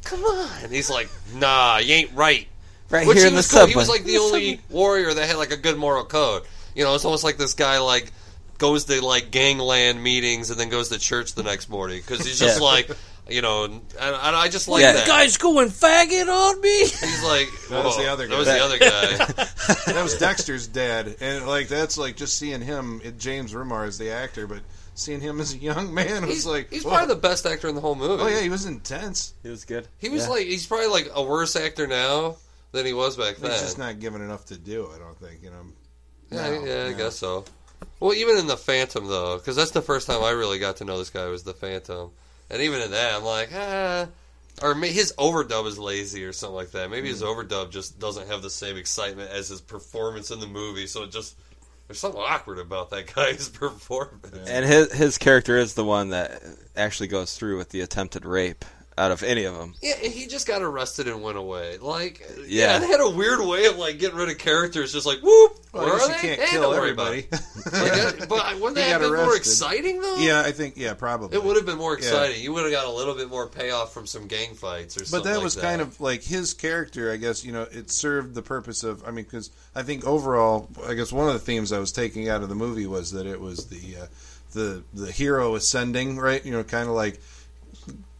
come 0.05 0.23
on, 0.25 0.49
and 0.65 0.73
he's 0.73 0.91
like, 0.91 1.09
nah, 1.35 1.79
you 1.79 1.95
ain't 1.95 2.12
right. 2.15 2.47
right 2.91 3.07
Which 3.07 3.17
here 3.19 3.25
he 3.25 3.29
in 3.29 3.35
the 3.35 3.38
was 3.38 3.47
subway. 3.51 3.73
He 3.73 3.77
was 3.77 3.88
like 3.88 4.05
the 4.05 4.19
only 4.19 4.61
warrior 4.71 5.12
that 5.12 5.27
had 5.29 5.37
like 5.37 5.53
a 5.53 5.57
good 5.57 5.77
moral 5.77 6.05
code. 6.05 6.43
You 6.75 6.85
know, 6.85 6.95
it's 6.95 7.05
almost 7.05 7.25
like 7.25 7.37
this 7.37 7.55
guy 7.55 7.79
like 7.81 8.11
goes 8.59 8.85
to 8.85 9.05
like 9.05 9.31
gangland 9.31 10.03
meetings 10.03 10.51
and 10.51 10.59
then 10.59 10.69
goes 10.69 10.88
to 10.91 10.99
church 10.99 11.35
the 11.35 11.43
next 11.43 11.69
morning 11.69 12.01
because 12.01 12.25
he's 12.25 12.38
just 12.38 12.61
Yeah. 12.61 12.65
like, 12.67 12.91
you 13.29 13.41
know, 13.43 13.65
and, 13.65 13.75
and 14.01 14.17
I 14.37 14.49
just 14.49 14.69
like 14.69 14.83
Yeah. 14.83 14.93
that. 14.93 15.07
Guys 15.07 15.37
going 15.37 15.69
faggot 15.69 16.29
on 16.29 16.61
me. 16.61 16.79
He's 16.81 17.23
like, 17.25 17.49
That 17.71 17.85
was 17.85 17.97
the 17.97 18.09
other 18.11 18.27
That 18.27 18.33
guy. 18.33 18.39
was 18.39 18.47
the 18.49 18.61
other 18.61 18.79
guy. 18.79 19.43
that 19.93 20.03
was 20.03 20.19
Dexter's 20.19 20.67
dad, 20.67 21.17
and 21.21 21.47
like 21.47 21.69
that's 21.69 21.97
like 21.99 22.17
just 22.17 22.37
seeing 22.39 22.61
him, 22.61 23.01
it, 23.05 23.19
James 23.19 23.53
Remar 23.55 23.87
as 23.87 23.99
the 23.99 24.11
actor, 24.11 24.47
but 24.47 24.61
seeing 24.95 25.21
him 25.21 25.41
as 25.41 25.55
a 25.55 25.59
young 25.59 25.95
man 25.95 26.23
was 26.27 26.35
he's 26.35 26.47
like, 26.47 26.71
he's 26.71 26.85
whoa. 26.85 26.91
probably 26.91 27.15
the 27.15 27.21
best 27.21 27.47
actor 27.47 27.69
in 27.69 27.75
the 27.75 27.81
whole 27.81 27.95
movie. 27.95 28.23
Oh 28.23 28.27
yeah, 28.27 28.41
he 28.41 28.49
was 28.51 28.67
intense. 28.67 29.35
He 29.43 29.49
was 29.49 29.65
good. 29.65 29.89
He 29.99 30.09
was 30.09 30.25
Yeah. 30.25 30.29
like, 30.31 30.47
he's 30.47 30.67
probably 30.67 30.89
like 30.89 31.11
a 31.15 31.23
worse 31.23 31.57
actor 31.57 31.87
now 31.87 32.37
than 32.73 32.85
he 32.87 32.93
was 32.93 33.17
back 33.17 33.37
then. 33.37 33.51
He's 33.53 33.61
just 33.61 33.79
not 33.79 34.01
given 34.01 34.21
enough 34.21 34.47
to 34.47 34.59
do. 34.59 34.89
I 34.95 34.99
don't 34.99 35.19
think 35.19 35.43
you 35.43 35.51
know. 35.51 35.63
Yeah, 36.31 36.51
No, 36.51 36.65
yeah, 36.65 36.87
I 36.89 36.93
guess 36.93 37.17
so. 37.17 37.45
Well, 38.01 38.15
even 38.15 38.37
in 38.37 38.47
the 38.47 38.57
Phantom 38.57 39.07
though, 39.07 39.37
because 39.39 39.57
that's 39.57 39.71
the 39.73 39.83
first 39.83 40.07
time 40.07 40.23
I 40.23 40.31
really 40.31 40.59
got 40.59 40.77
to 40.79 40.85
know 40.85 40.99
this 40.99 41.11
guy 41.11 41.27
was 41.27 41.43
the 41.43 41.55
Phantom, 41.55 42.11
and 42.53 42.62
even 42.62 42.81
in 42.83 42.91
that, 42.93 43.15
I'm 43.15 43.25
like, 43.25 43.51
ah. 43.55 44.07
Or 44.62 44.75
may- 44.75 44.93
his 44.93 45.12
overdub 45.19 45.67
is 45.67 45.79
lazy 45.79 46.25
or 46.25 46.33
something 46.33 46.55
like 46.55 46.71
that. 46.73 46.91
Maybe 46.91 47.09
his 47.09 47.23
Mm. 47.23 47.35
overdub 47.49 47.71
just 47.71 47.99
doesn't 47.99 48.29
have 48.29 48.43
the 48.43 48.51
same 48.51 48.77
excitement 48.77 49.31
as 49.31 49.49
his 49.49 49.61
performance 49.62 50.31
in 50.31 50.38
the 50.41 50.47
movie. 50.47 50.87
So 50.87 51.05
it 51.05 51.11
just 51.11 51.35
there's 51.88 51.99
something 51.99 52.21
awkward 52.21 52.59
about 52.59 52.91
that 52.91 53.07
guy's 53.15 53.49
performance. 53.49 54.49
And 54.49 54.65
his 54.67 54.93
his 54.93 55.19
character 55.19 55.57
is 55.57 55.75
the 55.75 55.85
one 55.85 56.11
that 56.11 56.43
actually 56.77 57.09
goes 57.09 57.35
through 57.37 57.57
with 57.59 57.71
the 57.71 57.81
attempted 57.81 58.25
rape 58.27 58.65
out 58.99 59.11
of 59.11 59.23
any 59.23 59.45
of 59.45 59.57
them. 59.57 59.75
Yeah, 59.81 59.97
he 59.97 60.27
just 60.27 60.47
got 60.47 60.61
arrested 60.61 61.09
and 61.09 61.23
went 61.23 61.39
away. 61.39 61.79
Like, 61.79 62.21
yeah, 62.47 62.75
Yeah. 62.75 62.79
they 62.79 62.87
had 62.89 63.01
a 63.01 63.09
weird 63.09 63.41
way 63.41 63.65
of 63.65 63.77
like 63.79 63.99
getting 63.99 64.17
rid 64.19 64.29
of 64.29 64.37
characters. 64.39 64.93
Just 64.93 65.07
like, 65.07 65.21
whoop, 65.21 65.57
Well, 65.73 65.85
where 65.87 65.95
are 65.95 66.01
you 66.01 66.09
they? 66.09 66.15
can't 66.19 66.41
Eh, 66.41 66.47
kill 66.49 66.63
don't 66.71 66.79
worry 66.79 66.91
about 66.91 67.07
everybody. 67.09 67.29
it. 67.33 67.73
Like, 67.73 68.23
uh, 68.23 68.27
but 68.29 68.55
wouldn't 68.61 68.77
He 68.77 68.83
that 68.85 68.91
have 68.91 69.01
got 69.01 69.11
been 69.13 69.25
more 69.25 69.35
exciting 69.37 70.01
though? 70.03 70.17
yeah, 70.19 70.43
I 70.43 70.53
think 70.53 70.75
yeah, 70.77 70.93
probably. 70.93 71.37
It 71.39 71.43
would 71.43 71.57
have 71.57 71.65
been 71.65 71.79
more 71.79 71.93
Yeah. 71.93 71.99
exciting. 71.99 72.43
You 72.43 72.53
would 72.53 72.65
have 72.65 72.73
got 72.73 72.85
a 72.87 72.91
little 72.93 73.15
bit 73.15 73.31
more 73.31 73.47
payoff 73.49 73.95
from 73.95 74.07
some 74.07 74.27
gang 74.27 74.55
fights 74.55 74.97
or 75.01 75.07
something. 75.07 75.11
But 75.11 75.25
something. 75.25 75.33
that 75.33 75.39
like 75.39 75.45
was 75.45 75.57
kind 75.57 75.81
of 75.81 75.99
like 76.01 76.23
his 76.23 76.53
character, 76.53 77.11
I 77.11 77.17
guess. 77.17 77.45
You 77.45 77.53
know, 77.53 77.63
it 77.73 77.91
served 77.91 78.35
the 78.35 78.43
purpose 78.43 78.85
of. 78.85 79.03
I 79.07 79.11
mean, 79.11 79.25
because 79.25 79.51
I 79.75 79.83
think 79.85 80.05
overall, 80.07 80.69
I 80.87 80.93
guess 80.93 81.13
one 81.13 81.29
of 81.29 81.33
the 81.33 81.41
themes 81.41 81.73
I 81.73 81.79
was 81.79 81.93
taking 81.93 82.29
out 82.29 82.43
of 82.43 82.51
the 82.51 82.55
movie 82.55 82.87
was 82.87 83.13
that 83.13 83.27
it 83.27 83.41
was 83.41 83.67
the 83.69 84.03
uh, 84.03 84.07
the 84.53 84.83
the 84.93 85.11
hero 85.11 85.55
ascending, 85.55 86.19
right? 86.19 86.45
You 86.45 86.53
know, 86.53 86.63
kind 86.63 86.91
of 86.91 86.95
like 86.95 87.19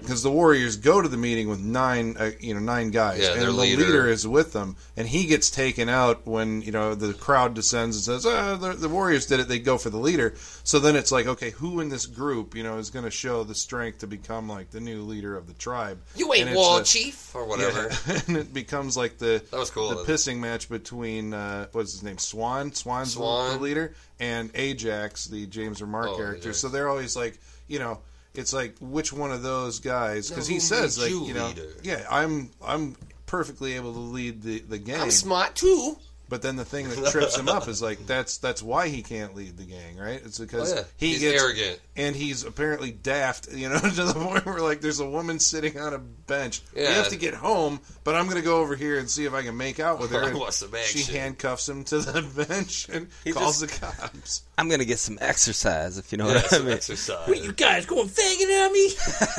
because 0.03 0.23
the 0.23 0.31
Warriors 0.31 0.77
go 0.77 1.01
to 1.01 1.09
the 1.09 1.17
meeting 1.17 1.49
with 1.49 1.61
nine, 1.61 2.17
uh, 2.19 2.31
you 2.41 2.53
know, 2.55 2.61
nine 2.61 2.91
guys, 2.91 3.21
Yeah, 3.21 3.33
and 3.33 3.43
the 3.43 3.51
leader. 3.53 3.83
leader 3.85 4.09
is 4.09 4.27
with 4.27 4.53
them, 4.53 4.77
and 4.97 5.09
he 5.09 5.27
gets 5.27 5.51
taken 5.51 5.89
out 5.89 6.27
when 6.27 6.61
you 6.63 6.73
know 6.73 6.95
the 6.95 7.15
crowd 7.15 7.55
descends 7.55 7.97
and 7.97 8.05
says, 8.05 8.27
"Ah, 8.27 8.57
the, 8.57 8.73
the 8.75 8.89
Warriors 8.89 9.27
did 9.27 9.41
it." 9.41 9.49
They 9.49 9.59
go 9.59 9.79
for 9.79 9.91
the 9.91 9.99
leader, 9.99 10.35
so 10.65 10.79
then 10.79 10.97
it's 10.97 11.11
like, 11.13 11.27
okay, 11.27 11.51
who 11.51 11.81
in 11.81 11.89
this 11.89 12.07
group, 12.07 12.55
you 12.55 12.63
know, 12.63 12.79
is 12.79 12.91
going 12.91 13.05
to 13.05 13.11
show 13.11 13.45
the 13.45 13.55
strength 13.55 13.99
to 14.01 14.07
become 14.07 14.49
like 14.49 14.71
the 14.71 14.81
new 14.81 15.03
leader 15.03 15.37
of 15.37 15.47
the 15.47 15.55
tribe? 15.55 16.01
you 16.17 16.33
ain't 16.35 16.55
war 16.55 16.81
a- 16.81 16.85
chief 16.85 17.35
or 17.35 17.47
whatever. 17.47 17.89
yeah. 18.07 18.21
and 18.27 18.37
it 18.37 18.53
becomes 18.53 18.97
like 18.97 19.19
the 19.19 19.43
That 19.51 19.59
was 19.59 19.71
cool. 19.71 19.89
the 19.91 20.05
pissing 20.05 20.39
match 20.39 20.69
between 20.69 21.33
uh, 21.35 21.67
what's 21.73 21.93
his 21.93 22.03
name 22.03 22.19
Swan 22.19 22.73
Swan's 22.73 23.15
the- 23.15 23.19
Swan. 23.21 23.57
the 23.57 23.63
leader 23.63 23.95
and 24.21 24.51
Ajax 24.55 25.27
the 25.27 25.47
James 25.47 25.81
Remar 25.81 26.09
Oh, 26.09 26.17
character 26.17 26.49
Ajax. 26.49 26.59
so 26.59 26.69
they're 26.69 26.89
always 26.89 27.17
like 27.17 27.39
you 27.69 27.79
know 27.79 28.01
it's 28.35 28.53
like 28.53 28.75
which 28.81 29.13
one 29.13 29.31
of 29.31 29.43
those 29.43 29.81
guys 29.81 30.29
because 30.29 30.47
he 30.47 30.61
says 30.61 30.99
like 30.99 31.11
you 31.11 31.27
you 31.27 31.35
know 31.35 31.49
leader? 31.49 31.69
yeah 31.83 32.05
I'm 32.11 32.51
I'm 32.65 32.97
perfectly 33.27 33.75
able 33.75 33.93
to 33.93 33.99
lead 33.99 34.43
the 34.43 34.61
the 34.61 34.79
gang 34.79 35.01
I'm 35.01 35.11
smart 35.11 35.55
too. 35.55 35.97
But 36.33 36.41
then 36.41 36.57
the 36.57 36.65
thing 36.65 36.89
that 36.89 37.07
trips 37.13 37.37
him 37.37 37.47
up 37.47 37.69
is 37.69 37.83
like 37.83 38.07
that's 38.07 38.39
that's 38.39 38.63
why 38.63 38.89
he 38.89 39.03
can't 39.03 39.35
lead 39.35 39.59
the 39.59 39.65
gang 39.65 39.99
right 39.99 40.23
it's 40.25 40.39
because 40.39 40.73
Oh, 40.73 40.77
yeah. 40.77 40.83
he 40.97 41.09
He's 41.09 41.21
gets 41.21 41.43
arrogant. 41.43 41.79
and 41.95 42.17
he's 42.17 42.43
apparently 42.45 42.91
daft, 42.91 43.53
you 43.53 43.69
know, 43.69 43.79
to 43.79 43.91
the 44.05 44.15
point 44.15 44.47
where 44.47 44.61
like 44.61 44.81
there's 44.81 45.01
a 45.01 45.09
woman 45.09 45.39
sitting 45.39 45.79
on 45.79 45.93
a 45.93 45.99
bench. 45.99 46.63
We 46.75 46.85
have 46.85 47.09
to 47.09 47.17
get 47.17 47.35
home, 47.35 47.81
but 48.05 48.15
I'm 48.15 48.25
going 48.25 48.37
to 48.39 48.43
go 48.43 48.61
over 48.61 48.75
here 48.77 48.99
and 48.99 49.11
see 49.11 49.27
if 49.27 49.35
I 49.35 49.43
can 49.43 49.57
make 49.59 49.79
out 49.79 49.99
with 50.01 50.11
her. 50.13 50.25
I 50.25 50.33
want 50.33 50.55
some 50.55 50.71
she 50.87 51.03
handcuffs 51.13 51.69
him 51.69 51.85
to 51.85 51.99
the 51.99 52.23
bench 52.49 52.89
and 52.89 53.09
He 53.25 53.33
calls 53.33 53.61
just- 53.61 53.81
the 53.81 53.87
cops. 53.87 54.43
I'm 54.59 54.69
gonna 54.69 54.85
get 54.85 54.99
some 55.01 55.19
exercise, 55.21 55.99
if 55.99 56.13
you 56.13 56.19
know 56.19 56.29
Yeah, 56.29 56.35
what 56.35 56.45
I 56.45 56.49
some 56.49 56.65
mean. 56.67 56.75
exercise. 56.75 57.27
What, 57.27 57.43
you 57.43 57.53
guys 57.53 57.85
going 57.87 58.07
fagging 58.09 58.65
on 58.67 58.73
me? 58.73 58.91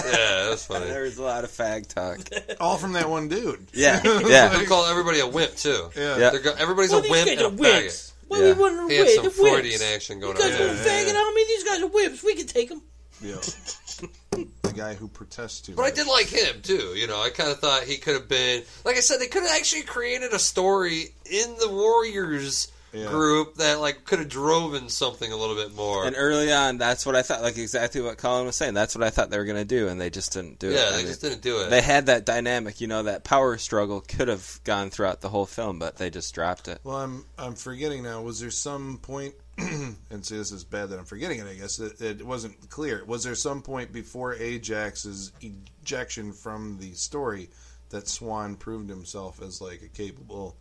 yeah, 0.06 0.50
that's 0.50 0.66
funny. 0.66 0.88
There 0.88 1.04
was 1.04 1.18
a 1.18 1.24
lot 1.24 1.44
of 1.46 1.52
fag 1.52 1.88
talk. 1.88 2.20
All 2.60 2.78
from 2.78 2.94
that 2.94 3.10
one 3.10 3.30
dude. 3.30 3.68
Yeah, 3.74 4.02
yeah. 4.04 4.50
They 4.50 4.66
call 4.66 4.86
everybody 4.86 5.20
a 5.22 5.28
wimp 5.28 5.56
too. 5.56 5.90
Yeah. 5.96 6.18
Yeah. 6.18 6.30
They're 6.32 6.42
go- 6.42 6.56
everybody's 6.84 6.92
Well, 6.92 7.00
a 7.00 7.02
these 7.04 7.12
wimp 7.12 7.28
guys 7.28 7.38
and 7.38 7.42
a 7.42 7.48
are 7.48 7.82
wimps. 7.82 7.86
faggot. 7.86 8.12
What 8.28 8.40
Yeah. 8.40 8.44
are 8.46 8.54
we 8.54 8.60
wondering? 8.62 8.90
He 8.90 8.96
had 8.96 9.06
Wait, 9.08 9.16
some 9.16 9.24
the 9.26 9.32
Freudian 9.32 9.80
wimps. 9.82 9.96
action 9.96 10.16
You 10.18 10.22
going 10.24 10.38
guys 10.38 10.52
on. 10.54 10.58
going 10.58 10.78
Yeah, 10.78 10.84
faggot 10.84 11.14
yeah. 11.14 11.20
on 11.20 11.36
me? 11.36 11.46
These 11.48 11.64
guys 11.64 11.82
are 11.82 11.90
wimps. 11.90 12.24
We 12.24 12.36
can 12.36 12.48
take 12.48 12.70
them. 12.70 12.82
Yeah. 13.22 13.36
the 14.64 14.74
guy 14.76 14.96
who 14.96 15.08
protests 15.08 15.62
too 15.62 15.74
But 15.76 15.84
I 15.84 15.92
did 15.92 16.08
like 16.08 16.28
him 16.28 16.62
too. 16.62 16.94
You 16.96 17.08
know, 17.08 17.22
I 17.22 17.30
kind 17.30 17.52
of 17.52 17.60
thought 17.60 17.84
he 17.84 17.98
could 17.98 18.16
have 18.16 18.28
been. 18.28 18.64
Like 18.84 18.98
I 18.98 19.02
said, 19.02 19.20
they 19.20 19.28
could 19.28 19.44
have 19.44 19.52
actually 19.56 19.84
created 19.84 20.34
a 20.34 20.40
story 20.40 21.14
in 21.26 21.56
the 21.60 21.70
Warriors 21.70 22.68
Yeah. 22.94 23.08
group 23.08 23.56
that 23.56 23.80
like 23.80 24.06
could 24.06 24.20
have 24.20 24.30
driven 24.30 24.88
something 24.88 25.32
a 25.32 25.36
little 25.36 25.56
bit 25.56 25.74
more. 25.76 26.06
And 26.06 26.16
early 26.18 26.54
on, 26.54 26.78
that's 26.78 27.06
what 27.06 27.16
I 27.16 27.24
thought. 27.24 27.42
Like 27.42 27.58
exactly 27.58 28.02
what 28.02 28.18
Colin 28.18 28.46
was 28.46 28.56
saying. 28.56 28.76
That's 28.76 28.96
what 28.96 29.04
I 29.04 29.10
thought 29.10 29.30
they 29.32 29.38
were 29.38 29.46
gonna 29.46 29.66
do, 29.66 29.88
and 29.88 30.00
they 30.00 30.10
just 30.10 30.34
didn't 30.34 30.60
do 30.60 30.70
it. 30.70 30.74
yeah, 30.76 30.88
I 30.88 30.92
they 30.92 30.98
mean, 30.98 31.08
just 31.08 31.22
didn't 31.22 31.42
do 31.42 31.60
it. 31.62 31.70
They 31.70 31.82
had 31.82 32.06
that 32.06 32.26
dynamic, 32.26 32.82
you 32.82 32.88
know, 32.88 33.04
that 33.04 33.24
power 33.24 33.58
struggle 33.58 34.02
could 34.02 34.28
have 34.28 34.60
gone 34.64 34.90
throughout 34.92 35.22
the 35.22 35.30
whole 35.30 35.46
film, 35.46 35.80
but 35.80 35.98
they 35.98 36.10
just 36.10 36.34
dropped 36.36 36.68
it. 36.68 36.80
Well, 36.84 36.98
I'm 36.98 37.26
I'm 37.38 37.56
forgetting 37.56 38.04
now. 38.04 38.22
Was 38.22 38.40
there 38.40 38.52
some 38.52 39.00
point? 39.02 39.34
and 39.58 40.26
see, 40.26 40.36
this 40.38 40.52
is 40.52 40.64
bad 40.64 40.90
that 40.90 40.98
I'm 41.00 41.06
forgetting 41.06 41.40
it. 41.40 41.48
I 41.48 41.54
guess 41.54 41.80
it, 41.80 42.02
it 42.02 42.26
wasn't 42.26 42.70
clear. 42.70 43.04
Was 43.06 43.24
there 43.24 43.36
some 43.36 43.62
point 43.62 43.92
before 43.94 44.34
Ajax's 44.34 45.32
ejection 45.42 46.32
from 46.34 46.78
the 46.80 46.94
story 46.94 47.50
that 47.90 48.08
Swan 48.08 48.56
proved 48.56 48.90
himself 48.90 49.42
as 49.42 49.62
like 49.62 49.82
a 49.84 49.88
capable, 49.88 50.56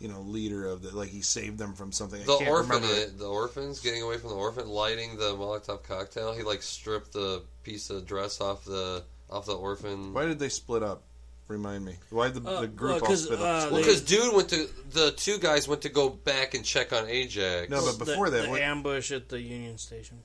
you 0.00 0.08
know, 0.08 0.20
leader 0.22 0.66
of 0.66 0.82
the 0.82 0.96
like 0.96 1.10
he 1.10 1.20
saved 1.22 1.58
them 1.58 1.74
from 1.74 1.92
something? 1.92 2.20
I 2.20 2.24
the 2.24 2.38
can't 2.38 2.50
orphan, 2.50 2.82
remember. 2.82 3.06
the 3.18 3.26
orphans, 3.28 3.78
getting 3.80 4.02
away 4.02 4.16
from 4.18 4.30
the 4.30 4.36
orphan, 4.36 4.68
lighting 4.68 5.16
the 5.18 5.34
Molotov 5.36 5.82
cocktail. 5.84 6.32
He 6.34 6.42
like 6.42 6.62
stripped 6.62 7.12
the 7.12 7.42
piece 7.62 7.90
of 7.90 8.06
dress 8.06 8.40
off 8.40 8.64
the 8.64 9.04
off 9.30 9.46
the 9.46 9.54
orphan. 9.54 10.12
Why 10.14 10.24
did 10.26 10.38
they 10.38 10.48
split 10.48 10.82
up? 10.82 11.02
Remind 11.48 11.84
me. 11.84 11.96
Why 12.10 12.30
did 12.30 12.44
the, 12.44 12.48
Uh, 12.50 12.60
the 12.62 12.66
group 12.68 12.92
well, 12.92 13.00
all 13.02 13.06
'cause, 13.08 13.24
split 13.24 13.40
uh, 13.40 13.44
up? 13.44 13.72
Well, 13.72 13.80
because 13.80 14.00
dude 14.02 14.34
went 14.34 14.48
to 14.50 14.68
the 14.92 15.10
two 15.12 15.36
guys 15.38 15.66
went 15.68 15.82
to 15.82 15.88
go 15.88 16.08
back 16.08 16.54
and 16.54 16.64
check 16.64 16.92
on 16.92 17.08
Ajax. 17.08 17.68
No, 17.68 17.84
but 17.84 17.98
before 18.04 18.30
the, 18.30 18.36
that, 18.38 18.42
the 18.44 18.50
what- 18.50 18.60
ambush 18.62 19.10
at 19.12 19.28
the 19.28 19.40
Union 19.40 19.76
Station. 19.76 20.18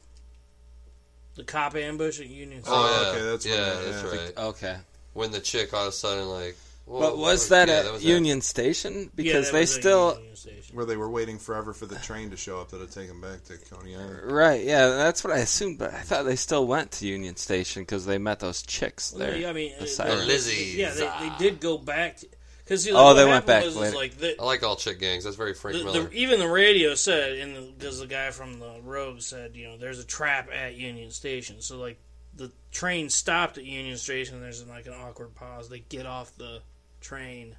The 1.36 1.44
cop 1.44 1.76
ambush 1.76 2.20
at 2.20 2.28
Union 2.28 2.62
Station. 2.64 2.80
oh 2.80 3.02
yeah, 3.04 3.10
okay, 3.20 3.26
that's 3.30 3.46
yeah, 3.46 3.76
when 3.76 3.84
they- 3.86 3.92
that's 3.92 4.14
yeah. 4.14 4.20
right. 4.20 4.38
Okay. 4.38 4.78
When 5.14 5.32
the 5.32 5.40
chick 5.40 5.74
all 5.74 5.84
of 5.84 5.90
a 5.90 5.92
sudden 5.92 6.30
like, 6.30 6.56
well, 6.86 7.02
But 7.02 7.18
was 7.18 7.50
that 7.50 7.68
yeah, 7.68 7.76
at 7.86 7.94
was 7.94 8.06
Union 8.06 8.42
Station? 8.42 8.94
Yeah, 8.94 9.10
Because 9.16 9.48
that 9.48 9.54
they 9.54 9.62
was 9.62 9.74
still. 9.74 10.16
Union 10.16 10.36
where 10.76 10.86
they 10.86 10.98
were 10.98 11.10
waiting 11.10 11.40
forever 11.40 11.74
for 11.74 11.86
the 11.86 11.96
train 11.96 12.30
to 12.30 12.38
show 12.38 12.60
up 12.60 12.70
that 12.70 12.80
would 12.80 12.92
take 12.92 13.08
them 13.08 13.22
back 13.22 13.44
to 13.46 13.58
Coney 13.58 13.96
Island. 13.96 14.32
Right, 14.32 14.64
yeah, 14.64 14.90
that's 14.90 15.24
what 15.24 15.34
I 15.34 15.38
assumed, 15.40 15.80
but 15.80 15.94
I 15.94 16.02
thought 16.02 16.24
they 16.24 16.36
still 16.36 16.68
went 16.68 16.92
to 16.94 17.08
Union 17.08 17.38
Station 17.38 17.84
because 17.84 18.06
they 18.06 18.18
met 18.18 18.42
those 18.42 18.62
chicks 18.62 19.14
Well, 19.14 19.26
there. 19.26 19.38
yeah, 19.38 19.50
I 19.50 19.54
mean, 19.54 19.74
the 19.80 19.86
uh, 19.86 19.88
sirens. 19.88 20.76
Yeah, 20.76 20.92
they, 20.92 21.30
they 21.30 21.36
did 21.40 21.60
go 21.62 21.78
back 21.78 22.20
because 22.64 22.86
you. 22.86 22.94
Oh, 22.96 23.14
they 23.14 23.26
went 23.26 23.46
back 23.46 23.64
Was, 23.64 23.96
like 23.96 24.18
the, 24.18 24.40
I 24.40 24.44
like 24.44 24.64
all 24.64 24.76
chick 24.76 25.00
gangs. 25.00 25.24
That's 25.24 25.38
very 25.38 25.54
Frank 25.54 25.78
the, 25.78 25.84
Miller. 25.86 26.04
the, 26.04 26.14
even 26.14 26.40
the 26.40 26.48
radio 26.50 26.94
said, 26.96 27.38
and 27.38 27.78
because 27.78 28.00
the, 28.00 28.08
guy 28.08 28.32
from 28.32 28.60
the 28.60 28.82
Rogue 28.84 29.22
said, 29.22 29.56
you 29.56 29.68
know, 29.68 29.78
there's 29.78 30.00
a 30.00 30.06
trap 30.06 30.50
at 30.54 30.76
Union 30.76 31.12
Station. 31.12 31.62
So 31.62 31.78
like 31.78 32.00
the 32.36 32.52
train 32.72 33.10
stopped 33.10 33.58
at 33.58 33.64
Union 33.64 33.98
Station. 33.98 34.42
There's 34.42 34.66
like 34.68 34.88
an 34.88 34.94
awkward 34.94 35.36
pause. 35.36 35.70
They 35.70 35.80
get 35.80 36.06
off 36.06 36.36
the 36.38 36.62
train, 37.06 37.56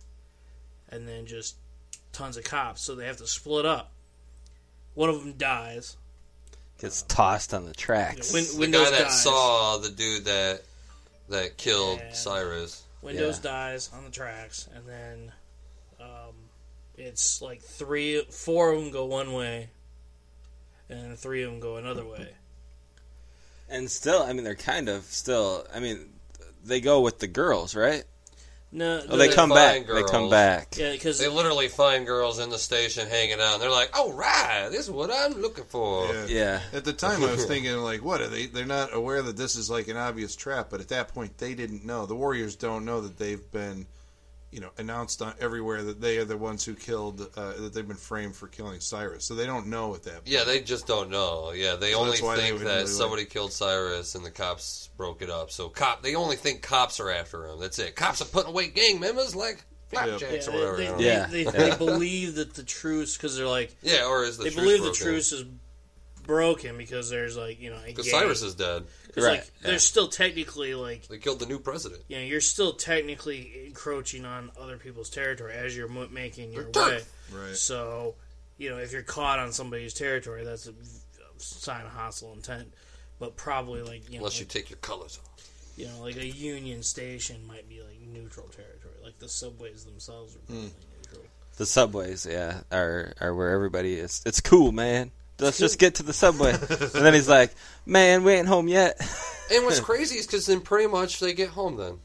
and 0.88 1.06
then 1.08 1.26
just 1.26 1.56
tons 2.12 2.36
of 2.36 2.44
cops. 2.44 2.82
So 2.82 2.94
they 2.94 3.06
have 3.06 3.16
to 3.18 3.26
split 3.26 3.64
up. 3.64 3.92
One 4.94 5.08
of 5.10 5.20
them 5.20 5.34
dies. 5.34 5.96
Gets 6.80 7.02
tossed 7.02 7.54
on 7.54 7.64
the 7.64 7.72
tracks. 7.74 8.32
Win- 8.32 8.44
the 8.52 8.58
Windows 8.58 8.84
guy 8.90 8.90
that 8.98 9.02
dies. 9.04 9.22
saw 9.22 9.76
the 9.78 9.90
dude 9.90 10.24
that 10.26 10.62
that 11.28 11.56
killed 11.56 12.00
And- 12.00 12.14
Cyrus. 12.14 12.82
Windows 13.02 13.36
Yeah. 13.36 13.50
dies 13.50 13.90
on 13.92 14.04
the 14.04 14.10
tracks, 14.10 14.68
and 14.74 14.86
then 14.88 15.32
um, 16.00 16.34
it's 16.96 17.40
like 17.42 17.62
three, 17.62 18.22
four 18.30 18.72
of 18.72 18.80
them 18.80 18.90
go 18.90 19.04
one 19.04 19.32
way, 19.32 19.68
and 20.88 21.18
three 21.18 21.42
of 21.42 21.50
them 21.50 21.60
go 21.60 21.76
another 21.76 22.04
way. 22.04 22.34
and 23.68 23.90
still, 23.90 24.22
I 24.22 24.32
mean, 24.32 24.44
they're 24.44 24.54
kind 24.54 24.88
of 24.88 25.04
still. 25.04 25.66
I 25.74 25.80
mean, 25.80 26.12
they 26.64 26.80
go 26.80 27.00
with 27.00 27.18
the 27.18 27.26
girls, 27.26 27.74
right? 27.74 28.04
No, 28.72 29.00
Oh, 29.08 29.16
they 29.16 29.28
the- 29.28 29.34
come 29.34 29.50
find 29.50 29.86
back. 29.86 29.94
They 29.94 30.02
come 30.02 30.28
back. 30.28 30.76
Yeah, 30.76 30.90
because 30.92 31.18
They 31.18 31.28
literally 31.28 31.68
find 31.68 32.04
girls 32.04 32.38
in 32.40 32.50
the 32.50 32.58
station 32.58 33.08
hanging 33.08 33.40
out. 33.40 33.54
and 33.54 33.62
They're 33.62 33.70
like, 33.70 33.96
"All 33.96 34.12
right, 34.12 34.68
this 34.70 34.80
is 34.82 34.90
what 34.90 35.10
I'm 35.10 35.40
looking 35.40 35.64
for." 35.64 36.06
Yeah. 36.12 36.26
Yeah. 36.26 36.60
At 36.72 36.84
the 36.84 36.92
time, 36.92 37.22
I 37.22 37.30
was 37.30 37.44
thinking, 37.46 37.76
like, 37.78 38.02
what 38.04 38.20
are 38.20 38.28
they? 38.28 38.46
They're 38.46 38.66
not 38.66 38.92
aware 38.92 39.22
that 39.22 39.36
this 39.36 39.54
is 39.56 39.70
like 39.70 39.88
an 39.88 39.96
obvious 39.96 40.34
trap. 40.36 40.66
But 40.70 40.80
at 40.80 40.88
that 40.88 41.14
point, 41.14 41.38
they 41.38 41.54
didn't 41.54 41.84
know. 41.84 42.06
The 42.06 42.16
Warriors 42.16 42.56
don't 42.56 42.84
know 42.84 43.00
that 43.00 43.18
they've 43.18 43.50
been 43.52 43.86
you 44.52 44.60
know, 44.60 44.70
announced 44.78 45.20
on 45.22 45.34
everywhere 45.40 45.82
that 45.82 46.00
they 46.00 46.18
are 46.18 46.24
the 46.24 46.36
ones 46.36 46.64
who 46.64 46.74
killed, 46.74 47.20
uh, 47.36 47.52
that 47.54 47.74
they've 47.74 47.86
been 47.86 47.96
framed 47.96 48.34
for 48.34 48.46
killing 48.46 48.80
Cyrus. 48.80 49.24
So 49.24 49.34
they 49.34 49.44
don't 49.44 49.66
know 49.66 49.94
at 49.94 50.04
that. 50.04 50.14
Point. 50.14 50.28
Yeah, 50.28 50.44
they 50.44 50.60
just 50.60 50.86
don't 50.86 51.10
know. 51.10 51.50
Yeah, 51.52 51.76
they 51.76 51.92
So 51.92 51.98
only 51.98 52.10
that's 52.12 52.22
why 52.22 52.36
they 52.36 52.42
think 52.48 52.60
that 52.60 52.64
really, 52.66 52.78
like- 52.80 52.88
somebody 52.88 53.24
killed 53.24 53.52
Cyrus 53.52 54.14
and 54.14 54.24
the 54.24 54.30
cops 54.30 54.88
broke 54.96 55.20
it 55.20 55.30
up. 55.30 55.50
So 55.50 55.68
cop, 55.68 56.02
they 56.02 56.14
only 56.14 56.36
think 56.36 56.62
cops 56.62 57.00
are 57.00 57.10
after 57.10 57.46
him. 57.48 57.58
That's 57.60 57.78
it. 57.78 57.96
Cops 57.96 58.22
are 58.22 58.26
putting 58.26 58.50
away 58.50 58.68
gang 58.68 59.00
members 59.00 59.34
like 59.36 59.64
flapjacks 59.88 60.46
Yeah, 60.46 60.52
or 60.52 60.56
whatever. 60.58 60.76
they, 60.76 60.86
you 60.86 60.96
they, 60.96 61.04
Yeah. 61.04 61.26
they, 61.26 61.44
they 61.70 61.76
believe 61.78 62.36
that 62.36 62.54
the 62.54 62.62
truce 62.62 63.16
because 63.16 63.36
they're 63.36 63.46
like 63.46 63.74
yeah, 63.82 64.04
or 64.06 64.24
is 64.24 64.36
the 64.38 64.44
they 64.44 64.50
truce 64.50 64.62
believe 64.64 64.78
the 64.78 64.84
broken? 64.90 65.02
truce 65.06 65.32
is 65.32 65.44
broken 66.26 66.76
because 66.76 67.10
there's 67.10 67.36
like 67.36 67.60
you 67.60 67.70
know 67.70 67.76
a 67.76 67.86
Because. 67.86 68.10
Cyrus 68.10 68.42
is 68.42 68.54
dead. 68.54 68.84
Right, 69.16 69.38
like, 69.38 69.50
They're 69.62 69.78
still 69.78 70.08
technically 70.08 70.74
like 70.74 71.08
They 71.08 71.18
killed 71.18 71.40
the 71.40 71.46
new 71.46 71.58
president. 71.58 72.02
you 72.08 72.16
know 72.16 72.22
you're 72.22 72.40
still 72.40 72.74
technically 72.74 73.66
encroaching 73.66 74.24
on 74.24 74.50
other 74.60 74.76
people's 74.76 75.08
territory 75.08 75.54
as 75.54 75.76
you're 75.76 75.88
mo- 75.88 76.08
making 76.10 76.52
your 76.52 76.64
They're 76.64 76.82
way. 76.82 77.00
Right. 77.32 77.56
So 77.56 78.16
you 78.58 78.70
know 78.70 78.78
if 78.78 78.92
you're 78.92 79.02
caught 79.02 79.38
on 79.38 79.52
somebody's 79.52 79.94
territory, 79.94 80.44
that's 80.44 80.66
a, 80.66 80.72
a 80.72 81.38
sign 81.38 81.86
of 81.86 81.92
hostile 81.92 82.32
intent. 82.32 82.72
But 83.18 83.36
probably 83.36 83.82
like 83.82 84.06
you 84.06 84.14
know, 84.14 84.18
Unless 84.18 84.38
you 84.38 84.44
like, 84.44 84.52
take 84.52 84.70
your 84.70 84.78
colors 84.78 85.18
off. 85.24 85.50
you 85.76 85.86
know, 85.86 86.02
like 86.02 86.16
a 86.16 86.26
Union 86.26 86.82
station 86.82 87.46
might 87.46 87.68
be 87.68 87.80
like 87.80 87.98
neutral 88.12 88.48
territory. 88.48 88.94
Like 89.02 89.18
the 89.18 89.28
subways 89.28 89.84
themselves 89.84 90.36
are 90.36 90.40
hmm. 90.40 90.52
probably 90.52 90.70
neutral. 91.02 91.24
The 91.56 91.66
subways, 91.66 92.26
yeah, 92.30 92.60
are 92.70 93.14
are 93.20 93.34
where 93.34 93.50
everybody 93.50 93.94
is. 93.94 94.22
It's 94.26 94.40
cool, 94.42 94.72
man. 94.72 95.10
Let's 95.38 95.58
just 95.58 95.78
get 95.78 95.96
to 95.96 96.02
the 96.02 96.12
subway. 96.12 96.52
and 96.52 96.60
then 97.04 97.12
he's 97.14 97.28
like, 97.28 97.54
"Man, 97.84 98.24
we 98.24 98.32
ain't 98.32 98.48
home 98.48 98.68
yet." 98.68 98.98
And 99.52 99.64
what's 99.64 99.78
crazy 99.80 100.16
is 100.18 100.26
because 100.26 100.46
then 100.46 100.60
pretty 100.60 100.88
much 100.88 101.20
they 101.20 101.32
get 101.32 101.50
home 101.50 101.76
then. 101.76 101.98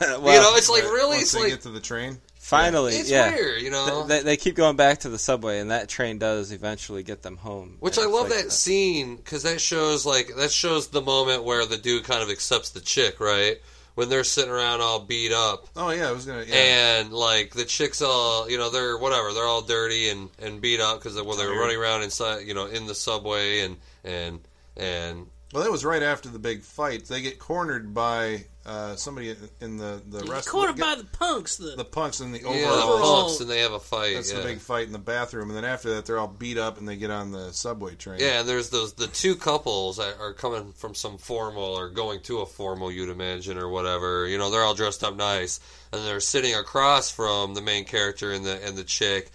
well, 0.00 0.20
you 0.34 0.40
know, 0.40 0.54
it's 0.54 0.68
like 0.70 0.84
Right. 0.84 0.92
really, 0.92 1.16
Once 1.16 1.22
it's 1.22 1.32
they 1.32 1.40
like 1.40 1.48
get 1.50 1.60
to 1.62 1.70
the 1.70 1.80
train. 1.80 2.18
finally, 2.38 2.94
it's 2.94 3.10
yeah. 3.10 3.30
weird, 3.34 3.60
you 3.62 3.70
know. 3.72 4.06
They, 4.06 4.22
they 4.22 4.36
keep 4.36 4.54
going 4.54 4.76
back 4.76 5.00
to 5.00 5.08
the 5.08 5.18
subway, 5.18 5.58
and 5.58 5.72
that 5.72 5.88
train 5.88 6.18
does 6.18 6.52
eventually 6.52 7.02
get 7.02 7.22
them 7.22 7.36
home. 7.38 7.76
Which 7.80 7.98
I 7.98 8.04
love 8.06 8.30
like 8.30 8.44
that 8.44 8.52
scene 8.52 9.16
because 9.16 9.42
that 9.42 9.60
shows 9.60 10.06
like 10.06 10.30
that 10.36 10.52
shows 10.52 10.88
the 10.88 11.02
moment 11.02 11.42
where 11.42 11.66
the 11.66 11.76
dude 11.76 12.04
kind 12.04 12.22
of 12.22 12.30
accepts 12.30 12.70
the 12.70 12.80
chick, 12.80 13.18
right? 13.18 13.56
When 13.94 14.08
they're 14.08 14.24
sitting 14.24 14.50
around 14.50 14.80
all 14.80 15.00
beat 15.00 15.32
up, 15.32 15.66
Oh 15.76 15.90
yeah, 15.90 16.08
I 16.08 16.12
was 16.12 16.24
gonna. 16.24 16.44
Yeah. 16.46 16.54
and 16.54 17.12
like 17.12 17.52
the 17.54 17.64
chicks 17.64 18.00
all 18.02 18.48
you 18.48 18.56
know 18.58 18.70
they're 18.70 18.96
whatever 18.96 19.32
they're 19.32 19.44
all 19.46 19.62
dirty 19.62 20.08
and 20.08 20.30
and 20.38 20.60
beat 20.60 20.80
up 20.80 20.98
because 21.02 21.20
well 21.20 21.36
they're 21.36 21.48
Tired. 21.48 21.58
running 21.60 21.76
around 21.76 22.02
inside 22.02 22.46
you 22.46 22.54
know 22.54 22.66
in 22.66 22.86
the 22.86 22.94
subway 22.94 23.60
and 23.60 23.76
and 24.04 24.40
and 24.76 25.26
well, 25.52 25.64
that 25.64 25.72
was 25.72 25.84
right 25.84 26.02
after 26.02 26.28
the 26.28 26.38
big 26.38 26.62
fight. 26.62 27.06
They 27.06 27.20
get 27.22 27.40
cornered 27.40 27.92
by 27.92 28.44
uh, 28.70 28.94
somebody 28.94 29.34
in 29.60 29.76
the 29.78 30.00
the 30.08 30.20
rest. 30.30 30.48
Cornered 30.48 30.70
of 30.70 30.76
the, 30.76 30.82
by 30.82 30.94
the 30.94 31.04
punks. 31.04 31.56
The, 31.56 31.74
the 31.76 31.84
punks 31.84 32.20
in 32.20 32.30
the 32.30 32.38
yeah, 32.38 32.46
overall. 32.46 32.96
the 32.96 33.02
punks 33.02 33.40
and 33.40 33.50
they 33.50 33.60
have 33.60 33.72
a 33.72 33.80
fight. 33.80 34.14
That's 34.14 34.30
yeah. 34.30 34.38
the 34.38 34.44
big 34.44 34.60
fight 34.60 34.86
in 34.86 34.92
the 34.92 34.98
bathroom, 34.98 35.48
and 35.48 35.56
then 35.56 35.64
after 35.64 35.90
that, 35.94 36.06
they're 36.06 36.18
all 36.18 36.28
beat 36.28 36.56
up 36.56 36.78
and 36.78 36.88
they 36.88 36.94
get 36.94 37.10
on 37.10 37.32
the 37.32 37.50
subway 37.52 37.96
train. 37.96 38.20
Yeah, 38.20 38.40
and 38.40 38.48
there's 38.48 38.70
those 38.70 38.92
the 38.92 39.08
two 39.08 39.34
couples 39.34 39.96
that 39.96 40.20
are 40.20 40.32
coming 40.32 40.72
from 40.72 40.94
some 40.94 41.18
formal 41.18 41.64
or 41.64 41.88
going 41.88 42.20
to 42.22 42.38
a 42.40 42.46
formal, 42.46 42.92
you'd 42.92 43.08
imagine, 43.08 43.58
or 43.58 43.68
whatever. 43.68 44.28
You 44.28 44.38
know, 44.38 44.50
they're 44.50 44.62
all 44.62 44.74
dressed 44.74 45.02
up 45.02 45.16
nice, 45.16 45.58
and 45.92 46.06
they're 46.06 46.20
sitting 46.20 46.54
across 46.54 47.10
from 47.10 47.54
the 47.54 47.62
main 47.62 47.84
character 47.84 48.30
and 48.30 48.44
the 48.44 48.64
and 48.64 48.76
the 48.76 48.84
chick, 48.84 49.32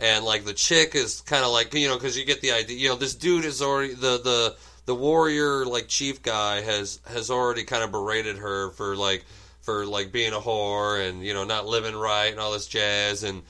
and 0.00 0.24
like 0.24 0.46
the 0.46 0.54
chick 0.54 0.94
is 0.94 1.20
kind 1.20 1.44
of 1.44 1.52
like 1.52 1.74
you 1.74 1.88
know 1.88 1.96
because 1.96 2.16
you 2.16 2.24
get 2.24 2.40
the 2.40 2.52
idea. 2.52 2.78
You 2.78 2.88
know, 2.88 2.96
this 2.96 3.14
dude 3.14 3.44
is 3.44 3.60
already 3.60 3.92
the 3.92 4.18
the 4.18 4.56
the 4.88 4.94
warrior 4.94 5.64
like 5.64 5.86
chief 5.86 6.22
guy 6.22 6.62
has 6.62 6.98
has 7.06 7.30
already 7.30 7.62
kind 7.62 7.84
of 7.84 7.92
berated 7.92 8.38
her 8.38 8.70
for 8.70 8.96
like 8.96 9.24
for 9.60 9.84
like 9.84 10.10
being 10.10 10.32
a 10.32 10.40
whore 10.40 11.06
and 11.06 11.22
you 11.22 11.34
know 11.34 11.44
not 11.44 11.66
living 11.66 11.94
right 11.94 12.32
and 12.32 12.40
all 12.40 12.52
this 12.52 12.66
jazz 12.66 13.22
and 13.22 13.42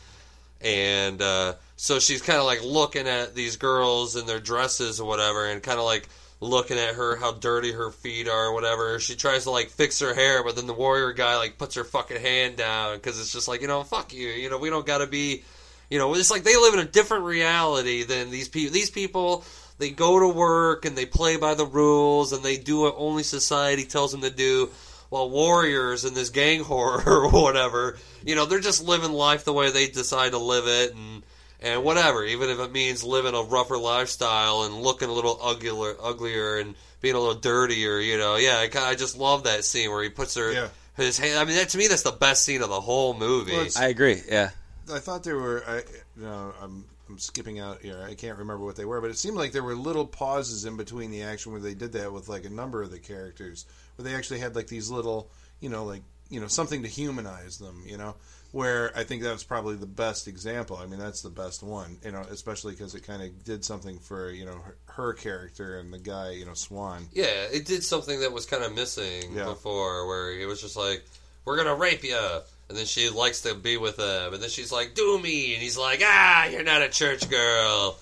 and 0.60 1.22
uh, 1.22 1.54
so 1.76 1.98
she's 1.98 2.22
kind 2.22 2.38
of 2.38 2.44
like 2.44 2.64
looking 2.64 3.06
at 3.06 3.34
these 3.34 3.56
girls 3.56 4.16
in 4.16 4.26
their 4.26 4.40
dresses 4.40 5.00
or 5.00 5.06
whatever, 5.06 5.46
and 5.46 5.62
kind 5.62 5.78
of 5.78 5.84
like 5.84 6.08
looking 6.40 6.78
at 6.78 6.94
her 6.94 7.16
how 7.16 7.32
dirty 7.32 7.72
her 7.72 7.90
feet 7.90 8.28
are 8.28 8.46
or 8.46 8.52
whatever. 8.52 8.98
She 8.98 9.14
tries 9.14 9.44
to 9.44 9.50
like 9.50 9.70
fix 9.70 10.00
her 10.00 10.14
hair, 10.14 10.42
but 10.42 10.56
then 10.56 10.66
the 10.66 10.74
warrior 10.74 11.12
guy 11.12 11.36
like 11.36 11.58
puts 11.58 11.76
her 11.76 11.84
fucking 11.84 12.20
hand 12.20 12.56
down 12.56 12.96
because 12.96 13.20
it's 13.20 13.32
just 13.32 13.48
like 13.48 13.60
you 13.60 13.68
know 13.68 13.84
fuck 13.84 14.12
you, 14.12 14.28
you 14.28 14.50
know 14.50 14.58
we 14.58 14.70
don't 14.70 14.86
got 14.86 14.98
to 14.98 15.06
be, 15.06 15.44
you 15.90 15.98
know 15.98 16.14
it's 16.14 16.30
like 16.30 16.42
they 16.42 16.56
live 16.56 16.74
in 16.74 16.80
a 16.80 16.84
different 16.84 17.24
reality 17.24 18.02
than 18.02 18.30
these 18.30 18.48
people. 18.48 18.72
These 18.72 18.90
people. 18.90 19.44
They 19.78 19.90
go 19.90 20.18
to 20.18 20.28
work 20.28 20.84
and 20.84 20.96
they 20.96 21.06
play 21.06 21.36
by 21.36 21.54
the 21.54 21.66
rules 21.66 22.32
and 22.32 22.42
they 22.42 22.56
do 22.56 22.80
what 22.80 22.94
only 22.98 23.22
society 23.22 23.84
tells 23.84 24.12
them 24.12 24.22
to 24.22 24.30
do 24.30 24.70
while 25.08 25.30
warriors 25.30 26.04
in 26.04 26.14
this 26.14 26.30
gang 26.30 26.60
horror 26.64 27.02
or 27.06 27.30
whatever, 27.30 27.96
you 28.24 28.34
know, 28.34 28.44
they're 28.44 28.60
just 28.60 28.84
living 28.84 29.12
life 29.12 29.44
the 29.44 29.52
way 29.52 29.70
they 29.70 29.88
decide 29.88 30.32
to 30.32 30.38
live 30.38 30.66
it 30.66 30.94
and 30.94 31.22
and 31.60 31.82
whatever, 31.82 32.24
even 32.24 32.50
if 32.50 32.60
it 32.60 32.70
means 32.70 33.02
living 33.02 33.34
a 33.34 33.42
rougher 33.42 33.76
lifestyle 33.78 34.62
and 34.62 34.76
looking 34.76 35.08
a 35.08 35.12
little 35.12 35.40
uglier, 35.42 35.96
uglier 36.00 36.58
and 36.58 36.76
being 37.00 37.16
a 37.16 37.18
little 37.18 37.34
dirtier, 37.34 37.98
you 37.98 38.16
know. 38.16 38.36
Yeah, 38.36 38.64
I, 38.72 38.90
I 38.90 38.94
just 38.94 39.18
love 39.18 39.42
that 39.42 39.64
scene 39.64 39.90
where 39.90 40.02
he 40.04 40.08
puts 40.08 40.36
her 40.36 40.52
Yeah. 40.52 40.68
his 40.96 41.18
hand. 41.18 41.36
I 41.36 41.44
mean, 41.44 41.56
that, 41.56 41.70
to 41.70 41.78
me, 41.78 41.88
that's 41.88 42.02
the 42.02 42.12
best 42.12 42.44
scene 42.44 42.62
of 42.62 42.68
the 42.68 42.80
whole 42.80 43.12
movie. 43.12 43.52
Well, 43.52 43.66
I 43.76 43.86
agree. 43.88 44.22
Yeah, 44.28 44.50
I 44.92 45.00
thought 45.00 45.24
there 45.24 45.36
were. 45.36 45.64
I, 45.66 45.78
you 46.16 46.22
know, 46.22 46.54
I'm, 46.62 46.84
I'm 47.08 47.18
skipping 47.18 47.58
out 47.58 47.80
here. 47.82 48.02
I 48.06 48.14
can't 48.14 48.38
remember 48.38 48.64
what 48.64 48.76
they 48.76 48.84
were, 48.84 49.00
but 49.00 49.10
it 49.10 49.18
seemed 49.18 49.36
like 49.36 49.52
there 49.52 49.62
were 49.62 49.74
little 49.74 50.06
pauses 50.06 50.64
in 50.64 50.76
between 50.76 51.10
the 51.10 51.22
action 51.22 51.52
where 51.52 51.60
they 51.60 51.74
did 51.74 51.92
that 51.92 52.12
with 52.12 52.28
like 52.28 52.44
a 52.44 52.50
number 52.50 52.82
of 52.82 52.90
the 52.90 52.98
characters, 52.98 53.66
where 53.96 54.04
they 54.04 54.14
actually 54.14 54.40
had 54.40 54.54
like 54.54 54.66
these 54.68 54.90
little, 54.90 55.30
you 55.60 55.68
know, 55.68 55.84
like 55.84 56.02
you 56.30 56.40
know 56.40 56.46
something 56.48 56.82
to 56.82 56.88
humanize 56.88 57.58
them. 57.58 57.82
You 57.86 57.96
know, 57.96 58.14
where 58.52 58.92
I 58.96 59.04
think 59.04 59.22
that 59.22 59.32
was 59.32 59.44
probably 59.44 59.76
the 59.76 59.86
best 59.86 60.28
example. 60.28 60.76
I 60.76 60.86
mean, 60.86 60.98
that's 60.98 61.22
the 61.22 61.30
best 61.30 61.62
one. 61.62 61.96
You 62.04 62.12
know, 62.12 62.20
especially 62.30 62.72
because 62.72 62.94
it 62.94 63.02
kind 63.06 63.22
of 63.22 63.44
did 63.44 63.64
something 63.64 63.98
for 63.98 64.30
you 64.30 64.44
know 64.44 64.58
her, 64.58 64.76
her 64.86 65.12
character 65.14 65.78
and 65.78 65.92
the 65.92 65.98
guy, 65.98 66.32
you 66.32 66.44
know, 66.44 66.54
Swan. 66.54 67.08
Yeah, 67.12 67.24
it 67.52 67.64
did 67.64 67.82
something 67.82 68.20
that 68.20 68.32
was 68.32 68.44
kind 68.44 68.62
of 68.62 68.74
missing 68.74 69.34
Yeah. 69.34 69.44
before, 69.44 70.06
where 70.06 70.32
it 70.38 70.46
was 70.46 70.60
just 70.60 70.76
like, 70.76 71.04
"We're 71.46 71.56
gonna 71.56 71.74
rape 71.74 72.04
you," 72.04 72.40
and 72.68 72.76
then 72.78 72.86
she 72.86 73.08
likes 73.10 73.42
to 73.42 73.54
be 73.54 73.76
with 73.76 73.98
him, 73.98 74.34
and 74.34 74.42
then 74.42 74.50
she's 74.50 74.70
like, 74.72 74.94
"Do 74.94 75.18
me," 75.18 75.54
and 75.54 75.62
he's 75.62 75.78
like, 75.78 76.00
"Ah, 76.04 76.46
you're 76.46 76.62
not 76.64 76.82
a 76.82 76.88
church 76.88 77.28
girl." 77.30 77.98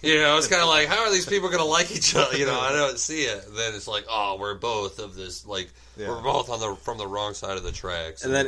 You 0.00 0.14
know, 0.18 0.38
it's 0.38 0.46
kind 0.46 0.62
of 0.62 0.68
like, 0.68 0.86
how 0.86 1.00
are 1.06 1.10
these 1.10 1.26
people 1.26 1.48
gonna 1.48 1.64
like 1.64 1.90
each 1.90 2.14
other? 2.14 2.36
You 2.38 2.46
know, 2.46 2.58
I 2.60 2.70
don't 2.72 2.98
see 3.00 3.22
it. 3.24 3.46
And 3.48 3.56
then 3.56 3.74
it's 3.74 3.88
like, 3.88 4.04
oh, 4.08 4.36
we're 4.38 4.54
both 4.54 5.00
of 5.00 5.16
this, 5.16 5.44
like, 5.44 5.70
Yeah. 5.96 6.08
we're 6.10 6.22
both 6.22 6.50
on 6.50 6.60
the 6.60 6.76
from 6.76 6.98
the 6.98 7.06
wrong 7.08 7.34
side 7.34 7.56
of 7.56 7.64
the 7.64 7.72
tracks. 7.72 8.22
and 8.24 8.32
then 8.32 8.46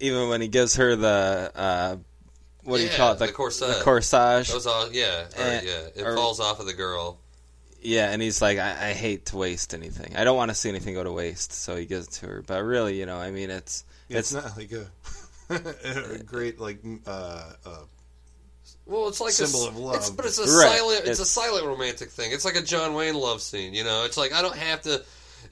even 0.00 0.28
when 0.28 0.40
he 0.40 0.48
gives 0.48 0.74
her 0.76 0.96
the 0.96 1.52
uh, 1.54 1.96
what 2.64 2.78
do 2.78 2.82
you 2.82 2.88
call 2.90 3.12
it? 3.12 3.20
the 3.20 3.28
corset. 3.28 3.68
The 3.78 3.84
corsage. 3.84 4.50
Those 4.50 4.66
all, 4.66 4.92
yeah, 4.92 5.26
or, 5.38 5.44
yeah, 5.44 5.58
it 5.94 6.02
or- 6.02 6.16
falls 6.16 6.40
off 6.40 6.58
of 6.58 6.66
the 6.66 6.74
girl. 6.74 7.18
Yeah, 7.82 8.10
and 8.10 8.20
he's 8.20 8.42
like, 8.42 8.58
I, 8.58 8.88
I 8.90 8.92
hate 8.92 9.26
to 9.26 9.36
waste 9.38 9.72
anything. 9.72 10.16
I 10.16 10.24
don't 10.24 10.36
want 10.36 10.50
to 10.50 10.54
see 10.56 10.68
anything 10.68 10.94
go 10.94 11.04
to 11.04 11.12
waste. 11.12 11.52
So 11.52 11.76
he 11.76 11.86
gives 11.86 12.08
it 12.08 12.12
to 12.14 12.26
her. 12.26 12.42
But 12.46 12.62
really, 12.64 12.98
you 12.98 13.06
know, 13.06 13.16
I 13.16 13.30
mean, 13.30 13.48
it's 13.48 13.84
It's, 14.10 14.32
it's, 14.32 14.44
not 14.44 14.56
like 14.56 14.72
a, 14.72 14.90
a 16.18 16.22
great 16.22 16.60
like 16.60 16.80
uh, 17.06 17.52
uh, 17.64 17.76
Well, 18.86 19.08
it's 19.08 19.20
like 19.20 19.32
Symbol 19.32 19.64
a, 19.64 19.68
of 19.68 19.76
love. 19.76 19.96
It's, 19.96 20.10
but 20.10 20.26
it's 20.26 20.38
a 20.38 20.42
Right. 20.42 20.76
silent. 20.78 21.06
It's, 21.06 21.20
a 21.20 21.24
silent 21.24 21.66
romantic 21.66 22.10
thing. 22.10 22.32
It's 22.32 22.44
like 22.44 22.56
a 22.56 22.62
John 22.62 22.94
Wayne 22.94 23.14
love 23.14 23.40
scene. 23.40 23.72
You 23.74 23.84
know, 23.84 24.04
it's 24.04 24.16
like 24.16 24.32
I 24.32 24.42
don't 24.42 24.56
have 24.56 24.82
to. 24.82 25.02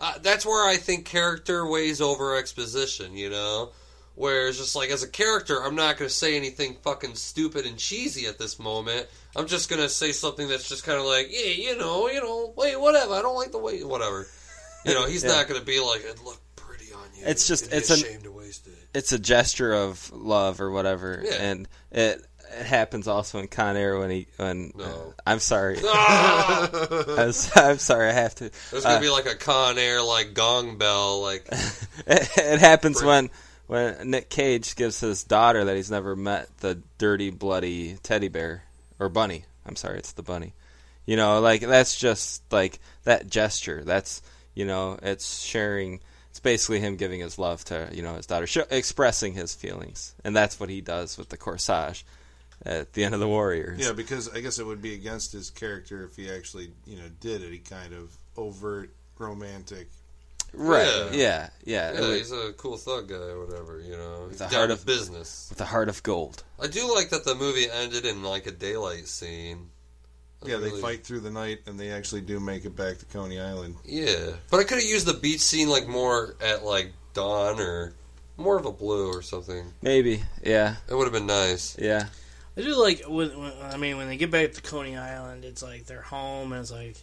Uh, 0.00 0.18
that's 0.22 0.44
where 0.44 0.68
I 0.68 0.76
think 0.76 1.06
character 1.06 1.66
weighs 1.68 2.00
over 2.00 2.36
exposition. 2.36 3.16
You 3.16 3.30
know, 3.30 3.70
where 4.14 4.48
it's 4.48 4.58
just 4.58 4.76
like 4.76 4.90
as 4.90 5.02
a 5.02 5.08
character, 5.08 5.64
I'm 5.64 5.74
not 5.76 5.96
going 5.96 6.08
to 6.08 6.14
say 6.14 6.36
anything 6.36 6.76
fucking 6.82 7.14
stupid 7.14 7.64
and 7.66 7.78
cheesy 7.78 8.26
at 8.26 8.38
this 8.38 8.58
moment. 8.58 9.06
I'm 9.36 9.46
just 9.46 9.68
going 9.70 9.80
to 9.82 9.88
say 9.88 10.12
something 10.12 10.48
that's 10.48 10.68
just 10.68 10.84
kind 10.84 10.98
of 10.98 11.04
like, 11.06 11.28
yeah, 11.30 11.50
you 11.52 11.78
know, 11.78 12.08
you 12.08 12.20
know, 12.20 12.52
wait, 12.56 12.78
whatever. 12.80 13.14
I 13.14 13.22
don't 13.22 13.36
like 13.36 13.52
the 13.52 13.58
way, 13.58 13.82
whatever. 13.84 14.26
You 14.84 14.94
know, 14.94 15.06
he's 15.06 15.22
Yeah. 15.24 15.32
not 15.32 15.48
going 15.48 15.60
to 15.60 15.64
be 15.66 15.78
like, 15.80 16.00
it 16.04 16.18
looked 17.18 17.24
pretty 17.24 17.24
on 17.24 17.26
you. 17.26 17.30
It's 17.32 17.46
just- 17.48 17.72
it's 17.72 17.90
an- 17.90 17.96
ashamed 18.06 18.24
to 18.24 18.32
waste 18.32 18.66
it. 18.66 18.74
it's 18.94 19.12
a 19.12 19.18
gesture 19.18 19.72
of 19.74 20.10
love 20.12 20.60
or 20.60 20.70
whatever, 20.70 21.22
Yeah. 21.24 21.34
and 21.34 21.68
it 21.90 22.22
it 22.58 22.64
happens 22.64 23.06
also 23.06 23.38
in 23.40 23.46
Con 23.48 23.76
Air 23.76 23.98
when 23.98 24.08
he 24.08 24.26
when 24.38 24.72
No. 24.74 25.12
I'm 25.26 25.38
sorry, 25.38 25.78
Ah! 25.84 26.70
I'm, 27.18 27.32
I'm 27.56 27.78
sorry, 27.78 28.08
I 28.08 28.12
have 28.12 28.34
to. 28.36 28.50
There's 28.70 28.84
gonna 28.84 28.96
Uh, 28.96 29.00
be 29.00 29.10
like 29.10 29.26
a 29.26 29.34
Con 29.34 29.76
Air 29.78 30.00
like 30.02 30.32
gong 30.32 30.78
bell 30.78 31.20
like 31.20 31.46
it, 32.06 32.28
it 32.38 32.58
happens 32.60 33.02
when 33.02 33.28
when 33.66 34.10
Nick 34.10 34.30
Cage 34.30 34.76
gives 34.76 34.98
his 35.00 35.24
daughter 35.24 35.66
that 35.66 35.76
he's 35.76 35.90
never 35.90 36.16
met 36.16 36.48
the 36.60 36.80
dirty, 36.96 37.28
bloody 37.28 37.98
teddy 38.02 38.28
bear 38.28 38.62
or 38.98 39.10
bunny. 39.10 39.44
I'm 39.66 39.76
sorry, 39.76 39.98
it's 39.98 40.12
the 40.12 40.22
bunny. 40.22 40.54
You 41.04 41.16
know, 41.16 41.40
like 41.40 41.60
that's 41.60 41.96
just 41.96 42.42
like 42.50 42.78
that 43.04 43.26
gesture. 43.28 43.84
That's 43.84 44.22
you 44.54 44.64
know, 44.64 44.98
it's 45.02 45.42
sharing. 45.42 46.00
It's 46.38 46.44
basically 46.44 46.78
him 46.78 46.94
giving 46.94 47.18
his 47.18 47.36
love 47.36 47.64
to 47.64 47.88
you 47.92 48.00
know 48.00 48.14
his 48.14 48.26
daughter, 48.26 48.46
sh- 48.46 48.58
expressing 48.70 49.32
his 49.32 49.56
feelings, 49.56 50.14
and 50.22 50.36
that's 50.36 50.60
what 50.60 50.68
he 50.70 50.80
does 50.80 51.18
with 51.18 51.30
the 51.30 51.36
corsage 51.36 52.04
at 52.64 52.92
the 52.92 53.02
end 53.02 53.12
of 53.12 53.18
the 53.18 53.26
Warriors. 53.26 53.84
Yeah, 53.84 53.90
because 53.90 54.28
I 54.32 54.38
guess 54.38 54.60
it 54.60 54.64
would 54.64 54.80
be 54.80 54.94
against 54.94 55.32
his 55.32 55.50
character 55.50 56.04
if 56.04 56.14
he 56.14 56.30
actually, 56.30 56.70
you 56.86 56.96
know, 56.96 57.08
did 57.20 57.42
any 57.42 57.58
kind 57.58 57.92
of 57.92 58.16
overt 58.36 58.90
romantic 59.18 59.88
Right. 60.54 60.86
Yeah. 60.86 61.10
Yeah. 61.10 61.48
Yeah. 61.64 61.92
Yeah, 61.92 61.98
it 61.98 62.00
was- 62.08 62.18
he's 62.20 62.30
a 62.32 62.52
cool 62.52 62.76
thug 62.78 63.08
guy 63.08 63.16
or 63.16 63.44
whatever, 63.44 63.80
you 63.80 63.96
know. 63.96 64.28
He's 64.30 64.40
a 64.40 64.46
heart 64.48 64.70
of- 64.70 64.86
business. 64.86 65.48
with 65.50 65.60
a 65.60 65.64
heart 65.66 65.88
of 65.88 66.04
gold. 66.04 66.44
I 66.60 66.68
do 66.68 66.88
like 66.94 67.10
that 67.10 67.24
the 67.24 67.34
movie 67.34 67.68
ended 67.68 68.06
in 68.06 68.22
like 68.22 68.46
a 68.46 68.52
daylight 68.52 69.08
scene. 69.08 69.70
That's 70.40 70.52
Yeah, 70.52 70.58
they 70.58 70.70
fight 70.80 71.04
through 71.04 71.20
the 71.20 71.30
night 71.30 71.60
and 71.66 71.78
they 71.78 71.90
actually 71.90 72.20
do 72.20 72.38
make 72.38 72.64
it 72.64 72.76
back 72.76 72.98
to 72.98 73.04
Coney 73.06 73.40
Island. 73.40 73.76
Yeah, 73.84 74.30
but 74.50 74.60
I 74.60 74.64
could 74.64 74.78
have 74.78 74.88
used 74.88 75.06
the 75.06 75.14
beach 75.14 75.40
scene 75.40 75.68
like 75.68 75.88
more 75.88 76.36
at 76.40 76.64
like 76.64 76.92
dawn 77.14 77.58
or 77.60 77.92
more 78.36 78.56
of 78.56 78.64
a 78.66 78.72
blue 78.72 79.08
or 79.12 79.22
something. 79.22 79.72
Maybe. 79.82 80.22
Yeah. 80.44 80.76
It 80.88 80.94
would 80.94 81.04
have 81.04 81.12
been 81.12 81.26
nice. 81.26 81.76
Yeah. 81.78 82.06
I 82.56 82.60
do 82.62 82.74
like 82.80 83.02
when, 83.06 83.36
when 83.38 83.52
I 83.62 83.76
mean 83.76 83.96
when 83.96 84.08
they 84.08 84.16
get 84.16 84.30
back 84.30 84.52
to 84.52 84.62
Coney 84.62 84.96
Island, 84.96 85.44
it's 85.44 85.62
like 85.62 85.86
they're 85.86 86.02
home 86.02 86.52
and 86.52 86.60
it's 86.60 86.70
like, 86.72 86.96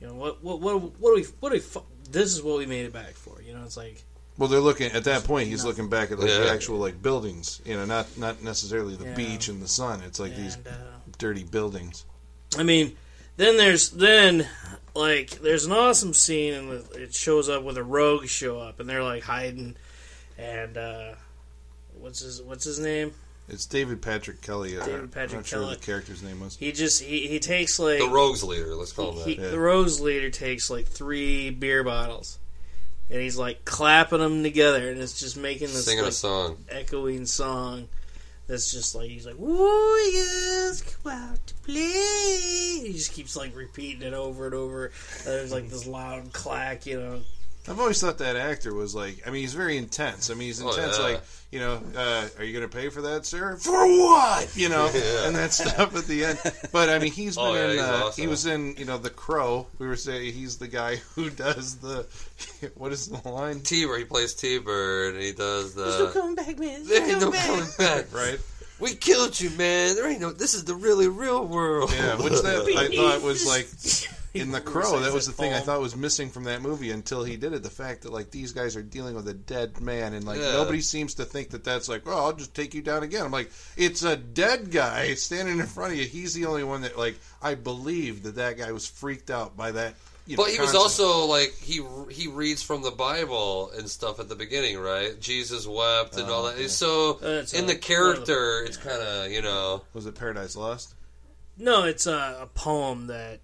you 0.00 0.06
know, 0.08 0.14
what 0.14 0.42
what 0.42 0.60
what 0.60 0.80
what 0.98 1.10
do 1.10 1.14
we 1.14 1.24
what 1.40 1.48
do 1.50 1.54
we 1.54 1.60
fu- 1.60 1.82
this 2.10 2.32
is 2.34 2.42
what 2.42 2.58
we 2.58 2.66
made 2.66 2.86
it 2.86 2.92
back 2.92 3.12
for, 3.14 3.40
you 3.42 3.52
know? 3.52 3.62
It's 3.64 3.76
like 3.76 4.02
Well, 4.38 4.48
they're 4.48 4.58
looking 4.60 4.90
at 4.92 5.04
that 5.04 5.22
point. 5.24 5.48
He's 5.48 5.64
looking 5.64 5.88
back 5.88 6.10
at 6.10 6.18
like 6.18 6.28
the 6.28 6.44
Yeah. 6.46 6.52
actual 6.52 6.78
like 6.78 7.00
buildings, 7.00 7.60
you 7.64 7.74
know, 7.76 7.84
not 7.84 8.06
not 8.18 8.42
necessarily 8.42 8.96
the 8.96 9.04
Yeah. 9.06 9.14
beach 9.14 9.46
and 9.48 9.62
the 9.62 9.68
sun. 9.68 10.00
It's 10.02 10.18
like 10.18 10.34
these 10.36 10.56
uh, 10.56 10.70
dirty 11.18 11.44
buildings. 11.44 12.04
I 12.58 12.62
mean, 12.62 12.96
then 13.36 13.56
there's 13.56 13.90
then 13.90 14.46
like 14.94 15.30
there's 15.40 15.66
an 15.66 15.72
awesome 15.72 16.14
scene 16.14 16.54
and 16.54 16.84
it 16.96 17.14
shows 17.14 17.48
up 17.48 17.62
with 17.62 17.76
a 17.76 17.84
rogue 17.84 18.26
show 18.26 18.58
up 18.58 18.80
and 18.80 18.88
they're 18.88 19.04
like 19.04 19.22
hiding 19.22 19.76
and 20.36 20.76
uh 20.76 21.12
what's 21.98 22.20
his 22.20 22.42
what's 22.42 22.64
his 22.64 22.78
name? 22.80 23.12
It's 23.48 23.66
David 23.66 24.00
Patrick 24.00 24.42
Kelly. 24.42 24.78
uh, 24.78 24.84
David 24.84 25.10
Patrick 25.12 25.30
I'm 25.32 25.36
not 25.38 25.46
sure 25.46 25.58
Kelly. 25.60 25.70
what 25.72 25.80
the 25.80 25.86
character's 25.86 26.22
name 26.22 26.40
was. 26.40 26.56
He 26.56 26.72
just 26.72 27.02
he, 27.02 27.26
he 27.28 27.38
takes 27.38 27.78
like 27.78 27.98
The 28.00 28.08
rogues 28.08 28.42
leader, 28.44 28.74
let's 28.74 28.92
call 28.92 29.12
him 29.12 29.28
he, 29.28 29.34
that. 29.36 29.42
Yeah. 29.44 29.50
the 29.50 29.58
rose 29.58 30.00
leader 30.00 30.30
takes 30.30 30.70
like 30.70 30.86
three 30.86 31.50
beer 31.50 31.82
bottles 31.84 32.38
and 33.10 33.20
he's 33.20 33.36
like 33.36 33.64
clapping 33.64 34.18
them 34.20 34.42
together 34.42 34.90
and 34.90 35.00
it's 35.00 35.18
just 35.18 35.36
making 35.36 35.68
this 35.68 35.84
Singing 35.84 36.04
a 36.04 36.12
song. 36.12 36.58
echoing 36.68 37.26
song 37.26 37.88
that's 38.50 38.72
just 38.72 38.96
like 38.96 39.08
he's 39.08 39.26
like 39.26 39.38
warriors 39.38 40.82
come 40.82 41.12
out 41.12 41.46
to 41.46 41.54
play. 41.62 42.80
He 42.82 42.92
just 42.92 43.12
keeps 43.12 43.36
like 43.36 43.54
repeating 43.54 44.02
it 44.02 44.12
over 44.12 44.46
and 44.46 44.54
over. 44.54 44.90
There's 45.24 45.52
like 45.52 45.68
this 45.68 45.86
loud 45.86 46.32
clack 46.32 46.84
you 46.84 47.00
know 47.00 47.20
I've 47.68 47.78
always 47.78 48.00
thought 48.00 48.18
that 48.18 48.36
actor 48.36 48.74
was 48.74 48.94
like. 48.94 49.22
I 49.26 49.30
mean, 49.30 49.42
he's 49.42 49.54
very 49.54 49.76
intense. 49.76 50.30
I 50.30 50.34
mean, 50.34 50.46
he's 50.48 50.62
Oh, 50.62 50.70
intense. 50.70 50.98
yeah. 50.98 51.04
Like, 51.04 51.20
you 51.52 51.58
know, 51.60 51.80
uh, 51.96 52.28
are 52.38 52.44
you 52.44 52.52
going 52.56 52.68
to 52.68 52.74
pay 52.74 52.88
for 52.88 53.02
that, 53.02 53.26
sir? 53.26 53.56
For 53.56 53.72
what? 53.86 54.56
You 54.56 54.68
know, 54.68 54.86
Yeah. 54.94 55.26
and 55.26 55.36
that 55.36 55.52
stuff 55.52 55.94
at 55.96 56.04
the 56.06 56.24
end. 56.24 56.38
But 56.72 56.88
I 56.88 56.98
mean, 56.98 57.12
he's 57.12 57.36
been 57.36 57.44
Oh, 57.44 57.54
yeah, 57.54 57.64
in. 57.64 57.70
he's 57.72 57.80
uh, 57.80 58.02
awesome. 58.06 58.22
He 58.22 58.28
was 58.28 58.46
in. 58.46 58.74
You 58.76 58.84
know, 58.86 58.98
The 58.98 59.10
Crow. 59.10 59.66
We 59.78 59.86
were 59.86 59.96
saying 59.96 60.32
he's 60.32 60.56
the 60.58 60.68
guy 60.68 60.96
who 61.14 61.28
does 61.30 61.76
the. 61.76 62.06
What 62.76 62.92
is 62.92 63.08
the 63.08 63.28
line? 63.28 63.60
T 63.60 63.84
Bird, 63.84 63.98
he 63.98 64.04
plays 64.04 64.34
T 64.34 64.58
Bird, 64.58 65.14
and 65.14 65.22
he 65.22 65.32
does 65.32 65.74
the. 65.74 66.10
coming 66.14 66.34
back 66.34 66.58
man 66.58 66.86
There 66.86 67.08
ain't 67.10 67.20
no 67.20 67.30
coming 67.30 67.66
back. 67.78 68.12
Right. 68.12 68.38
We 68.80 68.94
killed 68.94 69.38
you, 69.38 69.50
man. 69.50 69.94
There 69.94 70.08
ain't 70.08 70.22
no. 70.22 70.32
This 70.32 70.54
is 70.54 70.64
the 70.64 70.74
really 70.74 71.08
real 71.08 71.44
world. 71.44 71.92
Yeah, 71.92 72.16
which 72.16 72.32
that 72.40 72.64
I 72.74 72.88
thought 72.96 73.20
was 73.22 73.46
like 73.46 73.68
in 74.34 74.50
the 74.52 74.60
crow. 74.60 75.00
That 75.00 75.12
was 75.12 75.26
the 75.26 75.32
thing 75.32 75.52
I 75.52 75.60
thought 75.60 75.80
was 75.80 75.96
missing 75.96 76.30
from 76.30 76.44
that 76.44 76.62
movie 76.62 76.90
until 76.90 77.24
he 77.24 77.36
did 77.36 77.52
it. 77.52 77.62
The 77.62 77.70
fact 77.70 78.02
that 78.02 78.12
like 78.12 78.30
these 78.30 78.52
guys 78.52 78.76
are 78.76 78.82
dealing 78.82 79.14
with 79.14 79.26
a 79.28 79.34
dead 79.34 79.80
man, 79.80 80.14
and 80.14 80.24
like 80.24 80.38
Yeah. 80.40 80.52
nobody 80.52 80.80
seems 80.80 81.14
to 81.14 81.24
think 81.24 81.50
that 81.50 81.64
that's 81.64 81.88
like, 81.88 82.06
well 82.06 82.18
I'll 82.24 82.32
just 82.32 82.54
take 82.54 82.74
you 82.74 82.82
down 82.82 83.02
again. 83.02 83.24
I'm 83.24 83.32
like, 83.32 83.50
it's 83.76 84.02
a 84.02 84.16
dead 84.16 84.70
guy 84.70 85.14
standing 85.14 85.58
in 85.58 85.66
front 85.66 85.92
of 85.92 85.98
you. 85.98 86.04
He's 86.06 86.34
the 86.34 86.46
only 86.46 86.64
one 86.64 86.82
that 86.82 86.96
like 86.98 87.18
I 87.42 87.54
believe 87.54 88.22
that 88.24 88.36
that 88.36 88.56
guy 88.58 88.72
was 88.72 88.86
freaked 88.86 89.30
out 89.30 89.56
by 89.56 89.72
that. 89.72 89.94
You 90.26 90.36
know, 90.36 90.44
But 90.44 90.52
he 90.52 90.60
was 90.60 90.76
also 90.76 91.24
like 91.26 91.54
he 91.56 91.82
he 92.10 92.28
reads 92.28 92.62
from 92.62 92.82
the 92.82 92.92
Bible 92.92 93.72
and 93.76 93.88
stuff 93.88 94.20
at 94.20 94.28
the 94.28 94.36
beginning, 94.36 94.78
right? 94.78 95.18
Jesus 95.18 95.66
wept 95.66 96.16
and 96.18 96.30
all 96.30 96.42
oh, 96.44 96.46
that. 96.48 96.54
okay. 96.56 96.68
So 96.68 97.12
uh, 97.14 97.18
That's 97.20 97.52
in 97.54 97.64
uh, 97.64 97.68
a- 97.68 97.70
the 97.72 97.76
character, 97.76 98.62
it's 98.64 98.76
kind 98.76 99.00
of 99.02 99.32
you 99.32 99.42
know. 99.42 99.82
was 99.92 100.06
it 100.06 100.14
Paradise 100.14 100.54
Lost? 100.54 100.94
no 101.62 101.84
it's 101.84 102.06
a, 102.06 102.38
a 102.42 102.46
poem 102.46 103.08
that 103.08 103.40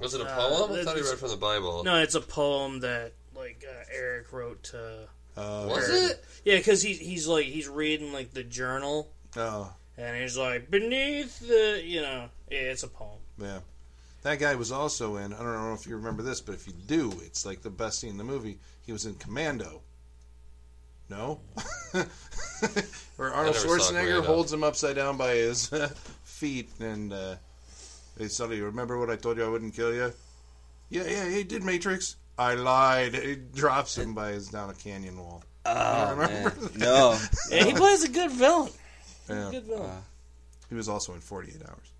Was 0.00 0.14
it 0.14 0.20
a 0.20 0.24
Uh, 0.24 0.36
poem? 0.36 0.72
I 0.72 0.84
thought 0.84 0.94
he 0.94 1.00
it's- 1.00 1.10
read 1.10 1.18
from 1.18 1.30
the 1.30 1.36
Bible. 1.36 1.84
no 1.84 1.96
it's 2.02 2.14
a 2.14 2.20
poem 2.20 2.80
that 2.80 3.12
like 3.36 3.64
uh, 3.68 3.84
eric 3.94 4.32
wrote 4.32 4.62
to 4.64 5.08
Uh, 5.36 5.66
Was 5.68 5.88
Or- 5.88 5.92
it? 5.94 6.24
yeah 6.44 6.56
because 6.56 6.82
he, 6.82 6.94
he's 6.94 7.26
like 7.28 7.46
he's 7.46 7.68
reading 7.68 8.12
like 8.12 8.32
the 8.34 8.42
journal 8.42 9.10
Oh, 9.36 9.72
And 9.96 10.16
he's 10.20 10.36
like, 10.36 10.70
beneath 10.70 11.38
the, 11.40 11.80
you 11.84 12.00
know, 12.00 12.28
yeah, 12.50 12.58
it's 12.72 12.82
a 12.82 12.88
poem. 12.88 13.18
yeah. 13.36 13.60
That 14.22 14.38
guy 14.40 14.54
was 14.56 14.72
also 14.72 15.16
in. 15.16 15.32
I 15.32 15.36
don't 15.38 15.52
know 15.54 15.74
if 15.74 15.86
you 15.86 15.96
remember 15.96 16.22
this, 16.24 16.40
but 16.40 16.54
if 16.54 16.66
you 16.66 16.72
do, 16.72 17.12
it's 17.24 17.44
like 17.46 17.62
the 17.62 17.70
best 17.70 18.00
scene 18.00 18.10
in 18.10 18.16
the 18.16 18.24
movie. 18.24 18.58
He 18.86 18.90
was 18.92 19.06
in 19.06 19.14
Commando. 19.14 19.82
No, 21.08 21.40
where 23.16 23.32
Arnold 23.32 23.56
I 23.56 23.58
never 23.62 23.78
saw 23.78 23.92
Schwarzenegger 23.92 24.24
holds 24.24 24.52
him 24.52 24.62
upside 24.64 24.96
down 24.96 25.16
by 25.16 25.34
his 25.34 25.70
feet, 26.24 26.68
and 26.80 27.12
uh, 27.12 27.36
they 28.18 28.28
suddenly 28.28 28.58
you 28.58 28.64
remember 28.64 28.98
what 28.98 29.10
I 29.10 29.16
told 29.16 29.36
you 29.38 29.44
I 29.44 29.48
wouldn't 29.48 29.74
kill 29.74 29.94
you. 29.94 30.12
Yeah, 30.90 31.04
yeah, 31.04 31.28
he 31.28 31.44
did 31.44 31.62
Matrix. 31.62 32.16
I 32.38 32.54
lied. 32.54 33.14
He 33.14 33.34
drops 33.36 33.98
him 33.98 34.14
by 34.14 34.30
his 34.30 34.48
down 34.48 34.70
a 34.70 34.74
canyon 34.74 35.18
wall. 35.18 35.42
Oh, 35.66 36.10
remember 36.16 36.54
man. 36.60 36.70
No. 36.76 37.18
Yeah, 37.50 37.64
he 37.64 37.72
plays 37.74 38.04
a 38.04 38.08
good 38.08 38.30
villain. 38.30 38.72
Yeah. 39.28 39.48
Good 39.50 39.64
villain. 39.64 39.90
Uh. 39.90 40.00
He 40.68 40.74
was 40.74 40.88
also 40.88 41.14
in 41.14 41.20
48 41.20 41.62
Hours, 41.66 41.92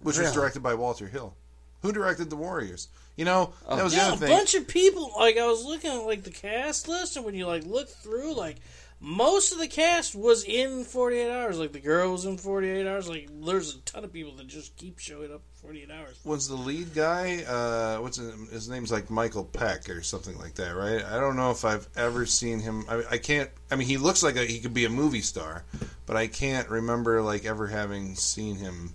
which 0.00 0.18
was 0.18 0.32
directed 0.32 0.62
by 0.62 0.74
Walter 0.74 1.08
Hill, 1.08 1.34
who 1.82 1.92
directed 1.92 2.30
The 2.30 2.36
Warriors. 2.36 2.88
You 3.16 3.24
know, 3.24 3.52
oh. 3.66 3.76
that 3.76 3.82
was 3.82 3.94
the 3.94 3.98
yeah, 3.98 4.08
a 4.10 4.12
other 4.12 4.26
thing. 4.26 4.36
bunch 4.36 4.54
of 4.54 4.68
people. 4.68 5.12
Like 5.16 5.36
I 5.38 5.46
was 5.46 5.64
looking 5.64 5.90
at 5.90 6.04
like 6.04 6.22
the 6.22 6.30
cast 6.30 6.86
list, 6.86 7.16
and 7.16 7.24
when 7.24 7.34
you 7.34 7.46
like 7.46 7.64
look 7.64 7.88
through, 7.88 8.34
like 8.34 8.56
most 9.00 9.52
of 9.52 9.58
the 9.58 9.68
cast 9.68 10.14
was 10.14 10.42
in 10.44 10.84
Forty 10.84 11.18
Eight 11.18 11.30
Hours. 11.30 11.58
Like 11.58 11.72
the 11.72 11.80
girl 11.80 12.12
was 12.12 12.24
in 12.24 12.38
Forty 12.38 12.68
Eight 12.70 12.86
Hours. 12.86 13.08
Like 13.08 13.28
there's 13.44 13.74
a 13.76 13.78
ton 13.80 14.04
of 14.04 14.12
people 14.12 14.32
that 14.36 14.46
just 14.46 14.76
keep 14.76 14.98
showing 14.98 15.32
up 15.32 15.42
Forty 15.60 15.82
Eight 15.82 15.90
Hours. 15.90 16.18
was 16.24 16.48
the 16.48 16.54
lead 16.56 16.94
guy 16.94 17.42
uh 17.42 17.98
what's 18.00 18.16
his, 18.18 18.32
his 18.50 18.68
name's 18.68 18.90
like 18.92 19.10
michael 19.10 19.44
beck 19.44 19.90
or 19.90 20.00
something 20.02 20.38
like 20.38 20.54
that 20.54 20.76
right 20.76 21.04
i 21.04 21.18
don't 21.18 21.34
know 21.36 21.50
if 21.50 21.64
i've 21.64 21.88
ever 21.96 22.24
seen 22.24 22.60
him 22.60 22.84
I, 22.88 23.02
I 23.12 23.18
can't 23.18 23.50
i 23.70 23.74
mean 23.74 23.88
he 23.88 23.96
looks 23.96 24.22
like 24.22 24.36
a, 24.36 24.44
he 24.44 24.60
could 24.60 24.72
be 24.74 24.84
a 24.84 24.88
movie 24.88 25.22
star 25.22 25.64
but 26.06 26.16
i 26.16 26.28
can't 26.28 26.68
remember 26.68 27.20
like 27.20 27.44
ever 27.44 27.66
having 27.66 28.14
seen 28.14 28.56
him 28.56 28.94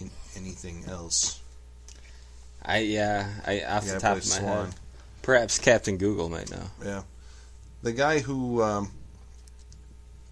in 0.00 0.10
anything 0.36 0.84
else 0.88 1.40
I 2.66 2.78
yeah. 2.78 3.28
I 3.46 3.60
off 3.64 3.84
Yeah, 3.86 3.94
the 3.94 4.00
top 4.00 4.16
of 4.16 4.24
my 4.30 4.38
Swan. 4.38 4.66
head. 4.66 4.74
Perhaps 5.20 5.58
Captain 5.58 5.98
Google 5.98 6.30
might 6.30 6.50
know. 6.50 6.64
yeah 6.82 7.02
the 7.82 7.92
guy 7.92 8.20
who 8.20 8.62
um 8.62 8.90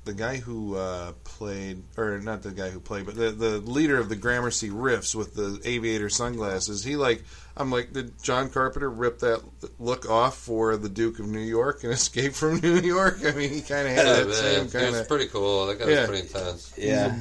the 0.05 0.13
guy 0.15 0.37
who 0.39 0.77
uh, 0.77 1.13
played, 1.25 1.83
or 1.97 2.19
not 2.19 2.43
the 2.43 2.51
guy 2.51 2.71
who 2.71 2.81
played, 2.81 3.07
but 3.07 3.15
the 3.15 3.31
the 3.31 3.59
leader 3.59 3.99
of 3.99 4.09
the 4.09 4.17
Gramercy 4.17 4.69
Riffs 4.71 5.15
with 5.15 5.35
the 5.35 5.61
aviator 5.65 6.09
sunglasses. 6.09 6.83
He 6.83 6.97
like, 6.97 7.23
I'm 7.57 7.71
like, 7.71 7.93
did 7.93 8.21
John 8.23 8.51
Carpenter 8.51 8.91
rip 8.91 9.21
that 9.21 9.43
look 9.79 10.09
off 10.11 10.37
for 10.37 10.77
the 10.77 10.89
Duke 10.89 11.19
of 11.21 11.29
New 11.29 11.39
York 11.41 11.85
and 11.85 11.93
Escape 11.93 12.33
from 12.35 12.59
New 12.61 12.81
York? 12.81 13.19
I 13.25 13.31
mean, 13.33 13.51
he 13.51 13.61
kind 13.61 13.87
of 13.87 13.95
had 13.95 14.07
Yeah, 14.07 14.13
that 14.15 14.27
man. 14.27 14.35
same 14.35 14.67
It 14.67 14.73
kind 14.73 14.91
was 14.91 15.01
of 15.01 15.09
pretty 15.09 15.27
cool. 15.29 15.67
That 15.67 15.79
guy 15.79 15.89
Yeah. 15.89 16.01
was 16.01 16.09
pretty 16.09 16.23
intense. 16.27 16.75
Yeah. 16.77 17.17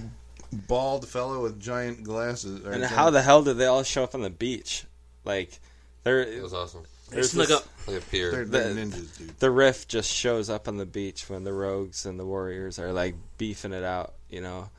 bald 0.68 1.08
fellow 1.08 1.42
with 1.44 1.60
giant 1.60 2.04
glasses. 2.04 2.64
And 2.66 2.74
giant- 2.74 2.86
how 2.86 3.10
the 3.10 3.22
hell 3.22 3.44
did 3.44 3.58
they 3.58 3.68
all 3.68 3.84
show 3.84 4.04
up 4.04 4.16
on 4.16 4.22
the 4.22 4.30
beach? 4.30 4.86
Like, 5.24 5.60
they're 6.04 6.22
It 6.24 6.42
was 6.42 6.54
awesome. 6.54 6.82
They 7.12 7.18
There's 7.18 7.32
snuck 7.32 7.48
this- 7.50 7.58
up. 7.58 7.68
Like 7.88 7.98
a 7.98 8.02
pier. 8.02 8.32
they're, 8.32 8.46
they're 8.46 8.74
the- 8.74 8.82
ninjas, 8.82 9.18
dude. 9.18 9.40
the 9.40 9.52
riff 9.52 9.88
just 9.88 10.10
shows 10.12 10.50
up 10.50 10.68
on 10.68 10.78
the 10.78 10.86
beach 10.86 11.30
when 11.30 11.44
the 11.44 11.52
rogues 11.54 12.06
and 12.06 12.20
the 12.20 12.26
warriors 12.26 12.80
are 12.80 12.92
like 12.94 13.16
beefing 13.38 13.74
it 13.74 13.84
out, 13.84 14.14
you 14.30 14.40
know, 14.42 14.70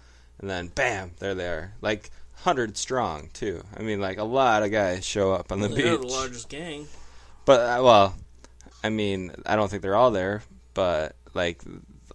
and 0.40 0.48
then 0.50 0.68
bam, 0.68 1.12
there 1.18 1.34
they 1.34 1.46
are, 1.48 1.72
like 1.80 2.10
hundred 2.36 2.76
strong 2.76 3.28
too. 3.32 3.62
I 3.76 3.82
mean, 3.82 4.00
like 4.00 4.18
a 4.18 4.24
lot 4.24 4.62
of 4.62 4.70
guys 4.72 5.04
show 5.04 5.32
up 5.32 5.52
on 5.52 5.60
the 5.60 5.68
They're 5.68 5.92
the 5.96 6.02
beach. 6.02 6.10
largest 6.10 6.48
gang. 6.48 6.86
But 7.44 7.60
uh, 7.60 7.82
well, 7.82 8.14
I 8.84 8.88
mean, 8.88 9.32
I 9.46 9.56
don't 9.56 9.68
think 9.68 9.82
they're 9.82 9.96
all 9.96 10.10
there, 10.12 10.42
but 10.74 11.14
like 11.34 11.60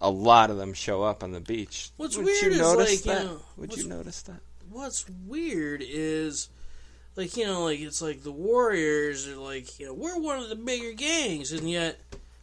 a 0.00 0.10
lot 0.10 0.50
of 0.50 0.56
them 0.56 0.72
show 0.74 1.02
up 1.02 1.22
on 1.22 1.32
the 1.32 1.40
beach. 1.40 1.90
What's 1.98 2.16
Would 2.16 2.24
weird 2.26 2.42
you 2.44 2.50
is, 2.52 2.58
notice 2.58 2.90
like, 2.90 3.04
you 3.06 3.12
that? 3.12 3.24
know, 3.30 3.40
Would 3.58 3.68
what's- 3.70 3.82
you 3.82 3.88
notice 3.88 4.22
that? 4.22 4.40
What's 4.70 5.04
weird 5.26 5.82
is, 5.86 6.48
like 7.18 7.36
you 7.36 7.44
know, 7.44 7.64
like 7.64 7.80
it's 7.80 8.00
like 8.00 8.22
the 8.22 8.32
Warriors 8.32 9.28
are 9.28 9.36
like 9.36 9.78
you 9.78 9.86
know 9.86 9.92
we're 9.94 10.18
one 10.18 10.38
of 10.38 10.48
the 10.48 10.56
bigger 10.56 10.92
gangs, 10.92 11.52
and 11.52 11.68
yet 11.70 11.98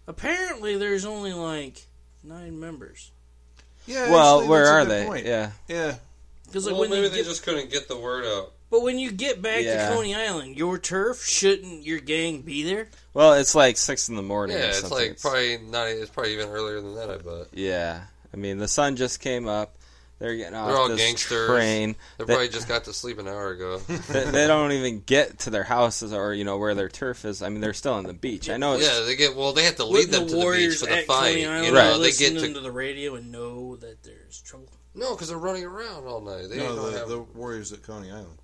apparently 0.06 0.78
there's 0.78 1.06
only 1.06 1.34
like 1.34 1.86
nine 2.24 2.60
members. 2.60 3.12
Yeah. 3.88 4.12
well, 4.12 4.38
actually, 4.40 4.50
where 4.50 4.64
that's 4.66 4.72
are 4.72 4.82
good 4.86 4.92
they? 4.92 5.06
point. 5.06 5.26
Yeah, 5.26 5.52
Yeah. 5.68 5.96
Because 6.48 6.66
like 6.66 6.74
well, 6.74 6.82
when 6.82 6.90
maybe 6.92 7.08
they 7.10 7.18
get, 7.18 7.26
just 7.26 7.44
couldn't 7.44 7.72
get 7.72 7.88
the 7.88 7.98
word 7.98 8.26
out. 8.26 8.52
but 8.72 8.82
when 8.84 8.98
you 9.00 9.12
get 9.12 9.42
back 9.42 9.64
Yeah. 9.64 9.90
to 9.90 9.96
Coney 9.96 10.14
Island, 10.16 10.58
your 10.58 10.78
turf 10.78 11.24
shouldn't 11.24 11.84
your 11.86 12.00
gang 12.00 12.42
be 12.42 12.64
there? 12.64 12.88
well, 13.14 13.34
it's 13.34 13.56
like 13.56 13.78
six 13.78 14.10
in 14.10 14.16
the 14.16 14.22
morning. 14.24 14.56
or 14.56 14.60
Yeah, 14.60 14.66
it's 14.68 14.82
something. 14.82 14.98
like 15.10 15.22
probably 15.22 15.58
not. 15.58 15.88
It's 15.88 16.10
probably 16.10 16.34
even 16.34 16.50
earlier 16.50 16.82
than 16.82 16.96
that. 16.96 17.10
I 17.10 17.18
bet. 17.18 17.48
Yeah, 17.54 18.02
I 18.34 18.38
mean 18.38 18.58
the 18.58 18.68
sun 18.68 18.96
just 18.96 19.20
came 19.20 19.48
up. 19.48 19.76
They're 20.18 20.36
getting 20.38 20.54
off 20.56 20.68
They're 20.70 20.78
all 20.78 20.88
this 20.88 21.00
gangsters. 21.02 21.50
train. 21.50 21.96
They 22.18 22.24
They- 22.24 22.34
probably 22.34 22.48
just 22.50 22.68
got 22.70 22.86
to 22.86 22.94
sleep 22.94 23.20
an 23.20 23.28
hour 23.28 23.50
ago. 23.50 23.78
they, 23.88 24.24
they 24.24 24.48
don't 24.48 24.72
even 24.72 25.02
get 25.02 25.40
to 25.40 25.50
their 25.50 25.66
houses 25.66 26.14
or 26.14 26.34
you 26.34 26.46
know 26.46 26.58
where 26.58 26.74
their 26.74 26.88
turf 26.88 27.26
is. 27.26 27.42
I 27.42 27.50
mean, 27.50 27.60
they're 27.60 27.74
still 27.74 27.94
on 27.96 28.06
the 28.06 28.14
beach. 28.14 28.50
I 28.50 28.56
know. 28.56 28.76
It's, 28.76 28.86
yeah, 28.88 29.06
they 29.06 29.18
get 29.18 29.36
well. 29.36 29.52
They 29.52 29.64
have 29.66 29.76
to 29.76 29.86
lead 29.86 30.12
them 30.12 30.24
the 30.28 30.30
to 30.30 30.36
the 30.38 30.52
beach 30.52 30.78
for 30.78 30.86
the 30.86 30.98
at 31.00 31.06
fight. 31.06 31.32
Coney 31.32 31.42
You 31.42 31.50
Island 31.50 31.74
know, 31.74 31.92
they 31.94 31.98
listen 32.00 32.34
get 32.36 32.40
to, 32.48 32.54
to 32.54 32.60
the 32.62 32.72
radio 32.72 33.16
and 33.16 33.30
know 33.32 33.76
that 33.76 34.04
there's 34.04 34.42
trouble? 34.42 34.70
no, 34.94 35.12
because 35.16 35.28
they're 35.28 35.38
running 35.38 35.66
around 35.66 36.06
all 36.08 36.22
night. 36.22 36.48
They 36.50 36.58
No, 36.58 36.76
don't 36.76 36.92
the, 36.94 37.00
have. 37.00 37.10
the 37.10 37.20
Warriors 37.20 37.74
at 37.74 37.84
Coney 37.84 38.10
Island. 38.12 38.38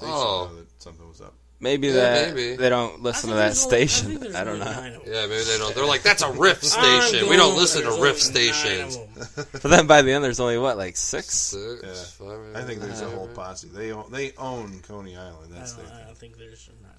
They 0.00 0.06
should 0.06 0.12
Oh. 0.12 0.48
know 0.50 0.56
that 0.56 0.82
something 0.82 1.08
was 1.08 1.22
up. 1.22 1.32
Maybe 1.60 1.88
Yeah, 1.88 1.94
that 1.94 2.34
maybe. 2.34 2.56
they 2.56 2.68
don't 2.68 3.02
listen 3.02 3.30
to 3.30 3.36
that 3.36 3.42
only- 3.44 3.54
station. 3.54 4.06
think 4.08 4.20
there's 4.20 4.34
I, 4.34 4.44
don't 4.44 4.58
know. 4.58 4.64
nine 4.64 4.92
yeah, 5.06 5.26
maybe 5.26 5.42
they 5.44 5.58
don't. 5.58 5.74
They're 5.74 5.84
like 5.86 6.02
that's 6.02 6.22
a 6.22 6.30
riff 6.32 6.62
station. 6.62 7.28
We 7.28 7.36
don't 7.36 7.56
listen 7.56 7.82
to 7.82 8.00
riff 8.02 8.20
stations. 8.20 8.98
But 9.36 9.62
then 9.70 9.86
by 9.86 10.02
the 10.02 10.12
end, 10.12 10.22
there's 10.24 10.40
only 10.40 10.58
what 10.58 10.76
like 10.76 10.96
six. 10.96 11.34
Six, 11.34 11.82
Yeah. 11.82 12.26
five, 12.26 12.56
I 12.56 12.62
think 12.66 12.80
there's 12.80 13.00
a 13.00 13.04
maybe. 13.06 13.16
whole 13.16 13.28
posse. 13.28 13.68
They 13.68 13.92
own, 13.92 14.10
they 14.12 14.32
own 14.38 14.80
Coney 14.86 15.16
Island. 15.16 15.52
I 15.54 15.58
That's 15.58 15.72
don't, 15.74 15.86
their 15.86 15.94
I 15.96 16.04
don't 16.04 16.18
think 16.18 16.38
there's 16.38 16.68
nine 16.82 16.92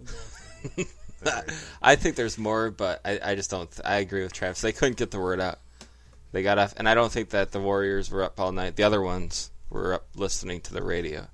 of 0.00 0.06
them. 0.06 0.16
I'm 0.78 0.84
going 0.84 0.86
for 1.46 1.50
it. 1.50 1.54
I 1.82 1.96
think 1.96 2.16
there's 2.16 2.36
more, 2.38 2.70
but 2.70 3.00
I, 3.04 3.20
I 3.22 3.34
just 3.34 3.50
don't. 3.50 3.68
I 3.84 3.96
agree 3.96 4.22
with 4.22 4.32
Travis. 4.32 4.60
They 4.60 4.72
couldn't 4.72 4.96
get 4.96 5.10
the 5.10 5.20
word 5.20 5.40
out. 5.40 5.58
They 6.32 6.42
got 6.42 6.58
off, 6.58 6.74
and 6.78 6.88
I 6.88 6.94
don't 6.94 7.12
think 7.12 7.30
that 7.30 7.52
the 7.52 7.60
Warriors 7.60 8.10
were 8.10 8.22
up 8.22 8.40
all 8.40 8.52
night. 8.52 8.76
The 8.76 8.82
other 8.84 9.00
ones 9.02 9.50
were 9.70 9.94
up 9.94 10.06
listening 10.16 10.60
to 10.62 10.72
the 10.74 10.82
radio. 10.82 11.26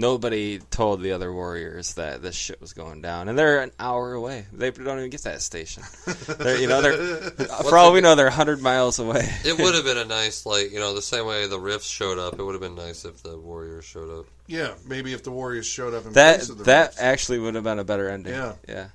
Nobody 0.00 0.60
told 0.70 1.02
the 1.02 1.12
other 1.12 1.30
Warriors 1.30 1.92
that 1.94 2.22
this 2.22 2.34
shit 2.34 2.58
was 2.58 2.72
going 2.72 3.02
down, 3.02 3.28
and 3.28 3.38
they're 3.38 3.60
an 3.60 3.70
hour 3.78 4.14
away. 4.14 4.46
They 4.50 4.70
don't 4.70 4.98
even 4.98 5.10
get 5.10 5.24
that 5.24 5.42
station. 5.42 5.82
They're, 6.26 6.58
you 6.58 6.68
know, 6.68 6.80
they're 6.80 7.30
for 7.68 7.76
all 7.76 7.92
we 7.92 8.00
know, 8.00 8.14
they're 8.14 8.30
hundred 8.30 8.62
miles 8.62 8.98
away. 8.98 9.28
It 9.44 9.58
would 9.58 9.74
have 9.74 9.84
been 9.90 9.98
a 9.98 10.06
nice, 10.06 10.46
like 10.46 10.72
you 10.72 10.78
know, 10.78 10.94
the 10.94 11.02
same 11.02 11.26
way 11.26 11.46
the 11.46 11.58
Riffs 11.58 11.92
showed 11.92 12.18
up. 12.18 12.38
It 12.38 12.42
would 12.42 12.54
have 12.54 12.62
been 12.62 12.76
nice 12.76 13.04
if 13.04 13.22
the 13.22 13.36
Warriors 13.36 13.84
showed 13.84 14.20
up. 14.20 14.26
yeah, 14.46 14.72
maybe 14.86 15.12
if 15.12 15.22
the 15.22 15.32
Warriors 15.32 15.66
showed 15.66 15.92
up 15.92 16.06
in 16.06 16.14
that 16.14 16.38
place 16.38 16.48
of 16.48 16.56
the 16.56 16.64
that 16.64 16.92
Riffs 16.92 17.00
actually 17.00 17.38
would 17.40 17.54
have 17.54 17.64
been 17.64 17.78
a 17.78 17.84
better 17.84 18.08
ending. 18.08 18.32
Yeah. 18.32 18.54
yeah. 18.66 18.88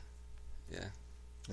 yeah. 0.72 0.86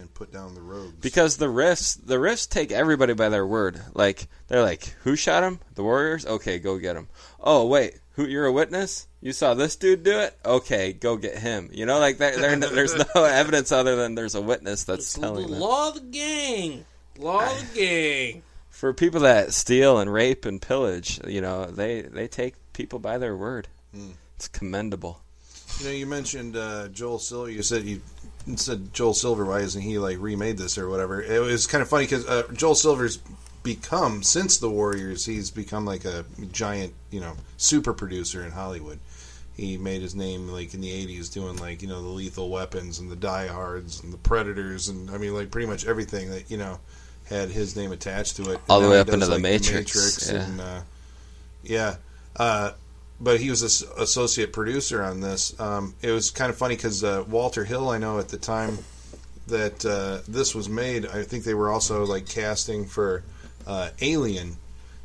and 0.00 0.14
put 0.14 0.32
down 0.32 0.55
the 0.55 0.62
rogues. 0.62 0.94
Because 1.03 1.36
the 1.36 1.46
riffs 1.46 1.98
the 2.03 2.16
riffs 2.16 2.48
take 2.48 2.72
everybody 2.72 3.12
by 3.12 3.28
their 3.28 3.46
word. 3.46 3.82
Like 3.92 4.28
they're 4.48 4.62
like, 4.62 4.96
"Who 5.03 5.14
shot 5.14 5.42
him? 5.42 5.61
The 5.74 5.82
Warriors? 5.82 6.24
Okay, 6.24 6.59
go 6.59 6.78
get 6.78 6.96
him." 6.96 7.09
Oh 7.38 7.66
wait, 7.66 7.98
who? 8.14 8.24
You're 8.26 8.46
a 8.46 8.52
witness? 8.52 9.06
You 9.20 9.32
saw 9.32 9.54
this 9.54 9.76
dude 9.76 10.02
do 10.02 10.18
it? 10.18 10.36
Okay, 10.44 10.92
go 10.92 11.16
get 11.16 11.38
him. 11.38 11.70
You 11.72 11.86
know, 11.86 11.98
like 11.98 12.18
there, 12.18 12.36
there- 12.36 12.56
there's 12.56 12.94
no 12.96 13.04
evidence 13.24 13.70
other 13.72 13.96
than 13.96 14.14
there's 14.14 14.34
a 14.34 14.40
witness 14.42 14.84
that's 14.84 15.00
It's 15.04 15.14
the 15.14 15.20
telling 15.20 15.50
them. 15.50 15.60
law 15.60 15.88
of 15.88 15.94
the 15.94 16.00
gang. 16.00 16.84
Law 17.18 17.44
of 17.44 17.72
the 17.74 17.78
gang. 17.80 18.42
For 18.70 18.92
people 18.92 19.20
that 19.20 19.52
steal 19.54 19.98
and 19.98 20.12
rape 20.12 20.44
and 20.44 20.60
pillage, 20.60 21.20
you 21.26 21.40
know, 21.40 21.66
they 21.66 22.02
they 22.02 22.26
take 22.26 22.54
people 22.72 22.98
by 22.98 23.18
their 23.18 23.36
word. 23.36 23.68
Hmm. 23.94 24.10
It's 24.36 24.48
commendable. 24.48 25.20
You 25.78 25.84
know, 25.86 25.92
you 25.92 26.06
mentioned 26.06 26.56
uh, 26.56 26.88
Joel 26.88 27.18
Silver. 27.20 27.50
You 27.50 27.62
said 27.62 27.84
you 27.84 28.00
said 28.56 28.92
Joel 28.92 29.14
Silver. 29.14 29.44
Why 29.44 29.60
isn't 29.60 29.80
he 29.80 29.98
like 29.98 30.18
remade 30.20 30.58
this 30.58 30.76
or 30.78 30.88
whatever? 30.88 31.22
It 31.22 31.38
was 31.40 31.66
kind 31.68 31.80
of 31.80 31.88
funny 31.88 32.04
because 32.06 32.26
uh, 32.26 32.42
Joel 32.54 32.74
Silver's 32.74 33.18
become 33.62 34.22
since 34.22 34.58
the 34.58 34.70
Warriors. 34.70 35.26
He's 35.26 35.50
become 35.50 35.84
like 35.84 36.04
a 36.04 36.24
giant, 36.50 36.94
you 37.10 37.20
know, 37.20 37.34
super 37.56 37.92
producer 37.92 38.44
in 38.44 38.52
Hollywood. 38.52 38.98
He 39.56 39.76
made 39.76 40.02
his 40.02 40.14
name 40.14 40.48
like 40.48 40.74
in 40.74 40.80
the 40.80 40.90
'80s 40.90 41.32
doing 41.32 41.56
like 41.56 41.82
you 41.82 41.88
know 41.88 42.02
the 42.02 42.08
Lethal 42.08 42.48
Weapons 42.50 42.98
and 42.98 43.10
the 43.10 43.16
Die 43.16 43.46
Hards 43.48 44.02
and 44.02 44.12
the 44.12 44.18
Predators 44.18 44.88
and 44.88 45.10
I 45.10 45.18
mean 45.18 45.34
like 45.34 45.50
pretty 45.50 45.66
much 45.66 45.86
everything 45.86 46.30
that 46.30 46.50
you 46.50 46.56
know 46.56 46.80
had 47.26 47.50
his 47.50 47.76
name 47.76 47.92
attached 47.92 48.36
to 48.36 48.52
it. 48.52 48.60
All 48.68 48.80
the 48.80 48.88
way 48.88 48.98
up 48.98 49.08
he 49.08 49.14
into 49.14 49.20
does, 49.20 49.28
The 49.28 49.34
like, 49.34 49.42
Matrix, 49.42 49.94
Matrix 49.94 50.32
yeah. 50.32 50.44
and 50.44 50.60
uh, 50.60 50.80
yeah. 51.62 51.96
Uh, 52.36 52.72
but 53.20 53.40
he 53.40 53.50
was 53.50 53.62
an 53.82 53.88
associate 53.98 54.52
producer 54.52 55.02
on 55.02 55.20
this. 55.20 55.58
Um, 55.60 55.94
it 56.02 56.10
was 56.10 56.30
kind 56.30 56.50
of 56.50 56.56
funny 56.56 56.74
because 56.74 57.04
uh, 57.04 57.24
Walter 57.28 57.64
Hill, 57.64 57.88
I 57.88 57.98
know 57.98 58.18
at 58.18 58.28
the 58.28 58.38
time 58.38 58.78
that 59.46 59.84
uh, 59.84 60.22
this 60.26 60.54
was 60.54 60.68
made, 60.68 61.06
I 61.06 61.22
think 61.22 61.44
they 61.44 61.54
were 61.54 61.70
also 61.70 62.04
like 62.04 62.28
casting 62.28 62.86
for 62.86 63.22
uh, 63.66 63.90
Alien, 64.00 64.56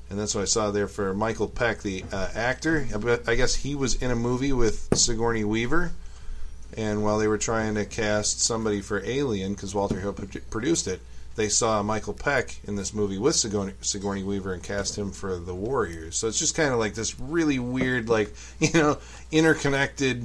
and 0.10 0.20
that's 0.20 0.36
what 0.36 0.42
I 0.42 0.46
saw 0.46 0.72
there 0.72 0.88
for 0.88 1.14
Michael 1.14 1.48
Beck, 1.48 1.82
the 1.82 2.04
uh, 2.12 2.30
actor. 2.34 2.88
I 3.28 3.36
guess 3.36 3.56
he 3.56 3.76
was 3.76 4.02
in 4.02 4.12
a 4.12 4.16
movie 4.16 4.54
with 4.54 4.90
Sigourney 4.94 5.44
Weaver, 5.44 5.92
and 6.76 7.04
while 7.04 7.18
they 7.18 7.28
were 7.28 7.38
trying 7.38 7.76
to 7.76 7.86
cast 7.86 8.42
somebody 8.42 8.82
for 8.82 9.04
Alien, 9.04 9.54
because 9.54 9.74
Walter 9.74 10.00
Hill 10.00 10.14
produced 10.14 10.88
it, 10.88 11.02
they 11.38 11.50
saw 11.50 11.84
Michael 11.84 12.14
Beck 12.14 12.60
in 12.66 12.76
this 12.76 12.94
movie 12.94 13.20
with 13.20 13.36
Sigourney, 13.36 13.74
Sigourney 13.82 14.24
Weaver 14.24 14.54
and 14.54 14.64
cast 14.64 14.98
him 14.98 15.12
for 15.12 15.38
the 15.38 15.54
Warriors. 15.54 16.18
So 16.18 16.28
it's 16.28 16.40
just 16.40 16.56
kind 16.56 16.74
of 16.74 16.80
like 16.80 16.96
this 16.96 17.20
really 17.20 17.60
weird, 17.60 18.10
like 18.10 18.34
you 18.60 18.74
know, 18.74 18.98
interconnected 19.32 20.24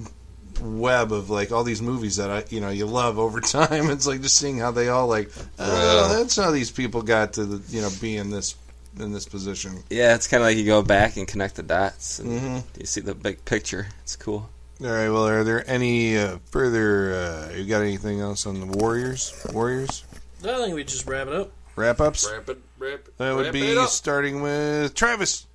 web 0.63 1.13
of 1.13 1.31
like 1.31 1.53
all 1.53 1.65
these 1.65 1.83
movies 1.83 2.17
that 2.17 2.31
I 2.31 2.45
you 2.51 2.61
know 2.61 2.71
you 2.71 2.87
love 2.87 3.19
over 3.19 3.41
time. 3.59 3.91
It's 3.91 4.07
like 4.07 4.23
just 4.23 4.37
seeing 4.39 4.59
how 4.59 4.71
they 4.71 4.89
all 4.89 5.07
like, 5.07 5.31
oh, 5.59 6.09
Yeah. 6.11 6.17
that's 6.19 6.37
how 6.37 6.51
these 6.51 6.71
people 6.71 7.03
got 7.03 7.35
to 7.35 7.45
the, 7.45 7.75
you 7.77 7.83
know 7.83 7.91
be 8.01 8.17
in 8.17 8.31
this 8.31 8.55
in 8.99 9.13
this 9.13 9.27
position. 9.27 9.83
Yeah, 9.91 10.15
it's 10.15 10.29
kind 10.29 10.43
of 10.43 10.47
like 10.49 10.57
you 10.59 10.65
go 10.67 10.83
back 10.83 11.17
and 11.17 11.27
connect 11.27 11.57
the 11.57 11.63
dots, 11.63 12.19
and 12.19 12.41
Mhm. 12.41 12.63
you 12.79 12.87
see 12.87 13.01
the 13.01 13.15
big 13.15 13.45
picture. 13.45 13.89
It's 14.03 14.17
cool. 14.17 14.49
All 14.83 14.91
right. 14.91 15.09
Well, 15.09 15.27
are 15.29 15.45
there 15.45 15.69
any 15.71 16.19
uh, 16.19 16.39
further? 16.51 17.15
Uh, 17.15 17.53
you 17.57 17.65
got 17.67 17.83
anything 17.83 18.21
else 18.21 18.47
on 18.47 18.59
the 18.61 18.67
Warriors? 18.67 19.33
Warriors 19.53 20.05
I 20.45 20.57
think 20.59 20.75
we 20.75 20.83
just 20.85 21.07
wrap 21.07 21.29
it 21.29 21.35
up. 21.35 21.53
wrap 21.77 22.01
ups. 22.01 22.29
Wrap 22.31 22.49
it, 22.49 22.59
wrap 22.79 22.95
it. 23.07 23.17
That 23.19 23.35
would 23.37 23.53
be 23.53 23.71
it 23.71 23.79
up. 23.79 23.89
starting 23.91 24.43
with 24.43 24.93
Travis. 24.95 25.47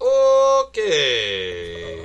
Okay, 0.00 0.84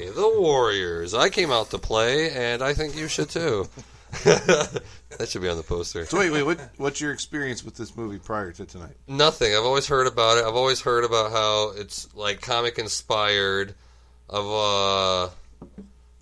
the 0.09 0.35
Warriors. 0.37 1.13
I 1.13 1.29
came 1.29 1.51
out 1.51 1.71
to 1.71 1.77
play, 1.77 2.31
and 2.31 2.61
I 2.61 2.73
think 2.73 2.95
you 2.95 3.07
should 3.07 3.29
too. 3.29 3.67
that 4.23 5.27
should 5.27 5.41
be 5.41 5.47
on 5.47 5.57
the 5.57 5.63
poster. 5.63 6.05
So 6.05 6.19
wait, 6.19 6.31
wait. 6.31 6.43
What 6.43 6.59
what's 6.77 6.99
your 6.99 7.13
experience 7.13 7.63
with 7.63 7.75
this 7.75 7.95
movie 7.95 8.19
prior 8.19 8.51
to 8.51 8.65
tonight? 8.65 8.95
Nothing. 9.07 9.55
I've 9.55 9.63
always 9.63 9.87
heard 9.87 10.07
about 10.07 10.37
it. 10.37 10.45
I've 10.45 10.55
always 10.55 10.81
heard 10.81 11.05
about 11.05 11.31
how 11.31 11.71
it's 11.75 12.13
like 12.15 12.41
comic 12.41 12.77
inspired. 12.77 13.73
Of 14.29 14.47
uh, 14.47 15.29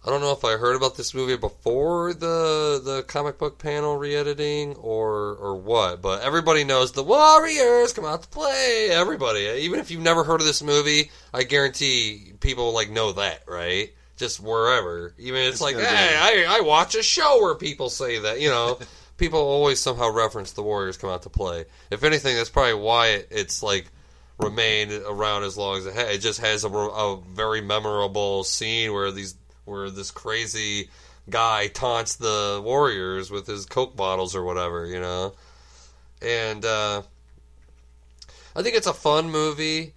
I 0.06 0.10
don't 0.10 0.22
know 0.22 0.32
if 0.32 0.45
I 0.45 0.56
heard 0.56 0.78
about 0.78 0.95
this 0.95 1.14
movie 1.14 1.36
before 1.36 2.14
the 2.14 2.82
the 2.84 3.04
comic 3.08 3.38
book 3.38 3.60
panel 3.60 3.97
re-editing 3.97 4.76
or 4.76 5.36
or 5.36 5.56
what, 5.56 6.02
but 6.02 6.22
everybody 6.22 6.64
knows 6.64 6.93
the 6.93 7.04
Warriors 7.04 7.91
come 7.91 8.06
out 8.06 8.24
to 8.24 8.30
play. 8.30 8.89
Everybody, 8.91 9.41
even 9.64 9.80
if 9.80 9.91
you've 9.91 10.02
never 10.02 10.24
heard 10.24 10.39
of 10.39 10.47
this 10.47 10.64
movie, 10.64 11.12
I 11.34 11.43
guarantee 11.43 12.34
people 12.39 12.74
like 12.74 12.89
know 12.89 13.12
that, 13.14 13.43
right? 13.47 13.93
Just 14.16 14.39
wherever, 14.39 15.14
even 15.18 15.41
it's, 15.41 15.56
It's 15.56 15.62
like, 15.62 15.76
hey, 15.76 15.82
I, 15.86 16.58
I 16.58 16.62
watch 16.62 16.95
a 16.95 17.04
show 17.04 17.41
where 17.41 17.56
people 17.56 17.89
say 17.89 18.20
that, 18.20 18.39
you 18.41 18.50
know. 18.50 18.80
people 19.20 19.39
always 19.39 19.80
somehow 19.82 20.10
reference 20.10 20.54
the 20.54 20.64
Warriors 20.64 20.97
come 20.97 21.10
out 21.10 21.24
to 21.24 21.30
play. 21.30 21.66
If 21.91 22.04
anything, 22.04 22.38
that's 22.38 22.50
probably 22.50 22.76
why 22.76 23.08
it, 23.08 23.28
it's 23.30 23.62
like 23.62 23.91
remained 24.39 24.91
around 24.93 25.43
as 25.43 25.58
long 25.58 25.78
as 25.78 25.86
it 25.86 25.93
has. 25.93 26.16
It 26.16 26.20
just 26.20 26.39
has 26.39 26.64
a, 26.64 26.70
a 26.70 27.22
very 27.34 27.62
memorable 27.62 28.43
scene 28.43 28.93
where 28.93 29.12
these 29.12 29.36
where 29.70 29.89
this 29.89 30.11
crazy 30.11 30.89
guy 31.30 31.67
taunts 31.67 32.15
the 32.15 32.61
Warriors 32.63 33.32
with 33.32 33.47
his 33.47 33.65
Coke 33.65 33.95
bottles 33.95 34.36
or 34.36 34.43
whatever, 34.43 34.86
you 34.86 34.99
know. 34.99 35.34
And 36.22 36.65
uh, 36.65 37.03
I 38.55 38.61
think 38.61 38.76
it's 38.76 38.88
a 38.88 38.93
fun 38.93 39.30
movie. 39.32 39.93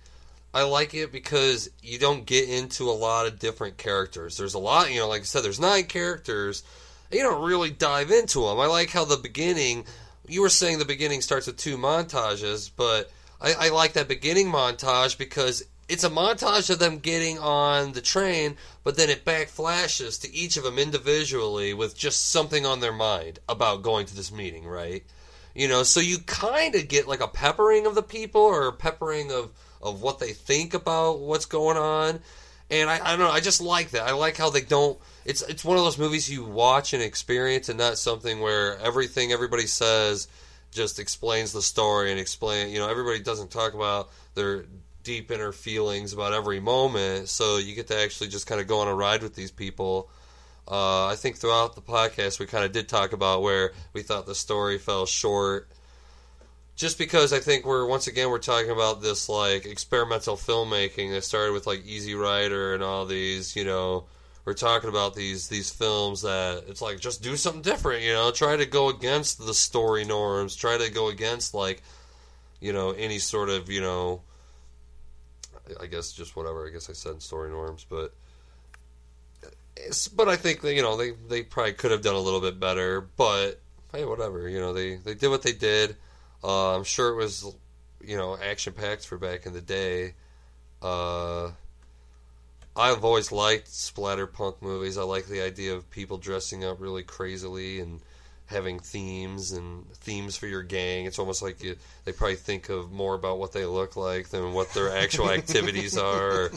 I 0.54 0.64
like 0.64 0.94
it 0.94 1.10
because 1.10 1.70
you 1.82 1.98
don't 1.98 2.26
get 2.26 2.48
into 2.48 2.90
a 2.90 2.92
lot 2.92 3.26
of 3.26 3.38
different 3.38 3.78
characters. 3.78 4.36
There's 4.36 4.54
a 4.54 4.58
lot, 4.58 4.92
you 4.92 5.00
know, 5.00 5.08
like 5.08 5.22
I 5.22 5.24
said, 5.24 5.42
there's 5.42 5.60
nine 5.60 5.84
characters. 5.84 6.62
You 7.10 7.22
don't 7.22 7.42
really 7.42 7.70
dive 7.70 8.10
into 8.10 8.40
them. 8.40 8.60
I 8.60 8.66
like 8.66 8.90
how 8.90 9.04
the 9.04 9.16
beginning. 9.16 9.84
You 10.28 10.42
were 10.42 10.48
saying 10.48 10.78
the 10.78 10.84
beginning 10.84 11.20
starts 11.20 11.46
with 11.46 11.56
two 11.56 11.76
montages, 11.76 12.70
but 12.76 13.10
I, 13.40 13.54
I 13.58 13.68
like 13.70 13.94
that 13.94 14.08
beginning 14.08 14.48
montage 14.48 15.18
because 15.18 15.64
it's 15.88 16.04
a 16.04 16.10
montage 16.10 16.70
of 16.70 16.78
them 16.78 16.98
getting 16.98 17.38
on 17.38 17.92
the 17.92 18.00
train, 18.00 18.56
but 18.84 18.96
then 18.96 19.10
it 19.10 19.24
back 19.24 19.48
flashes 19.48 20.18
to 20.18 20.32
each 20.32 20.56
of 20.56 20.64
them 20.64 20.78
individually 20.78 21.74
with 21.74 21.96
just 21.96 22.30
something 22.30 22.64
on 22.64 22.80
their 22.80 22.92
mind 22.92 23.40
about 23.48 23.82
going 23.82 24.06
to 24.06 24.16
this 24.16 24.32
meeting, 24.32 24.66
right? 24.66 25.04
You 25.54 25.68
know, 25.68 25.82
so 25.82 26.00
you 26.00 26.18
kind 26.18 26.74
of 26.74 26.88
get 26.88 27.08
like 27.08 27.20
a 27.20 27.28
peppering 27.28 27.86
of 27.86 27.94
the 27.94 28.02
people 28.02 28.40
or 28.40 28.68
a 28.68 28.72
peppering 28.72 29.30
of, 29.32 29.50
of 29.82 30.00
what 30.00 30.18
they 30.18 30.32
think 30.32 30.72
about 30.72 31.18
what's 31.18 31.46
going 31.46 31.76
on. 31.76 32.20
And 32.70 32.88
I, 32.88 33.00
I 33.04 33.10
don't 33.10 33.18
know, 33.18 33.30
I 33.30 33.40
just 33.40 33.60
like 33.60 33.90
that. 33.90 34.06
I 34.08 34.12
like 34.12 34.36
how 34.38 34.48
they 34.48 34.62
don't. 34.62 34.98
It's 35.26 35.42
it's 35.42 35.64
one 35.64 35.76
of 35.76 35.84
those 35.84 35.98
movies 35.98 36.30
you 36.30 36.44
watch 36.44 36.94
and 36.94 37.02
experience, 37.02 37.68
and 37.68 37.78
not 37.78 37.98
something 37.98 38.40
where 38.40 38.78
everything 38.78 39.30
everybody 39.30 39.66
says 39.66 40.26
just 40.72 40.98
explains 40.98 41.52
the 41.52 41.60
story 41.60 42.10
and 42.10 42.18
explain. 42.18 42.70
You 42.70 42.78
know, 42.78 42.88
everybody 42.88 43.20
doesn't 43.20 43.50
talk 43.50 43.74
about 43.74 44.08
their 44.34 44.64
deep 45.02 45.30
inner 45.30 45.52
feelings 45.52 46.12
about 46.12 46.32
every 46.32 46.60
moment, 46.60 47.28
so 47.28 47.58
you 47.58 47.74
get 47.74 47.88
to 47.88 47.98
actually 47.98 48.28
just 48.28 48.46
kind 48.46 48.60
of 48.60 48.66
go 48.66 48.80
on 48.80 48.88
a 48.88 48.94
ride 48.94 49.22
with 49.22 49.34
these 49.34 49.50
people. 49.50 50.08
Uh, 50.68 51.06
I 51.06 51.16
think 51.16 51.36
throughout 51.36 51.74
the 51.74 51.82
podcast 51.82 52.38
we 52.38 52.46
kind 52.46 52.64
of 52.64 52.72
did 52.72 52.88
talk 52.88 53.12
about 53.12 53.42
where 53.42 53.72
we 53.92 54.02
thought 54.02 54.26
the 54.26 54.34
story 54.34 54.78
fell 54.78 55.06
short. 55.06 55.68
just 56.76 56.98
because 56.98 57.32
I 57.32 57.38
think 57.38 57.64
we're 57.64 57.86
once 57.86 58.06
again 58.06 58.30
we're 58.30 58.38
talking 58.38 58.70
about 58.70 59.02
this 59.02 59.28
like 59.28 59.66
experimental 59.66 60.36
filmmaking 60.36 61.10
that 61.12 61.24
started 61.24 61.52
with 61.52 61.66
like 61.66 61.84
Easy 61.84 62.14
Rider 62.14 62.74
and 62.74 62.82
all 62.82 63.06
these, 63.06 63.54
you 63.56 63.64
know, 63.64 64.04
we're 64.44 64.54
talking 64.54 64.88
about 64.88 65.14
these 65.14 65.48
these 65.48 65.70
films 65.70 66.22
that 66.22 66.64
it's 66.68 66.82
like 66.82 66.98
just 66.98 67.22
do 67.22 67.36
something 67.36 67.62
different, 67.62 68.02
you 68.02 68.12
know, 68.12 68.30
try 68.30 68.56
to 68.56 68.66
go 68.66 68.88
against 68.88 69.44
the 69.44 69.54
story 69.54 70.04
norms, 70.04 70.56
try 70.56 70.76
to 70.78 70.90
go 70.90 71.08
against 71.08 71.54
like, 71.54 71.82
you 72.60 72.72
know, 72.72 72.90
any 72.92 73.18
sort 73.18 73.48
of, 73.48 73.70
you 73.70 73.80
know, 73.80 74.22
I 75.80 75.86
guess 75.86 76.12
just 76.12 76.36
whatever. 76.36 76.66
I 76.66 76.70
guess 76.70 76.88
I 76.90 76.92
said 76.92 77.22
story 77.22 77.50
norms, 77.50 77.86
but 77.88 78.14
but 80.14 80.28
I 80.28 80.36
think 80.36 80.62
you 80.62 80.82
know 80.82 80.96
they 80.96 81.12
they 81.28 81.42
probably 81.42 81.72
could 81.72 81.90
have 81.90 82.02
done 82.02 82.14
a 82.14 82.20
little 82.20 82.40
bit 82.40 82.60
better, 82.60 83.00
but 83.00 83.60
hey, 83.92 84.04
whatever. 84.04 84.48
You 84.48 84.60
know 84.60 84.72
they 84.72 84.96
they 84.96 85.14
did 85.14 85.28
what 85.28 85.42
they 85.42 85.52
did. 85.52 85.96
Uh, 86.42 86.76
I'm 86.76 86.84
sure 86.84 87.10
it 87.10 87.16
was 87.16 87.54
you 88.04 88.16
know 88.16 88.36
action 88.36 88.72
packed 88.72 89.06
for 89.06 89.18
back 89.18 89.46
in 89.46 89.52
the 89.52 89.60
day. 89.60 90.14
Uh, 90.80 91.50
I've 92.74 93.04
always 93.04 93.30
liked 93.30 93.68
splatterpunk 93.68 94.62
movies. 94.62 94.96
I 94.96 95.02
like 95.02 95.26
the 95.26 95.42
idea 95.42 95.74
of 95.74 95.90
people 95.90 96.18
dressing 96.18 96.64
up 96.64 96.80
really 96.80 97.02
crazily 97.02 97.80
and 97.80 98.00
having 98.52 98.78
themes 98.78 99.52
and 99.52 99.90
themes 99.94 100.36
for 100.36 100.46
your 100.46 100.62
gang. 100.62 101.06
It's 101.06 101.18
almost 101.18 101.42
like 101.42 101.62
you, 101.62 101.76
they 102.04 102.12
probably 102.12 102.36
think 102.36 102.68
of 102.68 102.92
more 102.92 103.14
about 103.14 103.38
what 103.38 103.52
they 103.52 103.66
look 103.66 103.96
like 103.96 104.28
than 104.28 104.52
what 104.52 104.72
their 104.74 104.96
actual 104.96 105.30
activities 105.38 105.98
are 105.98 106.30
or, 106.30 106.50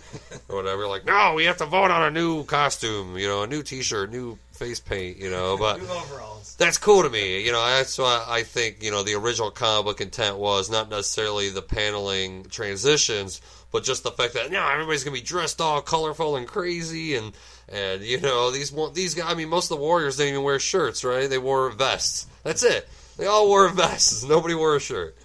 or 0.50 0.56
whatever. 0.58 0.88
Like, 0.88 1.06
no, 1.06 1.34
we 1.36 1.46
have 1.46 1.58
to 1.58 1.66
vote 1.66 1.92
on 1.92 2.04
a 2.04 2.12
new 2.12 2.44
costume, 2.46 3.18
you 3.18 3.28
know, 3.28 3.44
a 3.44 3.48
new 3.48 3.64
T-shirt, 3.64 4.12
new 4.12 4.38
face 4.56 4.80
paint, 4.80 5.18
you 5.18 5.30
know. 5.30 5.58
But 5.58 5.82
New 5.82 5.88
overalls. 5.88 6.56
that's 6.58 6.78
cool 6.78 7.04
to 7.04 7.10
me. 7.10 7.44
You 7.46 7.52
know, 7.52 7.66
that's 7.66 7.98
why 7.98 8.26
I 8.28 8.44
think 8.44 8.82
you 8.82 8.92
know 8.92 9.04
the 9.04 9.16
original 9.16 9.52
comic 9.52 9.86
book 9.86 10.02
intent 10.02 10.38
was 10.38 10.70
not 10.70 10.90
necessarily 10.90 11.50
the 11.50 11.62
paneling 11.62 12.46
transitions, 12.46 13.42
but 13.72 13.84
just 13.84 14.04
the 14.04 14.12
fact 14.12 14.34
that 14.34 14.52
now 14.52 14.72
everybody's 14.72 15.04
gonna 15.04 15.16
be 15.16 15.22
dressed 15.22 15.62
all 15.62 15.82
colorful 15.82 16.36
and 16.36 16.48
crazy, 16.48 17.16
and 17.16 17.34
and 17.70 18.02
you 18.04 18.20
know 18.20 18.52
these 18.52 18.72
these 18.94 19.14
guys. 19.16 19.26
I 19.32 19.34
mean, 19.36 19.50
most 19.50 19.72
of 19.72 19.78
the 19.78 19.84
warriors 19.84 20.18
didn't 20.18 20.34
even 20.34 20.44
wear 20.44 20.60
shirts, 20.60 21.04
right? 21.04 21.30
They 21.30 21.38
wore 21.38 21.70
vests. 21.72 22.28
That's 22.44 22.64
it. 22.64 22.88
They 23.18 23.26
all 23.26 23.48
wore 23.48 23.70
vests. 23.70 24.24
Nobody 24.28 24.54
wore 24.56 24.76
a 24.76 24.80
shirt. 24.80 25.16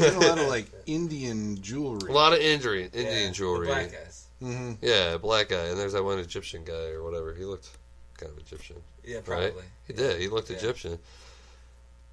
a 0.00 0.10
lot 0.12 0.38
of 0.38 0.46
like 0.48 0.66
Indian 0.86 1.60
jewelry. 1.62 2.10
A 2.10 2.14
lot 2.14 2.32
of 2.32 2.40
injury, 2.40 2.84
Indian 2.84 3.06
Yeah, 3.06 3.26
the 3.28 3.32
jewelry. 3.32 3.66
black 3.66 3.92
guys. 3.92 4.26
hmm 4.40 4.72
Yeah, 4.82 5.16
black 5.16 5.48
guy, 5.48 5.66
and 5.66 5.78
there's 5.78 5.92
that 5.94 6.04
one 6.04 6.18
Egyptian 6.18 6.64
guy 6.64 6.88
or 6.90 7.02
whatever. 7.02 7.32
He 7.34 7.44
looked 7.44 7.68
kind 8.18 8.32
of 8.32 8.38
Egyptian. 8.38 8.76
Yeah, 9.04 9.16
Right? 9.18 9.24
probably. 9.52 9.62
He 9.86 9.92
did. 9.94 10.20
He 10.20 10.28
looked 10.28 10.50
Yeah. 10.50 10.56
Egyptian. 10.58 10.98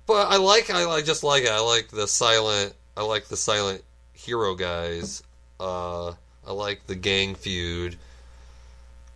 But 0.08 0.28
I 0.30 0.38
like 0.38 0.70
I 0.70 0.86
like 0.86 1.06
just 1.06 1.24
like 1.24 1.44
it. 1.44 1.50
I 1.52 1.60
like 1.60 1.90
the 1.90 2.08
silent 2.08 2.74
I 2.96 3.02
like 3.04 3.26
the 3.28 3.36
silent 3.38 3.84
hero 4.14 4.54
guys. 4.56 5.24
Uh 5.60 6.10
I 6.48 6.52
like 6.54 6.86
the 6.88 6.96
gang 6.96 7.34
feud 7.36 7.98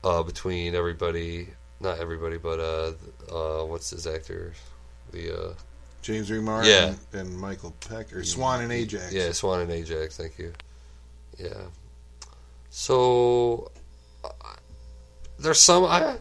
uh 0.04 0.24
between 0.24 0.76
everybody 0.76 1.48
not 1.80 1.98
everybody 2.00 2.38
but 2.38 2.60
uh 2.60 2.92
uh 3.32 3.66
what's 3.66 3.90
his 3.90 4.06
actor? 4.08 4.54
The 5.12 5.36
uh 5.50 5.54
James 6.02 6.30
Remar 6.30 6.66
Yeah. 6.66 6.94
and, 7.14 7.28
and 7.28 7.38
Michael 7.38 7.74
Beck 7.90 8.14
or 8.14 8.24
Swan 8.24 8.62
and 8.62 8.72
Ajax. 8.72 9.12
Yeah, 9.12 9.32
Swan 9.34 9.60
and 9.62 9.72
Ajax, 9.72 10.16
thank 10.18 10.38
you. 10.40 10.54
Yeah. 11.38 11.66
So 12.70 13.72
there's 15.38 15.60
some 15.60 15.84
I 15.86 16.18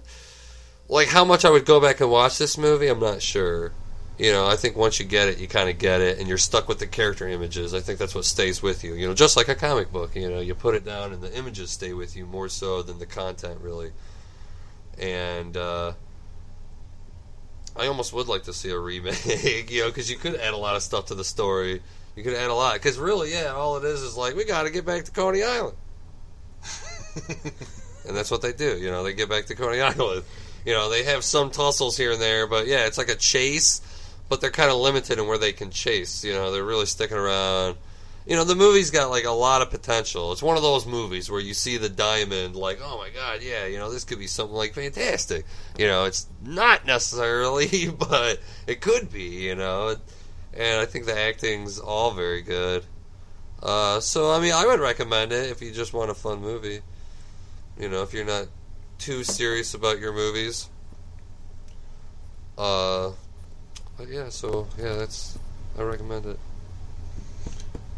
like 0.89 1.09
how 1.09 1.25
much 1.25 1.45
I 1.45 1.51
would 1.51 1.65
go 1.67 1.81
back 1.81 2.01
and 2.01 2.11
watch 2.11 2.39
this 2.39 2.57
movie, 2.59 2.89
I'm 2.89 3.01
not 3.01 3.21
sure. 3.23 3.73
You 4.19 4.33
know, 4.33 4.49
I 4.49 4.57
think 4.57 4.77
once 4.77 4.99
you 4.99 5.07
get 5.07 5.29
it, 5.29 5.39
you 5.39 5.47
kind 5.47 5.71
of 5.71 5.79
get 5.79 6.01
it, 6.01 6.19
and 6.19 6.27
you're 6.27 6.39
stuck 6.39 6.69
with 6.69 6.81
the 6.81 6.89
character 6.89 7.29
images. 7.29 7.73
I 7.73 7.79
think 7.79 8.01
that's 8.01 8.17
what 8.17 8.25
stays 8.25 8.61
with 8.61 8.83
you. 8.83 8.95
You 8.95 9.07
know, 9.07 9.15
just 9.15 9.37
like 9.37 9.49
a 9.49 9.55
comic 9.55 9.93
book. 9.93 10.17
You 10.17 10.29
know, 10.29 10.41
you 10.41 10.57
put 10.57 10.75
it 10.75 10.85
down, 10.85 11.13
and 11.13 11.23
the 11.23 11.37
images 11.39 11.71
stay 11.71 11.93
with 11.93 12.17
you 12.17 12.27
more 12.27 12.49
so 12.49 12.83
than 12.83 12.99
the 12.99 13.07
content, 13.07 13.61
really. 13.61 13.93
And 14.99 15.57
uh, 15.57 15.93
I 17.77 17.87
almost 17.87 18.13
would 18.13 18.27
like 18.27 18.43
to 18.45 18.53
see 18.53 18.71
a 18.71 18.79
remake. 18.79 19.25
You 19.71 19.83
know, 19.83 19.89
because 19.89 20.11
you 20.11 20.17
could 20.17 20.35
add 20.35 20.53
a 20.53 20.57
lot 20.57 20.75
of 20.75 20.83
stuff 20.83 21.07
to 21.07 21.15
the 21.15 21.25
story. 21.25 21.81
You 22.17 22.25
could 22.25 22.35
add 22.35 22.51
a 22.51 22.55
lot. 22.55 22.75
Because 22.75 22.99
really, 22.99 23.31
yeah, 23.31 23.53
all 23.55 23.77
it 23.77 23.85
is 23.85 24.03
is 24.03 24.17
like 24.17 24.35
we 24.35 24.45
got 24.45 24.65
to 24.65 24.71
get 24.71 24.85
back 24.85 25.05
to 25.05 25.13
Coney 25.13 25.45
Island, 25.45 25.77
and 28.09 28.17
that's 28.17 28.33
what 28.33 28.43
they 28.43 28.53
do. 28.53 28.77
You 28.77 28.91
know, 28.91 29.05
they 29.05 29.13
get 29.13 29.29
back 29.29 29.47
to 29.47 29.55
Coney 29.55 29.81
Island. 29.81 30.25
You 30.67 30.73
know, 30.73 30.91
they 30.91 31.05
have 31.05 31.23
some 31.23 31.51
tussles 31.51 31.97
here 31.97 32.13
and 32.13 32.21
there, 32.21 32.49
but 32.49 32.67
yeah, 32.67 32.87
it's 32.87 32.99
like 32.99 33.09
a 33.09 33.15
chase, 33.15 33.81
but 34.29 34.41
they're 34.41 34.51
kind 34.51 34.71
of 34.71 34.77
limited 34.77 35.19
in 35.19 35.27
where 35.27 35.39
they 35.39 35.53
can 35.53 35.71
chase. 35.71 36.25
You 36.25 36.33
know, 36.33 36.53
they're 36.53 36.65
really 36.65 36.87
sticking 36.87 37.17
around. 37.17 37.77
You 38.27 38.37
know, 38.37 38.45
the 38.45 38.55
movie's 38.55 38.91
got 38.91 39.09
like 39.09 39.25
a 39.25 39.31
lot 39.31 39.63
of 39.63 39.71
potential. 39.71 40.33
It's 40.33 40.43
one 40.43 40.57
of 40.59 40.63
those 40.63 40.85
movies 40.85 41.31
where 41.31 41.41
you 41.41 41.55
see 41.55 41.79
the 41.79 41.89
diamond, 41.89 42.57
like, 42.57 42.79
oh 42.83 42.99
my 42.99 43.09
god, 43.09 43.43
yeah, 43.43 43.67
you 43.67 43.79
know, 43.79 43.91
this 43.91 44.05
could 44.05 44.19
be 44.19 44.27
something 44.27 44.55
like 44.55 44.75
fantastic. 44.75 45.47
You 45.79 45.87
know, 45.87 46.05
it's 46.05 46.27
not 46.43 46.85
necessarily, 46.85 47.89
but 47.99 48.41
it 48.67 48.81
could 48.83 49.11
be. 49.11 49.47
You 49.47 49.55
know, 49.55 49.97
and 50.53 50.81
I 50.81 50.85
think 50.85 51.07
the 51.07 51.19
acting's 51.19 51.79
all 51.79 52.11
very 52.11 52.43
good. 52.43 52.85
Uh, 53.63 54.01
so 54.01 54.31
I 54.31 54.41
mean, 54.41 54.53
I 54.53 54.67
would 54.67 54.81
recommend 54.81 55.33
it 55.33 55.51
if 55.51 55.63
you 55.63 55.73
just 55.73 55.95
want 55.95 56.11
a 56.11 56.15
fun 56.15 56.41
movie. 56.41 56.81
You 57.79 57.89
know, 57.89 58.03
if 58.03 58.13
you're 58.13 58.27
not 58.27 58.49
too 58.99 59.25
serious 59.25 59.75
about 59.75 60.01
your 60.01 60.13
movies. 60.13 60.69
Uh, 62.59 63.13
but 63.99 64.09
yeah, 64.09 64.29
so 64.29 64.69
yeah, 64.79 64.95
that's 64.95 65.37
I 65.77 65.83
recommend 65.83 66.25
it. 66.25 66.39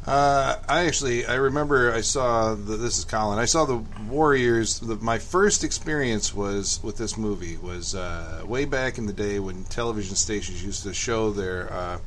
Uh, 0.06 0.56
I 0.66 0.86
actually 0.86 1.26
I 1.26 1.34
remember 1.34 1.92
I 1.92 2.00
saw 2.00 2.54
the, 2.54 2.76
this 2.76 2.98
is 2.98 3.04
Colin. 3.04 3.38
I 3.38 3.44
saw 3.44 3.66
the 3.66 3.84
Warriors. 4.08 4.80
The, 4.80 4.96
my 4.96 5.18
first 5.18 5.62
experience 5.62 6.34
was 6.34 6.80
with 6.82 6.96
this 6.96 7.18
movie 7.18 7.58
was 7.58 7.94
uh, 7.94 8.42
way 8.46 8.64
back 8.64 8.96
in 8.96 9.06
the 9.06 9.12
day 9.12 9.38
when 9.38 9.64
television 9.64 10.16
stations 10.16 10.64
used 10.64 10.82
to 10.84 10.94
show 10.94 11.30
their 11.30 11.70
uh, 11.72 11.98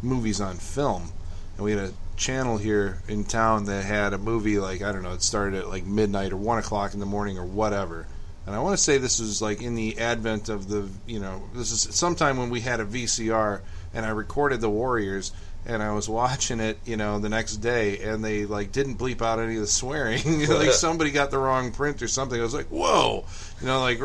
movies 0.00 0.40
on 0.40 0.56
film, 0.56 1.10
and 1.56 1.64
we 1.64 1.72
had 1.72 1.80
a 1.80 1.92
channel 2.16 2.56
here 2.56 2.98
in 3.08 3.24
town 3.24 3.64
that 3.64 3.84
had 3.84 4.12
a 4.12 4.18
movie 4.18 4.60
like 4.60 4.80
I 4.80 4.92
don't 4.92 5.02
know. 5.02 5.12
It 5.12 5.22
started 5.22 5.58
at 5.58 5.68
like 5.68 5.84
midnight 5.84 6.32
or 6.32 6.36
one 6.36 6.58
o'clock 6.58 6.94
in 6.94 7.00
the 7.00 7.06
morning 7.06 7.36
or 7.36 7.44
whatever. 7.44 8.06
And 8.48 8.56
I 8.56 8.60
want 8.60 8.78
to 8.78 8.82
say 8.82 8.96
this 8.96 9.20
is 9.20 9.42
like 9.42 9.60
in 9.60 9.74
the 9.74 9.98
advent 9.98 10.48
of 10.48 10.68
the 10.68 10.88
you 11.06 11.20
know 11.20 11.42
this 11.52 11.70
is 11.70 11.94
sometime 11.94 12.38
when 12.38 12.48
we 12.48 12.60
had 12.60 12.80
a 12.80 12.84
VCR 12.86 13.60
and 13.92 14.06
I 14.06 14.08
recorded 14.08 14.62
the 14.62 14.70
Warriors 14.70 15.32
and 15.66 15.82
I 15.82 15.92
was 15.92 16.08
watching 16.08 16.58
it, 16.58 16.78
you 16.86 16.96
know, 16.96 17.18
the 17.18 17.28
next 17.28 17.56
day, 17.56 17.98
and 17.98 18.24
they 18.24 18.46
like 18.46 18.72
didn't 18.72 18.96
bleep 18.96 19.20
out 19.20 19.38
any 19.38 19.56
of 19.56 19.60
the 19.60 19.66
swearing. 19.66 20.46
like 20.48 20.70
somebody 20.72 21.10
got 21.10 21.30
the 21.30 21.36
wrong 21.36 21.72
print 21.72 22.00
or 22.00 22.08
something. 22.08 22.40
I 22.40 22.42
was 22.42 22.54
like, 22.54 22.68
whoa, 22.68 23.26
you 23.60 23.66
know, 23.66 23.80
like 23.80 24.00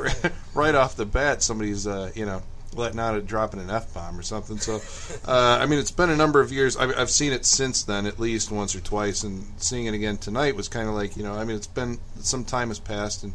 right 0.54 0.76
off 0.76 0.98
the 0.98 1.06
bat, 1.06 1.42
somebody's, 1.42 1.88
uh, 1.88 2.12
you 2.14 2.26
know, 2.26 2.44
letting 2.76 3.00
out 3.00 3.16
a 3.16 3.22
dropping 3.22 3.62
an 3.62 3.70
f 3.70 3.94
bomb 3.94 4.20
or 4.20 4.24
something. 4.24 4.58
So, 4.58 4.82
uh, 5.26 5.60
I 5.62 5.68
mean, 5.68 5.80
it's 5.80 5.92
been 5.92 6.10
a 6.10 6.18
number 6.18 6.42
of 6.42 6.52
years. 6.52 6.76
I've, 6.76 6.98
I've 7.00 7.10
seen 7.10 7.32
it 7.32 7.46
since 7.46 7.84
then, 7.84 8.06
at 8.06 8.20
least 8.20 8.52
once 8.52 8.76
or 8.76 8.82
twice, 8.82 9.24
and 9.24 9.46
seeing 9.56 9.86
it 9.86 9.94
again 9.94 10.18
tonight 10.18 10.58
was 10.58 10.68
kind 10.68 10.90
of 10.90 10.96
like, 10.96 11.16
you 11.16 11.24
know, 11.24 11.34
I 11.34 11.46
mean, 11.46 11.56
it's 11.56 11.68
been 11.68 11.98
some 12.20 12.44
time 12.44 12.68
has 12.68 12.80
passed, 12.80 13.24
and 13.24 13.34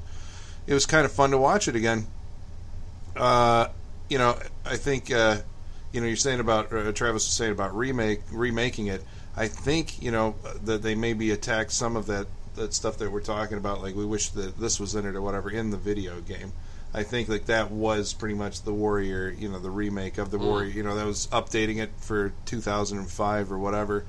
it 0.69 0.75
was 0.75 0.87
kind 0.87 1.05
of 1.05 1.11
fun 1.11 1.31
to 1.31 1.39
watch 1.39 1.67
it 1.67 1.75
again. 1.75 2.07
Uh, 3.17 3.69
you 4.09 4.19
know, 4.19 4.39
I 4.65 4.77
think. 4.77 5.11
Uh, 5.11 5.39
you 5.91 6.03
know, 6.03 6.07
you're 6.07 6.17
saying 6.17 6.41
about 6.41 6.73
uh, 6.73 6.93
Travis 6.93 7.27
was 7.27 7.33
saying 7.33 7.53
about 7.53 7.75
remake 7.75 8.21
remaking 8.31 8.89
it. 8.89 9.03
I 9.35 9.49
think 9.49 10.03
you 10.03 10.11
know 10.11 10.35
that 10.65 10.83
they 10.83 10.95
maybe 10.95 11.31
attacked 11.31 11.73
some 11.73 11.97
of 11.97 12.07
that 12.07 12.27
that 12.57 12.75
stuff 12.75 12.99
that 12.99 13.11
we're 13.11 13.23
talking 13.23 13.57
about. 13.57 13.81
Like 13.83 13.95
we 13.95 14.05
wish 14.05 14.29
that 14.31 14.59
this 14.59 14.79
was 14.79 14.95
in 14.95 15.07
it 15.07 15.17
or 15.17 15.23
whatever 15.23 15.51
in 15.51 15.71
the 15.71 15.79
video 15.79 16.21
game. 16.21 16.53
I 16.93 17.05
think 17.05 17.29
like 17.29 17.47
that 17.47 17.71
was 17.71 18.13
pretty 18.13 18.35
much 18.35 18.63
the 18.63 18.73
Warrior, 18.73 19.31
you 19.31 19.49
know, 19.49 19.59
the 19.59 19.71
remake 19.71 20.19
of 20.19 20.31
the 20.31 20.39
Warrior. 20.39 20.71
You 20.71 20.83
know, 20.83 20.95
that 20.95 21.07
was 21.07 21.27
updating 21.29 21.79
it 21.79 21.91
for 21.99 22.33
2005 22.45 23.53
or 23.53 23.59
whatever. 23.59 24.05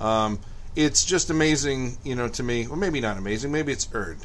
Um, 0.00 0.38
it's 0.74 1.04
just 1.04 1.30
amazing, 1.30 1.96
you 2.04 2.14
know, 2.14 2.28
to 2.28 2.42
me. 2.42 2.66
Well, 2.66 2.76
maybe 2.76 3.00
not 3.00 3.16
amazing. 3.16 3.52
Maybe 3.52 3.72
it's 3.72 3.88
earned 3.92 4.24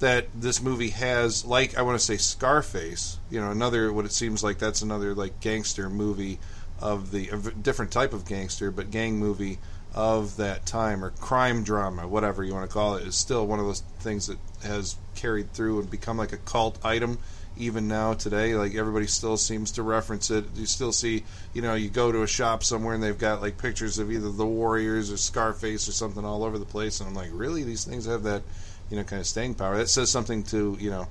that 0.00 0.26
this 0.34 0.62
movie 0.62 0.90
has 0.90 1.44
like 1.44 1.76
I 1.76 1.82
want 1.82 1.98
to 1.98 2.04
say 2.04 2.16
Scarface, 2.16 3.18
you 3.30 3.40
know, 3.40 3.50
another 3.50 3.92
what 3.92 4.04
it 4.04 4.12
seems 4.12 4.42
like 4.42 4.58
that's 4.58 4.82
another 4.82 5.14
like 5.14 5.40
gangster 5.40 5.90
movie 5.90 6.38
of 6.80 7.10
the 7.10 7.26
different 7.60 7.90
type 7.90 8.12
of 8.12 8.24
gangster, 8.24 8.70
but 8.70 8.90
gang 8.90 9.18
movie 9.18 9.58
of 9.94 10.36
that 10.36 10.64
time 10.66 11.04
or 11.04 11.10
crime 11.10 11.64
drama, 11.64 12.06
whatever 12.06 12.44
you 12.44 12.54
want 12.54 12.68
to 12.68 12.72
call 12.72 12.96
it, 12.96 13.06
is 13.06 13.16
still 13.16 13.46
one 13.46 13.58
of 13.58 13.66
those 13.66 13.80
things 14.00 14.28
that 14.28 14.38
has 14.62 14.96
carried 15.14 15.52
through 15.52 15.80
and 15.80 15.90
become 15.90 16.16
like 16.16 16.32
a 16.32 16.36
cult 16.36 16.78
item 16.84 17.18
even 17.56 17.88
now 17.88 18.14
today. 18.14 18.54
Like 18.54 18.76
everybody 18.76 19.08
still 19.08 19.36
seems 19.36 19.72
to 19.72 19.82
reference 19.82 20.30
it. 20.30 20.44
You 20.54 20.66
still 20.66 20.92
see, 20.92 21.24
you 21.52 21.62
know, 21.62 21.74
you 21.74 21.88
go 21.88 22.12
to 22.12 22.22
a 22.22 22.28
shop 22.28 22.62
somewhere 22.62 22.94
and 22.94 23.02
they've 23.02 23.18
got 23.18 23.42
like 23.42 23.58
pictures 23.58 23.98
of 23.98 24.12
either 24.12 24.30
the 24.30 24.46
Warriors 24.46 25.10
or 25.10 25.16
Scarface 25.16 25.88
or 25.88 25.92
something 25.92 26.24
all 26.24 26.44
over 26.44 26.58
the 26.58 26.64
place, 26.64 27.00
and 27.00 27.08
I'm 27.08 27.16
like, 27.16 27.30
really, 27.32 27.64
these 27.64 27.84
things 27.84 28.06
have 28.06 28.22
that 28.22 28.42
you 28.90 28.96
know, 28.96 29.04
kind 29.04 29.20
of 29.20 29.26
staying 29.26 29.54
power. 29.54 29.76
That 29.76 29.88
says 29.88 30.10
something 30.10 30.42
to 30.44 30.76
you 30.80 30.90
know 30.90 31.08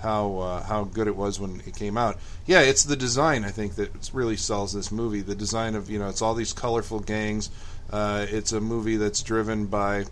how 0.00 0.38
uh, 0.38 0.62
how 0.62 0.84
good 0.84 1.08
it 1.08 1.16
was 1.16 1.40
when 1.40 1.60
it 1.66 1.76
came 1.76 1.96
out. 1.96 2.18
Yeah, 2.46 2.60
it's 2.60 2.84
the 2.84 2.96
design 2.96 3.44
I 3.44 3.50
think 3.50 3.74
that 3.76 4.10
really 4.12 4.36
sells 4.36 4.72
this 4.72 4.92
movie. 4.92 5.20
The 5.20 5.34
design 5.34 5.74
of 5.74 5.90
you 5.90 5.98
know 5.98 6.08
it's 6.08 6.22
all 6.22 6.34
these 6.34 6.52
colorful 6.52 7.00
gangs. 7.00 7.50
Uh, 7.90 8.26
it's 8.28 8.52
a 8.52 8.60
movie 8.60 8.96
that's 8.96 9.22
driven 9.22 9.66
by 9.66 10.04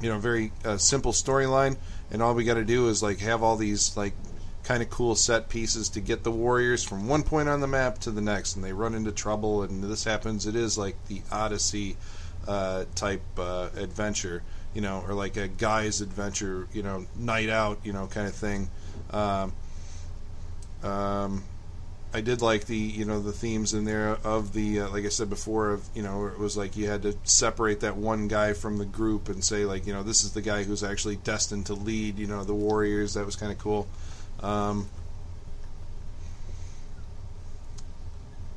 you 0.00 0.08
know 0.08 0.16
a 0.16 0.20
very 0.20 0.52
uh, 0.64 0.76
simple 0.76 1.12
storyline, 1.12 1.76
and 2.10 2.22
all 2.22 2.34
we 2.34 2.44
got 2.44 2.54
to 2.54 2.64
do 2.64 2.88
is 2.88 3.02
like 3.02 3.18
have 3.20 3.42
all 3.42 3.56
these 3.56 3.96
like 3.96 4.14
kind 4.64 4.82
of 4.82 4.90
cool 4.90 5.14
set 5.14 5.48
pieces 5.48 5.88
to 5.88 6.00
get 6.00 6.24
the 6.24 6.30
warriors 6.30 6.84
from 6.84 7.08
one 7.08 7.22
point 7.22 7.48
on 7.48 7.60
the 7.60 7.66
map 7.66 7.98
to 7.98 8.10
the 8.10 8.20
next, 8.20 8.56
and 8.56 8.64
they 8.64 8.72
run 8.72 8.94
into 8.94 9.12
trouble, 9.12 9.62
and 9.62 9.82
this 9.82 10.04
happens. 10.04 10.46
It 10.46 10.56
is 10.56 10.76
like 10.76 10.94
the 11.06 11.22
Odyssey 11.32 11.96
uh, 12.46 12.84
type 12.94 13.22
uh, 13.38 13.68
adventure, 13.76 14.42
you 14.74 14.80
know, 14.80 15.04
or 15.06 15.14
like 15.14 15.36
a 15.36 15.48
guy's 15.48 16.00
adventure, 16.00 16.68
you 16.72 16.82
know, 16.82 17.06
night 17.16 17.48
out, 17.48 17.78
you 17.84 17.92
know, 17.92 18.06
kind 18.06 18.26
of 18.26 18.34
thing. 18.34 18.68
Um, 19.10 19.52
um, 20.82 21.44
I 22.12 22.22
did 22.22 22.40
like 22.40 22.66
the 22.66 22.76
you 22.76 23.04
know 23.04 23.20
the 23.20 23.32
themes 23.32 23.74
in 23.74 23.84
there 23.84 24.16
of 24.24 24.54
the 24.54 24.80
uh, 24.80 24.88
like 24.90 25.04
I 25.04 25.08
said 25.08 25.28
before 25.28 25.70
of 25.70 25.84
you 25.94 26.02
know 26.02 26.26
it 26.26 26.38
was 26.38 26.56
like 26.56 26.76
you 26.76 26.88
had 26.88 27.02
to 27.02 27.14
separate 27.24 27.80
that 27.80 27.96
one 27.96 28.28
guy 28.28 28.54
from 28.54 28.78
the 28.78 28.86
group 28.86 29.28
and 29.28 29.44
say 29.44 29.66
like 29.66 29.86
you 29.86 29.92
know 29.92 30.02
this 30.02 30.24
is 30.24 30.32
the 30.32 30.40
guy 30.40 30.62
who's 30.62 30.82
actually 30.82 31.16
destined 31.16 31.66
to 31.66 31.74
lead 31.74 32.18
you 32.18 32.26
know 32.26 32.44
the 32.44 32.54
Warriors 32.54 33.14
that 33.14 33.26
was 33.26 33.36
kind 33.36 33.52
of 33.52 33.58
cool. 33.58 33.86
Um, 34.40 34.88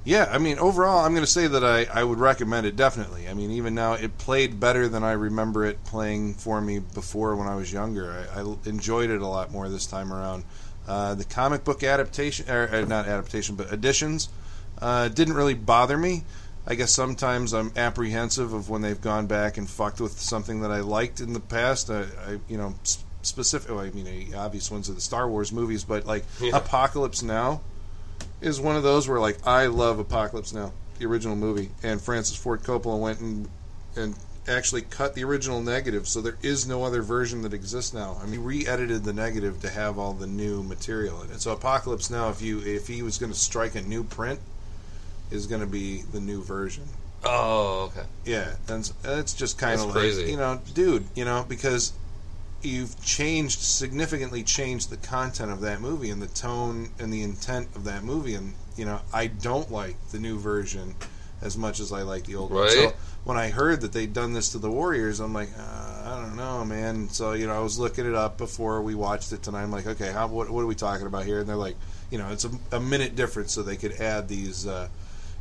yeah, 0.03 0.27
I 0.31 0.37
mean 0.37 0.57
overall 0.59 1.05
I'm 1.05 1.11
going 1.13 1.25
to 1.25 1.31
say 1.31 1.47
that 1.47 1.63
I, 1.63 1.85
I 1.85 2.03
would 2.03 2.19
recommend 2.19 2.65
it 2.65 2.75
definitely. 2.75 3.27
I 3.27 3.33
mean 3.33 3.51
even 3.51 3.75
now 3.75 3.93
it 3.93 4.17
played 4.17 4.59
better 4.59 4.87
than 4.87 5.03
I 5.03 5.11
remember 5.13 5.65
it 5.65 5.83
playing 5.83 6.35
for 6.35 6.59
me 6.61 6.79
before 6.79 7.35
when 7.35 7.47
I 7.47 7.55
was 7.55 7.71
younger. 7.71 8.27
I, 8.33 8.41
I 8.41 8.55
enjoyed 8.65 9.09
it 9.09 9.21
a 9.21 9.27
lot 9.27 9.51
more 9.51 9.69
this 9.69 9.85
time 9.85 10.11
around. 10.11 10.43
Uh, 10.87 11.13
the 11.13 11.23
comic 11.23 11.63
book 11.63 11.83
adaptation, 11.83 12.49
or, 12.49 12.67
or 12.73 12.85
not 12.85 13.07
adaptation, 13.07 13.55
but 13.55 13.71
additions, 13.71 14.29
uh, 14.81 15.07
didn't 15.07 15.35
really 15.35 15.53
bother 15.53 15.95
me. 15.97 16.23
I 16.65 16.75
guess 16.75 16.91
sometimes 16.93 17.53
I'm 17.53 17.71
apprehensive 17.75 18.53
of 18.53 18.69
when 18.69 18.81
they've 18.81 18.99
gone 18.99 19.27
back 19.27 19.57
and 19.57 19.69
fucked 19.69 20.01
with 20.01 20.19
something 20.19 20.61
that 20.61 20.71
I 20.71 20.79
liked 20.79 21.19
in 21.19 21.33
the 21.33 21.39
past. 21.39 21.89
I, 21.89 22.01
I 22.01 22.39
you 22.47 22.57
know, 22.57 22.75
specific. 23.21 23.69
Well, 23.69 23.79
I 23.79 23.89
mean, 23.91 24.05
the 24.05 24.35
obvious 24.37 24.69
ones 24.71 24.89
are 24.89 24.93
the 24.93 25.01
Star 25.01 25.29
Wars 25.29 25.51
movies, 25.51 25.83
but 25.83 26.05
like 26.05 26.25
Yeah. 26.39 26.57
Apocalypse 26.57 27.21
Now 27.23 27.61
is 28.41 28.59
one 28.59 28.75
of 28.75 28.83
those 28.83 29.07
where 29.07 29.19
like 29.19 29.45
I 29.47 29.67
love 29.67 29.99
Apocalypse 29.99 30.53
Now, 30.53 30.73
the 30.99 31.05
original 31.05 31.35
movie, 31.35 31.69
and 31.83 32.01
Francis 32.01 32.35
Ford 32.35 32.61
Coppola 32.63 32.99
went 32.99 33.19
and 33.19 33.47
and 33.95 34.15
actually 34.47 34.81
cut 34.81 35.13
the 35.13 35.23
original 35.23 35.61
negative, 35.61 36.07
so 36.07 36.19
there 36.21 36.37
is 36.41 36.67
no 36.67 36.83
other 36.83 37.01
version 37.01 37.43
that 37.43 37.53
exists 37.53 37.93
now. 37.93 38.17
I 38.21 38.25
mean, 38.25 38.43
re-edited 38.43 39.03
the 39.03 39.13
negative 39.13 39.61
to 39.61 39.69
have 39.69 39.99
all 39.99 40.13
the 40.13 40.27
new 40.27 40.63
material 40.63 41.21
in 41.21 41.31
it. 41.31 41.41
So 41.41 41.51
Apocalypse 41.51 42.09
Now, 42.09 42.29
if 42.29 42.41
you 42.41 42.59
if 42.59 42.87
he 42.87 43.03
was 43.03 43.17
going 43.17 43.31
to 43.31 43.37
strike 43.37 43.75
a 43.75 43.81
new 43.81 44.03
print, 44.03 44.39
is 45.29 45.47
going 45.47 45.61
to 45.61 45.67
be 45.67 46.01
the 46.01 46.19
new 46.19 46.43
version. 46.43 46.83
Oh, 47.23 47.91
okay. 47.91 48.07
Yeah, 48.25 48.55
and 48.67 48.91
it's 49.03 49.33
just 49.33 49.59
kind 49.59 49.79
of 49.79 49.87
like 49.87 49.95
crazy. 49.95 50.31
you 50.31 50.37
know, 50.37 50.59
dude, 50.73 51.05
you 51.15 51.23
know, 51.23 51.45
because 51.47 51.93
you've 52.63 53.01
changed 53.03 53.59
significantly 53.59 54.43
changed 54.43 54.89
the 54.89 54.97
content 54.97 55.51
of 55.51 55.61
that 55.61 55.81
movie 55.81 56.09
and 56.09 56.21
the 56.21 56.27
tone 56.27 56.89
and 56.99 57.11
the 57.11 57.23
intent 57.23 57.67
of 57.75 57.83
that 57.85 58.03
movie, 58.03 58.35
and 58.35 58.53
you 58.77 58.85
know, 58.85 59.01
I 59.13 59.27
don't 59.27 59.71
like 59.71 59.95
the 60.11 60.19
new 60.19 60.39
version 60.39 60.95
as 61.41 61.57
much 61.57 61.79
as 61.79 61.91
I 61.91 62.03
like 62.03 62.25
the 62.25 62.35
old 62.35 62.51
one. 62.51 62.69
So 62.69 62.93
when 63.23 63.37
I 63.37 63.49
heard 63.49 63.81
that 63.81 63.93
they'd 63.93 64.13
done 64.13 64.33
this 64.33 64.51
to 64.51 64.59
the 64.59 64.69
Warriors, 64.69 65.19
I'm 65.19 65.33
like, 65.33 65.49
uh, 65.57 66.03
I 66.05 66.21
don't 66.21 66.35
know, 66.35 66.63
man. 66.63 67.09
So 67.09 67.33
you 67.33 67.47
know, 67.47 67.53
I 67.53 67.59
was 67.59 67.79
looking 67.79 68.05
it 68.05 68.15
up 68.15 68.37
before 68.37 68.81
we 68.81 68.95
watched 68.95 69.31
it 69.33 69.43
tonight. 69.43 69.63
I'm 69.63 69.71
like, 69.71 69.87
okay, 69.87 70.11
how 70.11 70.27
what, 70.27 70.49
what 70.49 70.61
are 70.61 70.67
we 70.67 70.75
talking 70.75 71.07
about 71.07 71.25
here? 71.25 71.39
And 71.39 71.49
they're 71.49 71.55
like, 71.55 71.75
you 72.09 72.17
know, 72.17 72.29
it's 72.29 72.45
a, 72.45 72.51
a 72.71 72.79
minute 72.79 73.15
difference, 73.15 73.53
so 73.53 73.63
they 73.63 73.77
could 73.77 73.93
add 73.93 74.27
these. 74.27 74.67
Uh, 74.67 74.87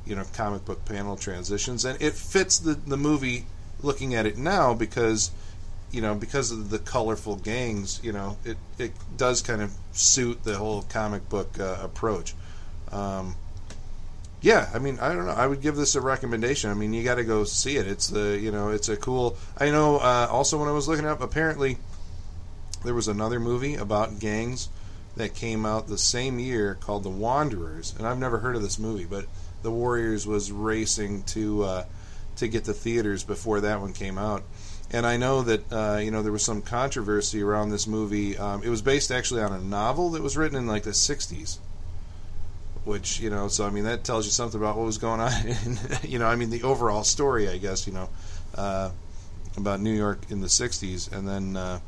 you 0.07 0.17
know 0.17 0.25
comic 0.33 0.65
book 0.65 0.83
panel 0.87 1.15
transitions 1.15 1.85
and 1.85 2.01
it 2.01 2.15
fits 2.15 2.59
the 2.59 2.73
the 2.73 2.97
movie 2.97 3.45
looking 3.83 4.15
at 4.15 4.27
it 4.27 4.37
now 4.37 4.75
because 4.75 5.31
you 5.91 6.01
know 6.01 6.15
because 6.15 6.51
of 6.51 6.71
the 6.71 6.79
colorful 6.79 7.37
gangs 7.37 8.01
you 8.03 8.13
know 8.13 8.37
it 8.45 8.57
it 8.79 8.93
does 9.17 9.43
kind 9.43 9.63
of 9.63 9.73
suit 9.93 10.43
the 10.45 10.57
whole 10.57 10.83
comic 10.83 11.29
book 11.29 11.59
uh, 11.59 11.79
approach. 11.83 12.35
Um, 12.93 13.37
yeah 14.43 14.69
i 14.75 14.79
mean 14.79 14.99
i 15.01 15.15
don't 15.15 15.27
know. 15.27 15.33
I 15.33 15.47
would 15.47 15.61
give 15.61 15.77
this 15.77 15.95
a 15.95 16.01
recommendation. 16.01 16.71
I 16.71 16.75
mean 16.75 16.93
you 16.93 17.05
got 17.05 17.17
to 17.17 17.25
go 17.25 17.45
see 17.45 17.77
it. 17.77 17.87
It's 17.87 18.09
the 18.09 18.39
you 18.39 18.51
know 18.51 18.71
it's 18.71 18.89
a 18.89 18.97
cool 18.97 19.37
i 19.59 19.71
know 19.71 19.97
uh, 19.97 20.27
also 20.31 20.59
when 20.59 20.69
i 20.69 20.73
was 20.73 20.89
looking 20.89 21.07
up 21.07 21.21
apparently 21.21 21.79
there 22.85 22.95
was 22.95 23.09
another 23.09 23.39
movie 23.39 23.75
about 23.75 24.19
gangs 24.19 24.69
that 25.17 25.35
came 25.35 25.67
out 25.67 25.89
the 25.89 25.99
same 25.99 26.39
year 26.39 26.77
called 26.81 27.03
the 27.03 27.11
wanderers 27.11 27.95
and 27.99 28.07
i've 28.07 28.19
never 28.19 28.39
heard 28.39 28.57
of 28.57 28.63
this 28.63 28.79
movie 28.79 29.05
but 29.05 29.27
the 29.63 29.71
Warriors 29.71 30.27
was 30.27 30.51
racing 30.51 31.23
to 31.25 31.65
uh, 31.65 31.85
to 32.37 32.49
get 32.49 32.65
to 32.65 32.73
theaters 32.73 33.25
before 33.25 33.61
that 33.61 33.81
one 33.81 33.93
came 33.93 34.19
out. 34.19 34.43
And 34.93 35.07
I 35.07 35.17
know 35.17 35.43
that 35.43 35.73
uh, 35.73 36.01
you 36.03 36.11
know 36.11 36.23
there 36.23 36.33
was 36.33 36.45
some 36.45 36.63
controversy 36.63 37.43
around 37.43 37.71
this 37.71 37.87
movie. 37.87 38.37
Um, 38.37 38.63
it 38.63 38.69
was 38.69 38.83
based 38.83 39.11
actually 39.11 39.43
on 39.43 39.53
a 39.53 39.61
novel 39.61 40.11
that 40.11 40.23
was 40.23 40.37
written 40.37 40.57
in 40.57 40.67
like 40.67 40.83
the 40.83 40.91
'60s, 40.91 41.59
which 42.85 43.21
you 43.21 43.31
know, 43.31 43.47
so 43.49 43.67
I 43.67 43.71
mean 43.71 43.85
that 43.85 44.03
tells 44.03 44.25
you 44.25 44.33
something 44.33 44.61
about 44.61 44.77
what 44.77 44.87
was 44.87 44.99
going 44.99 45.21
on. 45.21 45.33
in, 45.47 45.79
you 46.03 46.19
know, 46.19 46.27
I 46.27 46.35
mean 46.35 46.51
the 46.51 46.65
overall 46.65 47.05
story, 47.05 47.49
I 47.49 47.59
guess 47.59 47.87
you 47.87 47.93
know, 47.93 48.09
uh, 48.57 48.91
about 49.57 49.81
New 49.81 49.95
York 49.95 50.23
in 50.29 50.41
the 50.41 50.49
'60s, 50.49 51.13
and 51.13 51.29
then 51.29 51.57
uh, 51.57 51.79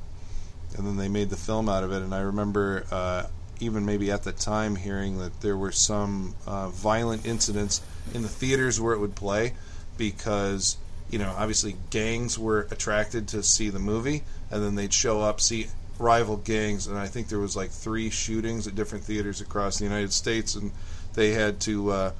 and 0.76 0.86
then 0.86 0.96
they 0.96 1.08
made 1.08 1.30
the 1.30 1.36
film 1.36 1.68
out 1.68 1.82
of 1.82 1.92
it. 1.92 2.02
And 2.02 2.14
I 2.14 2.20
remember 2.20 2.84
uh, 2.92 3.24
even 3.58 3.84
maybe 3.84 4.10
at 4.10 4.22
the 4.22 4.32
time 4.32 4.76
hearing 4.76 5.18
that 5.18 5.40
there 5.40 5.56
were 5.56 5.72
some 5.72 6.34
uh, 6.46 6.68
violent 6.68 7.26
incidents 7.26 7.80
in 8.14 8.22
the 8.22 8.28
theaters 8.28 8.80
where 8.80 8.92
it 8.92 8.98
would 8.98 9.14
play 9.14 9.54
because 9.96 10.76
you 11.12 11.18
know 11.18 11.32
obviously 11.38 11.76
gangs 11.90 12.36
were 12.38 12.66
attracted 12.72 13.28
to 13.28 13.42
see 13.42 13.68
the 13.68 13.78
movie 13.78 14.24
and 14.50 14.64
then 14.64 14.74
they'd 14.74 14.92
show 14.92 15.20
up 15.20 15.40
see 15.40 15.68
rival 15.98 16.36
gangs 16.38 16.88
and 16.88 16.98
I 16.98 17.06
think 17.06 17.28
there 17.28 17.38
was 17.38 17.54
like 17.54 17.70
three 17.70 18.10
shootings 18.10 18.66
at 18.66 18.74
different 18.74 19.04
theaters 19.04 19.40
across 19.40 19.78
the 19.78 19.84
United 19.84 20.12
States 20.12 20.56
and 20.56 20.72
they 21.14 21.32
had 21.32 21.60
to 21.60 21.90
uh, 21.90 22.12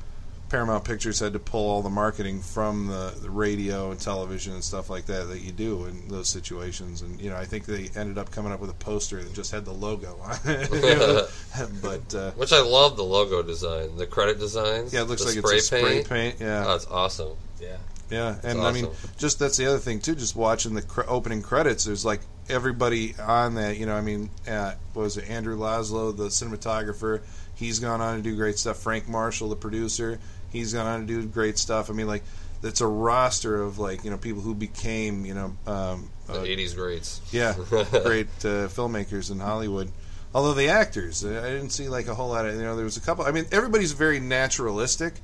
Paramount 0.52 0.84
Pictures 0.84 1.18
had 1.18 1.32
to 1.32 1.38
pull 1.38 1.70
all 1.70 1.80
the 1.80 1.88
marketing 1.88 2.42
from 2.42 2.86
the, 2.86 3.14
the 3.22 3.30
radio 3.30 3.90
and 3.90 3.98
television 3.98 4.52
and 4.52 4.62
stuff 4.62 4.90
like 4.90 5.06
that 5.06 5.28
that 5.28 5.40
you 5.40 5.50
do 5.50 5.86
in 5.86 6.08
those 6.08 6.28
situations. 6.28 7.00
And 7.00 7.18
you 7.18 7.30
know, 7.30 7.36
I 7.36 7.46
think 7.46 7.64
they 7.64 7.88
ended 7.96 8.18
up 8.18 8.30
coming 8.30 8.52
up 8.52 8.60
with 8.60 8.68
a 8.68 8.74
poster 8.74 9.24
that 9.24 9.32
just 9.32 9.50
had 9.50 9.64
the 9.64 9.72
logo 9.72 10.20
on 10.22 10.36
it. 10.44 10.68
but 11.82 12.14
uh, 12.14 12.32
Which 12.32 12.52
I 12.52 12.60
love 12.60 12.98
the 12.98 13.02
logo 13.02 13.42
design, 13.42 13.96
the 13.96 14.06
credit 14.06 14.38
designs. 14.38 14.92
yeah, 14.92 15.00
it 15.00 15.04
looks 15.04 15.22
the 15.22 15.28
like 15.28 15.54
it's 15.54 15.72
a 15.72 15.76
spray 15.78 16.04
paint. 16.04 16.36
Yeah, 16.38 16.66
Oh, 16.66 16.74
it's 16.74 16.86
awesome. 16.86 17.32
Yeah. 17.58 17.78
Yeah, 18.12 18.36
and 18.44 18.60
I 18.60 18.72
mean, 18.72 18.88
just 19.18 19.38
that's 19.38 19.56
the 19.56 19.66
other 19.66 19.78
thing 19.78 20.00
too. 20.00 20.14
Just 20.14 20.36
watching 20.36 20.74
the 20.74 20.82
cr- 20.82 21.08
opening 21.08 21.42
credits, 21.42 21.84
there's 21.84 22.04
like 22.04 22.20
everybody 22.48 23.14
on 23.18 23.54
that. 23.56 23.78
You 23.78 23.86
know, 23.86 23.94
I 23.96 24.00
mean, 24.02 24.30
uh, 24.46 24.74
what 24.92 25.02
was 25.02 25.16
it 25.16 25.28
Andrew 25.28 25.56
Laszlo, 25.56 26.16
the 26.16 26.26
cinematographer? 26.28 27.22
He's 27.54 27.78
gone 27.78 28.00
on 28.00 28.16
to 28.16 28.22
do 28.22 28.36
great 28.36 28.58
stuff. 28.58 28.78
Frank 28.78 29.08
Marshall, 29.08 29.48
the 29.48 29.56
producer, 29.56 30.18
he's 30.50 30.72
gone 30.72 30.86
on 30.86 31.00
to 31.00 31.06
do 31.06 31.26
great 31.26 31.58
stuff. 31.58 31.90
I 31.90 31.92
mean, 31.92 32.06
like 32.06 32.22
it's 32.62 32.80
a 32.80 32.86
roster 32.86 33.60
of 33.62 33.78
like 33.78 34.04
you 34.04 34.10
know 34.10 34.18
people 34.18 34.42
who 34.42 34.54
became 34.54 35.24
you 35.24 35.34
know 35.34 35.56
um, 35.66 36.10
The 36.26 36.40
uh, 36.40 36.44
80s 36.44 36.76
greats. 36.76 37.20
yeah 37.32 37.54
great 38.04 38.28
uh, 38.44 38.68
filmmakers 38.68 39.30
in 39.30 39.40
Hollywood. 39.40 39.90
Although 40.34 40.54
the 40.54 40.68
actors, 40.68 41.24
I 41.26 41.50
didn't 41.50 41.70
see 41.70 41.88
like 41.88 42.06
a 42.08 42.14
whole 42.14 42.30
lot 42.30 42.46
of 42.46 42.54
you 42.54 42.62
know 42.62 42.74
there 42.76 42.84
was 42.86 42.96
a 42.96 43.00
couple. 43.00 43.24
I 43.24 43.32
mean, 43.32 43.46
everybody's 43.52 43.92
very 43.92 44.18
naturalistic. 44.18 45.14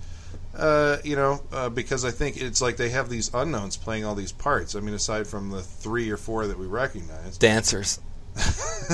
Uh, 0.56 0.96
you 1.04 1.14
know, 1.14 1.40
uh, 1.52 1.68
because 1.68 2.04
I 2.04 2.10
think 2.10 2.36
it's 2.40 2.60
like 2.60 2.76
they 2.76 2.88
have 2.88 3.08
these 3.08 3.32
unknowns 3.32 3.76
playing 3.76 4.04
all 4.04 4.14
these 4.14 4.32
parts. 4.32 4.74
I 4.74 4.80
mean, 4.80 4.94
aside 4.94 5.26
from 5.26 5.50
the 5.50 5.62
three 5.62 6.10
or 6.10 6.16
four 6.16 6.46
that 6.46 6.58
we 6.58 6.66
recognize, 6.66 7.38
Dancers. 7.38 8.00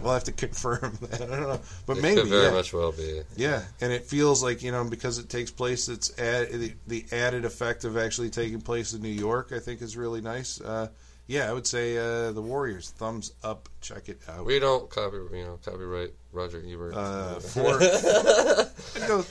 we'll 0.00 0.12
have 0.12 0.24
to 0.24 0.32
confirm 0.32 0.96
that. 1.00 1.22
I 1.22 1.26
don't 1.26 1.40
know, 1.40 1.60
but 1.86 1.98
It 1.98 2.02
maybe 2.02 2.20
could 2.20 2.30
very 2.30 2.44
yeah. 2.44 2.50
much 2.52 2.72
well 2.72 2.92
be. 2.92 3.22
Yeah, 3.36 3.62
and 3.80 3.92
it 3.92 4.04
feels 4.04 4.42
like 4.42 4.62
you 4.62 4.70
know 4.72 4.84
because 4.84 5.18
it 5.18 5.28
takes 5.28 5.50
place. 5.50 5.88
It's 5.88 6.16
add, 6.18 6.50
the, 6.52 6.72
the 6.86 7.04
added 7.12 7.44
effect 7.44 7.84
of 7.84 7.96
actually 7.96 8.30
taking 8.30 8.60
place 8.60 8.92
in 8.92 9.02
New 9.02 9.08
York. 9.08 9.50
I 9.52 9.58
think 9.58 9.82
is 9.82 9.96
really 9.96 10.20
nice. 10.20 10.60
Uh, 10.60 10.88
yeah, 11.26 11.48
I 11.48 11.52
would 11.52 11.66
say 11.66 11.96
uh, 11.96 12.32
the 12.32 12.42
Warriors. 12.42 12.90
Thumbs 12.90 13.32
up. 13.42 13.68
Check 13.80 14.08
it 14.08 14.20
out. 14.28 14.44
We 14.44 14.58
don't 14.58 14.90
copy, 14.90 15.16
you 15.32 15.44
know, 15.44 15.58
copyright 15.64 16.12
Roger 16.32 16.62
Ebert. 16.66 16.94
Uh, 16.94 17.34
four. 17.40 17.80
I'd 17.80 19.08
go. 19.08 19.24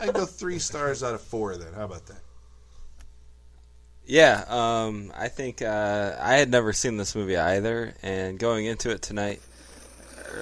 I'd 0.00 0.14
go 0.14 0.26
three 0.26 0.58
stars 0.58 1.02
out 1.02 1.14
of 1.14 1.22
four. 1.22 1.56
Then 1.56 1.72
how 1.74 1.84
about 1.84 2.06
that? 2.06 2.20
Yeah, 4.06 4.44
um, 4.48 5.12
I 5.16 5.28
think 5.28 5.62
uh, 5.62 6.16
I 6.20 6.34
had 6.34 6.50
never 6.50 6.72
seen 6.72 6.96
this 6.96 7.14
movie 7.14 7.36
either, 7.36 7.94
and 8.02 8.38
going 8.38 8.66
into 8.66 8.90
it 8.90 9.02
tonight, 9.02 9.40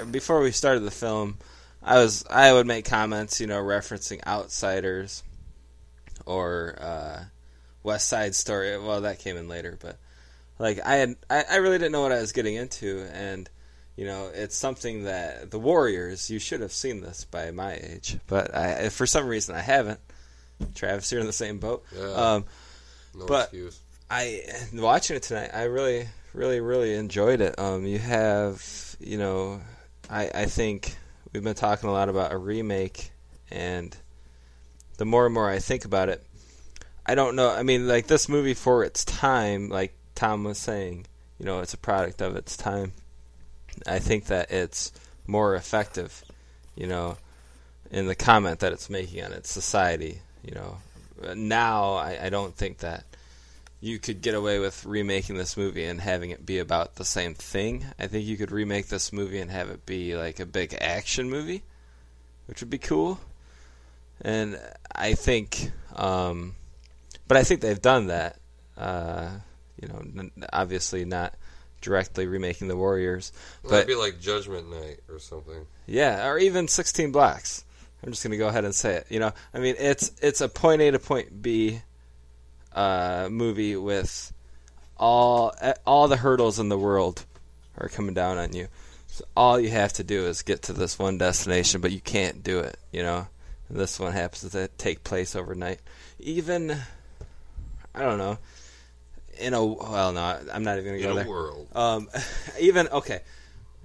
uh, 0.00 0.04
before 0.06 0.40
we 0.40 0.52
started 0.52 0.80
the 0.80 0.90
film, 0.90 1.36
I 1.82 1.98
was 1.98 2.24
I 2.30 2.52
would 2.52 2.66
make 2.66 2.84
comments, 2.84 3.40
you 3.40 3.46
know, 3.46 3.62
referencing 3.62 4.26
Outsiders 4.26 5.22
or 6.24 6.78
uh, 6.80 7.24
West 7.82 8.08
Side 8.08 8.34
Story. 8.34 8.78
Well, 8.78 9.02
that 9.02 9.18
came 9.18 9.36
in 9.36 9.48
later, 9.48 9.76
but 9.80 9.98
like 10.58 10.80
I 10.84 10.96
had, 10.96 11.16
I, 11.30 11.44
I 11.50 11.56
really 11.56 11.78
didn't 11.78 11.92
know 11.92 12.02
what 12.02 12.12
I 12.12 12.20
was 12.20 12.32
getting 12.32 12.54
into, 12.54 13.06
and 13.12 13.48
you 13.96 14.04
know, 14.04 14.30
it's 14.32 14.56
something 14.56 15.04
that 15.04 15.50
the 15.50 15.58
Warriors. 15.58 16.30
You 16.30 16.38
should 16.38 16.60
have 16.60 16.72
seen 16.72 17.00
this 17.00 17.24
by 17.24 17.50
my 17.50 17.74
age, 17.74 18.18
but 18.26 18.54
I, 18.54 18.88
for 18.90 19.06
some 19.06 19.26
reason, 19.26 19.54
I 19.54 19.60
haven't. 19.60 20.00
Travis, 20.74 21.10
you're 21.12 21.20
in 21.20 21.26
the 21.26 21.32
same 21.32 21.58
boat. 21.58 21.84
Yeah. 21.96 22.04
Um, 22.34 22.44
No 23.14 23.26
But- 23.26 23.44
excuse. 23.44 23.80
I 24.10 24.42
watching 24.72 25.16
it 25.16 25.22
tonight. 25.22 25.50
I 25.52 25.64
really, 25.64 26.08
really, 26.32 26.60
really 26.60 26.94
enjoyed 26.94 27.40
it. 27.42 27.58
Um, 27.58 27.84
you 27.84 27.98
have, 27.98 28.96
you 29.00 29.18
know, 29.18 29.60
I 30.08 30.30
I 30.34 30.46
think 30.46 30.96
we've 31.32 31.44
been 31.44 31.54
talking 31.54 31.88
a 31.90 31.92
lot 31.92 32.08
about 32.08 32.32
a 32.32 32.38
remake, 32.38 33.10
and 33.50 33.94
the 34.96 35.04
more 35.04 35.26
and 35.26 35.34
more 35.34 35.50
I 35.50 35.58
think 35.58 35.84
about 35.84 36.08
it, 36.08 36.24
I 37.04 37.14
don't 37.16 37.36
know. 37.36 37.50
I 37.50 37.62
mean, 37.64 37.86
like 37.86 38.06
this 38.06 38.28
movie 38.30 38.54
for 38.54 38.82
its 38.82 39.04
time, 39.04 39.68
like 39.68 39.94
Tom 40.18 40.42
was 40.42 40.58
saying, 40.58 41.06
you 41.38 41.46
know, 41.46 41.60
it's 41.60 41.74
a 41.74 41.78
product 41.78 42.20
of 42.20 42.34
its 42.34 42.56
time. 42.56 42.92
I 43.86 44.00
think 44.00 44.24
that 44.24 44.50
it's 44.50 44.90
more 45.28 45.54
effective, 45.54 46.24
you 46.74 46.88
know, 46.88 47.18
in 47.92 48.08
the 48.08 48.16
comment 48.16 48.58
that 48.58 48.72
it's 48.72 48.90
making 48.90 49.22
on 49.22 49.32
its 49.32 49.48
society. 49.48 50.20
You 50.42 50.56
know, 50.56 50.78
now 51.36 51.92
I, 51.94 52.18
I 52.20 52.28
don't 52.30 52.52
think 52.52 52.78
that 52.78 53.04
you 53.80 54.00
could 54.00 54.20
get 54.20 54.34
away 54.34 54.58
with 54.58 54.84
remaking 54.84 55.36
this 55.36 55.56
movie 55.56 55.84
and 55.84 56.00
having 56.00 56.30
it 56.30 56.44
be 56.44 56.58
about 56.58 56.96
the 56.96 57.04
same 57.04 57.34
thing. 57.34 57.86
I 57.96 58.08
think 58.08 58.26
you 58.26 58.36
could 58.36 58.50
remake 58.50 58.88
this 58.88 59.12
movie 59.12 59.38
and 59.38 59.52
have 59.52 59.70
it 59.70 59.86
be 59.86 60.16
like 60.16 60.40
a 60.40 60.46
big 60.46 60.76
action 60.80 61.30
movie, 61.30 61.62
which 62.46 62.60
would 62.60 62.70
be 62.70 62.78
cool. 62.78 63.20
And 64.20 64.58
I 64.92 65.14
think, 65.14 65.70
um, 65.94 66.56
but 67.28 67.36
I 67.36 67.44
think 67.44 67.60
they've 67.60 67.80
done 67.80 68.08
that. 68.08 68.40
Uh, 68.76 69.28
you 69.80 69.88
know, 69.88 69.98
n- 70.00 70.30
obviously 70.52 71.04
not 71.04 71.34
directly 71.80 72.26
remaking 72.26 72.68
the 72.68 72.76
Warriors, 72.76 73.32
Well, 73.62 73.70
but 73.72 73.86
be 73.86 73.94
like 73.94 74.20
Judgment 74.20 74.70
Night 74.70 75.00
or 75.08 75.18
something. 75.18 75.66
yeah, 75.86 76.26
or 76.28 76.38
even 76.38 76.66
16 76.68 77.12
blocks. 77.12 77.64
I'm 78.04 78.10
just 78.10 78.22
going 78.22 78.30
to 78.32 78.36
go 78.36 78.48
ahead 78.48 78.64
and 78.64 78.74
say 78.74 78.94
it. 78.96 79.06
You 79.10 79.18
know, 79.20 79.32
I 79.52 79.58
mean, 79.58 79.74
it's 79.78 80.12
it's 80.22 80.40
a 80.40 80.48
point 80.48 80.80
A 80.82 80.92
to 80.92 80.98
point 81.00 81.42
B 81.42 81.80
uh, 82.72 83.28
movie 83.30 83.76
with 83.76 84.32
all 84.96 85.52
all 85.86 86.06
the 86.08 86.16
hurdles 86.16 86.58
in 86.58 86.68
the 86.68 86.78
world 86.78 87.24
are 87.76 87.88
coming 87.88 88.14
down 88.14 88.38
on 88.38 88.52
you. 88.52 88.68
So 89.08 89.24
all 89.36 89.58
you 89.58 89.70
have 89.70 89.92
to 89.94 90.04
do 90.04 90.26
is 90.26 90.42
get 90.42 90.62
to 90.62 90.72
this 90.72 90.96
one 90.98 91.18
destination, 91.18 91.80
but 91.80 91.90
you 91.90 92.00
can't 92.00 92.42
do 92.44 92.60
it. 92.60 92.76
You 92.92 93.02
know, 93.02 93.26
and 93.68 93.78
this 93.78 93.98
one 93.98 94.12
happens 94.12 94.52
to 94.52 94.68
take 94.78 95.02
place 95.02 95.34
overnight. 95.34 95.80
Even 96.20 96.76
I 97.94 98.02
don't 98.02 98.18
know. 98.18 98.38
In 99.38 99.54
a 99.54 99.64
well, 99.64 100.12
no, 100.12 100.38
I'm 100.52 100.64
not 100.64 100.78
even 100.78 100.84
going 100.84 101.00
to 101.00 101.08
In 101.08 101.14
go 101.14 101.20
a 101.20 101.22
there. 101.22 101.28
world. 101.28 101.68
Um, 101.74 102.08
even 102.60 102.88
okay, 102.88 103.20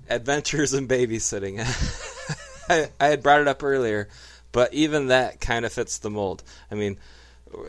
adventures 0.10 0.74
in 0.74 0.88
babysitting. 0.88 1.60
I, 2.70 2.90
I 3.00 3.08
had 3.08 3.22
brought 3.22 3.42
it 3.42 3.48
up 3.48 3.62
earlier, 3.64 4.08
but 4.52 4.74
even 4.74 5.08
that 5.08 5.40
kind 5.42 5.66
of 5.66 5.74
fits 5.74 5.98
the 6.00 6.10
mold. 6.10 6.44
I 6.72 6.76
mean, 6.76 6.98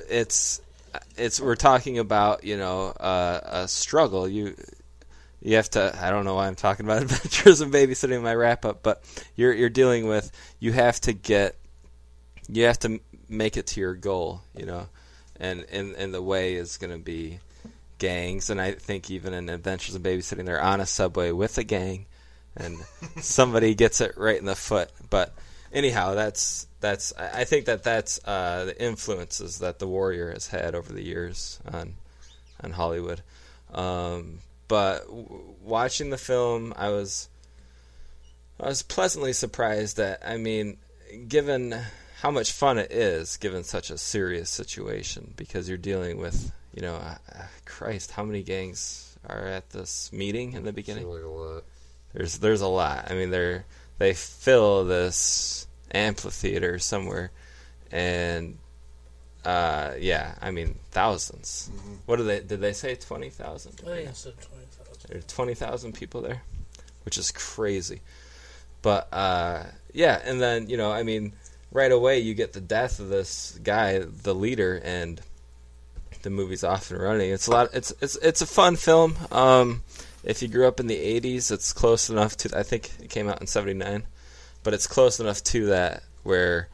it's 0.09 0.61
it's 1.17 1.41
we're 1.41 1.57
talking 1.57 1.99
about 1.99 2.45
you 2.45 2.57
know 2.57 2.89
uh, 2.89 3.41
a 3.45 3.69
struggle. 3.69 4.29
You 4.29 4.55
you 5.43 5.57
have 5.57 5.69
to. 5.71 5.95
I 6.01 6.11
don't 6.11 6.25
know 6.25 6.35
why 6.37 6.47
I'm 6.47 6.55
talking 6.55 6.87
about 6.87 7.03
adventures 7.03 7.61
in 7.61 7.71
babysitting 7.71 8.17
in 8.17 8.23
my 8.23 8.35
wrap 8.35 8.65
up, 8.65 8.83
but 8.83 9.03
you're 9.37 9.53
you're 9.53 9.69
dealing 9.69 10.07
with 10.07 10.31
you 10.59 10.73
have 10.73 11.01
to 11.03 11.13
get 11.13 11.57
you 12.49 12.65
have 12.65 12.79
to 12.81 13.01
make 13.29 13.57
it 13.57 13.67
to 13.69 13.81
your 13.81 13.95
goal. 13.95 14.43
You 14.57 14.67
know, 14.67 14.89
and 15.39 15.67
and 15.71 15.95
and 15.97 16.15
the 16.15 16.23
way 16.23 16.55
is 16.55 16.77
going 16.79 16.93
to 16.93 16.99
be 16.99 17.41
gangs, 17.99 18.51
and 18.51 18.61
I 18.61 18.73
think 18.73 19.11
even 19.11 19.35
in 19.35 19.49
Adventures 19.49 19.95
in 19.95 20.03
Babysitting, 20.03 20.47
they're 20.47 20.63
on 20.63 20.81
a 20.81 20.87
subway 20.87 21.31
with 21.31 21.59
a 21.59 21.65
gang, 21.65 22.07
and 22.57 22.79
somebody 23.21 23.75
gets 23.75 24.01
it 24.01 24.17
right 24.17 24.39
in 24.39 24.47
the 24.47 24.55
foot. 24.55 24.91
But 25.11 25.35
anyhow, 25.73 26.15
that's 26.15 26.67
that's. 26.81 27.13
I 27.19 27.41
I 27.41 27.45
think 27.45 27.67
that 27.67 27.83
that's 27.83 28.21
uh, 28.25 28.67
the 28.67 28.83
influences 28.83 29.59
that 29.59 29.79
the 29.79 29.89
Warrior 29.89 30.31
has 30.33 30.49
had 30.49 30.75
over 30.75 30.93
the 30.93 31.05
years 31.05 31.61
on 31.71 31.95
on 32.63 32.73
Hollywood. 32.73 33.23
Um, 33.73 34.39
but 34.69 35.07
w- 35.07 35.55
watching 35.63 36.11
the 36.11 36.19
film, 36.19 36.73
I 36.77 36.91
was 36.91 37.29
I 38.61 38.67
was 38.67 38.83
pleasantly 38.83 39.33
surprised 39.33 39.97
that 39.97 40.23
I 40.25 40.37
mean, 40.37 40.79
given 41.29 41.77
how 42.21 42.31
much 42.31 42.53
fun 42.53 42.79
it 42.79 42.91
is, 42.91 43.37
given 43.37 43.65
such 43.65 43.91
a 43.91 43.99
serious 43.99 44.49
situation, 44.49 45.35
because 45.37 45.69
you're 45.69 45.77
dealing 45.77 46.19
with 46.19 46.53
you 46.75 46.83
know, 46.83 46.97
uh, 46.97 47.17
uh, 47.35 47.43
Christ, 47.65 48.11
how 48.11 48.25
many 48.25 48.43
gangs 48.43 49.17
are 49.29 49.47
at 49.47 49.71
this 49.71 50.13
meeting 50.13 50.53
in 50.55 50.65
the 50.65 50.73
beginning? 50.73 51.09
Like 51.09 51.23
a 51.23 51.29
lot. 51.29 51.65
There's 52.13 52.39
there's 52.39 52.61
a 52.61 52.69
lot. 52.69 53.11
I 53.11 53.15
mean, 53.15 53.31
they're 53.31 53.65
they 53.99 54.15
fill 54.15 54.85
this 54.85 55.67
amphitheater 55.93 56.79
somewhere, 56.79 57.31
and 57.93 58.59
uh, 59.45 59.93
yeah, 59.99 60.35
I 60.41 60.51
mean 60.51 60.79
1000s 60.93 61.69
What 62.07 62.17
did 62.17 62.27
they 62.27 62.41
did 62.41 62.61
they 62.61 62.73
say 62.73 62.95
twenty 62.97 63.31
thousand? 63.31 63.81
I 63.83 63.97
think 63.97 64.09
I 64.09 64.13
said 64.13 64.35
twenty 64.41 64.67
thousand. 64.67 65.09
There 65.09 65.19
are 65.19 65.23
twenty 65.23 65.55
thousand 65.55 65.93
people 65.93 66.23
there, 66.23 66.43
which 67.05 67.19
is 67.19 67.31
crazy. 67.31 68.01
But 68.83 69.09
uh, 69.13 69.65
yeah, 69.93 70.21
and 70.25 70.41
then 70.41 70.69
you 70.69 70.77
know, 70.77 70.91
I 70.91 71.05
mean, 71.05 71.35
right 71.71 71.93
away 71.93 72.19
you 72.19 72.35
get 72.35 72.53
the 72.53 72.61
death 72.61 73.01
of 73.01 73.09
this 73.09 73.59
guy, 73.63 73.99
the 73.99 74.35
leader, 74.35 74.81
and 74.85 75.21
the 76.25 76.31
movie's 76.31 76.65
off 76.65 76.91
and 76.91 77.01
running. 77.01 77.31
It's 77.31 77.47
a 77.47 77.51
lot. 77.53 77.69
It's 77.73 77.93
it's 78.01 78.17
it's 78.17 78.43
a 78.43 78.47
fun 78.47 78.77
film. 78.77 79.15
Um, 79.31 79.83
if 80.25 80.43
you 80.43 80.49
grew 80.49 80.67
up 80.67 80.81
in 80.81 80.89
the 80.89 80.97
'80s, 81.21 81.53
it's 81.53 81.73
close 81.73 82.11
enough 82.11 82.37
to. 82.39 82.59
I 82.59 82.63
think 82.65 82.91
it 83.01 83.11
came 83.11 83.29
out 83.29 83.41
in 83.41 83.47
'79, 83.47 84.03
but 84.65 84.75
it's 84.75 84.87
close 84.87 85.21
enough 85.21 85.43
to 85.45 85.67
that 85.67 86.03
where 86.25 86.69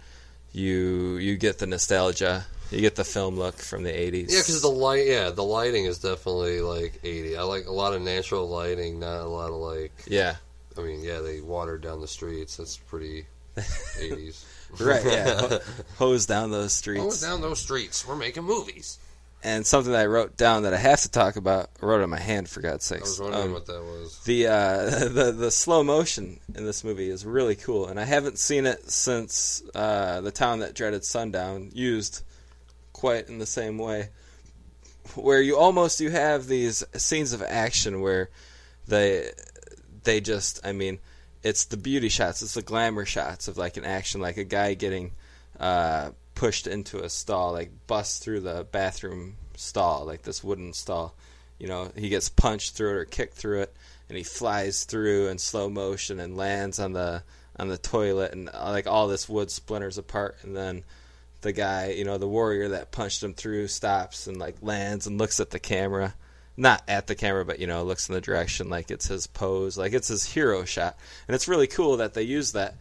you 0.53 1.17
you 1.17 1.37
get 1.37 1.59
the 1.59 1.67
nostalgia, 1.67 2.47
you 2.71 2.81
get 2.81 2.95
the 2.97 3.05
film 3.05 3.37
look 3.37 3.57
from 3.57 3.83
the 3.83 3.91
'80s. 3.93 4.31
Yeah, 4.31 4.39
because 4.41 4.63
the 4.63 4.69
light, 4.71 5.07
yeah, 5.07 5.31
the 5.31 5.45
lighting 5.45 5.85
is 5.85 5.99
definitely 5.99 6.61
like 6.61 7.01
80. 7.05 7.37
I 7.37 7.43
like 7.43 7.67
a 7.67 7.73
lot 7.73 7.93
of 7.93 8.03
natural 8.03 8.49
lighting, 8.49 9.01
not 9.01 9.21
a 9.23 9.29
lot 9.29 9.49
of 9.51 9.57
like. 9.57 9.93
yeah, 10.07 10.37
I 10.79 10.83
mean, 10.83 11.03
yeah, 11.03 11.19
they 11.19 11.41
watered 11.41 11.83
down 11.83 12.01
the 12.01 12.09
streets. 12.09 12.57
That's 12.57 12.77
pretty 12.77 13.27
80s. 13.57 14.45
right. 14.79 15.05
Yeah, 15.05 15.59
hose 15.99 16.27
down 16.27 16.53
those 16.53 16.73
streets. 16.73 17.03
Hose 17.03 17.21
down 17.21 17.41
those 17.41 17.59
streets. 17.61 18.07
We're 18.07 18.15
making 18.17 18.45
movies. 18.45 18.99
And 19.43 19.67
something 19.67 19.93
that 19.93 20.03
I 20.03 20.07
wrote 20.07 20.37
down 20.37 20.65
that 20.65 20.75
I 20.75 20.79
have 20.79 21.01
to 21.03 21.11
talk 21.11 21.37
about. 21.37 21.71
I 21.83 21.87
wrote 21.87 22.01
it 22.01 22.05
on 22.05 22.11
my 22.11 22.21
hand 22.21 22.49
for 22.49 22.61
God's 22.61 22.85
sake. 22.85 23.01
I 23.01 23.05
was 23.05 23.21
wondering 23.21 23.45
Um, 23.45 23.53
what 23.53 23.67
that 23.67 23.81
was. 23.83 24.19
the 24.25 24.47
uh, 24.49 24.85
the 25.09 25.33
the 25.33 25.51
slow 25.51 25.83
motion 25.83 26.39
in 26.55 26.65
this 26.65 26.85
movie 26.85 27.09
is 27.11 27.25
really 27.25 27.57
cool, 27.57 27.87
and 27.87 27.99
I 27.99 28.05
haven't 28.05 28.39
seen 28.39 28.67
it 28.67 28.91
since 28.91 29.63
uh, 29.75 30.21
the 30.21 30.31
town 30.31 30.59
that 30.61 30.75
dreaded 30.75 31.05
sundown 31.05 31.71
used 31.73 32.23
quite 32.93 33.29
in 33.29 33.39
the 33.39 33.47
same 33.47 33.79
way, 33.79 34.11
where 35.15 35.41
you 35.41 35.57
almost 35.57 36.01
you 36.01 36.11
have 36.11 36.47
these 36.47 36.85
scenes 36.97 37.33
of 37.33 37.43
action 37.43 38.01
where 38.01 38.29
they 38.89 39.31
they 40.05 40.21
just 40.21 40.61
I 40.67 40.73
mean 40.73 40.99
it's 41.43 41.65
the 41.65 41.77
beauty 41.79 42.11
shots, 42.11 42.43
it's 42.43 42.53
the 42.55 42.61
glamour 42.63 43.07
shots 43.07 43.49
of 43.49 43.57
like 43.57 43.79
an 43.79 43.85
action, 43.87 44.21
like 44.21 44.37
a 44.37 44.45
guy 44.45 44.75
getting 44.75 45.13
uh, 45.59 46.11
pushed 46.41 46.67
into 46.67 47.05
a 47.05 47.11
stall, 47.11 47.53
like 47.53 47.71
busts 47.87 48.19
through 48.19 48.41
the 48.41 48.67
bathroom 48.73 49.37
stall, 49.59 50.07
like 50.07 50.23
this 50.23 50.43
wooden 50.43 50.73
stall. 50.73 51.15
You 51.59 51.69
know, 51.69 51.93
he 51.95 52.09
gets 52.09 52.31
punched 52.31 52.75
through 52.75 52.93
it 52.93 52.97
or 52.97 53.05
kicked 53.05 53.35
through 53.35 53.61
it, 53.61 53.77
and 54.09 54.17
he 54.17 54.25
flies 54.25 54.85
through 54.85 55.29
in 55.29 55.37
slow 55.37 55.69
motion 55.69 56.19
and 56.19 56.39
lands 56.39 56.79
on 56.79 56.95
the 56.95 57.23
on 57.57 57.69
the 57.69 57.77
toilet, 57.77 58.33
and 58.33 58.49
uh, 58.55 58.71
like 58.71 58.87
all 58.87 59.07
this 59.07 59.29
wood 59.29 59.51
splinters 59.51 59.99
apart, 59.99 60.39
and 60.41 60.57
then 60.57 60.83
the 61.43 61.53
guy, 61.53 61.91
you 61.91 62.07
know, 62.07 62.17
the 62.17 62.27
warrior 62.27 62.69
that 62.71 62.91
punched 62.91 63.23
him 63.23 63.35
through 63.35 63.69
stops 63.69 64.27
and 64.27 64.39
like 64.39 64.57
lands 64.63 65.07
and 65.07 65.19
looks 65.19 65.41
at 65.41 65.51
the 65.51 65.61
camera. 65.61 66.15
Not 66.57 66.83
at 66.89 67.07
the 67.07 67.15
camera, 67.15 67.45
but 67.45 67.59
you 67.59 67.67
know, 67.67 67.85
looks 67.85 68.09
in 68.09 68.15
the 68.15 68.21
direction 68.23 68.71
like 68.71 68.91
it's 68.91 69.09
his 69.09 69.27
pose, 69.27 69.77
like 69.77 69.93
it's 69.93 70.09
his 70.09 70.25
hero 70.25 70.65
shot. 70.65 70.97
And 71.29 71.35
it's 71.35 71.49
really 71.49 71.67
cool 71.67 71.99
that 71.99 72.15
they 72.15 72.23
use 72.23 72.53
that 72.53 72.77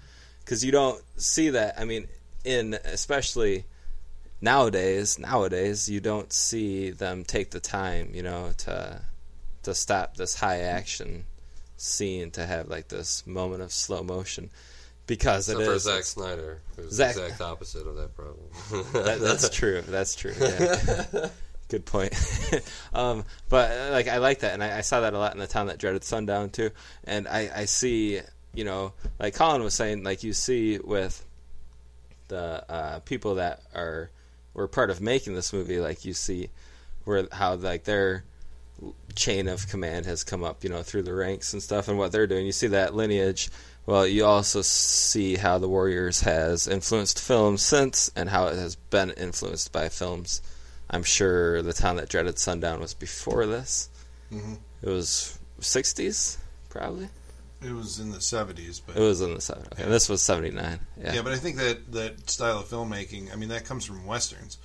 because 0.45 0.63
you 0.63 0.71
don't 0.71 1.03
see 1.17 1.49
that. 1.49 1.75
I 1.77 1.83
mean, 1.83 2.07
in 2.43 2.73
especially 2.85 3.65
nowadays, 4.41 5.19
nowadays 5.19 5.89
you 5.89 5.99
don't 5.99 6.31
see 6.31 6.91
them 6.91 7.23
take 7.23 7.51
the 7.51 7.59
time, 7.59 8.11
you 8.13 8.23
know, 8.23 8.51
to 8.59 9.01
to 9.63 9.75
stop 9.75 10.15
this 10.15 10.35
high 10.35 10.61
action 10.61 11.25
scene 11.77 12.31
to 12.31 12.45
have 12.45 12.67
like 12.67 12.87
this 12.87 13.25
moment 13.25 13.61
of 13.61 13.71
slow 13.71 14.03
motion 14.03 14.49
because 15.07 15.49
Except 15.49 15.61
it 15.61 15.65
for 15.65 15.73
is 15.73 15.83
Zack 15.83 16.03
Snyder, 16.03 16.61
who's 16.75 16.93
Zack- 16.93 17.15
the 17.15 17.25
exact 17.25 17.41
opposite 17.41 17.87
of 17.87 17.95
that 17.95 18.15
problem. 18.15 18.45
that, 18.93 19.19
that's 19.19 19.49
true. 19.57 19.81
That's 19.81 20.15
true. 20.15 20.33
Yeah. 20.39 21.29
Good 21.67 21.85
point. 21.85 22.13
um, 22.93 23.25
but 23.49 23.91
like 23.91 24.07
I 24.07 24.17
like 24.17 24.39
that, 24.39 24.53
and 24.53 24.63
I, 24.63 24.77
I 24.77 24.81
saw 24.81 25.01
that 25.01 25.13
a 25.13 25.17
lot 25.17 25.33
in 25.33 25.39
the 25.39 25.47
town 25.47 25.67
that 25.67 25.79
dreaded 25.79 26.03
sundown 26.03 26.49
too. 26.51 26.71
And 27.03 27.27
I, 27.27 27.49
I 27.55 27.65
see, 27.65 28.21
you 28.53 28.63
know, 28.63 28.93
like 29.19 29.35
Colin 29.35 29.63
was 29.63 29.73
saying, 29.73 30.03
like 30.03 30.23
you 30.23 30.33
see 30.33 30.79
with 30.79 31.23
the 32.29 32.63
uh, 32.71 32.99
people 33.01 33.35
that 33.35 33.61
are 33.75 34.09
were 34.53 34.67
part 34.67 34.89
of 34.89 35.01
making 35.01 35.35
this 35.35 35.53
movie, 35.53 35.79
like 35.79 36.05
you 36.05 36.13
see 36.13 36.49
where 37.03 37.27
how 37.31 37.55
like 37.55 37.83
they're 37.83 38.23
chain 39.15 39.47
of 39.47 39.67
command 39.67 40.05
has 40.05 40.23
come 40.23 40.43
up, 40.43 40.63
you 40.63 40.69
know, 40.69 40.81
through 40.83 41.03
the 41.03 41.13
ranks 41.13 41.51
and 41.53 41.61
stuff, 41.61 41.87
and 41.87 41.97
what 41.97 42.11
they're 42.11 42.27
doing. 42.27 42.45
You 42.45 42.51
see 42.51 42.67
that 42.67 42.95
lineage. 42.95 43.49
Well, 43.85 44.07
you 44.07 44.23
also 44.25 44.61
see 44.61 45.35
how 45.35 45.57
the 45.57 45.67
Warriors 45.67 46.21
has 46.21 46.67
influenced 46.67 47.19
films 47.19 47.61
since, 47.61 48.09
and 48.15 48.29
how 48.29 48.47
it 48.47 48.55
has 48.55 48.75
been 48.75 49.11
influenced 49.11 49.71
by 49.71 49.89
films. 49.89 50.41
I'm 50.89 51.03
sure 51.03 51.61
the 51.61 51.73
town 51.73 51.97
that 51.97 52.09
dreaded 52.09 52.39
sundown 52.39 52.79
was 52.79 52.93
before 52.93 53.45
this. 53.45 53.89
Mhm. 54.31 54.59
It 54.81 54.89
was 54.89 55.37
60s, 55.59 56.37
probably. 56.69 57.09
It 57.61 57.71
was 57.73 57.99
in 57.99 58.11
the 58.11 58.21
seventies, 58.21 58.79
but 58.79 58.95
It 58.95 59.01
was 59.01 59.19
in 59.21 59.31
the 59.33 59.39
70s. 59.41 59.73
Okay, 59.73 59.83
this 59.89 60.07
was 60.07 60.21
79. 60.21 60.79
Yeah, 61.01 61.13
yeah, 61.15 61.21
but 61.21 61.33
I 61.33 61.37
think 61.37 61.57
that 61.57 61.91
that 61.91 62.29
style 62.29 62.59
of 62.59 62.65
filmmaking, 62.69 63.33
I 63.33 63.35
mean, 63.35 63.49
that 63.49 63.65
comes 63.65 63.83
from 63.85 64.05
westerns. 64.05 64.57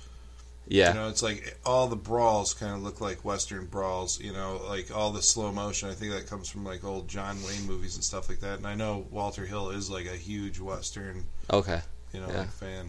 yeah. 0.67 0.89
You 0.89 0.93
know, 1.01 1.09
it's 1.09 1.21
like 1.21 1.57
all 1.65 1.87
the 1.87 1.95
brawls 1.97 2.53
kind 2.53 2.73
of 2.73 2.81
look 2.81 3.01
like 3.01 3.25
Western 3.25 3.65
brawls. 3.65 4.19
You 4.21 4.31
know, 4.33 4.61
like 4.67 4.95
all 4.95 5.11
the 5.11 5.21
slow 5.21 5.51
motion. 5.51 5.89
I 5.89 5.93
think 5.93 6.13
that 6.13 6.27
comes 6.27 6.47
from 6.49 6.63
like 6.63 6.83
old 6.85 7.07
John 7.09 7.37
Wayne 7.43 7.67
movies 7.67 7.95
and 7.95 8.03
stuff 8.03 8.29
like 8.29 8.39
that. 8.39 8.57
And 8.59 8.65
I 8.67 8.75
know 8.75 9.05
Walter 9.11 9.45
Hill 9.45 9.71
is 9.71 9.89
like 9.89 10.05
a 10.05 10.15
huge 10.15 10.59
Western, 10.59 11.25
okay. 11.51 11.81
you 12.13 12.21
know, 12.21 12.27
Yeah. 12.29 12.39
like 12.39 12.51
fan. 12.51 12.87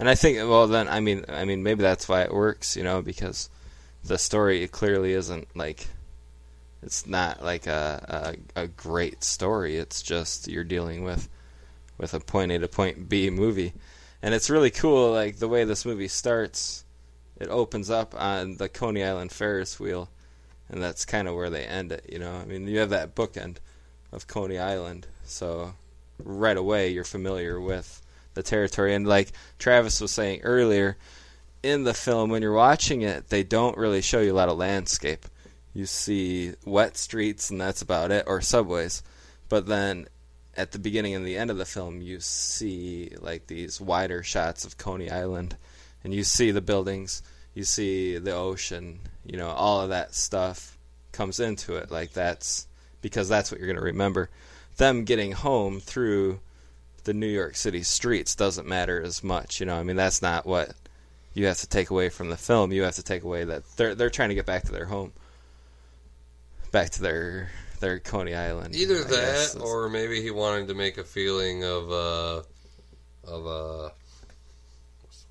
And 0.00 0.08
I 0.08 0.14
think, 0.14 0.38
well, 0.38 0.66
then, 0.66 0.88
I 0.88 0.98
mean, 1.00 1.24
I 1.28 1.44
mean, 1.44 1.62
maybe 1.62 1.82
that's 1.82 2.08
why 2.08 2.22
it 2.22 2.32
works, 2.34 2.74
you 2.76 2.82
know, 2.82 3.00
because 3.02 3.48
the 4.02 4.16
story 4.18 4.66
clearly 4.66 5.12
isn't 5.12 5.46
like, 5.54 5.86
it's 6.82 7.06
not 7.06 7.42
like 7.42 7.66
a, 7.66 8.36
a 8.56 8.62
a 8.62 8.66
great 8.68 9.22
story. 9.22 9.76
It's 9.76 10.02
just 10.02 10.48
you're 10.48 10.64
dealing 10.64 11.04
with 11.04 11.28
with 11.98 12.14
a 12.14 12.20
point 12.20 12.52
A 12.52 12.58
to 12.58 12.68
point 12.68 13.08
B 13.08 13.30
movie, 13.30 13.72
and 14.22 14.34
it's 14.34 14.50
really 14.50 14.70
cool. 14.70 15.12
Like 15.12 15.36
the 15.36 15.48
way 15.48 15.64
this 15.64 15.84
movie 15.84 16.08
starts, 16.08 16.84
it 17.38 17.48
opens 17.48 17.90
up 17.90 18.14
on 18.18 18.56
the 18.56 18.68
Coney 18.68 19.04
Island 19.04 19.32
Ferris 19.32 19.78
wheel, 19.78 20.08
and 20.68 20.82
that's 20.82 21.04
kind 21.04 21.28
of 21.28 21.34
where 21.34 21.50
they 21.50 21.64
end 21.64 21.92
it. 21.92 22.06
You 22.10 22.18
know, 22.18 22.34
I 22.36 22.44
mean, 22.44 22.66
you 22.66 22.78
have 22.78 22.90
that 22.90 23.14
bookend 23.14 23.56
of 24.12 24.26
Coney 24.26 24.58
Island, 24.58 25.06
so 25.24 25.74
right 26.24 26.56
away 26.56 26.88
you're 26.88 27.04
familiar 27.04 27.60
with 27.60 28.02
the 28.34 28.42
territory. 28.42 28.94
And 28.94 29.06
like 29.06 29.32
Travis 29.58 30.00
was 30.00 30.10
saying 30.10 30.40
earlier, 30.42 30.96
in 31.62 31.84
the 31.84 31.94
film, 31.94 32.30
when 32.30 32.42
you're 32.42 32.52
watching 32.52 33.02
it, 33.02 33.28
they 33.28 33.42
don't 33.42 33.76
really 33.76 34.00
show 34.00 34.20
you 34.20 34.32
a 34.32 34.34
lot 34.34 34.48
of 34.48 34.58
landscape. 34.58 35.26
You 35.72 35.86
see 35.86 36.54
wet 36.64 36.96
streets, 36.96 37.50
and 37.50 37.60
that's 37.60 37.82
about 37.82 38.10
it, 38.10 38.24
or 38.26 38.40
subways. 38.40 39.02
But 39.48 39.66
then 39.66 40.08
at 40.56 40.72
the 40.72 40.78
beginning 40.78 41.14
and 41.14 41.26
the 41.26 41.36
end 41.36 41.50
of 41.50 41.58
the 41.58 41.64
film, 41.64 42.00
you 42.00 42.20
see 42.20 43.12
like 43.20 43.46
these 43.46 43.80
wider 43.80 44.22
shots 44.22 44.64
of 44.64 44.78
Coney 44.78 45.10
Island, 45.10 45.56
and 46.02 46.12
you 46.12 46.24
see 46.24 46.50
the 46.50 46.60
buildings, 46.60 47.22
you 47.54 47.64
see 47.64 48.18
the 48.18 48.32
ocean, 48.32 49.00
you 49.24 49.36
know, 49.36 49.48
all 49.48 49.80
of 49.80 49.90
that 49.90 50.14
stuff 50.14 50.76
comes 51.12 51.40
into 51.40 51.76
it. 51.76 51.90
Like 51.90 52.12
that's 52.12 52.66
because 53.02 53.28
that's 53.28 53.50
what 53.50 53.58
you're 53.60 53.68
going 53.68 53.78
to 53.78 53.82
remember. 53.82 54.30
Them 54.76 55.04
getting 55.04 55.32
home 55.32 55.80
through 55.80 56.40
the 57.04 57.14
New 57.14 57.26
York 57.26 57.56
City 57.56 57.82
streets 57.82 58.34
doesn't 58.34 58.66
matter 58.66 59.02
as 59.02 59.22
much. 59.22 59.60
You 59.60 59.66
know, 59.66 59.76
I 59.76 59.82
mean, 59.82 59.96
that's 59.96 60.22
not 60.22 60.46
what 60.46 60.72
you 61.34 61.46
have 61.46 61.58
to 61.58 61.66
take 61.66 61.90
away 61.90 62.08
from 62.08 62.28
the 62.28 62.36
film. 62.36 62.72
You 62.72 62.82
have 62.82 62.96
to 62.96 63.02
take 63.02 63.22
away 63.22 63.44
that 63.44 63.64
they're 63.76 63.94
they're 63.94 64.10
trying 64.10 64.30
to 64.30 64.34
get 64.34 64.46
back 64.46 64.64
to 64.64 64.72
their 64.72 64.86
home, 64.86 65.12
back 66.70 66.90
to 66.90 67.02
their 67.02 67.50
their 67.80 67.98
Coney 67.98 68.34
Island. 68.34 68.76
Either 68.76 68.98
I 68.98 69.02
that, 69.02 69.58
or 69.60 69.88
maybe 69.88 70.22
he 70.22 70.30
wanted 70.30 70.68
to 70.68 70.74
make 70.74 70.98
a 70.98 71.04
feeling 71.04 71.64
of 71.64 71.90
uh, 71.90 72.42
of 73.24 73.46
uh, 73.46 73.90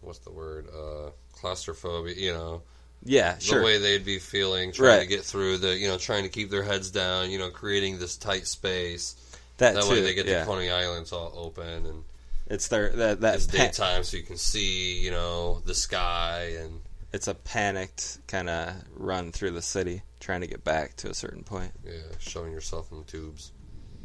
what's, 0.02 0.20
the 0.20 0.32
word? 0.32 0.68
Uh, 0.68 1.12
claustrophobia. 1.34 2.16
You 2.16 2.34
know, 2.34 2.62
yeah, 3.04 3.38
sure. 3.38 3.60
the 3.60 3.66
way 3.66 3.78
they'd 3.78 4.06
be 4.06 4.20
feeling 4.20 4.72
trying 4.72 5.02
to 5.02 5.08
get 5.08 5.24
through 5.24 5.58
the, 5.58 5.76
you 5.76 5.88
know, 5.88 5.98
trying 5.98 6.24
to 6.24 6.30
keep 6.30 6.50
their 6.50 6.64
heads 6.64 6.92
down. 6.92 7.30
You 7.30 7.40
know, 7.40 7.50
creating 7.50 8.00
this 8.00 8.18
tight 8.18 8.48
space. 8.48 9.16
that 9.58 9.76
That 9.76 9.84
too. 9.84 9.92
way 9.92 10.02
they 10.02 10.14
get 10.14 10.26
yeah. 10.26 10.40
the 10.40 10.46
Coney 10.46 10.70
Islands 10.70 11.12
all 11.14 11.32
open 11.36 11.86
and 11.86 12.04
It's 12.48 12.68
their 12.68 12.90
that 12.90 13.22
that 13.22 13.36
it's 13.36 13.48
pa- 13.48 13.58
daytime, 13.58 14.04
so 14.04 14.18
you 14.18 14.24
can 14.24 14.38
see, 14.38 15.00
you 15.00 15.12
know, 15.12 15.62
the 15.66 15.76
sky 15.76 16.56
and 16.60 16.82
it's 17.12 17.28
a 17.28 17.34
panicked 17.34 18.20
kind 18.28 18.50
of 18.50 18.74
run 18.96 19.32
through 19.32 19.52
the 19.52 19.62
city 19.62 20.04
trying 20.20 20.42
to 20.42 20.48
get 20.48 20.64
back 20.64 20.96
to 20.98 21.10
a 21.10 21.14
certain 21.14 21.44
point. 21.44 21.72
yeah, 21.86 22.02
showing 22.20 22.52
yourself 22.52 22.92
in 22.92 23.00
the 23.00 23.04
tubes. 23.04 23.52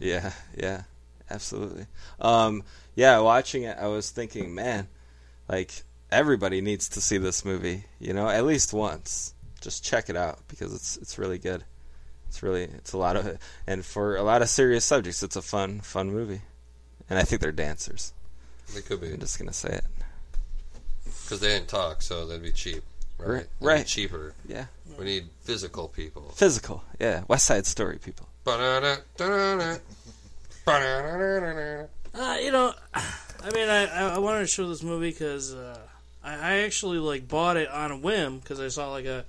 Yeah, 0.01 0.33
yeah, 0.57 0.83
absolutely. 1.31 1.87
Um, 2.21 2.63
yeah, 2.95 3.19
watching 3.21 3.63
it, 3.65 3.77
I 3.79 3.89
was 3.89 4.11
thinking, 4.11 4.55
man, 4.55 4.89
like 5.49 5.85
everybody 6.11 6.61
needs 6.61 6.89
to 6.91 7.01
see 7.01 7.19
this 7.19 7.45
movie. 7.45 7.85
You 7.99 8.13
know, 8.13 8.29
at 8.29 8.45
least 8.45 8.73
once. 8.73 9.35
Just 9.61 9.85
check 9.85 10.11
it 10.11 10.17
out 10.17 10.41
because 10.49 10.75
it's 10.75 10.97
it's 10.99 11.19
really 11.19 11.39
good. 11.39 11.65
It's 12.29 12.43
really 12.43 12.65
it's 12.65 12.93
a 12.93 12.99
lot 12.99 13.17
of 13.17 13.39
and 13.67 13.85
for 13.85 14.17
a 14.17 14.23
lot 14.23 14.43
of 14.43 14.49
serious 14.49 14.85
subjects, 14.85 15.23
it's 15.23 15.37
a 15.37 15.43
fun 15.43 15.81
fun 15.81 16.11
movie. 16.13 16.43
And 17.09 17.19
I 17.19 17.23
think 17.23 17.41
they're 17.41 17.53
dancers. 17.53 18.13
They 18.75 18.81
could 18.83 19.01
be 19.01 19.13
I'm 19.13 19.21
just 19.21 19.39
gonna 19.39 19.53
say 19.53 19.71
it. 19.71 19.85
because 21.05 21.41
they 21.41 21.49
didn't 21.49 21.69
talk, 21.69 22.03
so 22.03 22.27
they'd 22.27 22.43
be 22.43 22.51
cheap. 22.53 22.83
Right, 23.19 23.27
Right, 23.29 23.43
They'd 23.43 23.61
be 23.61 23.67
right. 23.67 23.87
cheaper. 23.87 24.35
Yeah, 24.47 24.67
We 24.99 25.05
need 25.05 25.29
physical 25.43 25.89
people. 25.89 26.31
physical. 26.35 26.83
Yeah, 27.01 27.23
West 27.29 27.47
Side 27.47 27.67
Story 27.67 27.99
people. 27.99 28.29
Ba-da-da, 28.45 28.97
da-da-da. 29.17 29.79
Ba-da-da-da-da-da. 30.65 31.87
Uh, 32.15 32.37
you 32.39 32.53
know, 32.53 32.75
I 32.95 33.51
mean, 33.55 33.69
I, 33.69 33.87
I 33.87 34.15
I 34.15 34.19
wanted 34.19 34.41
to 34.41 34.47
show 34.47 34.69
this 34.69 34.83
movie 34.83 35.11
because 35.11 35.53
uh, 35.53 35.79
I, 36.23 36.35
I 36.35 36.53
actually 36.63 36.99
like 36.99 37.27
bought 37.29 37.57
it 37.57 37.69
on 37.69 37.91
a 37.91 37.97
whim 37.97 38.39
because 38.39 38.61
I 38.61 38.69
saw 38.69 38.91
like 38.91 39.05
a, 39.05 39.25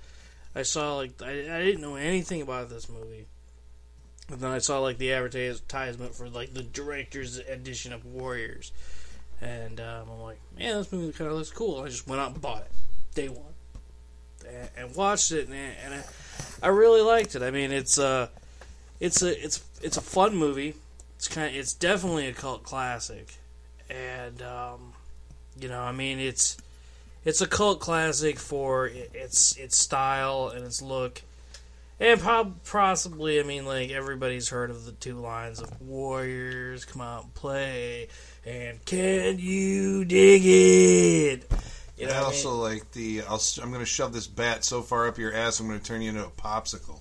I 0.55 0.61
saw 0.61 0.95
like 0.97 1.21
I, 1.21 1.29
I 1.31 1.63
didn't 1.63 1.81
know 1.81 1.95
anything 1.95 2.41
about 2.41 2.69
this 2.69 2.87
movie, 2.87 3.25
and 4.29 4.39
then 4.39 4.51
I 4.51 4.59
saw 4.59 4.79
like 4.79 4.97
the 4.97 5.13
advertisement 5.13 6.13
for 6.15 6.29
like 6.29 6.53
the 6.53 6.61
director's 6.63 7.37
edition 7.37 7.91
of 7.91 8.05
Warriors, 8.05 8.71
and 9.41 9.79
um, 9.79 10.09
I'm 10.11 10.21
like, 10.21 10.39
man, 10.57 10.77
this 10.77 10.91
movie 10.91 11.11
kind 11.11 11.29
of 11.31 11.37
looks 11.37 11.51
cool. 11.51 11.81
I 11.81 11.87
just 11.87 12.07
went 12.07 12.21
out 12.21 12.33
and 12.33 12.41
bought 12.41 12.61
it 12.61 12.71
day 13.15 13.29
one, 13.29 13.53
and, 14.77 14.95
watched 14.95 15.31
it, 15.31 15.47
and, 15.47 15.55
and 15.83 15.93
I, 15.93 16.03
I 16.63 16.67
really 16.69 17.01
liked 17.01 17.35
it. 17.35 17.41
I 17.41 17.51
mean, 17.51 17.71
it's 17.71 17.97
a, 17.97 18.29
it's 18.99 19.21
a 19.21 19.43
it's 19.43 19.63
it's 19.81 19.97
a 19.97 20.01
fun 20.01 20.35
movie. 20.35 20.75
It's 21.15 21.27
kind 21.27 21.47
of, 21.47 21.55
it's 21.55 21.73
definitely 21.73 22.27
a 22.27 22.33
cult 22.33 22.63
classic. 22.63 23.35
And 23.89 24.41
um, 24.41 24.93
you 25.59 25.69
know 25.69 25.81
i 25.81 25.91
mean 25.91 26.19
it's 26.19 26.57
it's 27.23 27.41
a 27.41 27.47
cult 27.47 27.79
classic 27.79 28.37
for 28.37 28.87
its 28.87 29.55
its 29.57 29.77
style 29.77 30.51
and 30.53 30.63
its 30.63 30.81
look. 30.81 31.21
And 31.97 32.21
possibly 32.65 33.39
i 33.39 33.43
mean 33.43 33.65
like 33.65 33.89
everybody's 33.89 34.49
heard 34.49 34.69
of 34.69 34.85
the 34.85 34.91
two 34.91 35.15
lines 35.15 35.61
of 35.61 35.81
warriors 35.81 36.83
come 36.83 37.01
out 37.01 37.23
and 37.23 37.33
play 37.33 38.09
and 38.45 38.83
can 38.83 39.39
you 39.39 40.03
dig 40.03 40.41
it 40.45 41.51
you 41.97 42.05
know 42.07 42.11
I 42.13 42.15
what 42.17 42.23
I 42.23 42.25
also 42.25 42.51
mean? 42.51 42.59
like 42.61 42.91
the. 42.91 43.21
I'll, 43.23 43.35
s- 43.35 43.57
I'm 43.57 43.69
going 43.69 43.79
to 43.81 43.85
shove 43.85 44.13
this 44.13 44.27
bat 44.27 44.63
so 44.65 44.81
far 44.81 45.07
up 45.07 45.17
your 45.17 45.33
ass, 45.33 45.59
I'm 45.59 45.67
going 45.67 45.79
to 45.79 45.85
turn 45.85 46.01
you 46.01 46.09
into 46.09 46.25
a 46.25 46.29
popsicle. 46.29 46.99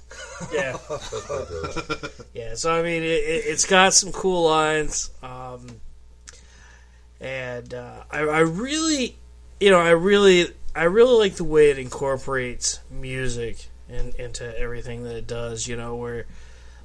yeah 0.52 0.76
Yeah, 2.34 2.54
so 2.54 2.72
I 2.72 2.82
mean, 2.82 3.02
it, 3.02 3.06
it, 3.06 3.44
it's 3.46 3.64
got 3.64 3.94
some 3.94 4.12
cool 4.12 4.44
lines, 4.44 5.10
um, 5.22 5.66
and 7.20 7.72
uh, 7.72 8.02
I, 8.10 8.18
I 8.20 8.38
really, 8.40 9.16
you 9.60 9.70
know, 9.70 9.80
I 9.80 9.90
really, 9.90 10.48
I 10.74 10.84
really 10.84 11.18
like 11.18 11.34
the 11.36 11.44
way 11.44 11.70
it 11.70 11.78
incorporates 11.78 12.80
music 12.90 13.68
in, 13.88 14.12
into 14.18 14.58
everything 14.58 15.04
that 15.04 15.16
it 15.16 15.26
does. 15.26 15.66
You 15.68 15.76
know, 15.76 15.94
where 15.96 16.26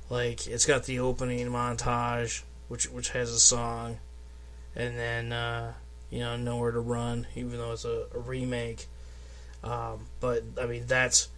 like 0.10 0.48
it's 0.48 0.66
got 0.66 0.86
the 0.86 1.00
opening 1.00 1.48
montage, 1.48 2.44
which 2.68 2.86
which 2.90 3.10
has 3.10 3.32
a 3.32 3.40
song, 3.40 3.98
and 4.76 4.98
then 4.98 5.32
uh, 5.34 5.74
you 6.10 6.20
know, 6.20 6.36
nowhere 6.38 6.72
to 6.72 6.80
run, 6.80 7.28
even 7.36 7.58
though 7.58 7.72
it's 7.72 7.86
a, 7.86 8.06
a 8.14 8.20
remake. 8.20 8.88
Um, 9.64 10.08
but 10.20 10.44
I 10.62 10.66
mean, 10.66 10.86
that's 10.88 11.30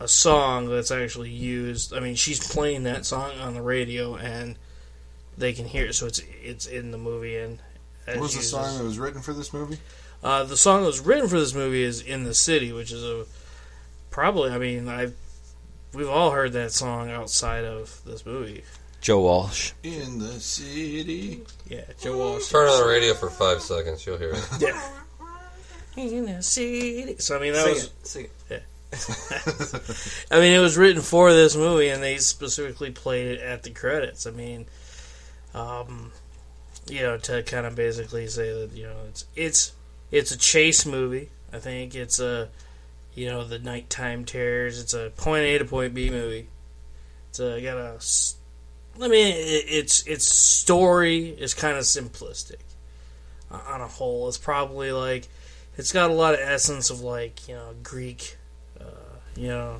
a 0.00 0.08
song 0.08 0.68
that's 0.68 0.90
actually 0.90 1.30
used. 1.30 1.92
I 1.94 2.00
mean, 2.00 2.14
she's 2.14 2.46
playing 2.46 2.84
that 2.84 3.04
song 3.06 3.32
on 3.38 3.54
the 3.54 3.62
radio, 3.62 4.16
and 4.16 4.56
they 5.36 5.52
can 5.52 5.66
hear 5.66 5.86
it, 5.86 5.94
so 5.94 6.06
it's 6.06 6.20
it's 6.42 6.66
in 6.66 6.90
the 6.90 6.98
movie. 6.98 7.36
And 7.36 7.58
What 8.06 8.20
was 8.20 8.36
the 8.36 8.42
song 8.42 8.78
that 8.78 8.84
was 8.84 8.98
written 8.98 9.22
for 9.22 9.32
this 9.32 9.52
movie? 9.52 9.78
Uh, 10.22 10.44
the 10.44 10.56
song 10.56 10.80
that 10.80 10.86
was 10.86 11.00
written 11.00 11.28
for 11.28 11.38
this 11.38 11.54
movie 11.54 11.82
is 11.82 12.00
"In 12.00 12.24
the 12.24 12.34
City," 12.34 12.72
which 12.72 12.92
is 12.92 13.04
a 13.04 13.24
probably. 14.10 14.50
I 14.50 14.58
mean, 14.58 14.88
I 14.88 15.12
we've 15.92 16.08
all 16.08 16.30
heard 16.30 16.52
that 16.52 16.72
song 16.72 17.10
outside 17.10 17.64
of 17.64 18.00
this 18.04 18.24
movie. 18.24 18.62
Joe 19.00 19.20
Walsh. 19.20 19.72
In 19.82 20.18
the 20.18 20.40
city. 20.40 21.44
Yeah, 21.68 21.82
Joe 22.00 22.18
Walsh. 22.18 22.48
Turn 22.48 22.68
on 22.68 22.82
the 22.82 22.88
radio 22.88 23.14
for 23.14 23.30
five 23.30 23.60
seconds, 23.62 24.04
you'll 24.06 24.18
hear 24.18 24.32
it. 24.32 24.48
Yeah. 24.60 24.80
In 25.96 26.26
the 26.26 26.42
city. 26.42 27.16
So 27.18 27.36
I 27.36 27.40
mean, 27.40 27.54
that 27.54 27.66
was. 27.66 27.90
Sing 28.02 28.28
it. 28.50 28.62
I 30.30 30.40
mean, 30.40 30.52
it 30.52 30.60
was 30.60 30.76
written 30.76 31.02
for 31.02 31.32
this 31.32 31.56
movie, 31.56 31.88
and 31.88 32.02
they 32.02 32.18
specifically 32.18 32.90
played 32.90 33.26
it 33.26 33.40
at 33.40 33.62
the 33.62 33.70
credits. 33.70 34.26
I 34.26 34.30
mean, 34.30 34.66
um, 35.54 36.12
you 36.88 37.00
know, 37.00 37.16
to 37.18 37.42
kind 37.42 37.66
of 37.66 37.74
basically 37.74 38.26
say 38.28 38.52
that 38.52 38.76
you 38.76 38.84
know 38.84 38.96
it's 39.08 39.24
it's 39.34 39.72
it's 40.10 40.30
a 40.30 40.38
chase 40.38 40.86
movie. 40.86 41.30
I 41.52 41.58
think 41.58 41.94
it's 41.94 42.20
a 42.20 42.48
you 43.14 43.26
know 43.26 43.44
the 43.44 43.58
nighttime 43.58 44.24
terrors. 44.24 44.80
It's 44.80 44.94
a 44.94 45.10
point 45.16 45.44
A 45.44 45.58
to 45.58 45.64
point 45.64 45.94
B 45.94 46.10
movie. 46.10 46.48
It's 47.30 47.40
a, 47.40 47.60
got 47.60 47.76
a. 47.76 47.98
I 49.00 49.08
mean, 49.08 49.28
it, 49.28 49.64
it's 49.68 50.06
its 50.06 50.24
story 50.24 51.28
is 51.28 51.54
kind 51.54 51.76
of 51.76 51.84
simplistic 51.84 52.60
on 53.50 53.80
a 53.80 53.86
whole. 53.86 54.28
It's 54.28 54.38
probably 54.38 54.92
like 54.92 55.28
it's 55.76 55.92
got 55.92 56.10
a 56.10 56.14
lot 56.14 56.34
of 56.34 56.40
essence 56.40 56.90
of 56.90 57.00
like 57.00 57.48
you 57.48 57.54
know 57.54 57.74
Greek, 57.82 58.36
uh, 58.80 58.84
you 59.36 59.48
know, 59.48 59.78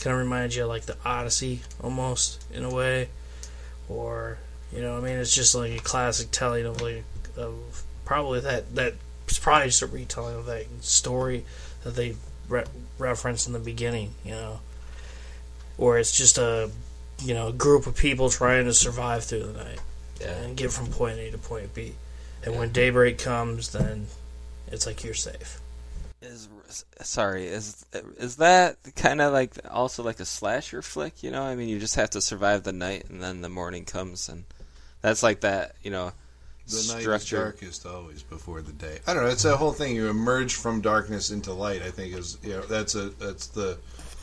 kind 0.00 0.14
of 0.14 0.20
reminds 0.20 0.56
you 0.56 0.64
of 0.64 0.68
like 0.68 0.82
the 0.82 0.96
Odyssey 1.04 1.60
almost 1.80 2.44
in 2.52 2.64
a 2.64 2.74
way, 2.74 3.08
or 3.88 4.38
you 4.72 4.80
know, 4.80 4.96
I 4.96 5.00
mean, 5.00 5.18
it's 5.18 5.34
just 5.34 5.54
like 5.54 5.72
a 5.72 5.82
classic 5.82 6.28
telling 6.30 6.66
of 6.66 6.80
like 6.80 7.04
of 7.36 7.84
probably 8.04 8.40
that 8.40 8.74
that 8.74 8.94
it's 9.28 9.38
probably 9.38 9.68
just 9.68 9.82
a 9.82 9.86
retelling 9.86 10.36
of 10.36 10.46
that 10.46 10.66
story 10.80 11.44
that 11.84 11.94
they 11.94 12.16
re- 12.48 12.64
referenced 12.98 13.46
in 13.46 13.52
the 13.52 13.58
beginning, 13.58 14.14
you 14.24 14.32
know, 14.32 14.60
or 15.78 15.98
it's 15.98 16.16
just 16.16 16.38
a 16.38 16.70
you 17.22 17.34
know 17.34 17.52
group 17.52 17.86
of 17.86 17.96
people 17.96 18.28
trying 18.30 18.64
to 18.64 18.74
survive 18.74 19.24
through 19.24 19.44
the 19.44 19.52
night 19.64 19.80
Yeah. 20.20 20.36
and 20.42 20.56
get 20.56 20.72
from 20.72 20.86
point 20.88 21.18
A 21.18 21.30
to 21.30 21.38
point 21.38 21.74
B, 21.74 21.94
and 22.44 22.56
when 22.56 22.72
daybreak 22.72 23.18
comes, 23.18 23.70
then 23.70 24.06
it's 24.70 24.86
like 24.86 25.04
you're 25.04 25.14
safe. 25.14 25.60
Is 26.20 26.48
sorry, 27.02 27.46
is 27.46 27.84
is 28.18 28.36
that 28.36 28.76
kind 28.96 29.20
of 29.20 29.32
like 29.32 29.52
also 29.70 30.02
like 30.02 30.20
a 30.20 30.24
slasher 30.24 30.80
flick? 30.82 31.22
You 31.22 31.30
know, 31.30 31.42
I 31.42 31.54
mean, 31.54 31.68
you 31.68 31.78
just 31.78 31.96
have 31.96 32.10
to 32.10 32.20
survive 32.20 32.62
the 32.62 32.72
night, 32.72 33.06
and 33.10 33.22
then 33.22 33.40
the 33.42 33.48
morning 33.48 33.84
comes, 33.84 34.28
and 34.28 34.44
that's 35.00 35.22
like 35.22 35.40
that. 35.40 35.74
You 35.82 35.90
know, 35.90 36.12
The 36.68 36.94
night 36.94 37.06
is 37.06 37.28
darkest 37.30 37.84
always 37.86 38.22
before 38.22 38.62
the 38.62 38.72
day. 38.72 39.00
I 39.06 39.12
don't 39.14 39.24
know. 39.24 39.30
It's 39.30 39.42
that 39.42 39.56
whole 39.56 39.72
thing. 39.72 39.96
You 39.96 40.08
emerge 40.08 40.54
from 40.54 40.80
darkness 40.80 41.30
into 41.30 41.52
light. 41.52 41.82
I 41.82 41.90
think 41.90 42.16
is 42.16 42.38
you 42.42 42.50
know 42.50 42.62
that's 42.62 42.94
a 42.94 43.10
that's 43.10 43.48
the 43.48 43.78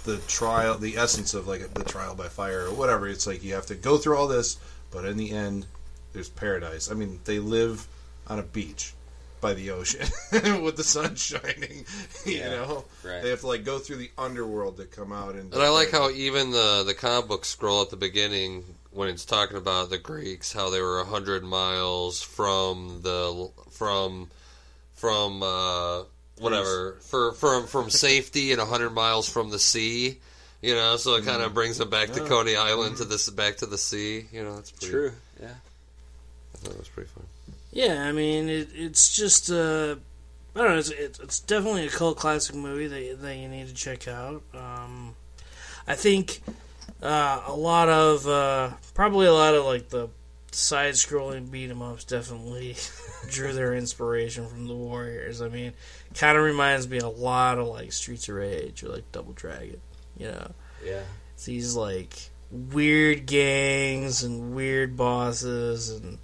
the 0.06 0.18
trial, 0.28 0.78
the 0.78 0.98
essence 0.98 1.34
of 1.34 1.48
like 1.48 1.74
the 1.74 1.84
trial 1.84 2.16
by 2.16 2.28
fire 2.28 2.66
or 2.68 2.74
whatever. 2.74 3.08
It's 3.08 3.28
like 3.28 3.44
you 3.44 3.54
have 3.54 3.66
to 3.68 3.76
go 3.76 3.98
through 3.98 4.18
all 4.18 4.28
this, 4.28 4.58
but 4.92 5.06
in 5.06 5.18
the 5.18 5.32
end, 5.32 5.66
there's 6.14 6.30
paradise. 6.30 6.90
I 6.90 6.94
mean, 6.96 7.20
they 7.26 7.40
live 7.40 7.88
on 8.28 8.40
a 8.40 8.44
beach 8.44 8.94
by 9.42 9.54
the 9.54 9.72
ocean 9.72 10.06
with 10.64 10.76
the 10.76 10.84
sun 10.84 11.16
shining. 11.16 11.86
You 12.26 12.38
Yeah, 12.40 12.50
know, 12.50 12.86
right. 13.06 13.22
they 13.24 13.30
have 13.30 13.40
to 13.42 13.48
like 13.48 13.64
go 13.64 13.80
through 13.80 13.98
the 13.98 14.12
underworld 14.18 14.78
to 14.78 14.86
come 14.86 15.12
out 15.14 15.36
and. 15.36 15.54
And 15.54 15.64
I 15.64 15.70
like 15.70 15.92
how 15.92 16.10
even 16.10 16.52
the 16.52 16.84
the 16.86 16.94
comic 16.94 17.28
book 17.30 17.46
scroll 17.46 17.82
at 17.82 17.90
the 17.90 17.96
beginning 17.96 18.64
when 18.92 19.08
it's 19.08 19.24
talking 19.26 19.56
about 19.58 19.90
the 19.90 19.98
Greeks, 19.98 20.52
how 20.52 20.70
they 20.70 20.82
were 20.82 21.00
a 21.00 21.06
hundred 21.06 21.44
miles 21.44 22.22
from 22.22 23.00
the 23.04 23.50
from 23.72 24.30
from 24.94 25.42
uh, 25.44 26.04
whatever 26.40 26.98
for 27.02 27.34
from 27.34 27.68
from 27.68 27.90
safety 27.90 28.52
and 28.52 28.62
a 28.62 28.66
hundred 28.66 28.92
miles 28.92 29.30
from 29.30 29.50
the 29.50 29.60
sea. 29.60 30.20
You 30.62 30.76
know, 30.76 30.98
so 30.98 31.16
it 31.16 31.24
kind 31.24 31.42
of 31.42 31.54
brings 31.54 31.78
them 31.78 31.90
back 31.90 32.12
to 32.12 32.20
Coney 32.20 32.58
Island 32.58 32.98
to 32.98 33.06
this 33.06 33.30
back 33.30 33.58
to 33.58 33.66
the 33.66 33.78
sea. 33.78 34.26
You 34.32 34.44
know, 34.44 34.56
that's 34.56 34.72
pretty, 34.72 34.92
True. 34.92 35.12
Yeah. 35.40 35.48
I 35.48 36.58
thought 36.58 36.74
it 36.74 36.80
was 36.80 36.90
pretty 36.90 37.10
fun. 37.10 37.26
Yeah, 37.72 38.04
I 38.04 38.12
mean, 38.12 38.50
it, 38.50 38.70
it's 38.74 39.16
just 39.16 39.50
uh, 39.50 39.96
I 40.56 40.60
don't 40.60 40.72
know. 40.72 40.78
It's, 40.78 40.90
it, 40.90 41.20
it's 41.24 41.40
definitely 41.40 41.88
a 41.88 41.90
cult 41.90 42.18
classic 42.18 42.56
movie 42.56 42.88
that 42.88 43.22
that 43.22 43.36
you 43.38 43.48
need 43.48 43.68
to 43.68 43.74
check 43.74 44.08
out. 44.08 44.44
Um, 44.54 45.16
I 45.88 45.96
think 45.96 46.42
uh, 47.02 47.44
a 47.48 47.54
lot 47.54 47.88
of 47.88 48.28
uh, 48.28 48.72
probably 48.94 49.28
a 49.28 49.34
lot 49.34 49.56
of 49.56 49.66
like 49.66 49.90
the 49.90 50.10
side-scrolling 50.52 51.50
beat 51.52 51.70
'em 51.70 51.82
ups 51.82 52.04
definitely 52.04 52.76
drew 53.30 53.54
their 53.54 53.74
inspiration 53.74 54.48
from 54.48 54.68
the 54.68 54.76
Warriors. 54.76 55.42
I 55.42 55.50
mean, 55.50 55.74
kind 56.16 56.38
of 56.38 56.44
reminds 56.44 56.88
me 56.88 56.98
a 57.00 57.08
lot 57.08 57.58
of 57.60 57.68
like 57.68 57.92
Streets 57.92 58.28
of 58.30 58.36
Rage 58.36 58.84
or 58.84 58.90
like 58.90 59.12
Double 59.12 59.34
Dragon. 59.34 59.80
You 60.18 60.28
know, 60.32 60.52
Yeah. 60.84 61.04
it's 61.34 61.46
these 61.46 61.76
like 61.76 62.18
weird 62.52 63.26
gangs 63.28 64.24
and 64.24 64.54
weird 64.56 64.98
bosses 64.98 65.90
and 65.90 66.18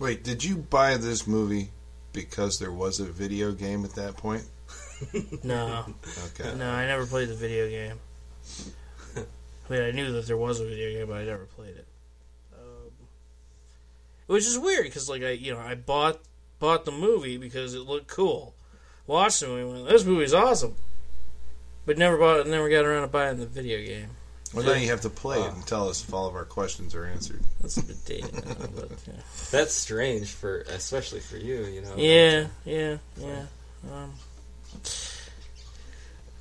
Wait, 0.00 0.24
did 0.24 0.42
you 0.42 0.56
buy 0.56 0.96
this 0.96 1.26
movie 1.26 1.70
because 2.12 2.58
there 2.58 2.72
was 2.72 2.98
a 3.00 3.04
video 3.04 3.52
game 3.52 3.84
at 3.84 3.94
that 3.96 4.16
point? 4.16 4.44
no. 5.44 5.84
Okay. 6.26 6.54
No, 6.56 6.70
I 6.70 6.86
never 6.86 7.06
played 7.06 7.28
the 7.28 7.34
video 7.34 7.68
game. 7.68 7.98
I 9.16 9.72
mean, 9.72 9.82
I 9.82 9.90
knew 9.92 10.10
that 10.12 10.26
there 10.26 10.36
was 10.36 10.58
a 10.60 10.64
video 10.66 10.90
game, 10.98 11.06
but 11.06 11.18
I 11.18 11.24
never 11.24 11.44
played 11.44 11.76
it. 11.76 11.86
Which 14.30 14.46
is 14.46 14.56
weird 14.56 14.84
because, 14.84 15.08
like, 15.08 15.24
I 15.24 15.30
you 15.30 15.52
know 15.52 15.58
I 15.58 15.74
bought 15.74 16.20
bought 16.60 16.84
the 16.84 16.92
movie 16.92 17.36
because 17.36 17.74
it 17.74 17.80
looked 17.80 18.06
cool. 18.06 18.54
Watched 19.08 19.40
the 19.40 19.48
movie, 19.48 19.62
and 19.62 19.72
went, 19.72 19.88
this 19.88 20.04
movie's 20.04 20.32
awesome, 20.32 20.76
but 21.84 21.98
never 21.98 22.16
bought, 22.16 22.38
it. 22.38 22.46
never 22.46 22.68
got 22.68 22.84
around 22.84 23.02
to 23.02 23.08
buying 23.08 23.38
the 23.38 23.46
video 23.46 23.84
game. 23.84 24.10
Well, 24.54 24.64
now 24.64 24.74
you 24.74 24.88
have 24.90 25.00
to 25.00 25.10
play 25.10 25.40
it 25.40 25.52
and 25.52 25.66
tell 25.66 25.88
us 25.88 26.04
if 26.04 26.14
all 26.14 26.28
of 26.28 26.36
our 26.36 26.44
questions 26.44 26.94
are 26.94 27.06
answered. 27.06 27.42
That's 27.60 27.78
a 27.78 27.82
bit 27.82 28.04
dated 28.04 28.34
now, 28.34 28.66
but 28.76 28.90
yeah. 29.04 29.14
That's 29.50 29.74
strange 29.74 30.30
for, 30.30 30.60
especially 30.60 31.18
for 31.18 31.36
you. 31.36 31.64
You 31.64 31.80
know. 31.82 31.94
Yeah, 31.96 32.46
yeah, 32.64 32.98
yeah. 33.18 33.46
Um, 33.90 34.12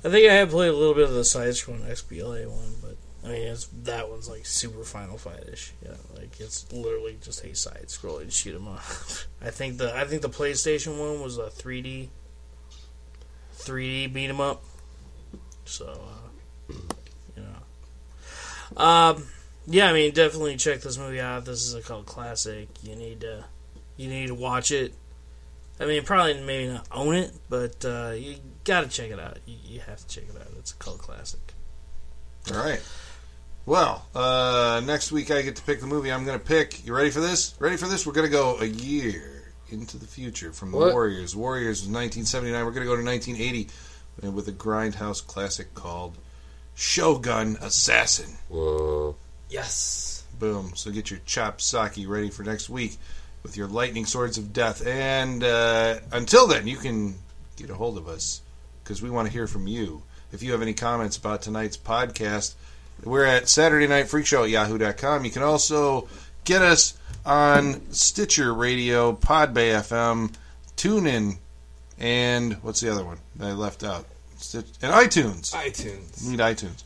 I 0.05 0.09
think 0.09 0.29
I 0.29 0.35
have 0.35 0.51
played 0.51 0.69
a 0.69 0.77
little 0.77 0.93
bit 0.93 1.05
of 1.05 1.15
the 1.15 1.25
side 1.25 1.49
scrolling 1.53 1.89
XBLA 1.89 2.47
one, 2.47 2.75
but 2.83 2.97
I 3.23 3.27
mean, 3.27 3.47
it's, 3.47 3.67
that 3.83 4.09
one's 4.09 4.29
like 4.29 4.45
super 4.45 4.83
Final 4.83 5.17
Fight 5.17 5.43
ish. 5.51 5.73
Yeah, 5.83 5.95
like 6.15 6.39
it's 6.39 6.71
literally 6.71 7.17
just 7.21 7.43
a 7.43 7.53
side 7.55 7.85
scrolling 7.87 8.31
shoot 8.31 8.55
'em 8.55 8.67
up. 8.67 8.83
I 9.41 9.49
think 9.51 9.77
the 9.77 9.93
I 9.95 10.05
think 10.05 10.21
the 10.21 10.29
PlayStation 10.29 10.97
one 10.99 11.21
was 11.21 11.37
a 11.37 11.49
3D, 11.49 12.09
3D 13.57 14.13
beat 14.13 14.29
'em 14.29 14.39
up. 14.39 14.63
So, 15.65 15.85
uh, 15.87 16.73
you 17.35 17.43
know, 17.43 18.81
um, 18.81 19.27
yeah, 19.67 19.89
I 19.89 19.93
mean, 19.93 20.13
definitely 20.13 20.55
check 20.55 20.81
this 20.81 20.97
movie 20.97 21.19
out. 21.19 21.45
This 21.45 21.63
is 21.63 21.73
a 21.75 21.81
cult 21.81 22.05
classic. 22.05 22.69
You 22.81 22.95
need 22.95 23.21
to, 23.21 23.45
you 23.97 24.09
need 24.09 24.27
to 24.27 24.35
watch 24.35 24.71
it. 24.71 24.93
I 25.79 25.85
mean, 25.85 26.03
probably 26.03 26.41
maybe 26.41 26.71
not 26.73 26.87
own 26.91 27.15
it, 27.15 27.31
but 27.49 27.85
uh, 27.85 28.13
you 28.15 28.37
got 28.63 28.81
to 28.81 28.87
check 28.87 29.11
it 29.11 29.19
out. 29.19 29.37
You, 29.45 29.57
you 29.63 29.79
have 29.81 29.99
to 29.99 30.07
check 30.07 30.23
it 30.23 30.35
out. 30.35 30.47
It's 30.57 30.71
a 30.71 30.75
cult 30.75 30.97
classic. 30.97 31.53
All 32.51 32.57
right. 32.57 32.81
Well, 33.69 34.03
uh, 34.15 34.81
next 34.83 35.11
week 35.11 35.29
I 35.29 35.43
get 35.43 35.57
to 35.57 35.61
pick 35.61 35.79
the 35.79 35.85
movie 35.85 36.11
I'm 36.11 36.25
going 36.25 36.39
to 36.39 36.43
pick. 36.43 36.83
You 36.87 36.95
ready 36.95 37.11
for 37.11 37.19
this? 37.19 37.53
Ready 37.59 37.77
for 37.77 37.87
this? 37.87 38.03
We're 38.03 38.13
going 38.13 38.25
to 38.25 38.31
go 38.31 38.57
a 38.57 38.65
year 38.65 39.53
into 39.69 39.97
the 39.97 40.07
future 40.07 40.51
from 40.51 40.71
the 40.71 40.77
Warriors. 40.77 41.35
Warriors 41.35 41.81
was 41.81 41.89
1979. 41.89 42.65
We're 42.65 42.71
going 42.71 42.81
to 42.81 42.91
go 42.91 42.95
to 42.95 43.05
1980 43.05 43.69
uh, 44.23 44.31
with 44.31 44.47
a 44.47 44.51
grindhouse 44.51 45.23
classic 45.23 45.75
called 45.75 46.17
Shogun 46.73 47.57
Assassin. 47.61 48.37
Whoa. 48.47 49.15
Yes. 49.51 50.23
Boom. 50.39 50.71
So 50.73 50.89
get 50.89 51.11
your 51.11 51.19
chop 51.27 51.61
sake 51.61 52.07
ready 52.07 52.31
for 52.31 52.41
next 52.41 52.71
week 52.71 52.97
with 53.43 53.55
your 53.55 53.67
lightning 53.67 54.07
swords 54.07 54.39
of 54.39 54.51
death. 54.51 54.83
And 54.87 55.43
uh, 55.43 55.99
until 56.11 56.47
then, 56.47 56.65
you 56.65 56.77
can 56.77 57.13
get 57.55 57.69
a 57.69 57.75
hold 57.75 57.99
of 57.99 58.07
us 58.07 58.41
because 58.83 59.03
we 59.03 59.11
want 59.11 59.27
to 59.27 59.31
hear 59.31 59.45
from 59.45 59.67
you. 59.67 60.01
If 60.31 60.41
you 60.41 60.53
have 60.53 60.63
any 60.63 60.73
comments 60.73 61.17
about 61.17 61.43
tonight's 61.43 61.77
podcast, 61.77 62.55
we're 63.03 63.25
at 63.25 63.49
Saturday 63.49 63.87
Night 63.87 64.07
Freak 64.07 64.25
Show 64.25 64.43
at 64.43 64.49
yahoo.com. 64.49 65.25
You 65.25 65.31
can 65.31 65.43
also 65.43 66.07
get 66.43 66.61
us 66.61 66.97
on 67.25 67.91
Stitcher 67.91 68.53
Radio, 68.53 69.13
Podbay 69.13 69.73
FM, 69.73 70.33
TuneIn, 70.77 71.37
and 71.97 72.53
what's 72.63 72.79
the 72.79 72.91
other 72.91 73.03
one 73.03 73.17
that 73.35 73.49
I 73.49 73.53
left 73.53 73.83
out? 73.83 74.05
Stitch, 74.37 74.67
and 74.81 74.93
iTunes 74.93 75.53
iTunes. 75.53 76.25
need 76.25 76.39
iTunes. 76.39 76.83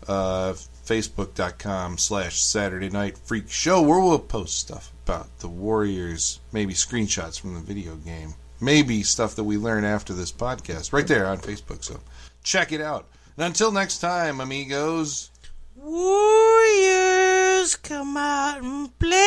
uh, 0.07 0.53
Facebook.com 0.87 1.99
slash 1.99 2.41
Saturday 2.41 2.89
Night 2.89 3.19
Freak 3.19 3.51
Show, 3.51 3.83
where 3.83 3.99
we'll 3.99 4.21
post 4.21 4.59
stuff 4.59 4.93
about 5.05 5.41
the 5.41 5.49
Warriors, 5.49 6.39
maybe 6.53 6.73
screenshots 6.73 7.41
from 7.41 7.55
the 7.55 7.61
video 7.61 7.97
game, 7.97 8.35
maybe 8.61 9.03
stuff 9.03 9.35
that 9.35 9.43
we 9.43 9.57
learn 9.57 9.83
after 9.83 10.15
this 10.15 10.31
podcast, 10.31 10.93
right 10.93 11.09
there 11.09 11.27
on 11.27 11.39
Facebook. 11.39 11.83
So 11.83 11.99
check 12.45 12.71
it 12.71 12.81
out. 12.81 13.09
And 13.37 13.47
until 13.47 13.73
next 13.73 13.99
time, 13.99 14.41
amigos. 14.41 15.33
Warriors, 15.75 17.75
come 17.75 18.17
out 18.17 18.63
and 18.63 18.97
play. 19.01 19.23